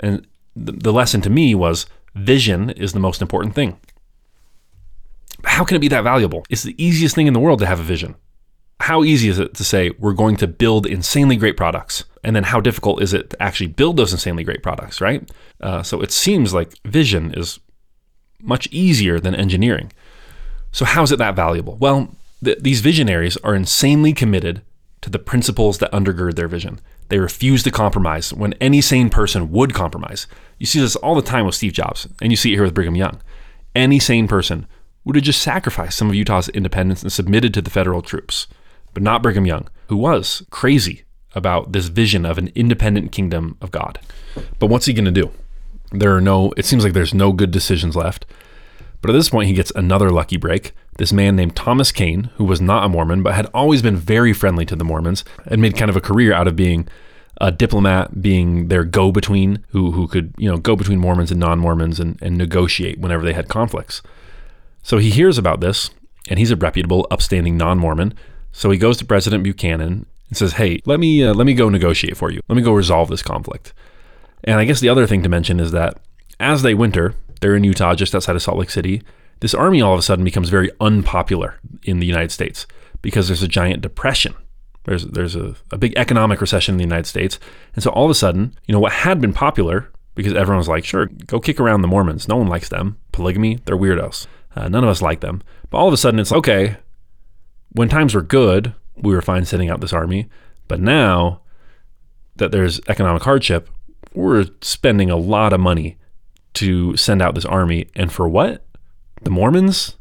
And 0.00 0.26
the, 0.54 0.72
the 0.72 0.92
lesson 0.92 1.20
to 1.22 1.30
me 1.30 1.54
was 1.54 1.86
vision 2.14 2.70
is 2.70 2.94
the 2.94 3.00
most 3.00 3.20
important 3.20 3.54
thing 3.54 3.78
how 5.44 5.64
can 5.64 5.76
it 5.76 5.80
be 5.80 5.88
that 5.88 6.04
valuable? 6.04 6.44
It's 6.50 6.62
the 6.62 6.82
easiest 6.82 7.14
thing 7.14 7.26
in 7.26 7.32
the 7.32 7.40
world 7.40 7.60
to 7.60 7.66
have 7.66 7.80
a 7.80 7.84
vision. 7.84 8.14
How 8.80 9.04
easy 9.04 9.28
is 9.28 9.38
it 9.38 9.54
to 9.54 9.64
say 9.64 9.90
we're 9.98 10.12
going 10.12 10.36
to 10.36 10.46
build 10.46 10.86
insanely 10.86 11.36
great 11.36 11.56
products? 11.56 12.04
And 12.22 12.36
then 12.36 12.44
how 12.44 12.60
difficult 12.60 13.02
is 13.02 13.14
it 13.14 13.30
to 13.30 13.42
actually 13.42 13.68
build 13.68 13.96
those 13.96 14.12
insanely 14.12 14.44
great 14.44 14.62
products, 14.62 15.00
right? 15.00 15.30
Uh, 15.60 15.82
so 15.82 16.02
it 16.02 16.12
seems 16.12 16.52
like 16.52 16.74
vision 16.84 17.32
is 17.34 17.58
much 18.42 18.68
easier 18.70 19.18
than 19.18 19.34
engineering. 19.34 19.92
So, 20.72 20.84
how 20.84 21.02
is 21.02 21.12
it 21.12 21.18
that 21.18 21.36
valuable? 21.36 21.76
Well, 21.76 22.14
th- 22.44 22.58
these 22.60 22.82
visionaries 22.82 23.38
are 23.38 23.54
insanely 23.54 24.12
committed 24.12 24.60
to 25.02 25.10
the 25.10 25.18
principles 25.18 25.78
that 25.78 25.92
undergird 25.92 26.34
their 26.34 26.48
vision. 26.48 26.80
They 27.08 27.18
refuse 27.18 27.62
to 27.62 27.70
compromise 27.70 28.32
when 28.32 28.54
any 28.54 28.80
sane 28.80 29.10
person 29.10 29.50
would 29.52 29.74
compromise. 29.74 30.26
You 30.58 30.66
see 30.66 30.80
this 30.80 30.96
all 30.96 31.14
the 31.14 31.22
time 31.22 31.46
with 31.46 31.54
Steve 31.54 31.72
Jobs, 31.72 32.08
and 32.20 32.32
you 32.32 32.36
see 32.36 32.52
it 32.52 32.56
here 32.56 32.64
with 32.64 32.74
Brigham 32.74 32.96
Young. 32.96 33.20
Any 33.74 33.98
sane 33.98 34.26
person 34.26 34.66
would 35.04 35.14
have 35.14 35.24
just 35.24 35.42
sacrificed 35.42 35.96
some 35.96 36.08
of 36.08 36.14
Utah's 36.16 36.48
independence 36.48 37.02
and 37.02 37.12
submitted 37.12 37.54
to 37.54 37.62
the 37.62 37.70
federal 37.70 38.02
troops. 38.02 38.48
But 38.92 39.02
not 39.02 39.22
Brigham 39.22 39.46
Young, 39.46 39.68
who 39.88 39.96
was 39.96 40.42
crazy 40.50 41.04
about 41.34 41.72
this 41.72 41.86
vision 41.86 42.24
of 42.24 42.38
an 42.38 42.50
independent 42.54 43.12
kingdom 43.12 43.56
of 43.60 43.70
God. 43.70 44.00
But 44.58 44.66
what's 44.66 44.86
he 44.86 44.94
going 44.94 45.04
to 45.04 45.10
do? 45.10 45.30
There 45.92 46.16
are 46.16 46.20
no, 46.20 46.52
it 46.56 46.64
seems 46.64 46.82
like 46.82 46.94
there's 46.94 47.14
no 47.14 47.32
good 47.32 47.50
decisions 47.50 47.94
left. 47.94 48.26
But 49.00 49.10
at 49.10 49.14
this 49.14 49.28
point, 49.28 49.48
he 49.48 49.54
gets 49.54 49.72
another 49.74 50.10
lucky 50.10 50.36
break. 50.36 50.72
This 50.98 51.12
man 51.12 51.36
named 51.36 51.54
Thomas 51.54 51.92
Kane, 51.92 52.30
who 52.36 52.44
was 52.44 52.60
not 52.60 52.84
a 52.84 52.88
Mormon, 52.88 53.22
but 53.22 53.34
had 53.34 53.46
always 53.52 53.82
been 53.82 53.96
very 53.96 54.32
friendly 54.32 54.64
to 54.66 54.76
the 54.76 54.84
Mormons 54.84 55.24
and 55.46 55.60
made 55.60 55.76
kind 55.76 55.90
of 55.90 55.96
a 55.96 56.00
career 56.00 56.32
out 56.32 56.48
of 56.48 56.56
being 56.56 56.88
a 57.40 57.52
diplomat, 57.52 58.22
being 58.22 58.68
their 58.68 58.82
go 58.82 59.12
between, 59.12 59.62
who, 59.68 59.92
who 59.92 60.08
could, 60.08 60.34
you 60.38 60.50
know, 60.50 60.56
go 60.56 60.74
between 60.74 60.98
Mormons 60.98 61.30
and 61.30 61.38
non 61.38 61.58
Mormons 61.58 62.00
and, 62.00 62.18
and 62.22 62.38
negotiate 62.38 62.98
whenever 62.98 63.24
they 63.24 63.34
had 63.34 63.48
conflicts. 63.48 64.02
So 64.82 64.98
he 64.98 65.10
hears 65.10 65.36
about 65.36 65.60
this, 65.60 65.90
and 66.28 66.38
he's 66.38 66.52
a 66.52 66.56
reputable, 66.56 67.08
upstanding 67.10 67.56
non-Mormon. 67.56 68.14
So 68.52 68.70
he 68.70 68.78
goes 68.78 68.96
to 68.98 69.04
President 69.04 69.42
Buchanan 69.42 70.06
and 70.28 70.36
says, 70.36 70.54
"Hey, 70.54 70.80
let 70.86 71.00
me 71.00 71.24
uh, 71.24 71.34
let 71.34 71.44
me 71.44 71.54
go 71.54 71.68
negotiate 71.68 72.16
for 72.16 72.30
you. 72.30 72.40
Let 72.48 72.54
me 72.56 72.62
go 72.62 72.72
resolve 72.72 73.08
this 73.08 73.22
conflict." 73.22 73.72
And 74.44 74.60
I 74.60 74.64
guess 74.64 74.80
the 74.80 74.88
other 74.88 75.06
thing 75.06 75.24
to 75.24 75.28
mention 75.28 75.58
is 75.58 75.72
that 75.72 75.98
as 76.38 76.62
they 76.62 76.72
winter, 76.72 77.14
they're 77.46 77.54
in 77.54 77.62
Utah, 77.62 77.94
just 77.94 78.12
outside 78.12 78.34
of 78.34 78.42
Salt 78.42 78.58
Lake 78.58 78.70
City. 78.70 79.02
This 79.38 79.54
army 79.54 79.80
all 79.80 79.92
of 79.92 80.00
a 80.00 80.02
sudden 80.02 80.24
becomes 80.24 80.48
very 80.48 80.68
unpopular 80.80 81.60
in 81.84 82.00
the 82.00 82.06
United 82.06 82.32
States 82.32 82.66
because 83.02 83.28
there's 83.28 83.44
a 83.44 83.46
giant 83.46 83.82
depression. 83.82 84.34
There's 84.82 85.06
there's 85.06 85.36
a, 85.36 85.54
a 85.70 85.78
big 85.78 85.94
economic 85.96 86.40
recession 86.40 86.74
in 86.74 86.78
the 86.78 86.82
United 86.82 87.06
States, 87.06 87.38
and 87.74 87.84
so 87.84 87.90
all 87.90 88.04
of 88.04 88.10
a 88.10 88.16
sudden, 88.16 88.52
you 88.66 88.72
know, 88.72 88.80
what 88.80 88.90
had 88.90 89.20
been 89.20 89.32
popular 89.32 89.92
because 90.16 90.32
everyone 90.32 90.58
was 90.58 90.66
like, 90.66 90.84
"Sure, 90.84 91.06
go 91.06 91.38
kick 91.38 91.60
around 91.60 91.82
the 91.82 91.88
Mormons. 91.88 92.26
No 92.26 92.34
one 92.34 92.48
likes 92.48 92.68
them. 92.68 92.96
Polygamy, 93.12 93.60
they're 93.64 93.76
weirdos." 93.76 94.26
Uh, 94.56 94.68
none 94.68 94.82
of 94.82 94.90
us 94.90 95.00
like 95.00 95.20
them. 95.20 95.40
But 95.70 95.78
all 95.78 95.86
of 95.86 95.94
a 95.94 95.98
sudden, 95.98 96.18
it's 96.18 96.32
like, 96.32 96.38
okay. 96.38 96.76
When 97.70 97.88
times 97.88 98.12
were 98.12 98.22
good, 98.22 98.74
we 98.96 99.14
were 99.14 99.22
fine 99.22 99.44
sending 99.44 99.70
out 99.70 99.80
this 99.80 99.92
army. 99.92 100.28
But 100.66 100.80
now 100.80 101.42
that 102.36 102.50
there's 102.50 102.80
economic 102.88 103.22
hardship, 103.22 103.70
we're 104.14 104.46
spending 104.62 105.10
a 105.10 105.16
lot 105.16 105.52
of 105.52 105.60
money 105.60 105.96
to 106.56 106.96
send 106.96 107.22
out 107.22 107.34
this 107.34 107.44
army. 107.44 107.88
And 107.94 108.12
for 108.12 108.28
what? 108.28 108.64
The 109.22 109.30
Mormons? 109.30 109.96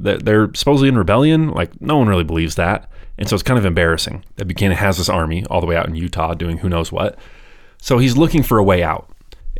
That 0.00 0.24
They're 0.24 0.52
supposedly 0.54 0.88
in 0.88 0.98
rebellion? 0.98 1.50
Like, 1.50 1.80
no 1.80 1.96
one 1.98 2.08
really 2.08 2.24
believes 2.24 2.56
that. 2.56 2.90
And 3.18 3.28
so 3.28 3.34
it's 3.34 3.42
kind 3.42 3.58
of 3.58 3.64
embarrassing 3.64 4.24
that 4.36 4.46
Buchanan 4.46 4.76
has 4.76 4.98
this 4.98 5.08
army 5.08 5.44
all 5.46 5.60
the 5.60 5.66
way 5.66 5.76
out 5.76 5.86
in 5.86 5.94
Utah 5.94 6.34
doing 6.34 6.58
who 6.58 6.68
knows 6.68 6.90
what. 6.90 7.18
So 7.80 7.98
he's 7.98 8.16
looking 8.16 8.42
for 8.42 8.58
a 8.58 8.64
way 8.64 8.82
out. 8.82 9.10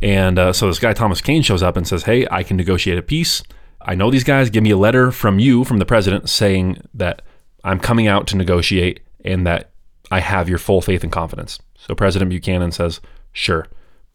And 0.01 0.37
uh, 0.39 0.53
so 0.53 0.67
this 0.67 0.79
guy, 0.79 0.93
Thomas 0.93 1.21
Kane, 1.21 1.43
shows 1.43 1.63
up 1.63 1.77
and 1.77 1.87
says, 1.87 2.03
Hey, 2.03 2.27
I 2.29 2.43
can 2.43 2.57
negotiate 2.57 2.97
a 2.97 3.01
peace. 3.01 3.43
I 3.81 3.95
know 3.95 4.09
these 4.09 4.23
guys. 4.23 4.49
Give 4.49 4.63
me 4.63 4.71
a 4.71 4.77
letter 4.77 5.11
from 5.11 5.39
you, 5.39 5.63
from 5.63 5.77
the 5.77 5.85
president, 5.85 6.29
saying 6.29 6.81
that 6.93 7.21
I'm 7.63 7.79
coming 7.79 8.07
out 8.07 8.27
to 8.27 8.37
negotiate 8.37 9.01
and 9.23 9.45
that 9.45 9.71
I 10.11 10.19
have 10.19 10.49
your 10.49 10.57
full 10.57 10.81
faith 10.81 11.03
and 11.03 11.11
confidence. 11.11 11.59
So 11.77 11.95
President 11.95 12.29
Buchanan 12.29 12.71
says, 12.71 13.01
Sure, 13.31 13.67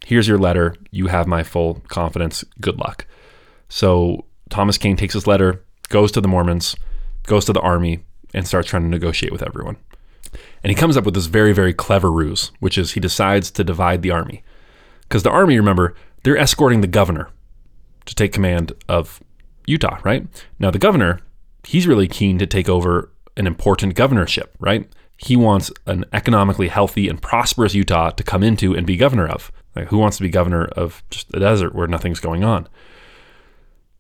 here's 0.05 0.28
your 0.28 0.38
letter. 0.38 0.74
You 0.90 1.09
have 1.09 1.26
my 1.26 1.42
full 1.42 1.82
confidence. 1.88 2.44
Good 2.61 2.78
luck. 2.78 3.07
So 3.68 4.24
Thomas 4.49 4.78
Kane 4.78 4.96
takes 4.96 5.14
his 5.14 5.26
letter, 5.26 5.62
goes 5.88 6.12
to 6.12 6.20
the 6.20 6.28
Mormons, 6.28 6.76
goes 7.24 7.44
to 7.46 7.53
the 7.53 7.61
army, 7.61 8.01
and 8.34 8.46
starts 8.46 8.68
trying 8.68 8.82
to 8.82 8.88
negotiate 8.88 9.32
with 9.32 9.42
everyone. 9.42 9.76
And 10.62 10.70
he 10.70 10.74
comes 10.74 10.96
up 10.96 11.05
with 11.05 11.14
this 11.14 11.26
very, 11.26 11.53
very 11.53 11.72
clever 11.72 12.11
ruse, 12.11 12.51
which 12.61 12.76
is 12.76 12.92
he 12.92 13.01
decides 13.01 13.51
to 13.53 13.64
divide 13.64 14.03
the 14.03 14.11
army. 14.11 14.42
Because 15.03 15.22
the 15.22 15.30
army, 15.30 15.57
remember, 15.57 15.94
they're 16.22 16.36
escorting 16.36 16.80
the 16.80 16.86
governor 16.86 17.30
to 18.05 18.14
take 18.14 18.32
command 18.32 18.72
of 18.88 19.22
Utah, 19.66 19.99
right? 20.03 20.26
Now, 20.59 20.70
the 20.70 20.78
governor, 20.78 21.20
he's 21.64 21.86
really 21.86 22.09
keen 22.09 22.38
to 22.38 22.46
take 22.46 22.68
over 22.68 23.11
an 23.36 23.46
important 23.46 23.94
governorship, 23.94 24.55
right? 24.59 24.88
He 25.16 25.36
wants 25.36 25.70
an 25.86 26.05
economically 26.12 26.68
healthy 26.68 27.09
and 27.09 27.20
prosperous 27.20 27.74
Utah 27.74 28.11
to 28.11 28.22
come 28.22 28.42
into 28.42 28.74
and 28.74 28.86
be 28.86 28.96
governor 28.96 29.26
of. 29.26 29.51
Like, 29.79 29.89
who 29.89 29.99
wants 29.99 30.16
to 30.16 30.24
be 30.24 30.29
governor 30.29 30.64
of 30.64 31.05
just 31.09 31.33
a 31.33 31.39
desert 31.39 31.74
where 31.74 31.87
nothing's 31.87 32.20
going 32.20 32.43
on? 32.43 32.68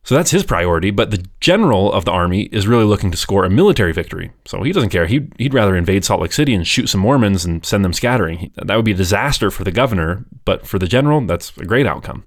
So 0.02 0.14
that's 0.14 0.30
his 0.30 0.42
priority, 0.42 0.90
but 0.90 1.10
the 1.10 1.24
general 1.40 1.92
of 1.92 2.04
the 2.04 2.10
army 2.10 2.42
is 2.44 2.66
really 2.66 2.84
looking 2.84 3.10
to 3.10 3.16
score 3.16 3.44
a 3.44 3.50
military 3.50 3.92
victory. 3.92 4.32
So 4.44 4.62
he 4.62 4.72
doesn't 4.72 4.88
care. 4.88 5.06
He'd, 5.06 5.32
he'd 5.38 5.54
rather 5.54 5.76
invade 5.76 6.04
Salt 6.04 6.20
Lake 6.20 6.32
City 6.32 6.54
and 6.54 6.66
shoot 6.66 6.88
some 6.88 7.02
Mormons 7.02 7.44
and 7.44 7.64
send 7.64 7.84
them 7.84 7.92
scattering. 7.92 8.50
That 8.56 8.74
would 8.74 8.86
be 8.86 8.92
a 8.92 8.96
disaster 8.96 9.50
for 9.50 9.64
the 9.64 9.70
governor, 9.70 10.24
but 10.44 10.66
for 10.66 10.78
the 10.78 10.88
general, 10.88 11.20
that's 11.20 11.56
a 11.58 11.64
great 11.64 11.86
outcome. 11.86 12.24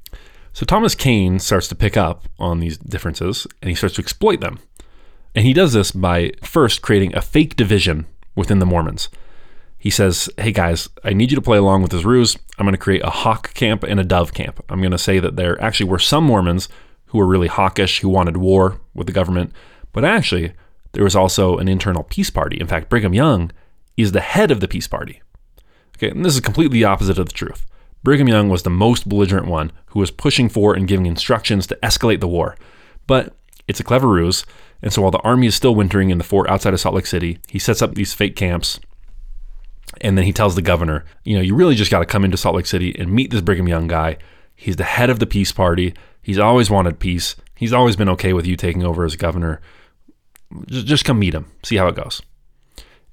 So 0.54 0.66
Thomas 0.66 0.96
Kane 0.96 1.40
starts 1.40 1.68
to 1.70 1.76
pick 1.76 1.98
up 1.98 2.26
on 2.40 2.60
these 2.60 2.78
differences 2.78 3.48
and 3.62 3.70
he 3.70 3.76
starts 3.76 3.96
to 3.96 4.02
exploit 4.02 4.40
them. 4.40 4.60
And 5.36 5.46
he 5.46 5.54
does 5.54 5.74
this 5.74 5.92
by 5.92 6.32
first 6.44 6.82
creating 6.82 7.16
a 7.16 7.22
fake 7.22 7.56
division 7.56 8.06
within 8.36 8.60
the 8.60 8.66
Mormons. 8.66 9.10
He 9.82 9.90
says, 9.90 10.30
Hey 10.38 10.52
guys, 10.52 10.90
I 11.04 11.14
need 11.14 11.32
you 11.32 11.36
to 11.36 11.42
play 11.42 11.58
along 11.58 11.82
with 11.82 11.90
this 11.90 12.06
ruse. 12.06 12.38
I'm 12.60 12.68
going 12.68 12.74
to 12.74 12.78
create 12.78 13.04
a 13.04 13.10
hawk 13.10 13.56
camp 13.56 13.82
and 13.82 14.00
a 14.00 14.04
dove 14.04 14.32
camp. 14.32 14.64
I'm 14.70 14.80
going 14.80 14.92
to 14.92 14.98
say 15.00 15.18
that 15.20 15.38
there 15.38 15.60
actually 15.60 15.90
were 15.90 15.98
some 15.98 16.24
Mormons 16.24 16.70
who 17.08 17.18
were 17.18 17.26
really 17.26 17.48
hawkish, 17.48 18.00
who 18.00 18.08
wanted 18.08 18.38
war 18.38 18.80
with 18.94 19.08
the 19.08 19.14
government, 19.14 19.52
but 19.92 20.06
actually, 20.06 20.54
there 20.92 21.04
was 21.04 21.16
also 21.16 21.58
an 21.58 21.68
internal 21.68 22.04
peace 22.04 22.30
party. 22.30 22.60
In 22.60 22.68
fact, 22.68 22.90
Brigham 22.90 23.16
Young 23.16 23.52
is 23.98 24.12
the 24.12 24.22
head 24.22 24.52
of 24.52 24.60
the 24.60 24.68
peace 24.68 24.88
party. 24.88 25.20
Okay, 25.98 26.12
and 26.12 26.24
this 26.24 26.36
is 26.36 26.42
completely 26.42 26.78
the 26.78 26.86
opposite 26.86 27.18
of 27.18 27.26
the 27.26 27.34
truth. 27.34 27.66
Brigham 28.04 28.28
Young 28.28 28.50
was 28.50 28.62
the 28.62 28.70
most 28.70 29.10
belligerent 29.10 29.48
one 29.48 29.72
who 29.88 30.00
was 30.00 30.12
pushing 30.12 30.48
for 30.48 30.76
and 30.76 30.88
giving 30.88 31.08
instructions 31.08 31.66
to 31.68 31.80
escalate 31.82 32.20
the 32.20 32.28
war. 32.28 32.56
But 33.08 33.36
it's 33.68 33.80
a 33.80 33.84
clever 33.84 34.08
ruse, 34.08 34.46
and 34.84 34.94
so 34.94 35.02
while 35.02 35.12
the 35.12 35.18
army 35.20 35.48
is 35.48 35.56
still 35.56 35.74
wintering 35.74 36.12
in 36.12 36.20
the 36.20 36.24
fort 36.24 36.48
outside 36.52 36.76
of 36.76 36.80
Salt 36.80 36.94
Lake 36.94 37.08
City, 37.08 37.40
he 37.48 37.58
sets 37.58 37.82
up 37.82 37.96
these 37.96 38.14
fake 38.14 38.36
camps. 38.36 38.80
And 40.00 40.18
then 40.18 40.26
he 40.26 40.32
tells 40.32 40.56
the 40.56 40.62
governor, 40.62 41.06
you 41.26 41.36
know, 41.36 41.42
you 41.42 41.54
really 41.56 41.76
just 41.76 41.92
got 41.92 42.00
to 42.00 42.06
come 42.06 42.24
into 42.24 42.38
Salt 42.38 42.56
Lake 42.56 42.66
City 42.66 42.96
and 42.98 43.12
meet 43.12 43.32
this 43.32 43.42
Brigham 43.42 43.68
Young 43.68 43.88
guy. 43.88 44.18
He's 44.56 44.78
the 44.78 44.84
head 44.84 45.10
of 45.10 45.20
the 45.20 45.28
peace 45.28 45.52
party. 45.52 45.94
He's 46.22 46.40
always 46.40 46.70
wanted 46.70 47.00
peace. 47.00 47.36
He's 47.56 47.74
always 47.74 47.96
been 47.96 48.10
okay 48.10 48.34
with 48.34 48.48
you 48.48 48.56
taking 48.56 48.84
over 48.84 49.04
as 49.04 49.16
governor. 49.16 49.62
Just, 50.68 50.88
just 50.88 51.06
come 51.06 51.20
meet 51.20 51.34
him, 51.34 51.52
see 51.64 51.76
how 51.76 51.88
it 51.88 51.96
goes. 51.96 52.22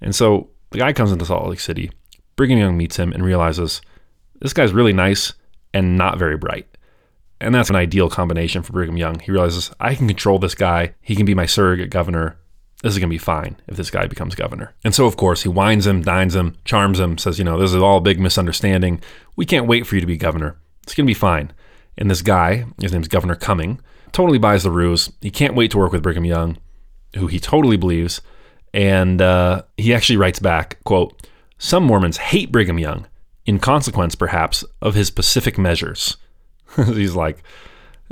And 0.00 0.14
so 0.14 0.50
the 0.70 0.78
guy 0.78 0.92
comes 0.92 1.12
into 1.12 1.24
Salt 1.24 1.48
Lake 1.48 1.60
City. 1.60 1.90
Brigham 2.36 2.58
Young 2.58 2.76
meets 2.76 2.96
him 2.96 3.12
and 3.12 3.24
realizes 3.24 3.80
this 4.40 4.52
guy's 4.52 4.72
really 4.72 4.92
nice 4.92 5.32
and 5.74 5.96
not 5.96 6.18
very 6.18 6.36
bright. 6.36 6.66
And 7.40 7.54
that's 7.54 7.70
an 7.70 7.76
ideal 7.76 8.08
combination 8.08 8.62
for 8.62 8.72
Brigham 8.72 8.96
Young. 8.96 9.20
He 9.20 9.32
realizes 9.32 9.70
I 9.80 9.94
can 9.94 10.08
control 10.08 10.38
this 10.38 10.54
guy. 10.54 10.94
He 11.00 11.16
can 11.16 11.26
be 11.26 11.34
my 11.34 11.46
surrogate 11.46 11.90
governor. 11.90 12.38
This 12.82 12.92
is 12.92 12.98
going 12.98 13.08
to 13.08 13.14
be 13.14 13.18
fine 13.18 13.56
if 13.66 13.76
this 13.76 13.90
guy 13.90 14.06
becomes 14.06 14.36
governor. 14.36 14.74
And 14.84 14.94
so, 14.94 15.06
of 15.06 15.16
course, 15.16 15.42
he 15.42 15.48
wines 15.48 15.86
him, 15.86 16.02
dines 16.02 16.36
him, 16.36 16.56
charms 16.64 17.00
him, 17.00 17.18
says, 17.18 17.38
you 17.38 17.44
know, 17.44 17.58
this 17.58 17.72
is 17.72 17.82
all 17.82 17.98
a 17.98 18.02
big 18.02 18.20
misunderstanding. 18.20 19.00
We 19.34 19.46
can't 19.46 19.66
wait 19.66 19.86
for 19.86 19.96
you 19.96 20.00
to 20.00 20.06
be 20.06 20.16
governor. 20.16 20.56
It's 20.84 20.94
going 20.94 21.06
to 21.06 21.10
be 21.10 21.14
fine. 21.14 21.52
And 21.96 22.08
this 22.08 22.22
guy, 22.22 22.66
his 22.80 22.92
name's 22.92 23.08
Governor 23.08 23.34
Cumming, 23.34 23.80
totally 24.12 24.38
buys 24.38 24.62
the 24.62 24.70
ruse. 24.70 25.10
He 25.20 25.30
can't 25.30 25.54
wait 25.56 25.72
to 25.72 25.78
work 25.78 25.90
with 25.90 26.02
Brigham 26.02 26.24
Young, 26.24 26.56
who 27.16 27.26
he 27.26 27.40
totally 27.40 27.76
believes. 27.76 28.20
And 28.72 29.20
uh, 29.20 29.62
he 29.76 29.92
actually 29.92 30.16
writes 30.16 30.38
back, 30.38 30.82
quote, 30.84 31.26
some 31.58 31.82
Mormons 31.82 32.18
hate 32.18 32.52
Brigham 32.52 32.78
Young 32.78 33.06
in 33.44 33.58
consequence, 33.58 34.14
perhaps, 34.14 34.64
of 34.80 34.94
his 34.94 35.10
pacific 35.10 35.58
measures. 35.58 36.16
he's 36.76 37.16
like, 37.16 37.42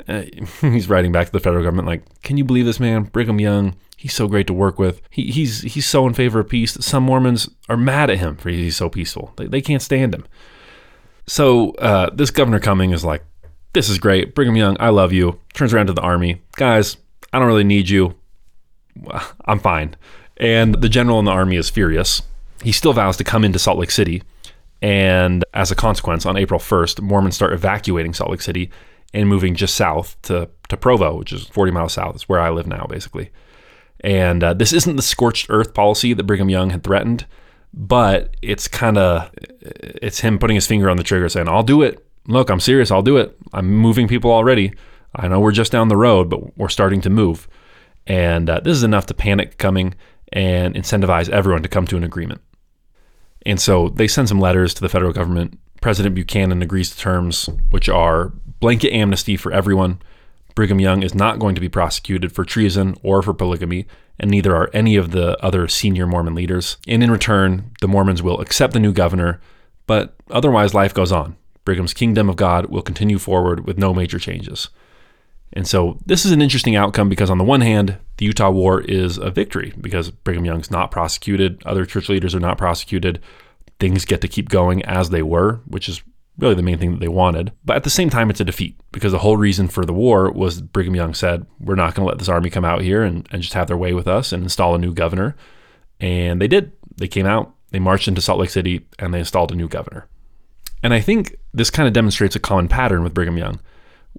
uh, 0.07 0.23
he's 0.61 0.89
writing 0.89 1.13
back 1.13 1.27
to 1.27 1.31
the 1.31 1.39
federal 1.39 1.63
government, 1.63 1.87
like, 1.87 2.21
can 2.23 2.35
you 2.35 2.43
believe 2.43 2.65
this 2.65 2.79
man, 2.79 3.03
Brigham 3.03 3.39
Young? 3.39 3.75
He's 3.97 4.13
so 4.13 4.27
great 4.27 4.47
to 4.47 4.53
work 4.53 4.79
with. 4.79 5.01
He, 5.09 5.31
he's 5.31 5.63
he's 5.63 5.85
so 5.85 6.07
in 6.07 6.13
favor 6.13 6.39
of 6.39 6.47
peace 6.47 6.73
that 6.73 6.83
some 6.83 7.03
Mormons 7.03 7.49
are 7.67 7.75
mad 7.75 8.09
at 8.09 8.19
him 8.19 8.37
for 8.37 8.49
he's 8.49 8.77
so 8.77 8.89
peaceful. 8.89 9.33
They, 9.35 9.47
they 9.47 9.61
can't 9.61 9.81
stand 9.81 10.13
him. 10.13 10.25
So 11.25 11.71
uh, 11.73 12.11
this 12.13 12.31
Governor 12.31 12.59
Cumming 12.59 12.91
is 12.91 13.03
like, 13.03 13.25
this 13.73 13.89
is 13.89 13.97
great. 13.97 14.33
Brigham 14.33 14.55
Young, 14.55 14.77
I 14.79 14.89
love 14.89 15.11
you. 15.11 15.39
Turns 15.53 15.73
around 15.73 15.87
to 15.87 15.93
the 15.93 16.01
army. 16.01 16.41
Guys, 16.55 16.95
I 17.33 17.39
don't 17.39 17.47
really 17.47 17.65
need 17.65 17.89
you. 17.89 18.15
I'm 19.45 19.59
fine. 19.59 19.95
And 20.37 20.75
the 20.75 20.89
general 20.89 21.19
in 21.19 21.25
the 21.25 21.31
army 21.31 21.57
is 21.57 21.69
furious. 21.69 22.21
He 22.63 22.71
still 22.71 22.93
vows 22.93 23.17
to 23.17 23.23
come 23.23 23.43
into 23.43 23.59
Salt 23.59 23.77
Lake 23.77 23.91
City 23.91 24.21
and 24.81 25.43
as 25.53 25.71
a 25.71 25.75
consequence, 25.75 26.25
on 26.25 26.37
April 26.37 26.59
1st, 26.59 27.01
Mormons 27.01 27.35
start 27.35 27.53
evacuating 27.53 28.13
Salt 28.13 28.31
Lake 28.31 28.41
City 28.41 28.69
and 29.13 29.27
moving 29.27 29.55
just 29.55 29.75
south 29.75 30.21
to, 30.23 30.49
to 30.69 30.77
Provo, 30.77 31.17
which 31.17 31.33
is 31.33 31.47
40 31.47 31.71
miles 31.71 31.93
south. 31.93 32.15
It's 32.15 32.29
where 32.29 32.39
I 32.39 32.49
live 32.49 32.67
now, 32.67 32.85
basically. 32.89 33.31
And 34.01 34.43
uh, 34.43 34.53
this 34.53 34.73
isn't 34.73 34.95
the 34.95 35.01
scorched 35.01 35.47
earth 35.49 35.73
policy 35.73 36.13
that 36.13 36.23
Brigham 36.23 36.49
Young 36.49 36.69
had 36.69 36.83
threatened, 36.83 37.25
but 37.73 38.35
it's 38.41 38.67
kind 38.67 38.97
of 38.97 39.29
it's 39.61 40.19
him 40.19 40.39
putting 40.39 40.55
his 40.55 40.67
finger 40.67 40.89
on 40.89 40.97
the 40.97 41.03
trigger, 41.03 41.29
saying, 41.29 41.47
"I'll 41.47 41.63
do 41.63 41.81
it. 41.81 42.05
Look, 42.27 42.49
I'm 42.49 42.59
serious. 42.59 42.91
I'll 42.91 43.01
do 43.01 43.17
it. 43.17 43.37
I'm 43.53 43.67
moving 43.67 44.07
people 44.07 44.31
already. 44.31 44.73
I 45.15 45.27
know 45.27 45.39
we're 45.39 45.51
just 45.51 45.71
down 45.71 45.87
the 45.87 45.97
road, 45.97 46.29
but 46.29 46.57
we're 46.57 46.69
starting 46.69 47.01
to 47.01 47.09
move." 47.09 47.47
And 48.05 48.49
uh, 48.49 48.59
this 48.61 48.77
is 48.77 48.83
enough 48.83 49.05
to 49.07 49.13
panic 49.13 49.57
Cumming 49.57 49.95
and 50.31 50.75
incentivize 50.75 51.29
everyone 51.29 51.63
to 51.63 51.69
come 51.69 51.87
to 51.87 51.97
an 51.97 52.03
agreement. 52.03 52.41
And 53.45 53.59
so 53.59 53.89
they 53.89 54.07
send 54.07 54.27
some 54.27 54.39
letters 54.39 54.73
to 54.75 54.81
the 54.81 54.89
federal 54.89 55.13
government. 55.13 55.59
President 55.81 56.15
Buchanan 56.15 56.61
agrees 56.61 56.89
to 56.91 56.97
terms, 56.97 57.49
which 57.69 57.87
are 57.87 58.33
blanket 58.59 58.91
amnesty 58.91 59.37
for 59.37 59.51
everyone. 59.51 60.01
Brigham 60.57 60.79
Young 60.79 61.03
is 61.03 61.13
not 61.13 61.37
going 61.37 61.53
to 61.53 61.61
be 61.61 61.69
prosecuted 61.69 62.31
for 62.31 62.43
treason 62.43 62.95
or 63.03 63.21
for 63.21 63.31
polygamy, 63.31 63.85
and 64.19 64.31
neither 64.31 64.55
are 64.55 64.71
any 64.73 64.95
of 64.95 65.11
the 65.11 65.37
other 65.45 65.67
senior 65.67 66.07
Mormon 66.07 66.33
leaders. 66.33 66.77
And 66.87 67.03
in 67.03 67.11
return, 67.11 67.69
the 67.79 67.87
Mormons 67.87 68.23
will 68.23 68.41
accept 68.41 68.73
the 68.73 68.79
new 68.79 68.91
governor, 68.91 69.39
but 69.85 70.15
otherwise 70.31 70.73
life 70.73 70.95
goes 70.95 71.11
on. 71.11 71.37
Brigham's 71.63 71.93
kingdom 71.93 72.27
of 72.27 72.37
God 72.37 72.71
will 72.71 72.81
continue 72.81 73.19
forward 73.19 73.67
with 73.67 73.77
no 73.77 73.93
major 73.93 74.17
changes. 74.17 74.69
And 75.53 75.67
so 75.67 75.99
this 76.07 76.25
is 76.25 76.31
an 76.31 76.41
interesting 76.41 76.75
outcome 76.75 77.07
because, 77.07 77.29
on 77.29 77.37
the 77.37 77.43
one 77.43 77.61
hand, 77.61 77.99
the 78.17 78.25
Utah 78.25 78.49
War 78.49 78.81
is 78.81 79.19
a 79.19 79.29
victory 79.29 79.75
because 79.79 80.09
Brigham 80.09 80.43
Young's 80.43 80.71
not 80.71 80.89
prosecuted, 80.89 81.61
other 81.67 81.85
church 81.85 82.09
leaders 82.09 82.33
are 82.33 82.39
not 82.39 82.57
prosecuted. 82.57 83.21
Things 83.79 84.05
get 84.05 84.21
to 84.21 84.27
keep 84.27 84.49
going 84.49 84.83
as 84.85 85.11
they 85.11 85.21
were, 85.21 85.61
which 85.67 85.87
is 85.87 86.01
really 86.37 86.55
the 86.55 86.61
main 86.61 86.77
thing 86.77 86.91
that 86.91 86.99
they 86.99 87.07
wanted. 87.07 87.51
But 87.65 87.77
at 87.77 87.83
the 87.83 87.89
same 87.89 88.09
time, 88.09 88.29
it's 88.29 88.39
a 88.39 88.45
defeat 88.45 88.79
because 88.91 89.11
the 89.11 89.19
whole 89.19 89.37
reason 89.37 89.67
for 89.67 89.85
the 89.85 89.93
war 89.93 90.31
was 90.31 90.61
Brigham 90.61 90.95
Young 90.95 91.13
said, 91.13 91.45
We're 91.59 91.75
not 91.75 91.95
going 91.95 92.05
to 92.05 92.09
let 92.09 92.19
this 92.19 92.29
army 92.29 92.49
come 92.49 92.65
out 92.65 92.81
here 92.81 93.03
and, 93.03 93.27
and 93.31 93.41
just 93.41 93.53
have 93.53 93.67
their 93.67 93.77
way 93.77 93.93
with 93.93 94.07
us 94.07 94.31
and 94.31 94.43
install 94.43 94.75
a 94.75 94.79
new 94.79 94.93
governor. 94.93 95.35
And 95.99 96.41
they 96.41 96.47
did. 96.47 96.71
They 96.95 97.07
came 97.07 97.25
out, 97.25 97.53
they 97.71 97.79
marched 97.79 98.07
into 98.07 98.21
Salt 98.21 98.39
Lake 98.39 98.49
City, 98.49 98.87
and 98.97 99.13
they 99.13 99.19
installed 99.19 99.51
a 99.51 99.55
new 99.55 99.67
governor. 99.67 100.07
And 100.81 100.93
I 100.93 100.99
think 100.99 101.35
this 101.53 101.69
kind 101.69 101.87
of 101.87 101.93
demonstrates 101.93 102.35
a 102.35 102.39
common 102.39 102.67
pattern 102.67 103.03
with 103.03 103.13
Brigham 103.13 103.37
Young 103.37 103.59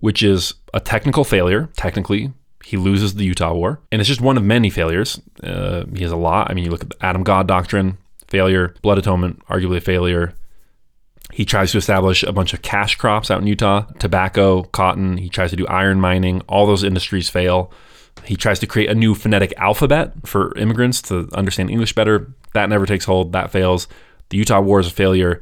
which 0.00 0.22
is 0.22 0.54
a 0.74 0.80
technical 0.80 1.24
failure. 1.24 1.68
Technically, 1.76 2.32
he 2.64 2.76
loses 2.76 3.14
the 3.14 3.24
Utah 3.24 3.54
War, 3.54 3.80
and 3.90 4.00
it's 4.00 4.08
just 4.08 4.20
one 4.20 4.36
of 4.36 4.44
many 4.44 4.70
failures. 4.70 5.20
Uh, 5.42 5.84
he 5.94 6.02
has 6.02 6.12
a 6.12 6.16
lot. 6.16 6.50
I 6.50 6.54
mean, 6.54 6.64
you 6.64 6.70
look 6.70 6.82
at 6.82 6.90
the 6.90 7.04
Adam 7.04 7.22
God 7.22 7.46
doctrine, 7.46 7.98
failure, 8.26 8.74
blood 8.82 8.98
atonement, 8.98 9.44
arguably 9.46 9.78
a 9.78 9.80
failure. 9.80 10.34
He 11.38 11.44
tries 11.44 11.70
to 11.70 11.78
establish 11.78 12.24
a 12.24 12.32
bunch 12.32 12.52
of 12.52 12.62
cash 12.62 12.96
crops 12.96 13.30
out 13.30 13.40
in 13.40 13.46
Utah, 13.46 13.82
tobacco, 14.00 14.64
cotton. 14.64 15.18
He 15.18 15.28
tries 15.28 15.50
to 15.50 15.56
do 15.56 15.68
iron 15.68 16.00
mining. 16.00 16.40
All 16.48 16.66
those 16.66 16.82
industries 16.82 17.28
fail. 17.28 17.72
He 18.24 18.34
tries 18.34 18.58
to 18.58 18.66
create 18.66 18.90
a 18.90 18.94
new 18.96 19.14
phonetic 19.14 19.54
alphabet 19.56 20.14
for 20.26 20.52
immigrants 20.58 21.00
to 21.02 21.28
understand 21.32 21.70
English 21.70 21.92
better. 21.92 22.34
That 22.54 22.68
never 22.68 22.86
takes 22.86 23.04
hold. 23.04 23.30
That 23.34 23.52
fails. 23.52 23.86
The 24.30 24.36
Utah 24.36 24.60
War 24.60 24.80
is 24.80 24.88
a 24.88 24.90
failure. 24.90 25.40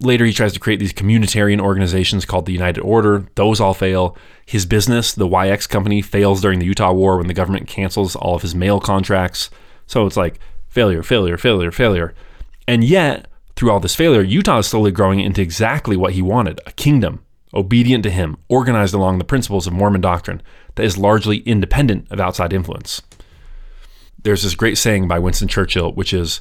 Later, 0.00 0.24
he 0.24 0.32
tries 0.32 0.54
to 0.54 0.58
create 0.58 0.80
these 0.80 0.94
communitarian 0.94 1.60
organizations 1.60 2.24
called 2.24 2.46
the 2.46 2.54
United 2.54 2.80
Order. 2.80 3.26
Those 3.34 3.60
all 3.60 3.74
fail. 3.74 4.16
His 4.46 4.64
business, 4.64 5.12
the 5.12 5.28
YX 5.28 5.68
company, 5.68 6.00
fails 6.00 6.40
during 6.40 6.60
the 6.60 6.66
Utah 6.66 6.94
War 6.94 7.18
when 7.18 7.26
the 7.26 7.34
government 7.34 7.68
cancels 7.68 8.16
all 8.16 8.36
of 8.36 8.40
his 8.40 8.54
mail 8.54 8.80
contracts. 8.80 9.50
So 9.86 10.06
it's 10.06 10.16
like 10.16 10.40
failure, 10.70 11.02
failure, 11.02 11.36
failure, 11.36 11.72
failure. 11.72 12.14
And 12.66 12.82
yet, 12.82 13.26
through 13.56 13.70
all 13.70 13.80
this 13.80 13.94
failure, 13.94 14.22
Utah 14.22 14.58
is 14.58 14.66
slowly 14.66 14.92
growing 14.92 15.20
into 15.20 15.40
exactly 15.40 15.96
what 15.96 16.12
he 16.12 16.22
wanted 16.22 16.60
a 16.66 16.72
kingdom, 16.72 17.24
obedient 17.54 18.02
to 18.04 18.10
him, 18.10 18.36
organized 18.48 18.94
along 18.94 19.18
the 19.18 19.24
principles 19.24 19.66
of 19.66 19.72
Mormon 19.72 20.02
doctrine 20.02 20.42
that 20.74 20.84
is 20.84 20.98
largely 20.98 21.38
independent 21.38 22.06
of 22.10 22.20
outside 22.20 22.52
influence. 22.52 23.00
There's 24.22 24.42
this 24.42 24.54
great 24.54 24.76
saying 24.76 25.08
by 25.08 25.18
Winston 25.18 25.48
Churchill, 25.48 25.92
which 25.92 26.12
is, 26.12 26.40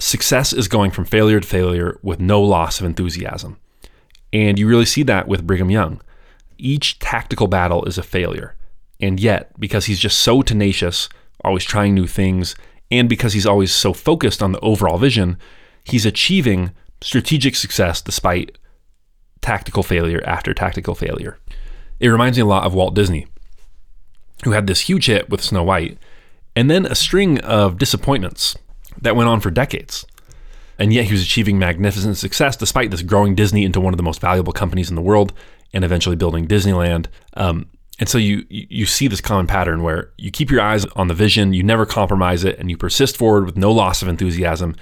success 0.00 0.52
is 0.52 0.68
going 0.68 0.90
from 0.90 1.04
failure 1.04 1.40
to 1.40 1.46
failure 1.46 1.98
with 2.02 2.20
no 2.20 2.42
loss 2.42 2.80
of 2.80 2.86
enthusiasm. 2.86 3.58
And 4.32 4.58
you 4.58 4.66
really 4.66 4.84
see 4.84 5.02
that 5.04 5.28
with 5.28 5.46
Brigham 5.46 5.70
Young. 5.70 6.00
Each 6.58 6.98
tactical 6.98 7.46
battle 7.46 7.84
is 7.84 7.98
a 7.98 8.02
failure. 8.02 8.56
And 9.00 9.20
yet, 9.20 9.58
because 9.60 9.86
he's 9.86 10.00
just 10.00 10.18
so 10.18 10.42
tenacious, 10.42 11.08
always 11.44 11.64
trying 11.64 11.94
new 11.94 12.06
things, 12.06 12.56
and 12.90 13.08
because 13.08 13.32
he's 13.32 13.46
always 13.46 13.72
so 13.72 13.92
focused 13.92 14.42
on 14.42 14.52
the 14.52 14.60
overall 14.60 14.98
vision, 14.98 15.38
he's 15.90 16.06
achieving 16.06 16.72
strategic 17.00 17.54
success 17.54 18.00
despite 18.00 18.58
tactical 19.40 19.82
failure 19.82 20.22
after 20.26 20.52
tactical 20.52 20.94
failure. 20.94 21.38
It 22.00 22.08
reminds 22.08 22.38
me 22.38 22.42
a 22.42 22.46
lot 22.46 22.64
of 22.64 22.74
Walt 22.74 22.94
Disney, 22.94 23.26
who 24.44 24.52
had 24.52 24.66
this 24.66 24.82
huge 24.82 25.06
hit 25.06 25.28
with 25.30 25.42
Snow 25.42 25.62
White, 25.62 25.98
and 26.54 26.70
then 26.70 26.86
a 26.86 26.94
string 26.94 27.40
of 27.40 27.78
disappointments 27.78 28.56
that 29.00 29.16
went 29.16 29.28
on 29.28 29.40
for 29.40 29.50
decades. 29.50 30.04
And 30.78 30.92
yet 30.92 31.06
he 31.06 31.12
was 31.12 31.22
achieving 31.22 31.58
magnificent 31.58 32.16
success 32.16 32.56
despite 32.56 32.90
this 32.90 33.02
growing 33.02 33.34
Disney 33.34 33.64
into 33.64 33.80
one 33.80 33.92
of 33.92 33.96
the 33.96 34.02
most 34.02 34.20
valuable 34.20 34.52
companies 34.52 34.90
in 34.90 34.96
the 34.96 35.02
world 35.02 35.32
and 35.72 35.84
eventually 35.84 36.16
building 36.16 36.46
Disneyland. 36.46 37.06
Um, 37.34 37.66
and 37.98 38.08
so 38.08 38.16
you 38.16 38.46
you 38.48 38.86
see 38.86 39.08
this 39.08 39.20
common 39.20 39.48
pattern 39.48 39.82
where 39.82 40.12
you 40.16 40.30
keep 40.30 40.50
your 40.50 40.60
eyes 40.60 40.84
on 40.96 41.08
the 41.08 41.14
vision, 41.14 41.52
you 41.52 41.64
never 41.64 41.84
compromise 41.84 42.44
it, 42.44 42.56
and 42.58 42.70
you 42.70 42.76
persist 42.76 43.16
forward 43.16 43.44
with 43.44 43.56
no 43.56 43.72
loss 43.72 44.02
of 44.02 44.08
enthusiasm, 44.08 44.76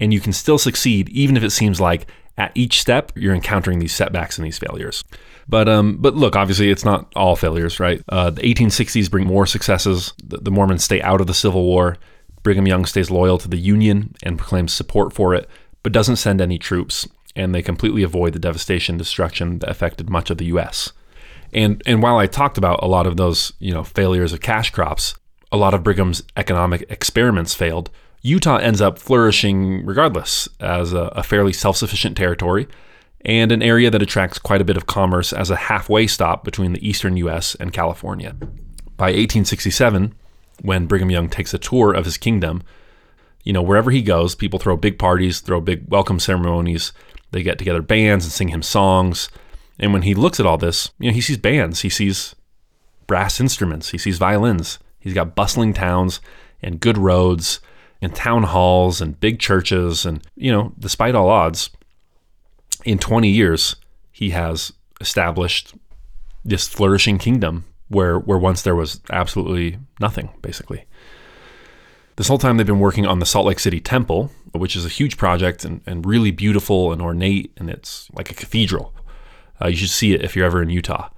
and 0.00 0.12
you 0.12 0.20
can 0.20 0.32
still 0.32 0.58
succeed 0.58 1.08
even 1.10 1.36
if 1.36 1.42
it 1.42 1.50
seems 1.50 1.80
like 1.80 2.06
at 2.38 2.52
each 2.54 2.80
step 2.80 3.12
you're 3.14 3.34
encountering 3.34 3.78
these 3.78 3.94
setbacks 3.94 4.38
and 4.38 4.46
these 4.46 4.58
failures. 4.58 5.04
But 5.48 5.68
um, 5.68 5.98
but 5.98 6.14
look, 6.14 6.36
obviously 6.36 6.70
it's 6.70 6.84
not 6.84 7.12
all 7.16 7.36
failures, 7.36 7.80
right? 7.80 8.02
Uh, 8.08 8.30
the 8.30 8.42
1860s 8.42 9.10
bring 9.10 9.26
more 9.26 9.46
successes. 9.46 10.12
The, 10.24 10.38
the 10.38 10.50
Mormons 10.50 10.84
stay 10.84 11.02
out 11.02 11.20
of 11.20 11.26
the 11.26 11.34
Civil 11.34 11.64
War. 11.64 11.96
Brigham 12.42 12.66
Young 12.66 12.86
stays 12.86 13.10
loyal 13.10 13.38
to 13.38 13.48
the 13.48 13.58
Union 13.58 14.14
and 14.22 14.38
proclaims 14.38 14.72
support 14.72 15.12
for 15.12 15.34
it, 15.34 15.48
but 15.82 15.92
doesn't 15.92 16.16
send 16.16 16.40
any 16.40 16.58
troops, 16.58 17.06
and 17.36 17.54
they 17.54 17.62
completely 17.62 18.02
avoid 18.02 18.32
the 18.32 18.38
devastation 18.38 18.96
destruction 18.96 19.60
that 19.60 19.70
affected 19.70 20.10
much 20.10 20.30
of 20.30 20.38
the 20.38 20.46
U.S. 20.46 20.92
And 21.52 21.82
and 21.86 22.02
while 22.02 22.18
I 22.18 22.26
talked 22.26 22.58
about 22.58 22.82
a 22.82 22.86
lot 22.86 23.06
of 23.06 23.16
those 23.16 23.52
you 23.58 23.72
know 23.72 23.84
failures 23.84 24.32
of 24.32 24.40
cash 24.40 24.70
crops, 24.70 25.14
a 25.50 25.56
lot 25.56 25.74
of 25.74 25.82
Brigham's 25.82 26.22
economic 26.36 26.84
experiments 26.88 27.54
failed. 27.54 27.90
Utah 28.22 28.58
ends 28.58 28.80
up 28.80 28.98
flourishing 28.98 29.84
regardless 29.84 30.48
as 30.60 30.92
a, 30.92 31.06
a 31.16 31.22
fairly 31.22 31.52
self 31.52 31.76
sufficient 31.76 32.16
territory 32.16 32.68
and 33.24 33.52
an 33.52 33.62
area 33.62 33.90
that 33.90 34.02
attracts 34.02 34.38
quite 34.38 34.60
a 34.60 34.64
bit 34.64 34.76
of 34.76 34.86
commerce 34.86 35.32
as 35.32 35.50
a 35.50 35.56
halfway 35.56 36.06
stop 36.06 36.44
between 36.44 36.72
the 36.72 36.88
eastern 36.88 37.16
US 37.18 37.54
and 37.56 37.72
California. 37.72 38.34
By 38.96 39.06
1867, 39.06 40.14
when 40.60 40.86
Brigham 40.86 41.10
Young 41.10 41.28
takes 41.28 41.52
a 41.52 41.58
tour 41.58 41.92
of 41.92 42.04
his 42.04 42.16
kingdom, 42.16 42.62
you 43.42 43.52
know, 43.52 43.62
wherever 43.62 43.90
he 43.90 44.02
goes, 44.02 44.36
people 44.36 44.60
throw 44.60 44.76
big 44.76 44.98
parties, 44.98 45.40
throw 45.40 45.60
big 45.60 45.88
welcome 45.88 46.20
ceremonies. 46.20 46.92
They 47.32 47.42
get 47.42 47.58
together 47.58 47.82
bands 47.82 48.24
and 48.24 48.32
sing 48.32 48.48
him 48.48 48.62
songs. 48.62 49.28
And 49.78 49.92
when 49.92 50.02
he 50.02 50.14
looks 50.14 50.38
at 50.38 50.46
all 50.46 50.58
this, 50.58 50.92
you 50.98 51.10
know, 51.10 51.14
he 51.14 51.20
sees 51.20 51.38
bands, 51.38 51.80
he 51.80 51.88
sees 51.88 52.36
brass 53.08 53.40
instruments, 53.40 53.90
he 53.90 53.98
sees 53.98 54.18
violins. 54.18 54.78
He's 55.00 55.14
got 55.14 55.34
bustling 55.34 55.74
towns 55.74 56.20
and 56.62 56.78
good 56.78 56.96
roads 56.96 57.58
and 58.02 58.14
town 58.14 58.42
halls 58.42 59.00
and 59.00 59.18
big 59.18 59.38
churches. 59.38 60.04
And, 60.04 60.22
you 60.34 60.52
know, 60.52 60.72
despite 60.78 61.14
all 61.14 61.30
odds, 61.30 61.70
in 62.84 62.98
20 62.98 63.28
years, 63.28 63.76
he 64.10 64.30
has 64.30 64.72
established 65.00 65.74
this 66.44 66.66
flourishing 66.68 67.16
kingdom 67.16 67.64
where, 67.88 68.18
where 68.18 68.38
once 68.38 68.62
there 68.62 68.74
was 68.74 69.00
absolutely 69.10 69.78
nothing, 70.00 70.30
basically. 70.42 70.84
This 72.16 72.28
whole 72.28 72.38
time 72.38 72.56
they've 72.56 72.66
been 72.66 72.80
working 72.80 73.06
on 73.06 73.20
the 73.20 73.26
Salt 73.26 73.46
Lake 73.46 73.60
City 73.60 73.80
Temple, 73.80 74.30
which 74.52 74.76
is 74.76 74.84
a 74.84 74.90
huge 74.90 75.16
project 75.16 75.64
and, 75.64 75.80
and 75.86 76.04
really 76.04 76.30
beautiful 76.30 76.92
and 76.92 77.00
ornate, 77.00 77.52
and 77.56 77.70
it's 77.70 78.10
like 78.12 78.30
a 78.30 78.34
cathedral. 78.34 78.92
Uh, 79.62 79.68
you 79.68 79.76
should 79.76 79.90
see 79.90 80.12
it 80.12 80.22
if 80.22 80.34
you're 80.34 80.44
ever 80.44 80.60
in 80.60 80.70
Utah. 80.70 81.08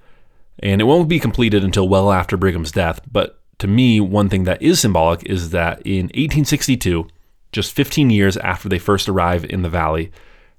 And 0.59 0.79
it 0.79 0.85
won't 0.85 1.09
be 1.09 1.19
completed 1.19 1.63
until 1.63 1.89
well 1.89 2.11
after 2.11 2.37
Brigham's 2.37 2.71
death, 2.71 3.01
but 3.11 3.41
to 3.59 3.67
me, 3.67 3.99
one 3.99 4.29
thing 4.29 4.43
that 4.43 4.61
is 4.61 4.79
symbolic 4.79 5.23
is 5.25 5.51
that 5.51 5.81
in 5.85 6.05
1862, 6.05 7.07
just 7.51 7.73
15 7.73 8.09
years 8.09 8.37
after 8.37 8.67
they 8.67 8.79
first 8.79 9.07
arrive 9.07 9.45
in 9.45 9.61
the 9.61 9.69
valley, 9.69 10.11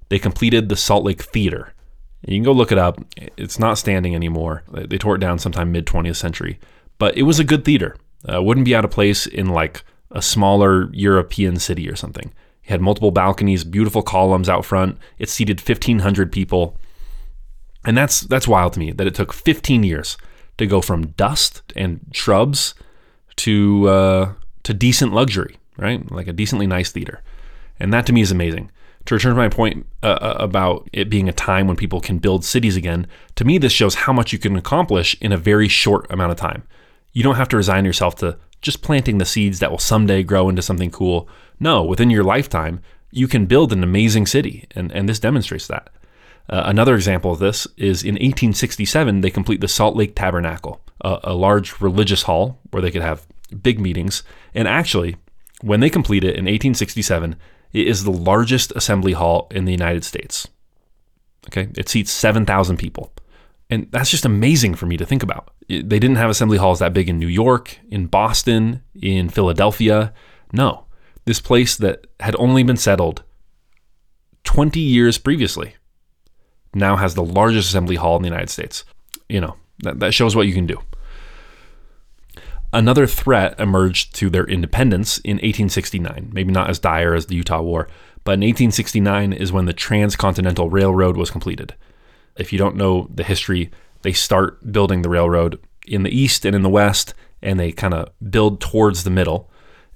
they 0.09 0.19
completed 0.19 0.69
the 0.69 0.77
Salt 0.77 1.05
Lake 1.05 1.23
Theater. 1.23 1.75
You 2.27 2.37
can 2.37 2.45
go 2.45 2.53
look 2.53 2.73
it 2.73 2.79
up. 2.79 2.99
It's 3.37 3.59
not 3.59 3.79
standing 3.79 4.15
anymore. 4.15 4.65
They 4.73 4.99
tore 4.99 5.17
it 5.17 5.21
down 5.21 5.39
sometime 5.39 5.73
mid 5.73 5.87
20th 5.87 6.17
century, 6.17 6.59
but 6.99 7.17
it 7.17 7.23
was 7.23 7.39
a 7.39 7.45
good 7.45 7.65
theater. 7.65 7.97
Uh, 8.31 8.43
wouldn't 8.43 8.65
be 8.65 8.75
out 8.75 8.85
of 8.85 8.91
place 8.91 9.27
in 9.27 9.49
like 9.49 9.85
a 10.11 10.23
smaller 10.23 10.93
European 10.93 11.59
city 11.59 11.89
or 11.89 11.97
something. 11.97 12.33
It 12.65 12.71
had 12.71 12.81
multiple 12.81 13.11
balconies, 13.11 13.63
beautiful 13.63 14.03
columns 14.03 14.49
out 14.49 14.65
front. 14.65 14.99
It 15.19 15.29
seated 15.29 15.61
1,500 15.61 16.33
people, 16.33 16.79
and 17.85 17.97
that's 17.97 18.23
that's 18.23 18.49
wild 18.49 18.73
to 18.73 18.81
me 18.81 18.91
that 18.93 19.07
it 19.07 19.15
took 19.15 19.33
15 19.33 19.83
years 19.83 20.17
to 20.59 20.67
go 20.67 20.81
from 20.81 21.09
dust 21.09 21.63
and 21.77 22.01
shrubs 22.13 22.75
to 23.37 23.89
uh, 23.89 24.33
to 24.63 24.75
decent 24.75 25.13
luxury, 25.13 25.57
right? 25.77 26.11
Like 26.11 26.29
a 26.29 26.33
decently 26.33 26.67
nice 26.67 26.91
theater, 26.91 27.23
and 27.79 27.93
that 27.93 28.07
to 28.07 28.13
me 28.13 28.21
is 28.21 28.31
amazing. 28.31 28.71
To 29.07 29.15
return 29.15 29.35
to 29.35 29.37
my 29.37 29.49
point 29.49 29.87
uh, 30.03 30.19
uh, 30.21 30.37
about 30.41 30.89
it 30.93 31.09
being 31.09 31.29
a 31.29 31.33
time 31.33 31.69
when 31.69 31.77
people 31.77 32.01
can 32.01 32.19
build 32.19 32.45
cities 32.45 32.77
again, 32.77 33.07
to 33.37 33.45
me 33.45 33.57
this 33.57 33.73
shows 33.73 33.95
how 33.95 34.13
much 34.13 34.33
you 34.33 34.39
can 34.39 34.57
accomplish 34.57 35.17
in 35.21 35.31
a 35.31 35.37
very 35.37 35.69
short 35.69 36.11
amount 36.11 36.33
of 36.33 36.39
time. 36.39 36.65
You 37.13 37.23
don't 37.23 37.37
have 37.37 37.49
to 37.51 37.57
resign 37.57 37.85
yourself 37.85 38.17
to 38.17 38.37
just 38.63 38.83
planting 38.83 39.19
the 39.19 39.25
seeds 39.25 39.61
that 39.61 39.71
will 39.71 39.79
someday 39.79 40.25
grow 40.25 40.49
into 40.49 40.61
something 40.61 40.91
cool. 40.91 41.29
No, 41.61 41.85
within 41.85 42.11
your 42.11 42.25
lifetime, 42.25 42.81
you 43.13 43.29
can 43.29 43.47
build 43.47 43.73
an 43.73 43.85
amazing 43.85 44.27
city, 44.27 44.67
and, 44.73 44.91
and 44.91 45.09
this 45.09 45.21
demonstrates 45.21 45.69
that. 45.69 45.89
Uh, 46.49 46.63
another 46.67 46.95
example 46.95 47.33
of 47.33 47.39
this 47.39 47.67
is 47.77 48.03
in 48.03 48.15
1867, 48.15 49.21
they 49.21 49.31
complete 49.31 49.61
the 49.61 49.69
Salt 49.69 49.97
Lake 49.97 50.15
Tabernacle, 50.15 50.81
a, 51.01 51.19
a 51.25 51.35
large 51.35 51.81
religious 51.81 52.23
hall 52.23 52.61
where 52.71 52.83
they 52.83 52.91
could 52.91 53.03
have 53.03 53.27
big 53.63 53.81
meetings. 53.81 54.23
And 54.55 54.69
actually, 54.69 55.17
when 55.63 55.81
they 55.81 55.91
complete 55.91 56.25
it 56.25 56.37
in 56.37 56.45
1867, 56.45 57.37
it 57.73 57.87
is 57.87 58.05
the 58.05 58.13
largest 58.13 58.73
assembly 58.77 59.13
hall 59.13 59.49
in 59.51 59.65
the 59.65 59.73
United 59.73 60.05
States. 60.05 60.49
Okay, 61.49 61.69
it 61.77 61.89
seats 61.89 62.11
7,000 62.11 62.77
people. 62.77 63.13
And 63.69 63.89
that's 63.91 64.11
just 64.11 64.25
amazing 64.25 64.77
for 64.77 64.87
me 64.87 64.97
to 64.97 65.07
think 65.07 65.23
about. 65.23 65.53
They 65.69 65.83
didn't 65.83 66.17
have 66.17 66.31
assembly 66.31 66.59
halls 66.59 66.79
that 66.79 66.93
big 66.93 67.09
in 67.09 67.19
New 67.19 67.27
York, 67.27 67.79
in 67.91 68.07
Boston, 68.07 68.83
in 69.01 69.29
Philadelphia. 69.29 70.13
No, 70.53 70.87
this 71.25 71.41
place 71.41 71.77
that 71.77 72.07
had 72.21 72.37
only 72.39 72.63
been 72.63 72.77
settled 72.77 73.25
20 74.45 74.79
years 74.79 75.19
previously 75.19 75.75
now 76.77 76.97
has 76.97 77.15
the 77.15 77.25
largest 77.25 77.69
assembly 77.69 77.97
hall 77.97 78.17
in 78.17 78.23
the 78.23 78.29
United 78.29 78.51
States. 78.51 78.85
You 79.29 79.41
know, 79.41 79.57
that, 79.81 80.01
that 80.01 80.15
shows 80.15 80.37
what 80.37 80.47
you 80.47 80.55
can 80.55 80.67
do. 80.67 80.81
Another 82.73 83.07
threat 83.07 83.59
emerged 83.59 84.15
to 84.17 84.29
their 84.29 84.45
independence 84.45 85.19
in 85.19 85.37
1869, 85.37 86.31
maybe 86.33 86.53
not 86.53 86.69
as 86.69 86.79
dire 86.79 87.15
as 87.15 87.27
the 87.27 87.37
Utah 87.37 87.63
War, 87.63 87.89
but 88.25 88.33
in 88.33 88.41
1869 88.41 89.33
is 89.33 89.53
when 89.53 89.67
the 89.67 89.73
Transcontinental 89.73 90.69
Railroad 90.69 91.17
was 91.17 91.31
completed. 91.31 91.75
If 92.37 92.53
you 92.53 92.59
don't 92.59 92.77
know 92.77 93.09
the 93.15 93.25
history, 93.25 93.71
they 94.03 94.13
start 94.13 94.73
building 94.73 95.03
the 95.03 95.09
railroad 95.09 95.59
in 95.87 96.03
the 96.03 96.11
east 96.11 96.45
and 96.45 96.55
in 96.55 96.63
the 96.63 96.69
west, 96.69 97.15
and 97.41 97.59
they 97.59 97.73
kind 97.73 97.95
of 97.95 98.11
build 98.31 98.61
towards 98.61 99.05
the 99.05 99.11
middle. 99.11 99.51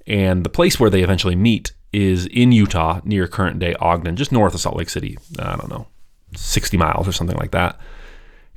And 0.07 0.45
the 0.45 0.49
place 0.49 0.81
where 0.81 0.91
they 0.91 1.03
eventually 1.03 1.37
meet 1.37 1.73
is 1.93 2.27
in 2.27 2.53
Utah, 2.53 3.01
near 3.05 3.27
current 3.27 3.59
day 3.59 3.75
Ogden, 3.75 4.17
just 4.17 4.33
north 4.33 4.55
of 4.55 4.61
Salt 4.61 4.77
Lake 4.77 4.91
City. 4.91 5.19
I 5.39 5.57
don't 5.57 5.69
know, 5.69 5.87
60 6.35 6.77
miles 6.77 7.09
or 7.09 7.13
something 7.13 7.37
like 7.37 7.51
that 7.51 7.79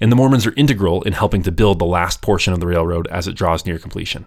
and 0.03 0.11
the 0.11 0.17
Mormons 0.17 0.45
are 0.45 0.53
integral 0.57 1.01
in 1.03 1.13
helping 1.13 1.43
to 1.43 1.51
build 1.51 1.79
the 1.79 1.85
last 1.85 2.21
portion 2.21 2.53
of 2.53 2.59
the 2.59 2.67
railroad 2.67 3.07
as 3.07 3.25
it 3.25 3.35
draws 3.35 3.65
near 3.65 3.79
completion. 3.79 4.25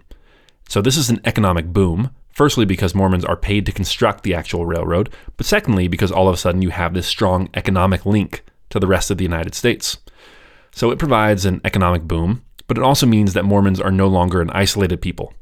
So, 0.70 0.80
this 0.80 0.96
is 0.96 1.10
an 1.10 1.20
economic 1.24 1.66
boom, 1.66 2.10
firstly, 2.30 2.64
because 2.64 2.94
Mormons 2.94 3.26
are 3.26 3.36
paid 3.36 3.66
to 3.66 3.72
construct 3.72 4.24
the 4.24 4.34
actual 4.34 4.64
railroad, 4.64 5.10
but 5.36 5.44
secondly, 5.44 5.86
because 5.86 6.10
all 6.10 6.28
of 6.28 6.34
a 6.34 6.38
sudden 6.38 6.62
you 6.62 6.70
have 6.70 6.94
this 6.94 7.06
strong 7.06 7.50
economic 7.52 8.06
link 8.06 8.42
to 8.70 8.80
the 8.80 8.86
rest 8.86 9.10
of 9.10 9.18
the 9.18 9.24
United 9.24 9.54
States. 9.54 9.98
So, 10.72 10.90
it 10.90 10.98
provides 10.98 11.44
an 11.44 11.60
economic 11.62 12.04
boom, 12.04 12.42
but 12.68 12.78
it 12.78 12.82
also 12.82 13.04
means 13.06 13.34
that 13.34 13.44
Mormons 13.44 13.78
are 13.78 13.92
no 13.92 14.08
longer 14.08 14.40
an 14.40 14.50
isolated 14.50 15.02
people. 15.02 15.34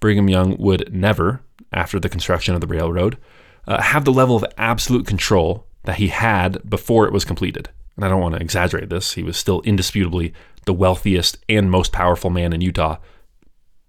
Brigham 0.00 0.30
Young 0.30 0.56
would 0.56 0.92
never, 0.94 1.42
after 1.74 2.00
the 2.00 2.08
construction 2.08 2.54
of 2.54 2.62
the 2.62 2.66
railroad, 2.66 3.18
uh, 3.68 3.82
have 3.82 4.06
the 4.06 4.12
level 4.12 4.34
of 4.34 4.44
absolute 4.56 5.06
control 5.06 5.66
that 5.84 5.96
he 5.96 6.08
had 6.08 6.68
before 6.68 7.06
it 7.06 7.12
was 7.12 7.24
completed 7.24 7.68
and 7.96 8.04
I 8.04 8.08
don't 8.08 8.20
want 8.20 8.34
to 8.34 8.40
exaggerate 8.40 8.90
this, 8.90 9.14
he 9.14 9.22
was 9.22 9.36
still 9.36 9.60
indisputably 9.62 10.32
the 10.66 10.74
wealthiest 10.74 11.38
and 11.48 11.70
most 11.70 11.92
powerful 11.92 12.30
man 12.30 12.52
in 12.52 12.60
Utah 12.60 12.96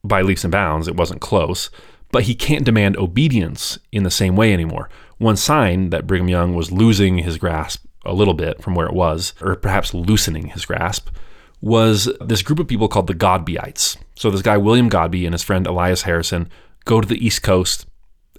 by 0.04 0.22
leaps 0.22 0.44
and 0.44 0.52
bounds. 0.52 0.88
It 0.88 0.96
wasn't 0.96 1.22
close, 1.22 1.72
but 2.12 2.24
he 2.24 2.36
can't 2.36 2.66
demand 2.66 2.98
obedience 2.98 3.80
in 3.92 4.04
the 4.04 4.12
same 4.12 4.36
way 4.36 4.54
anymore. 4.54 4.90
One 5.18 5.38
sign 5.38 5.90
that 5.90 6.06
Brigham 6.06 6.30
Young 6.30 6.54
was 6.54 6.72
losing 6.72 7.20
his 7.20 7.38
grasp 7.38 7.86
a 8.06 8.14
little 8.14 8.36
bit 8.36 8.62
from 8.62 8.76
where 8.76 8.86
it 8.86 8.94
was, 8.94 9.34
or 9.42 9.56
perhaps 9.56 9.94
loosening 9.94 10.48
his 10.48 10.66
grasp, 10.66 11.10
was 11.62 12.08
this 12.22 12.44
group 12.44 12.60
of 12.60 12.68
people 12.68 12.88
called 12.88 13.08
the 13.08 13.16
Godbeites. 13.16 13.98
So 14.16 14.30
this 14.30 14.44
guy 14.44 14.58
William 14.58 14.90
Godbe, 14.90 15.26
and 15.26 15.34
his 15.34 15.42
friend 15.42 15.66
Elias 15.66 16.04
Harrison 16.04 16.50
go 16.84 17.02
to 17.02 17.08
the 17.08 17.26
East 17.26 17.42
Coast 17.42 17.88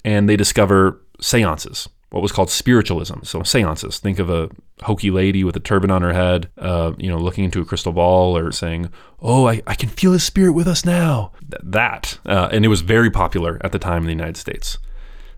and 0.04 0.28
they 0.28 0.36
discover 0.36 1.00
seances 1.20 1.88
what 2.16 2.22
was 2.22 2.32
called 2.32 2.48
spiritualism. 2.48 3.22
So 3.24 3.42
seances. 3.42 3.98
Think 3.98 4.18
of 4.18 4.30
a 4.30 4.48
hokey 4.80 5.10
lady 5.10 5.44
with 5.44 5.54
a 5.54 5.60
turban 5.60 5.90
on 5.90 6.00
her 6.00 6.14
head, 6.14 6.48
uh, 6.56 6.92
you 6.96 7.10
know, 7.10 7.18
looking 7.18 7.44
into 7.44 7.60
a 7.60 7.64
crystal 7.66 7.92
ball 7.92 8.38
or 8.38 8.50
saying, 8.52 8.90
"Oh, 9.20 9.46
I, 9.46 9.60
I 9.66 9.74
can 9.74 9.90
feel 9.90 10.12
his 10.12 10.24
spirit 10.24 10.52
with 10.52 10.66
us 10.66 10.82
now." 10.82 11.32
Th- 11.40 11.60
that, 11.62 12.18
uh, 12.24 12.48
and 12.50 12.64
it 12.64 12.68
was 12.68 12.80
very 12.80 13.10
popular 13.10 13.60
at 13.62 13.72
the 13.72 13.78
time 13.78 13.98
in 13.98 14.06
the 14.06 14.14
United 14.14 14.38
States. 14.38 14.78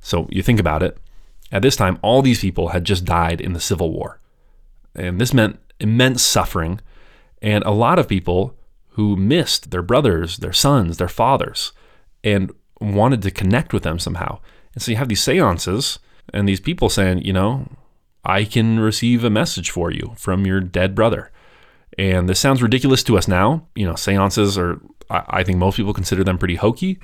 So 0.00 0.28
you 0.30 0.40
think 0.40 0.60
about 0.60 0.84
it. 0.84 0.98
At 1.50 1.62
this 1.62 1.74
time, 1.74 1.98
all 2.00 2.22
these 2.22 2.40
people 2.40 2.68
had 2.68 2.84
just 2.84 3.04
died 3.04 3.40
in 3.40 3.54
the 3.54 3.60
Civil 3.60 3.90
War, 3.90 4.20
and 4.94 5.20
this 5.20 5.34
meant 5.34 5.58
immense 5.80 6.22
suffering, 6.22 6.80
and 7.42 7.64
a 7.64 7.72
lot 7.72 7.98
of 7.98 8.06
people 8.06 8.54
who 8.90 9.16
missed 9.16 9.72
their 9.72 9.82
brothers, 9.82 10.36
their 10.36 10.52
sons, 10.52 10.98
their 10.98 11.08
fathers, 11.08 11.72
and 12.22 12.52
wanted 12.80 13.22
to 13.22 13.32
connect 13.32 13.72
with 13.72 13.82
them 13.82 13.98
somehow. 13.98 14.38
And 14.74 14.82
so 14.82 14.92
you 14.92 14.96
have 14.96 15.08
these 15.08 15.22
seances 15.22 15.98
and 16.32 16.48
these 16.48 16.60
people 16.60 16.88
saying, 16.88 17.22
you 17.22 17.32
know, 17.32 17.68
I 18.24 18.44
can 18.44 18.80
receive 18.80 19.24
a 19.24 19.30
message 19.30 19.70
for 19.70 19.90
you 19.90 20.14
from 20.16 20.46
your 20.46 20.60
dead 20.60 20.94
brother. 20.94 21.30
And 21.98 22.28
this 22.28 22.38
sounds 22.38 22.62
ridiculous 22.62 23.02
to 23.04 23.18
us 23.18 23.26
now. 23.26 23.66
You 23.74 23.86
know, 23.86 23.94
seances 23.94 24.58
are, 24.58 24.80
I 25.10 25.42
think 25.42 25.58
most 25.58 25.76
people 25.76 25.94
consider 25.94 26.22
them 26.22 26.38
pretty 26.38 26.56
hokey. 26.56 26.98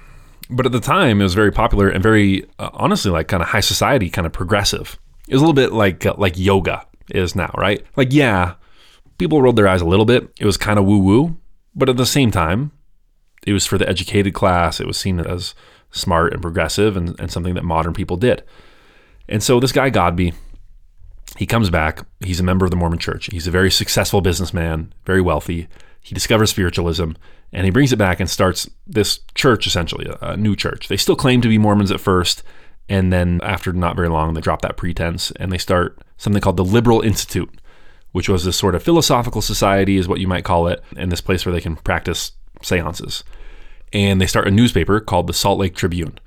But 0.51 0.67
at 0.67 0.73
the 0.73 0.81
time, 0.81 1.21
it 1.21 1.25
was 1.25 1.35
very 1.35 1.51
popular 1.51 1.89
and 1.89 2.03
very, 2.03 2.45
uh, 2.59 2.71
honestly, 2.75 3.11
like 3.11 3.29
kind 3.29 3.43
of 3.43 3.49
high 3.49 3.61
society, 3.61 4.11
kind 4.11 4.27
of 4.27 4.33
progressive. 4.33 4.99
It 5.27 5.35
was 5.35 5.41
a 5.41 5.45
little 5.45 5.55
bit 5.55 5.73
like 5.73 6.05
uh, 6.05 6.15
like 6.19 6.37
yoga 6.37 6.87
is 7.11 7.35
now, 7.35 7.51
right? 7.57 7.83
Like, 7.97 8.13
yeah, 8.13 8.55
people 9.17 9.41
rolled 9.41 9.57
their 9.57 9.69
eyes 9.69 9.81
a 9.81 9.87
little 9.87 10.05
bit. 10.05 10.31
It 10.39 10.45
was 10.45 10.59
kind 10.59 10.79
of 10.79 10.85
woo 10.85 10.99
woo, 10.99 11.39
but 11.75 11.89
at 11.89 11.97
the 11.97 12.07
same 12.07 12.31
time, 12.31 12.73
it 13.47 13.53
was 13.53 13.67
for 13.67 13.79
the 13.79 13.89
educated 13.89 14.35
class. 14.35 14.81
It 14.81 14.87
was 14.87 14.99
seen 14.99 15.19
as 15.19 15.55
smart 15.91 16.33
and 16.33 16.43
progressive 16.43 16.97
and, 16.97 17.19
and 17.19 17.31
something 17.31 17.55
that 17.55 17.65
modern 17.65 17.95
people 17.95 18.17
did. 18.17 18.43
And 19.29 19.43
so 19.43 19.61
this 19.61 19.73
guy 19.73 19.91
Godbe, 19.91 20.35
he 21.37 21.47
comes 21.47 21.71
back. 21.71 22.01
He's 22.21 22.41
a 22.41 22.45
member 22.45 22.65
of 22.65 22.71
the 22.71 22.77
Mormon 22.77 22.99
Church. 22.99 23.29
He's 23.33 23.47
a 23.47 23.51
very 23.51 23.71
successful 23.71 24.21
businessman, 24.21 24.93
very 25.05 25.21
wealthy. 25.21 25.69
He 26.01 26.15
discovers 26.15 26.51
spiritualism 26.51 27.13
and 27.53 27.65
he 27.65 27.71
brings 27.71 27.93
it 27.93 27.97
back 27.97 28.21
and 28.21 28.29
starts 28.29 28.69
this 28.87 29.21
church, 29.35 29.67
essentially, 29.67 30.07
a, 30.21 30.37
new 30.37 30.57
church. 30.57 30.89
They 30.89 30.97
still 30.97 31.17
claim 31.17 31.41
to 31.41 31.49
be 31.49 31.57
Mormons 31.57 31.91
at 31.91 32.01
first, 32.01 32.43
And 32.89 33.13
then 33.13 33.41
after 33.43 33.73
not 33.73 33.97
very 33.97 34.09
long, 34.09 34.35
they 34.35 34.41
drop 34.41 34.61
that 34.63 34.77
pretense 34.77 35.31
and 35.33 35.51
they 35.51 35.59
start 35.59 35.99
something 36.17 36.43
called 36.43 36.57
the 36.57 36.65
Liberal 36.65 37.01
Institute, 37.01 37.51
which 38.13 38.29
was 38.29 38.45
this 38.45 38.59
sort 38.59 38.75
of 38.75 38.83
philosophical 38.83 39.41
society, 39.41 39.97
is 39.97 40.09
what 40.09 40.21
you 40.21 40.29
might 40.29 40.45
call 40.45 40.67
it, 40.69 40.83
and 40.97 41.11
this 41.11 41.21
place 41.21 41.47
where 41.47 41.53
they 41.53 41.61
can 41.61 41.77
practice 41.77 42.33
seances. 42.63 43.25
And 43.93 44.21
they 44.21 44.27
start 44.27 44.49
a 44.49 44.51
newspaper 44.51 45.01
called 45.01 45.29
the 45.29 45.33
Salt 45.33 45.59
Lake 45.59 45.75
Tribune, 45.75 46.19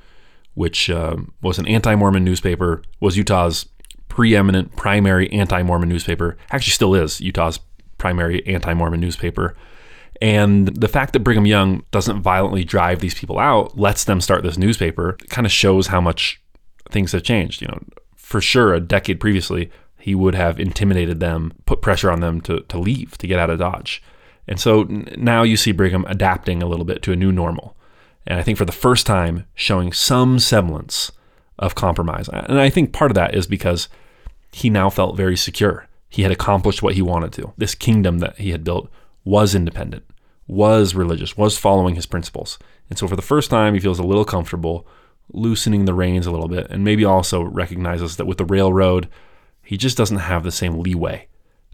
which 0.57 0.89
um, 0.89 1.31
was 1.39 1.59
an 1.59 1.67
anti 1.67 1.93
Mormon 1.93 2.23
newspaper, 2.23 2.81
was 2.99 3.15
Utah's 3.15 3.67
preeminent 4.09 4.75
primary 4.75 5.31
anti 5.31 5.61
Mormon 5.61 5.87
newspaper, 5.87 6.35
actually 6.49 6.71
still 6.71 6.95
is 6.95 7.21
Utah's 7.21 7.59
primary 7.99 8.45
anti 8.47 8.73
Mormon 8.73 8.99
newspaper. 8.99 9.55
And 10.19 10.69
the 10.69 10.87
fact 10.87 11.13
that 11.13 11.19
Brigham 11.19 11.45
Young 11.45 11.83
doesn't 11.91 12.23
violently 12.23 12.63
drive 12.63 13.01
these 13.01 13.13
people 13.13 13.37
out 13.37 13.77
lets 13.77 14.03
them 14.03 14.19
start 14.19 14.41
this 14.41 14.57
newspaper. 14.57 15.15
Kind 15.29 15.45
of 15.45 15.51
shows 15.51 15.87
how 15.87 16.01
much 16.01 16.41
things 16.89 17.11
have 17.11 17.21
changed. 17.21 17.61
You 17.61 17.67
know, 17.67 17.79
for 18.15 18.41
sure, 18.41 18.73
a 18.73 18.79
decade 18.79 19.19
previously, 19.19 19.69
he 19.99 20.15
would 20.15 20.33
have 20.33 20.59
intimidated 20.59 21.19
them, 21.19 21.53
put 21.67 21.83
pressure 21.83 22.09
on 22.09 22.19
them 22.19 22.41
to, 22.41 22.61
to 22.61 22.79
leave, 22.79 23.15
to 23.19 23.27
get 23.27 23.37
out 23.37 23.51
of 23.51 23.59
Dodge. 23.59 24.01
And 24.47 24.59
so 24.59 24.87
now 25.15 25.43
you 25.43 25.55
see 25.55 25.71
Brigham 25.71 26.03
adapting 26.07 26.63
a 26.63 26.67
little 26.67 26.85
bit 26.85 27.03
to 27.03 27.11
a 27.11 27.15
new 27.15 27.31
normal. 27.31 27.76
And 28.27 28.37
I 28.37 28.43
think 28.43 28.57
for 28.57 28.65
the 28.65 28.71
first 28.73 29.05
time, 29.05 29.45
showing 29.55 29.93
some 29.93 30.37
semblance 30.37 31.13
of 31.57 31.75
compromise. 31.75 32.29
And 32.29 32.59
I 32.59 32.69
think 32.69 32.91
part 32.91 33.09
of 33.09 33.15
that 33.15 33.33
is 33.33 33.47
because 33.47 33.87
he 34.51 34.69
now 34.69 34.89
felt 34.89 35.17
very 35.17 35.37
secure. 35.37 35.87
He 36.09 36.23
had 36.23 36.31
accomplished 36.31 36.83
what 36.83 36.93
he 36.93 37.01
wanted 37.01 37.31
to. 37.33 37.53
This 37.57 37.73
kingdom 37.73 38.19
that 38.19 38.37
he 38.37 38.51
had 38.51 38.63
built 38.63 38.89
was 39.23 39.55
independent, 39.55 40.05
was 40.45 40.93
religious, 40.93 41.37
was 41.37 41.57
following 41.57 41.95
his 41.95 42.05
principles. 42.05 42.59
And 42.89 42.99
so 42.99 43.07
for 43.07 43.15
the 43.15 43.21
first 43.21 43.49
time, 43.49 43.73
he 43.73 43.79
feels 43.79 43.99
a 43.99 44.03
little 44.03 44.25
comfortable 44.25 44.85
loosening 45.33 45.85
the 45.85 45.93
reins 45.93 46.25
a 46.25 46.31
little 46.31 46.47
bit 46.47 46.67
and 46.69 46.83
maybe 46.83 47.03
also 47.03 47.41
recognizes 47.41 48.17
that 48.17 48.25
with 48.25 48.37
the 48.37 48.45
railroad, 48.45 49.09
he 49.63 49.77
just 49.77 49.97
doesn't 49.97 50.17
have 50.17 50.43
the 50.43 50.51
same 50.51 50.79
leeway 50.79 51.27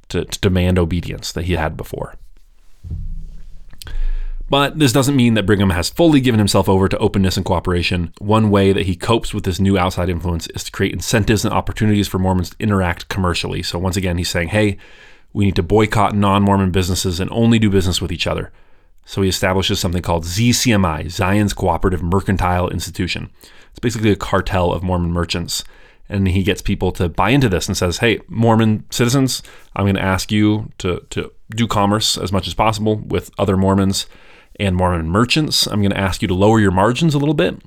to, 0.10 0.26
to 0.26 0.40
demand 0.40 0.80
obedience 0.80 1.32
that 1.32 1.46
he 1.46 1.54
had 1.54 1.78
before. 1.78 2.16
But 4.50 4.78
this 4.78 4.92
doesn't 4.92 5.16
mean 5.16 5.34
that 5.34 5.46
Brigham 5.46 5.72
has 5.72 5.90
fully 5.90 6.22
given 6.22 6.38
himself 6.38 6.68
over 6.68 6.88
to 6.90 6.98
openness 6.98 7.38
and 7.38 7.46
cooperation. 7.46 8.14
One 8.20 8.50
way 8.50 8.74
that 8.74 8.86
he 8.86 8.96
copes 8.96 9.34
with 9.34 9.46
this 9.46 9.60
new 9.60 9.78
outside 9.78 10.10
influence 10.10 10.48
is 10.48 10.64
to 10.66 10.72
create 10.72 10.94
incentives 10.94 11.46
and 11.46 11.54
opportunities 11.54 12.08
for 12.08 12.20
Mormons 12.20 12.52
to 12.52 12.56
interact 12.60 13.08
commercially. 13.08 13.64
So 13.64 13.80
once 13.80 13.98
again, 13.98 14.18
he's 14.18 14.30
saying, 14.30 14.50
hey, 14.50 14.78
we 15.32 15.46
need 15.46 15.56
to 15.56 15.64
boycott 15.64 16.16
non 16.16 16.44
Mormon 16.44 16.72
businesses 16.72 17.20
and 17.20 17.32
only 17.32 17.58
do 17.58 17.70
business 17.70 18.02
with 18.02 18.12
each 18.12 18.28
other. 18.28 18.52
So 19.06 19.22
he 19.22 19.30
establishes 19.30 19.80
something 19.80 20.02
called 20.02 20.24
ZCMI, 20.24 21.10
Zion's 21.10 21.54
Cooperative 21.54 22.04
Mercantile 22.04 22.70
Institution. 22.70 23.30
It's 23.72 23.80
basically 23.80 24.12
a 24.12 24.16
cartel 24.16 24.72
of 24.72 24.84
Mormon 24.84 25.12
merchants. 25.12 25.64
And 26.10 26.28
he 26.28 26.44
gets 26.44 26.62
people 26.62 26.92
to 26.94 27.10
buy 27.10 27.32
into 27.32 27.50
this 27.50 27.68
and 27.68 27.76
says, 27.76 27.98
hey, 27.98 28.20
Mormon 28.28 28.86
citizens, 28.92 29.42
I'm 29.76 29.86
going 29.86 29.96
to 29.96 30.02
ask 30.02 30.32
you 30.32 30.70
to, 30.78 31.06
to 31.10 31.32
do 31.52 31.66
commerce 31.66 32.18
as 32.18 32.32
much 32.32 32.46
as 32.46 32.54
possible 32.54 32.98
with 32.98 33.32
other 33.38 33.58
Mormons 33.58 34.06
and 34.60 34.76
Mormon 34.76 35.10
merchants. 35.10 35.68
I'm 35.68 35.82
going 35.82 35.92
to 35.92 36.00
ask 36.00 36.22
you 36.22 36.28
to 36.28 36.34
lower 36.34 36.60
your 36.60 36.72
margins 36.72 37.14
a 37.14 37.20
little 37.20 37.34
bit, 37.34 37.62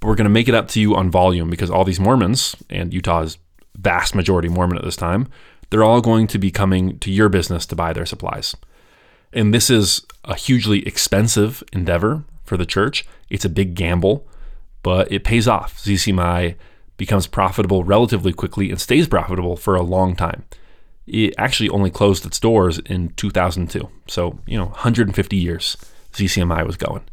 but 0.00 0.08
we're 0.08 0.14
going 0.14 0.24
to 0.24 0.30
make 0.30 0.48
it 0.48 0.54
up 0.54 0.68
to 0.68 0.80
you 0.80 0.94
on 0.94 1.10
volume 1.10 1.50
because 1.50 1.70
all 1.70 1.84
these 1.84 2.00
Mormons, 2.00 2.56
and 2.68 2.92
Utah's 2.92 3.38
vast 3.76 4.14
majority 4.14 4.48
Mormon 4.48 4.78
at 4.78 4.84
this 4.84 4.96
time, 4.96 5.28
they're 5.70 5.84
all 5.84 6.00
going 6.00 6.26
to 6.28 6.38
be 6.38 6.50
coming 6.50 6.98
to 7.00 7.10
your 7.10 7.28
business 7.28 7.66
to 7.66 7.76
buy 7.76 7.92
their 7.92 8.06
supplies. 8.06 8.54
And 9.32 9.52
this 9.52 9.68
is 9.68 10.06
a 10.24 10.36
hugely 10.36 10.86
expensive 10.86 11.62
endeavor 11.72 12.24
for 12.44 12.56
the 12.56 12.66
church. 12.66 13.04
It's 13.28 13.44
a 13.44 13.48
big 13.48 13.74
gamble, 13.74 14.26
but 14.82 15.10
it 15.10 15.24
pays 15.24 15.48
off. 15.48 15.82
ZCMI 15.82 16.54
becomes 16.96 17.26
profitable 17.26 17.82
relatively 17.82 18.32
quickly 18.32 18.70
and 18.70 18.80
stays 18.80 19.08
profitable 19.08 19.56
for 19.56 19.74
a 19.74 19.82
long 19.82 20.14
time. 20.14 20.44
It 21.06 21.34
actually 21.36 21.68
only 21.68 21.90
closed 21.90 22.24
its 22.24 22.38
doors 22.38 22.78
in 22.78 23.08
2002. 23.10 23.88
So, 24.06 24.38
you 24.46 24.56
know, 24.56 24.66
150 24.66 25.36
years. 25.36 25.76
ZCMI 26.14 26.66
was 26.66 26.76
going. 26.76 27.04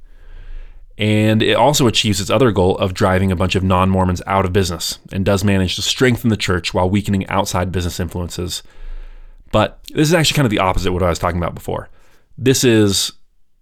And 0.98 1.42
it 1.42 1.56
also 1.56 1.88
achieves 1.88 2.22
its 2.22 2.30
other 2.30 2.52
goal 2.52 2.78
of 2.78 2.94
driving 2.94 3.32
a 3.32 3.36
bunch 3.36 3.56
of 3.56 3.64
non 3.64 3.90
Mormons 3.90 4.22
out 4.28 4.46
of 4.46 4.54
business 4.54 5.00
and 5.12 5.26
does 5.26 5.44
manage 5.44 5.76
to 5.76 5.82
strengthen 5.82 6.30
the 6.30 6.38
church 6.38 6.74
while 6.74 6.90
weakening 6.90 7.28
outside 7.28 7.72
business 7.72 8.00
influences. 8.00 8.62
But 9.52 9.80
this 9.94 10.08
is 10.08 10.14
actually 10.14 10.36
kind 10.36 10.46
of 10.46 10.52
the 10.52 10.60
opposite 10.60 10.90
of 10.90 10.94
what 10.94 11.04
I 11.04 11.10
was 11.10 11.20
talking 11.20 11.40
about 11.40 11.56
before. 11.56 11.90
This 12.38 12.64
is 12.64 13.12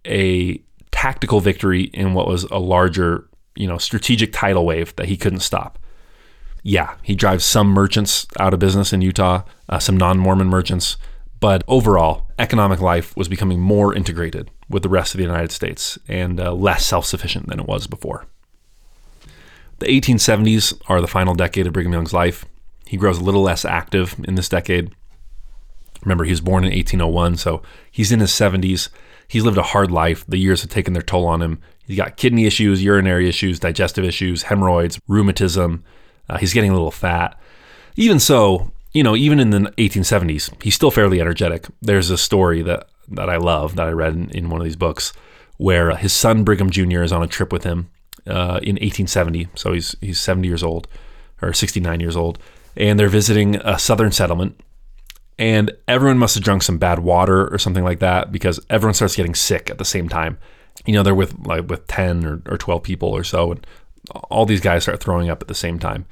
a 0.06 0.62
tactical 0.90 1.40
victory 1.40 1.84
in 1.84 2.14
what 2.14 2.26
was 2.26 2.44
a 2.44 2.58
larger, 2.58 3.28
you 3.54 3.66
know, 3.66 3.78
strategic 3.78 4.32
tidal 4.32 4.66
wave 4.66 4.94
that 4.96 5.06
he 5.06 5.16
couldn't 5.16 5.40
stop. 5.40 5.78
Yeah, 6.62 6.96
he 7.02 7.14
drives 7.14 7.44
some 7.44 7.68
merchants 7.68 8.26
out 8.38 8.52
of 8.52 8.60
business 8.60 8.92
in 8.92 9.00
Utah, 9.00 9.44
uh, 9.68 9.78
some 9.78 9.96
non 9.96 10.18
Mormon 10.18 10.48
merchants, 10.48 10.98
but 11.40 11.64
overall, 11.66 12.26
economic 12.38 12.80
life 12.80 13.16
was 13.16 13.28
becoming 13.28 13.60
more 13.60 13.94
integrated 13.94 14.50
with 14.68 14.82
the 14.82 14.88
rest 14.88 15.14
of 15.14 15.18
the 15.18 15.24
United 15.24 15.50
States 15.50 15.98
and 16.06 16.38
uh, 16.38 16.52
less 16.52 16.84
self 16.86 17.06
sufficient 17.06 17.48
than 17.48 17.58
it 17.58 17.66
was 17.66 17.86
before. 17.86 18.26
The 19.78 19.86
1870s 19.86 20.80
are 20.88 21.00
the 21.00 21.06
final 21.06 21.34
decade 21.34 21.66
of 21.66 21.72
Brigham 21.72 21.94
Young's 21.94 22.12
life. 22.12 22.44
He 22.86 22.98
grows 22.98 23.18
a 23.18 23.24
little 23.24 23.42
less 23.42 23.64
active 23.64 24.14
in 24.24 24.34
this 24.34 24.48
decade. 24.48 24.94
Remember, 26.02 26.24
he 26.24 26.30
was 26.30 26.40
born 26.40 26.64
in 26.64 26.72
1801, 26.72 27.36
so 27.38 27.62
he's 27.90 28.12
in 28.12 28.20
his 28.20 28.30
70s. 28.30 28.90
He's 29.26 29.44
lived 29.44 29.58
a 29.58 29.62
hard 29.62 29.90
life. 29.90 30.24
The 30.26 30.38
years 30.38 30.62
have 30.62 30.70
taken 30.70 30.92
their 30.92 31.02
toll 31.02 31.26
on 31.26 31.40
him. 31.40 31.60
He's 31.86 31.96
got 31.96 32.16
kidney 32.16 32.46
issues, 32.46 32.82
urinary 32.82 33.28
issues, 33.28 33.58
digestive 33.58 34.04
issues, 34.04 34.44
hemorrhoids, 34.44 35.00
rheumatism. 35.08 35.84
Uh, 36.28 36.38
he's 36.38 36.52
getting 36.52 36.70
a 36.70 36.74
little 36.74 36.90
fat. 36.90 37.38
Even 37.96 38.18
so, 38.20 38.72
you 38.92 39.02
know, 39.02 39.14
even 39.14 39.38
in 39.38 39.50
the 39.50 39.58
1870s, 39.78 40.62
he's 40.62 40.74
still 40.74 40.90
fairly 40.90 41.20
energetic. 41.20 41.66
There's 41.80 42.10
a 42.10 42.18
story 42.18 42.62
that 42.62 42.88
that 43.08 43.28
I 43.28 43.36
love 43.36 43.76
that 43.76 43.88
I 43.88 43.90
read 43.90 44.14
in, 44.14 44.30
in 44.30 44.50
one 44.50 44.60
of 44.60 44.64
these 44.64 44.76
books 44.76 45.12
where 45.56 45.94
his 45.96 46.12
son 46.12 46.44
Brigham 46.44 46.70
Jr. 46.70 47.02
is 47.02 47.12
on 47.12 47.22
a 47.22 47.26
trip 47.26 47.52
with 47.52 47.64
him 47.64 47.90
uh, 48.26 48.60
in 48.62 48.76
1870. 48.76 49.48
So 49.54 49.72
he's 49.72 49.94
he's 50.00 50.20
70 50.20 50.48
years 50.48 50.62
old 50.62 50.88
or 51.42 51.52
69 51.52 52.00
years 52.00 52.16
old, 52.16 52.38
and 52.76 52.98
they're 52.98 53.08
visiting 53.08 53.56
a 53.56 53.78
southern 53.78 54.12
settlement. 54.12 54.60
And 55.38 55.72
everyone 55.88 56.18
must 56.18 56.34
have 56.34 56.44
drunk 56.44 56.62
some 56.62 56.76
bad 56.76 56.98
water 56.98 57.48
or 57.48 57.58
something 57.58 57.84
like 57.84 58.00
that 58.00 58.30
because 58.30 58.60
everyone 58.68 58.94
starts 58.94 59.16
getting 59.16 59.34
sick 59.34 59.70
at 59.70 59.78
the 59.78 59.86
same 59.86 60.08
time. 60.08 60.38
You 60.84 60.92
know, 60.92 61.02
they're 61.02 61.14
with 61.14 61.34
like 61.46 61.68
with 61.68 61.86
10 61.86 62.26
or, 62.26 62.42
or 62.46 62.58
12 62.58 62.82
people 62.82 63.08
or 63.08 63.24
so, 63.24 63.52
and 63.52 63.66
all 64.30 64.44
these 64.44 64.60
guys 64.60 64.82
start 64.82 65.00
throwing 65.00 65.30
up 65.30 65.40
at 65.40 65.48
the 65.48 65.54
same 65.54 65.78
time. 65.78 66.04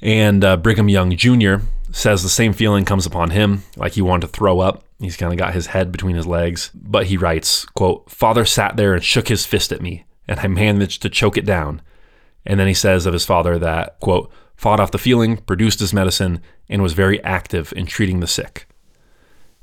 And 0.00 0.44
uh, 0.44 0.56
Brigham 0.56 0.88
Young 0.88 1.16
Jr. 1.16 1.56
says 1.90 2.22
the 2.22 2.28
same 2.28 2.52
feeling 2.52 2.84
comes 2.84 3.06
upon 3.06 3.30
him, 3.30 3.64
like 3.76 3.92
he 3.92 4.02
wanted 4.02 4.26
to 4.26 4.32
throw 4.32 4.60
up. 4.60 4.84
He's 4.98 5.16
kind 5.16 5.32
of 5.32 5.38
got 5.38 5.54
his 5.54 5.68
head 5.68 5.92
between 5.92 6.16
his 6.16 6.26
legs. 6.26 6.70
But 6.74 7.06
he 7.06 7.16
writes, 7.16 7.64
quote, 7.66 8.10
Father 8.10 8.44
sat 8.44 8.76
there 8.76 8.94
and 8.94 9.02
shook 9.02 9.28
his 9.28 9.46
fist 9.46 9.72
at 9.72 9.82
me, 9.82 10.04
and 10.26 10.40
I 10.40 10.46
managed 10.46 11.02
to 11.02 11.08
choke 11.08 11.36
it 11.36 11.46
down. 11.46 11.82
And 12.46 12.58
then 12.58 12.66
he 12.66 12.74
says 12.74 13.06
of 13.06 13.12
his 13.12 13.24
father 13.26 13.58
that, 13.58 14.00
quote, 14.00 14.32
fought 14.56 14.80
off 14.80 14.90
the 14.90 14.98
feeling, 14.98 15.36
produced 15.36 15.80
his 15.80 15.92
medicine, 15.92 16.40
and 16.68 16.82
was 16.82 16.92
very 16.92 17.22
active 17.22 17.72
in 17.76 17.86
treating 17.86 18.20
the 18.20 18.26
sick. 18.26 18.66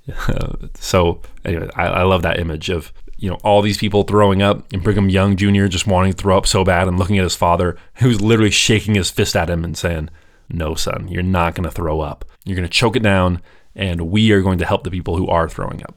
so 0.75 1.21
anyway, 1.43 1.69
I, 1.75 1.87
I 1.87 2.03
love 2.03 2.21
that 2.21 2.39
image 2.39 2.69
of 2.69 2.93
you 3.17 3.29
know 3.29 3.37
all 3.43 3.61
these 3.61 3.77
people 3.77 4.03
throwing 4.03 4.41
up 4.41 4.71
and 4.73 4.83
Brigham 4.83 5.09
Young 5.09 5.35
Jr. 5.35 5.67
just 5.67 5.87
wanting 5.87 6.13
to 6.13 6.17
throw 6.17 6.37
up 6.37 6.45
so 6.45 6.63
bad 6.63 6.87
and 6.87 6.99
looking 6.99 7.17
at 7.17 7.23
his 7.23 7.35
father 7.35 7.77
who's 7.95 8.21
literally 8.21 8.51
shaking 8.51 8.95
his 8.95 9.09
fist 9.09 9.35
at 9.35 9.49
him 9.49 9.63
and 9.63 9.77
saying, 9.77 10.09
no, 10.49 10.75
son, 10.75 11.07
you're 11.07 11.23
not 11.23 11.55
going 11.55 11.63
to 11.63 11.71
throw 11.71 12.01
up. 12.01 12.25
You're 12.43 12.55
going 12.55 12.67
to 12.67 12.73
choke 12.73 12.95
it 12.95 13.03
down, 13.03 13.41
and 13.75 14.09
we 14.09 14.31
are 14.31 14.41
going 14.41 14.59
to 14.59 14.65
help 14.65 14.83
the 14.83 14.91
people 14.91 15.17
who 15.17 15.27
are 15.27 15.49
throwing 15.49 15.83
up. 15.83 15.95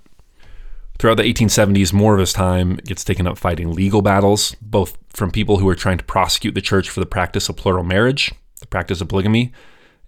Throughout 0.98 1.16
the 1.16 1.32
1870s, 1.32 1.92
more 1.92 2.14
of 2.14 2.20
his 2.20 2.32
time 2.32 2.76
gets 2.76 3.04
taken 3.04 3.26
up 3.26 3.38
fighting 3.38 3.72
legal 3.72 4.02
battles, 4.02 4.56
both 4.60 4.98
from 5.10 5.30
people 5.30 5.58
who 5.58 5.68
are 5.68 5.76
trying 5.76 5.98
to 5.98 6.04
prosecute 6.04 6.54
the 6.54 6.60
church 6.60 6.90
for 6.90 6.98
the 7.00 7.06
practice 7.06 7.48
of 7.48 7.56
plural 7.56 7.84
marriage, 7.84 8.32
the 8.58 8.66
practice 8.66 9.00
of 9.00 9.08
polygamy, 9.08 9.52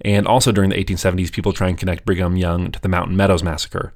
and 0.03 0.27
also 0.27 0.51
during 0.51 0.71
the 0.71 0.83
1870s, 0.83 1.33
people 1.33 1.53
try 1.53 1.69
and 1.69 1.79
connect 1.79 2.05
Brigham 2.05 2.37
Young 2.37 2.73
to 2.73 2.81
the 2.81 2.89
Mountain 2.89 3.17
Meadows 3.17 3.43
massacre. 3.43 3.93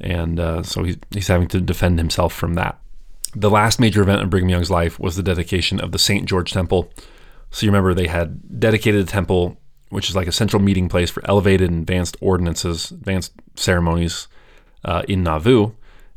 And 0.00 0.40
uh, 0.40 0.62
so 0.64 0.82
he's, 0.82 0.96
he's 1.10 1.28
having 1.28 1.48
to 1.48 1.60
defend 1.60 1.98
himself 1.98 2.32
from 2.34 2.54
that. 2.54 2.78
The 3.34 3.50
last 3.50 3.80
major 3.80 4.02
event 4.02 4.22
in 4.22 4.28
Brigham 4.28 4.48
Young's 4.48 4.70
life 4.70 4.98
was 4.98 5.16
the 5.16 5.22
dedication 5.22 5.80
of 5.80 5.92
the 5.92 5.98
St. 5.98 6.26
George 6.26 6.52
Temple. 6.52 6.92
So 7.50 7.64
you 7.64 7.70
remember 7.70 7.94
they 7.94 8.08
had 8.08 8.60
dedicated 8.60 9.06
the 9.06 9.10
temple 9.10 9.60
which 9.94 10.08
is 10.08 10.16
like 10.16 10.26
a 10.26 10.32
central 10.32 10.60
meeting 10.60 10.88
place 10.88 11.08
for 11.08 11.22
elevated 11.28 11.70
and 11.70 11.82
advanced 11.82 12.16
ordinances, 12.20 12.90
advanced 12.90 13.32
ceremonies 13.54 14.26
uh, 14.84 15.02
in 15.06 15.22
Nauvoo. 15.22 15.70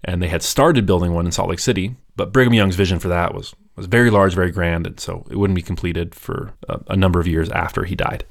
And 0.03 0.19
they 0.19 0.29
had 0.29 0.41
started 0.41 0.87
building 0.87 1.13
one 1.13 1.27
in 1.27 1.31
Salt 1.31 1.49
Lake 1.49 1.59
City, 1.59 1.95
but 2.15 2.33
Brigham 2.33 2.55
Young's 2.55 2.75
vision 2.75 2.97
for 2.97 3.07
that 3.09 3.35
was 3.35 3.53
was 3.75 3.85
very 3.85 4.09
large, 4.09 4.33
very 4.33 4.49
grand, 4.49 4.87
and 4.87 4.99
so 4.99 5.27
it 5.29 5.35
wouldn't 5.35 5.55
be 5.55 5.61
completed 5.61 6.15
for 6.15 6.53
a, 6.67 6.79
a 6.87 6.95
number 6.95 7.19
of 7.19 7.27
years 7.27 7.51
after 7.51 7.83
he 7.83 7.93
died. 7.93 8.25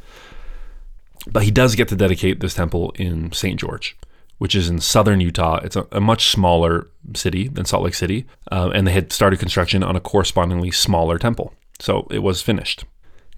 But 1.29 1.45
he 1.45 1.53
does 1.53 1.77
get 1.77 1.87
to 1.89 1.97
dedicate 1.97 2.41
this 2.41 2.55
temple 2.55 2.91
in 2.97 3.31
St. 3.31 3.61
George, 3.61 3.97
which 4.39 4.57
is 4.57 4.69
in 4.69 4.81
southern 4.81 5.21
Utah. 5.21 5.61
It's 5.63 5.77
a, 5.77 5.87
a 5.93 6.01
much 6.01 6.33
smaller 6.33 6.89
city 7.15 7.47
than 7.47 7.67
Salt 7.67 7.85
Lake 7.85 7.95
City, 7.95 8.27
uh, 8.51 8.73
and 8.75 8.85
they 8.85 8.93
had 8.93 9.13
started 9.13 9.39
construction 9.39 9.85
on 9.85 9.95
a 9.95 10.01
correspondingly 10.01 10.73
smaller 10.73 11.19
temple. 11.19 11.55
So 11.79 12.09
it 12.11 12.25
was 12.25 12.43
finished. 12.43 12.85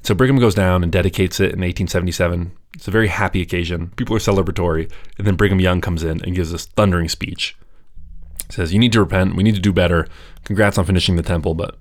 So 0.03 0.15
Brigham 0.15 0.39
goes 0.39 0.55
down 0.55 0.83
and 0.83 0.93
dedicates 0.93 1.41
it 1.41 1.53
in 1.53 1.61
1877. 1.61 2.53
It's 2.75 2.89
a 2.89 2.93
very 2.93 3.09
happy 3.09 3.43
occasion. 3.43 3.93
People 3.97 4.17
are 4.17 4.21
celebratory. 4.21 4.91
And 5.19 5.27
then 5.27 5.37
Brigham 5.37 5.61
Young 5.61 5.81
comes 5.81 6.03
in 6.03 6.23
and 6.23 6.35
gives 6.35 6.53
this 6.53 6.67
thundering 6.67 7.09
speech. 7.09 7.57
He 8.47 8.53
says, 8.55 8.73
You 8.73 8.79
need 8.79 8.93
to 8.93 9.01
repent. 9.01 9.37
We 9.37 9.43
need 9.43 9.55
to 9.55 9.61
do 9.61 9.73
better. 9.73 10.07
Congrats 10.45 10.79
on 10.79 10.87
finishing 10.87 11.17
the 11.17 11.23
temple, 11.23 11.55
but 11.55 11.77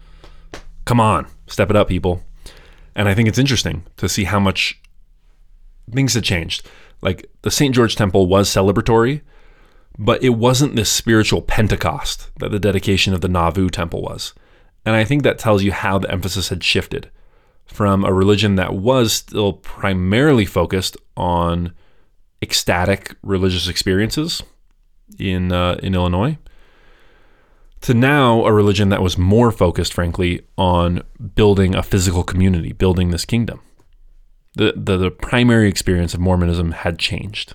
come 0.85 0.99
on, 0.99 1.27
step 1.47 1.69
it 1.69 1.75
up, 1.75 1.87
people. 1.87 2.23
And 2.95 3.07
I 3.07 3.13
think 3.13 3.29
it's 3.29 3.37
interesting 3.37 3.85
to 3.97 4.09
see 4.09 4.23
how 4.23 4.39
much 4.39 4.81
things 5.91 6.15
had 6.15 6.23
changed. 6.23 6.67
Like 7.01 7.29
the 7.43 7.51
St. 7.51 7.73
George 7.75 7.95
Temple 7.95 8.25
was 8.25 8.49
celebratory, 8.49 9.21
but 9.99 10.23
it 10.23 10.29
wasn't 10.29 10.75
this 10.75 10.91
spiritual 10.91 11.41
Pentecost 11.41 12.29
that 12.39 12.51
the 12.51 12.59
dedication 12.59 13.13
of 13.13 13.21
the 13.21 13.27
Nauvoo 13.27 13.69
Temple 13.69 14.01
was. 14.01 14.33
And 14.85 14.95
I 14.95 15.03
think 15.03 15.23
that 15.23 15.37
tells 15.37 15.63
you 15.63 15.71
how 15.71 15.99
the 15.99 16.11
emphasis 16.11 16.49
had 16.49 16.63
shifted 16.63 17.11
from 17.67 18.03
a 18.03 18.13
religion 18.13 18.55
that 18.55 18.73
was 18.73 19.13
still 19.13 19.53
primarily 19.53 20.45
focused 20.45 20.97
on 21.15 21.73
ecstatic 22.41 23.15
religious 23.23 23.67
experiences 23.67 24.43
in 25.19 25.51
uh, 25.51 25.79
in 25.83 25.95
Illinois 25.95 26.37
to 27.81 27.93
now 27.93 28.45
a 28.45 28.51
religion 28.51 28.89
that 28.89 29.01
was 29.01 29.17
more 29.17 29.51
focused, 29.51 29.93
frankly, 29.93 30.41
on 30.57 31.03
building 31.35 31.75
a 31.75 31.83
physical 31.83 32.23
community, 32.23 32.73
building 32.73 33.11
this 33.11 33.25
kingdom. 33.25 33.61
The, 34.55 34.73
the, 34.75 34.97
the 34.97 35.11
primary 35.11 35.69
experience 35.69 36.13
of 36.13 36.19
Mormonism 36.19 36.71
had 36.71 36.97
changed. 36.97 37.53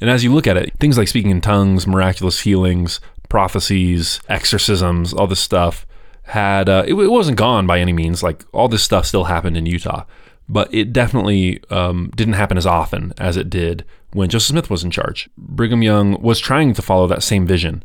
And 0.00 0.10
as 0.10 0.24
you 0.24 0.32
look 0.32 0.46
at 0.46 0.56
it, 0.56 0.72
things 0.80 0.98
like 0.98 1.08
speaking 1.08 1.30
in 1.30 1.40
tongues, 1.40 1.86
miraculous 1.86 2.40
healings, 2.40 3.00
prophecies, 3.28 4.20
exorcisms, 4.28 5.14
all 5.14 5.28
this 5.28 5.40
stuff 5.40 5.86
had, 6.30 6.68
uh, 6.68 6.84
it, 6.86 6.94
it, 6.94 7.08
wasn't 7.08 7.38
gone 7.38 7.66
by 7.66 7.80
any 7.80 7.92
means. 7.92 8.22
Like 8.22 8.44
all 8.52 8.68
this 8.68 8.82
stuff 8.82 9.06
still 9.06 9.24
happened 9.24 9.56
in 9.56 9.66
Utah, 9.66 10.04
but 10.48 10.72
it 10.74 10.92
definitely 10.92 11.62
um, 11.70 12.10
didn't 12.16 12.34
happen 12.34 12.56
as 12.56 12.66
often 12.66 13.12
as 13.18 13.36
it 13.36 13.50
did 13.50 13.84
when 14.12 14.28
Joseph 14.28 14.48
Smith 14.48 14.70
was 14.70 14.82
in 14.82 14.90
charge. 14.90 15.28
Brigham 15.38 15.82
Young 15.82 16.20
was 16.20 16.40
trying 16.40 16.74
to 16.74 16.82
follow 16.82 17.06
that 17.06 17.22
same 17.22 17.46
vision, 17.46 17.82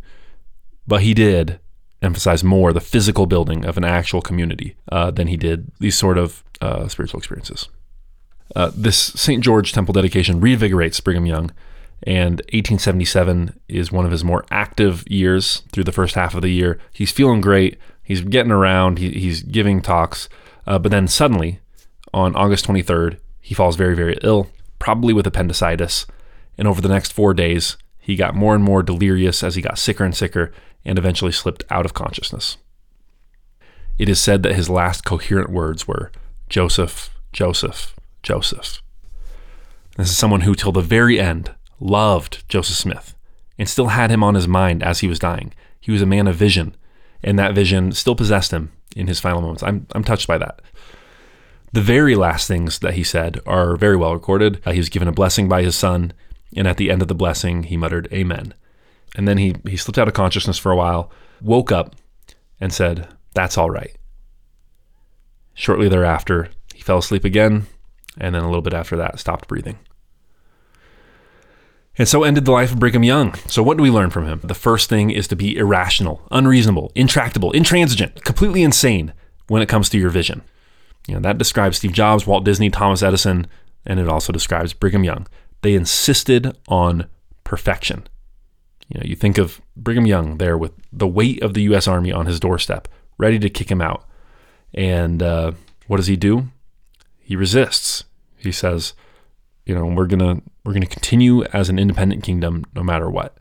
but 0.88 1.01
he 1.01 1.13
did 1.13 1.59
emphasize 2.01 2.43
more 2.43 2.73
the 2.73 2.81
physical 2.81 3.26
building 3.26 3.65
of 3.65 3.77
an 3.77 3.84
actual 3.84 4.22
community 4.22 4.76
uh, 4.91 5.11
than 5.11 5.27
he 5.27 5.38
did 5.38 5.72
these 5.80 5.97
sort 5.97 6.17
of 6.17 6.43
uh, 6.61 6.88
spiritual 6.88 7.19
experiences. 7.19 7.69
Uh, 8.55 8.72
this 8.76 8.97
St. 8.97 9.43
George 9.43 9.73
Temple 9.73 9.93
dedication 9.93 10.39
reinvigorates 10.39 11.03
Brigham 11.03 11.26
Young, 11.26 11.51
and 12.03 12.41
1877 12.51 13.59
is 13.67 13.91
one 13.91 14.05
of 14.05 14.11
his 14.11 14.23
more 14.23 14.45
active 14.51 15.03
years 15.09 15.63
through 15.72 15.84
the 15.84 15.91
first 15.91 16.15
half 16.15 16.35
of 16.35 16.41
the 16.41 16.49
year. 16.49 16.80
He's 16.93 17.11
feeling 17.11 17.41
great, 17.41 17.77
he's 18.06 18.22
getting 18.22 18.52
around, 18.52 18.99
he, 18.99 19.10
he's 19.11 19.44
giving 19.44 19.82
talks, 19.82 20.30
uh, 20.65 20.80
but 20.80 20.91
then 20.91 21.07
suddenly, 21.07 21.60
on 22.14 22.36
August 22.36 22.65
23rd, 22.68 23.18
he 23.41 23.53
falls 23.53 23.76
very, 23.76 23.95
very 23.95 24.18
ill, 24.23 24.49
probably 24.80 25.14
with 25.14 25.27
appendicitis, 25.27 26.06
and 26.57 26.68
over 26.68 26.80
the 26.80 26.88
next 26.88 27.11
four 27.11 27.34
days, 27.34 27.76
he 27.99 28.15
got 28.15 28.36
more 28.36 28.56
and 28.56 28.64
more 28.64 28.84
delirious 28.84 29.44
as 29.44 29.56
he 29.56 29.61
got 29.61 29.77
sicker 29.77 30.06
and 30.06 30.15
sicker 30.15 30.53
and 30.86 30.98
eventually 30.98 31.32
slipped 31.32 31.64
out 31.69 31.86
of 31.86 31.94
consciousness. 31.94 32.57
It 33.98 34.07
is 34.07 34.19
said 34.19 34.44
that 34.44 34.56
his 34.56 34.69
last 34.69 35.03
coherent 35.03 35.49
words 35.49 35.88
were 35.88 36.11
Joseph, 36.48 37.10
Joseph, 37.34 37.95
Joseph. 38.22 38.82
This 39.98 40.10
is 40.10 40.18
someone 40.18 40.41
who, 40.41 40.53
till 40.53 40.72
the 40.72 40.82
very 40.82 41.19
end, 41.19 41.56
loved 41.80 42.48
Joseph 42.48 42.76
Smith 42.76 43.15
and 43.57 43.69
still 43.69 43.88
had 43.88 44.11
him 44.11 44.23
on 44.23 44.36
his 44.36 44.48
mind 44.48 44.84
as 44.84 44.99
he 44.99 45.07
was 45.07 45.19
dying. 45.19 45.53
He 45.80 45.91
was 45.91 46.02
a 46.02 46.06
man 46.06 46.27
of 46.27 46.36
vision, 46.36 46.76
and 47.26 47.39
that 47.39 47.56
vision 47.56 47.91
still 47.91 48.15
possessed 48.15 48.52
him 48.52 48.72
in 48.95 49.07
his 49.07 49.19
final 49.19 49.41
moments. 49.41 49.64
I'm, 49.64 49.88
I'm 49.93 50.03
touched 50.03 50.27
by 50.27 50.38
that. 50.38 50.61
The 51.73 51.81
very 51.81 52.15
last 52.15 52.47
things 52.47 52.80
that 52.80 52.93
he 52.93 53.03
said 53.03 53.41
are 53.45 53.76
very 53.76 53.97
well 53.97 54.14
recorded. 54.14 54.61
Uh, 54.65 54.72
he 54.72 54.77
was 54.77 54.89
given 54.89 55.07
a 55.07 55.11
blessing 55.11 55.49
by 55.49 55.64
his 55.64 55.76
son, 55.76 56.14
and 56.56 56.68
at 56.68 56.77
the 56.77 56.89
end 56.89 57.02
of 57.02 57.10
the 57.10 57.15
blessing, 57.15 57.64
he 57.64 57.76
muttered, 57.76 58.07
Amen. 58.14 58.53
And 59.15 59.27
then 59.27 59.39
he, 59.39 59.56
he 59.68 59.76
slipped 59.76 59.97
out 59.97 60.07
of 60.07 60.14
consciousness 60.14 60.60
for 60.60 60.72
a 60.72 60.76
while, 60.77 61.11
woke 61.41 61.72
up, 61.72 61.95
and 62.61 62.72
said, 62.72 63.10
That's 63.34 63.57
all 63.57 63.72
right. 63.72 63.97
Shortly 65.56 65.89
thereafter, 65.89 66.49
he 66.76 66.81
fell 66.81 66.99
asleep 66.99 67.26
again, 67.26 67.65
and 68.19 68.35
then 68.35 68.43
a 68.43 68.47
little 68.47 68.61
bit 68.61 68.73
after 68.73 68.95
that, 68.97 69.19
stopped 69.19 69.47
breathing. 69.47 69.80
And 71.97 72.07
so 72.07 72.23
ended 72.23 72.45
the 72.45 72.51
life 72.51 72.73
of 72.73 72.80
Brigham 72.80 73.03
Young. 73.03 73.34
So, 73.47 73.63
what 73.63 73.77
do 73.77 73.84
we 73.84 73.89
learn 73.89 74.09
from 74.09 74.26
him? 74.26 74.41
The 74.43 74.53
first 74.53 74.89
thing 74.89 75.11
is 75.11 75.27
to 75.30 75.35
be 75.35 75.55
irrational, 75.55 76.22
unreasonable, 76.30 76.91
intractable, 76.93 77.51
intransigent, 77.51 78.23
completely 78.26 78.63
insane 78.63 79.13
when 79.47 79.61
it 79.61 79.69
comes 79.69 79.89
to 79.89 79.97
your 79.97 80.09
vision. 80.09 80.41
You 81.07 81.15
know, 81.15 81.22
that 81.22 81.38
describes 81.38 81.77
Steve 81.77 81.93
Jobs, 81.93 82.27
Walt 82.27 82.43
Disney, 82.43 82.69
Thomas 82.69 83.03
Edison, 83.03 83.47
and 83.85 83.99
it 83.99 84.09
also 84.09 84.34
describes 84.34 84.73
Brigham 84.73 85.03
Young. 85.03 85.27
They 85.61 85.76
insisted 85.76 86.57
on 86.67 87.07
perfection. 87.43 88.07
You 88.89 88.99
know, 88.99 89.05
you 89.05 89.15
think 89.15 89.38
of 89.38 89.61
Brigham 89.76 90.05
Young 90.05 90.38
there 90.38 90.57
with 90.57 90.73
the 90.91 91.07
weight 91.07 91.41
of 91.41 91.53
the 91.53 91.63
U.S. 91.63 91.88
Army 91.88 92.11
on 92.11 92.26
his 92.26 92.39
doorstep, 92.39 92.88
ready 93.17 93.39
to 93.39 93.49
kick 93.49 93.72
him 93.72 93.81
out. 93.81 94.07
And 94.73 95.23
uh, 95.23 95.53
what 95.88 95.97
does 95.97 96.07
he 96.07 96.15
do? 96.15 96.49
He 97.19 97.35
resists. 97.35 98.03
He 98.38 98.51
says, 98.51 98.93
you 99.66 99.76
know, 99.76 99.86
we're 99.86 100.08
gonna 100.08 100.42
we're 100.64 100.74
gonna 100.74 100.86
continue 100.86 101.44
as 101.46 101.70
an 101.70 101.80
independent 101.80 102.24
kingdom 102.24 102.66
no 102.76 102.84
matter 102.84 103.10
what. 103.10 103.38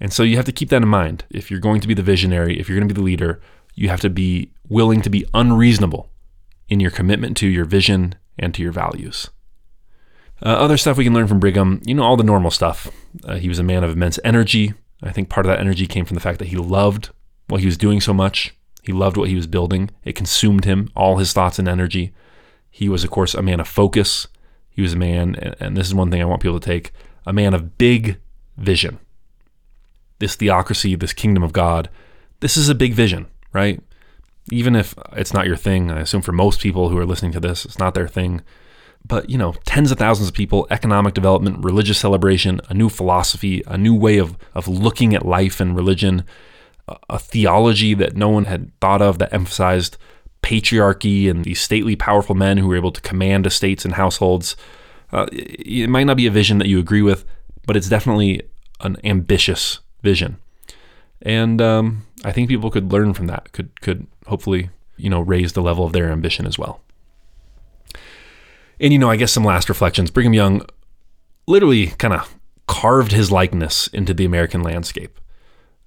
And 0.00 0.12
so 0.12 0.22
you 0.22 0.36
have 0.36 0.44
to 0.44 0.52
keep 0.52 0.68
that 0.70 0.82
in 0.82 0.88
mind. 0.88 1.24
If 1.30 1.50
you're 1.50 1.60
going 1.60 1.80
to 1.80 1.88
be 1.88 1.94
the 1.94 2.02
visionary, 2.02 2.58
if 2.58 2.68
you're 2.68 2.78
going 2.78 2.88
to 2.88 2.94
be 2.94 2.98
the 2.98 3.04
leader, 3.04 3.40
you 3.74 3.88
have 3.88 4.00
to 4.00 4.10
be 4.10 4.52
willing 4.68 5.02
to 5.02 5.10
be 5.10 5.26
unreasonable 5.34 6.10
in 6.68 6.80
your 6.80 6.90
commitment 6.90 7.36
to 7.38 7.48
your 7.48 7.64
vision 7.64 8.14
and 8.38 8.54
to 8.54 8.62
your 8.62 8.72
values. 8.72 9.30
Uh, 10.40 10.50
other 10.50 10.76
stuff 10.76 10.96
we 10.96 11.04
can 11.04 11.14
learn 11.14 11.26
from 11.26 11.40
Brigham, 11.40 11.82
you 11.84 11.94
know, 11.94 12.04
all 12.04 12.16
the 12.16 12.22
normal 12.22 12.50
stuff. 12.50 12.88
Uh, 13.24 13.36
he 13.36 13.48
was 13.48 13.58
a 13.58 13.64
man 13.64 13.82
of 13.82 13.90
immense 13.90 14.20
energy. 14.22 14.74
I 15.02 15.10
think 15.10 15.28
part 15.28 15.46
of 15.46 15.50
that 15.50 15.60
energy 15.60 15.86
came 15.86 16.04
from 16.04 16.14
the 16.14 16.20
fact 16.20 16.38
that 16.38 16.48
he 16.48 16.56
loved 16.56 17.10
what 17.48 17.60
he 17.60 17.66
was 17.66 17.76
doing 17.76 18.00
so 18.00 18.14
much. 18.14 18.54
He 18.82 18.92
loved 18.92 19.16
what 19.16 19.28
he 19.28 19.34
was 19.34 19.46
building. 19.46 19.90
It 20.04 20.14
consumed 20.14 20.64
him, 20.64 20.90
all 20.94 21.16
his 21.16 21.32
thoughts 21.32 21.58
and 21.58 21.68
energy. 21.68 22.12
He 22.70 22.88
was, 22.88 23.02
of 23.02 23.10
course, 23.10 23.34
a 23.34 23.42
man 23.42 23.58
of 23.58 23.66
focus. 23.66 24.28
He 24.78 24.82
was 24.82 24.92
a 24.92 24.96
man, 24.96 25.34
and 25.58 25.76
this 25.76 25.88
is 25.88 25.94
one 25.94 26.08
thing 26.08 26.22
I 26.22 26.24
want 26.24 26.40
people 26.40 26.60
to 26.60 26.64
take 26.64 26.92
a 27.26 27.32
man 27.32 27.52
of 27.52 27.78
big 27.78 28.20
vision. 28.56 29.00
This 30.20 30.36
theocracy, 30.36 30.94
this 30.94 31.12
kingdom 31.12 31.42
of 31.42 31.52
God, 31.52 31.90
this 32.38 32.56
is 32.56 32.68
a 32.68 32.76
big 32.76 32.94
vision, 32.94 33.26
right? 33.52 33.82
Even 34.52 34.76
if 34.76 34.94
it's 35.14 35.34
not 35.34 35.48
your 35.48 35.56
thing, 35.56 35.90
I 35.90 35.98
assume 35.98 36.22
for 36.22 36.30
most 36.30 36.60
people 36.60 36.90
who 36.90 36.96
are 36.96 37.04
listening 37.04 37.32
to 37.32 37.40
this, 37.40 37.64
it's 37.64 37.80
not 37.80 37.94
their 37.94 38.06
thing 38.06 38.42
but 39.04 39.28
you 39.28 39.36
know, 39.36 39.54
tens 39.64 39.90
of 39.90 39.98
thousands 39.98 40.28
of 40.28 40.34
people, 40.34 40.68
economic 40.70 41.14
development, 41.14 41.64
religious 41.64 41.98
celebration, 41.98 42.60
a 42.68 42.74
new 42.74 42.88
philosophy, 42.88 43.64
a 43.66 43.76
new 43.76 43.96
way 43.96 44.18
of 44.18 44.36
of 44.54 44.68
looking 44.68 45.12
at 45.12 45.26
life 45.26 45.60
and 45.60 45.74
religion, 45.74 46.22
a, 46.86 46.96
a 47.10 47.18
theology 47.18 47.94
that 47.94 48.16
no 48.16 48.28
one 48.28 48.44
had 48.44 48.70
thought 48.80 49.02
of 49.02 49.18
that 49.18 49.32
emphasized 49.32 49.96
patriarchy 50.42 51.30
and 51.30 51.44
these 51.44 51.60
stately, 51.60 51.96
powerful 51.96 52.34
men 52.34 52.58
who 52.58 52.68
were 52.68 52.76
able 52.76 52.92
to 52.92 53.00
command 53.00 53.46
estates 53.46 53.84
and 53.84 53.94
households. 53.94 54.56
Uh, 55.12 55.26
it 55.32 55.88
might 55.88 56.04
not 56.04 56.16
be 56.16 56.26
a 56.26 56.30
vision 56.30 56.58
that 56.58 56.68
you 56.68 56.78
agree 56.78 57.02
with, 57.02 57.24
but 57.66 57.76
it's 57.76 57.88
definitely 57.88 58.42
an 58.80 58.96
ambitious 59.04 59.80
vision, 60.02 60.36
and 61.22 61.60
um, 61.60 62.06
I 62.24 62.32
think 62.32 62.48
people 62.48 62.70
could 62.70 62.92
learn 62.92 63.14
from 63.14 63.26
that. 63.26 63.52
Could 63.52 63.80
could 63.80 64.06
hopefully 64.26 64.70
you 64.96 65.10
know 65.10 65.20
raise 65.20 65.54
the 65.54 65.62
level 65.62 65.84
of 65.84 65.92
their 65.92 66.10
ambition 66.10 66.46
as 66.46 66.58
well. 66.58 66.80
And, 68.80 68.92
you 68.92 68.98
know, 68.98 69.10
I 69.10 69.16
guess 69.16 69.32
some 69.32 69.44
last 69.44 69.68
reflections. 69.68 70.10
Brigham 70.10 70.34
Young 70.34 70.62
literally 71.46 71.88
kind 71.88 72.14
of 72.14 72.34
carved 72.66 73.12
his 73.12 73.32
likeness 73.32 73.88
into 73.88 74.14
the 74.14 74.24
American 74.24 74.62
landscape, 74.62 75.18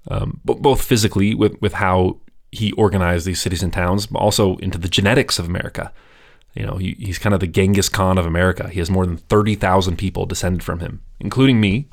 um, 0.09 0.41
both 0.43 0.83
physically 0.83 1.33
with, 1.35 1.61
with 1.61 1.73
how 1.73 2.17
he 2.51 2.71
organized 2.73 3.25
these 3.25 3.41
cities 3.41 3.63
and 3.63 3.71
towns, 3.71 4.07
but 4.07 4.19
also 4.19 4.57
into 4.57 4.77
the 4.77 4.89
genetics 4.89 5.39
of 5.39 5.45
America. 5.45 5.93
You 6.53 6.65
know, 6.65 6.75
he, 6.75 6.95
he's 6.99 7.17
kind 7.17 7.33
of 7.33 7.39
the 7.39 7.47
Genghis 7.47 7.87
Khan 7.87 8.17
of 8.17 8.25
America. 8.25 8.67
He 8.69 8.79
has 8.79 8.89
more 8.89 9.05
than 9.05 9.17
30,000 9.17 9.97
people 9.97 10.25
descended 10.25 10.63
from 10.63 10.79
him, 10.79 11.01
including 11.19 11.61
me, 11.61 11.87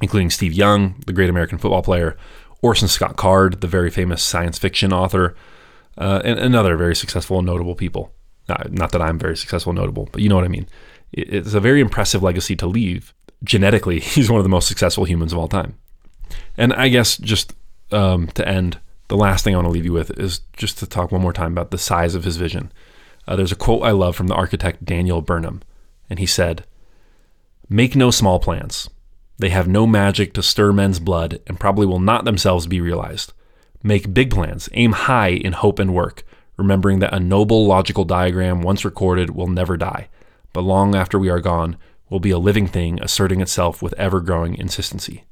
including 0.00 0.30
Steve 0.30 0.54
Young, 0.54 0.94
the 1.06 1.12
great 1.12 1.28
American 1.28 1.58
football 1.58 1.82
player, 1.82 2.16
Orson 2.62 2.88
Scott 2.88 3.16
Card, 3.16 3.60
the 3.60 3.66
very 3.66 3.90
famous 3.90 4.22
science 4.22 4.58
fiction 4.58 4.92
author, 4.92 5.36
uh, 5.98 6.22
and, 6.24 6.38
and 6.38 6.56
other 6.56 6.76
very 6.76 6.96
successful 6.96 7.38
and 7.38 7.46
notable 7.46 7.74
people. 7.74 8.12
Not, 8.48 8.72
not 8.72 8.92
that 8.92 9.02
I'm 9.02 9.18
very 9.18 9.36
successful, 9.36 9.70
and 9.70 9.78
notable, 9.78 10.08
but 10.10 10.22
you 10.22 10.28
know 10.30 10.36
what 10.36 10.44
I 10.44 10.48
mean. 10.48 10.66
It's 11.12 11.54
a 11.54 11.60
very 11.60 11.80
impressive 11.80 12.22
legacy 12.22 12.56
to 12.56 12.66
leave. 12.66 13.12
Genetically, 13.44 14.00
he's 14.00 14.30
one 14.30 14.38
of 14.38 14.44
the 14.44 14.50
most 14.50 14.66
successful 14.66 15.04
humans 15.04 15.32
of 15.32 15.38
all 15.38 15.48
time. 15.48 15.76
And 16.56 16.72
I 16.72 16.88
guess 16.88 17.18
just 17.18 17.54
um, 17.92 18.28
to 18.28 18.46
end, 18.48 18.78
the 19.08 19.16
last 19.16 19.42
thing 19.42 19.54
I 19.54 19.58
want 19.58 19.66
to 19.66 19.72
leave 19.72 19.84
you 19.84 19.92
with 19.92 20.10
is 20.18 20.40
just 20.56 20.78
to 20.78 20.86
talk 20.86 21.10
one 21.10 21.22
more 21.22 21.32
time 21.32 21.52
about 21.52 21.70
the 21.70 21.78
size 21.78 22.14
of 22.14 22.24
his 22.24 22.36
vision. 22.36 22.70
Uh, 23.26 23.36
there's 23.36 23.52
a 23.52 23.56
quote 23.56 23.82
I 23.82 23.90
love 23.90 24.16
from 24.16 24.28
the 24.28 24.34
architect 24.34 24.84
Daniel 24.84 25.20
Burnham, 25.22 25.62
and 26.08 26.18
he 26.18 26.26
said, 26.26 26.64
Make 27.68 27.96
no 27.96 28.10
small 28.10 28.38
plans. 28.38 28.88
They 29.38 29.50
have 29.50 29.68
no 29.68 29.86
magic 29.86 30.32
to 30.34 30.42
stir 30.42 30.72
men's 30.72 30.98
blood 30.98 31.40
and 31.46 31.60
probably 31.60 31.86
will 31.86 32.00
not 32.00 32.24
themselves 32.24 32.66
be 32.66 32.80
realized. 32.80 33.32
Make 33.82 34.12
big 34.12 34.30
plans, 34.30 34.68
aim 34.72 34.92
high 34.92 35.28
in 35.28 35.52
hope 35.52 35.78
and 35.78 35.94
work, 35.94 36.24
remembering 36.56 36.98
that 36.98 37.14
a 37.14 37.20
noble 37.20 37.66
logical 37.66 38.04
diagram 38.04 38.62
once 38.62 38.84
recorded 38.84 39.30
will 39.30 39.46
never 39.46 39.76
die, 39.76 40.08
but 40.52 40.62
long 40.62 40.94
after 40.96 41.18
we 41.18 41.28
are 41.28 41.40
gone 41.40 41.76
will 42.10 42.20
be 42.20 42.30
a 42.30 42.38
living 42.38 42.66
thing 42.66 42.98
asserting 43.00 43.40
itself 43.40 43.80
with 43.80 43.94
ever 43.94 44.20
growing 44.20 44.56
insistency. 44.56 45.24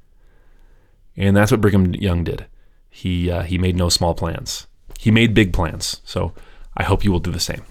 And 1.17 1.37
that's 1.37 1.51
what 1.51 1.61
Brigham 1.61 1.95
Young 1.95 2.23
did. 2.23 2.47
He, 2.97 3.31
uh, 3.31 3.43
he 3.43 3.59
made 3.59 3.77
no 3.77 3.91
small 3.91 4.15
plans. 4.15 4.67
He 4.99 5.11
made 5.11 5.35
big 5.35 5.53
plans. 5.53 6.01
So 6.05 6.33
I 6.75 6.83
hope 6.83 7.05
you 7.05 7.13
will 7.13 7.21
do 7.21 7.31
the 7.31 7.39
same. 7.39 7.63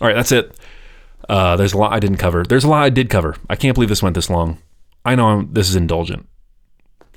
All 0.00 0.06
right, 0.06 0.14
that's 0.14 0.30
it. 0.30 0.56
Uh, 1.28 1.56
there's 1.56 1.72
a 1.72 1.78
lot 1.78 1.92
I 1.92 1.98
didn't 1.98 2.18
cover. 2.18 2.44
There's 2.44 2.62
a 2.62 2.68
lot 2.68 2.84
I 2.84 2.90
did 2.90 3.10
cover. 3.10 3.34
I 3.48 3.56
can't 3.56 3.74
believe 3.74 3.88
this 3.88 4.04
went 4.04 4.14
this 4.14 4.30
long. 4.30 4.58
I 5.04 5.16
know 5.16 5.26
I'm, 5.26 5.52
this 5.52 5.68
is 5.68 5.74
indulgent. 5.74 6.28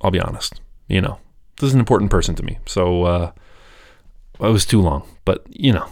I'll 0.01 0.09
be 0.09 0.19
honest. 0.19 0.59
You 0.87 1.01
know, 1.01 1.19
this 1.59 1.67
is 1.67 1.75
an 1.75 1.79
important 1.79 2.09
person 2.09 2.33
to 2.33 2.43
me. 2.43 2.57
So 2.65 3.03
uh, 3.03 3.31
it 4.39 4.51
was 4.51 4.65
too 4.65 4.81
long. 4.81 5.07
But 5.23 5.45
you 5.49 5.71
know, 5.71 5.87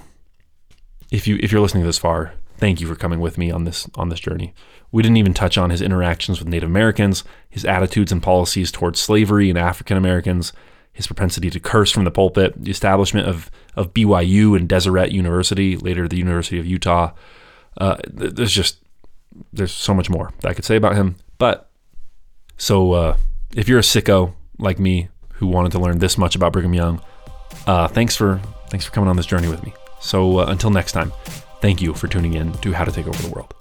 if 1.12 1.28
you 1.28 1.38
if 1.40 1.52
you're 1.52 1.62
listening 1.62 1.86
this 1.86 2.00
far, 2.00 2.34
thank 2.58 2.82
you 2.82 2.88
for 2.88 2.96
coming 2.96 3.20
with 3.20 3.38
me 3.38 3.52
on 3.52 3.64
this 3.66 3.88
on 3.96 4.10
this 4.10 4.20
journey. 4.20 4.54
We 4.92 5.04
didn't 5.04 5.18
even 5.18 5.34
touch 5.34 5.58
on 5.58 5.70
his 5.70 5.82
interactions 5.82 6.40
with 6.40 6.50
Native 6.50 6.70
Americans, 6.70 7.24
his 7.50 7.64
attitudes 7.64 8.12
and 8.12 8.24
policies 8.24 8.72
towards 8.72 9.00
slavery 9.00 9.50
and 9.50 9.58
African 9.58 9.98
Americans, 9.98 10.52
his 10.94 11.08
propensity 11.08 11.50
to 11.50 11.60
curse 11.60 11.92
from 11.92 12.04
the 12.04 12.12
pulpit, 12.12 12.54
the 12.62 12.72
establishment 12.72 13.28
of, 13.28 13.50
of 13.76 13.94
BYU 13.94 14.58
and 14.58 14.68
Deseret 14.68 15.12
University, 15.12 15.78
later 15.78 16.08
the 16.08 16.18
University 16.18 16.60
of 16.60 16.66
Utah. 16.66 17.12
Uh, 17.78 17.98
there's 18.08 18.52
just 18.52 18.78
there's 19.54 19.72
so 19.72 19.94
much 19.94 20.10
more 20.10 20.32
that 20.42 20.50
I 20.50 20.54
could 20.54 20.66
say 20.66 20.76
about 20.76 20.96
him. 20.96 21.16
But 21.38 21.70
so 22.58 22.92
uh, 22.92 23.18
if 23.56 23.68
you're 23.68 23.80
a 23.80 23.84
sicko 23.84 24.34
like 24.60 24.80
me 24.80 25.10
who 25.34 25.48
wanted 25.48 25.72
to 25.72 25.80
learn 25.80 26.00
this 26.00 26.18
much 26.18 26.36
about 26.36 26.54
Brigham 26.54 26.74
Young, 26.74 27.02
uh, 27.66 27.88
thanks 27.88 28.16
for 28.16 28.42
thanks 28.70 28.86
for 28.86 28.92
coming 28.92 29.10
on 29.10 29.16
this 29.16 29.26
journey 29.26 29.48
with 29.48 29.64
me. 29.64 29.74
So 30.02 30.40
uh, 30.40 30.46
until 30.48 30.70
next 30.70 30.92
time, 30.92 31.14
thank 31.62 31.82
you 31.82 31.94
for 31.94 32.08
tuning 32.08 32.34
in 32.34 32.54
to 32.54 32.74
How 32.74 32.84
to 32.84 32.92
Take 32.92 33.08
Over 33.08 33.22
the 33.22 33.30
World. 33.30 33.61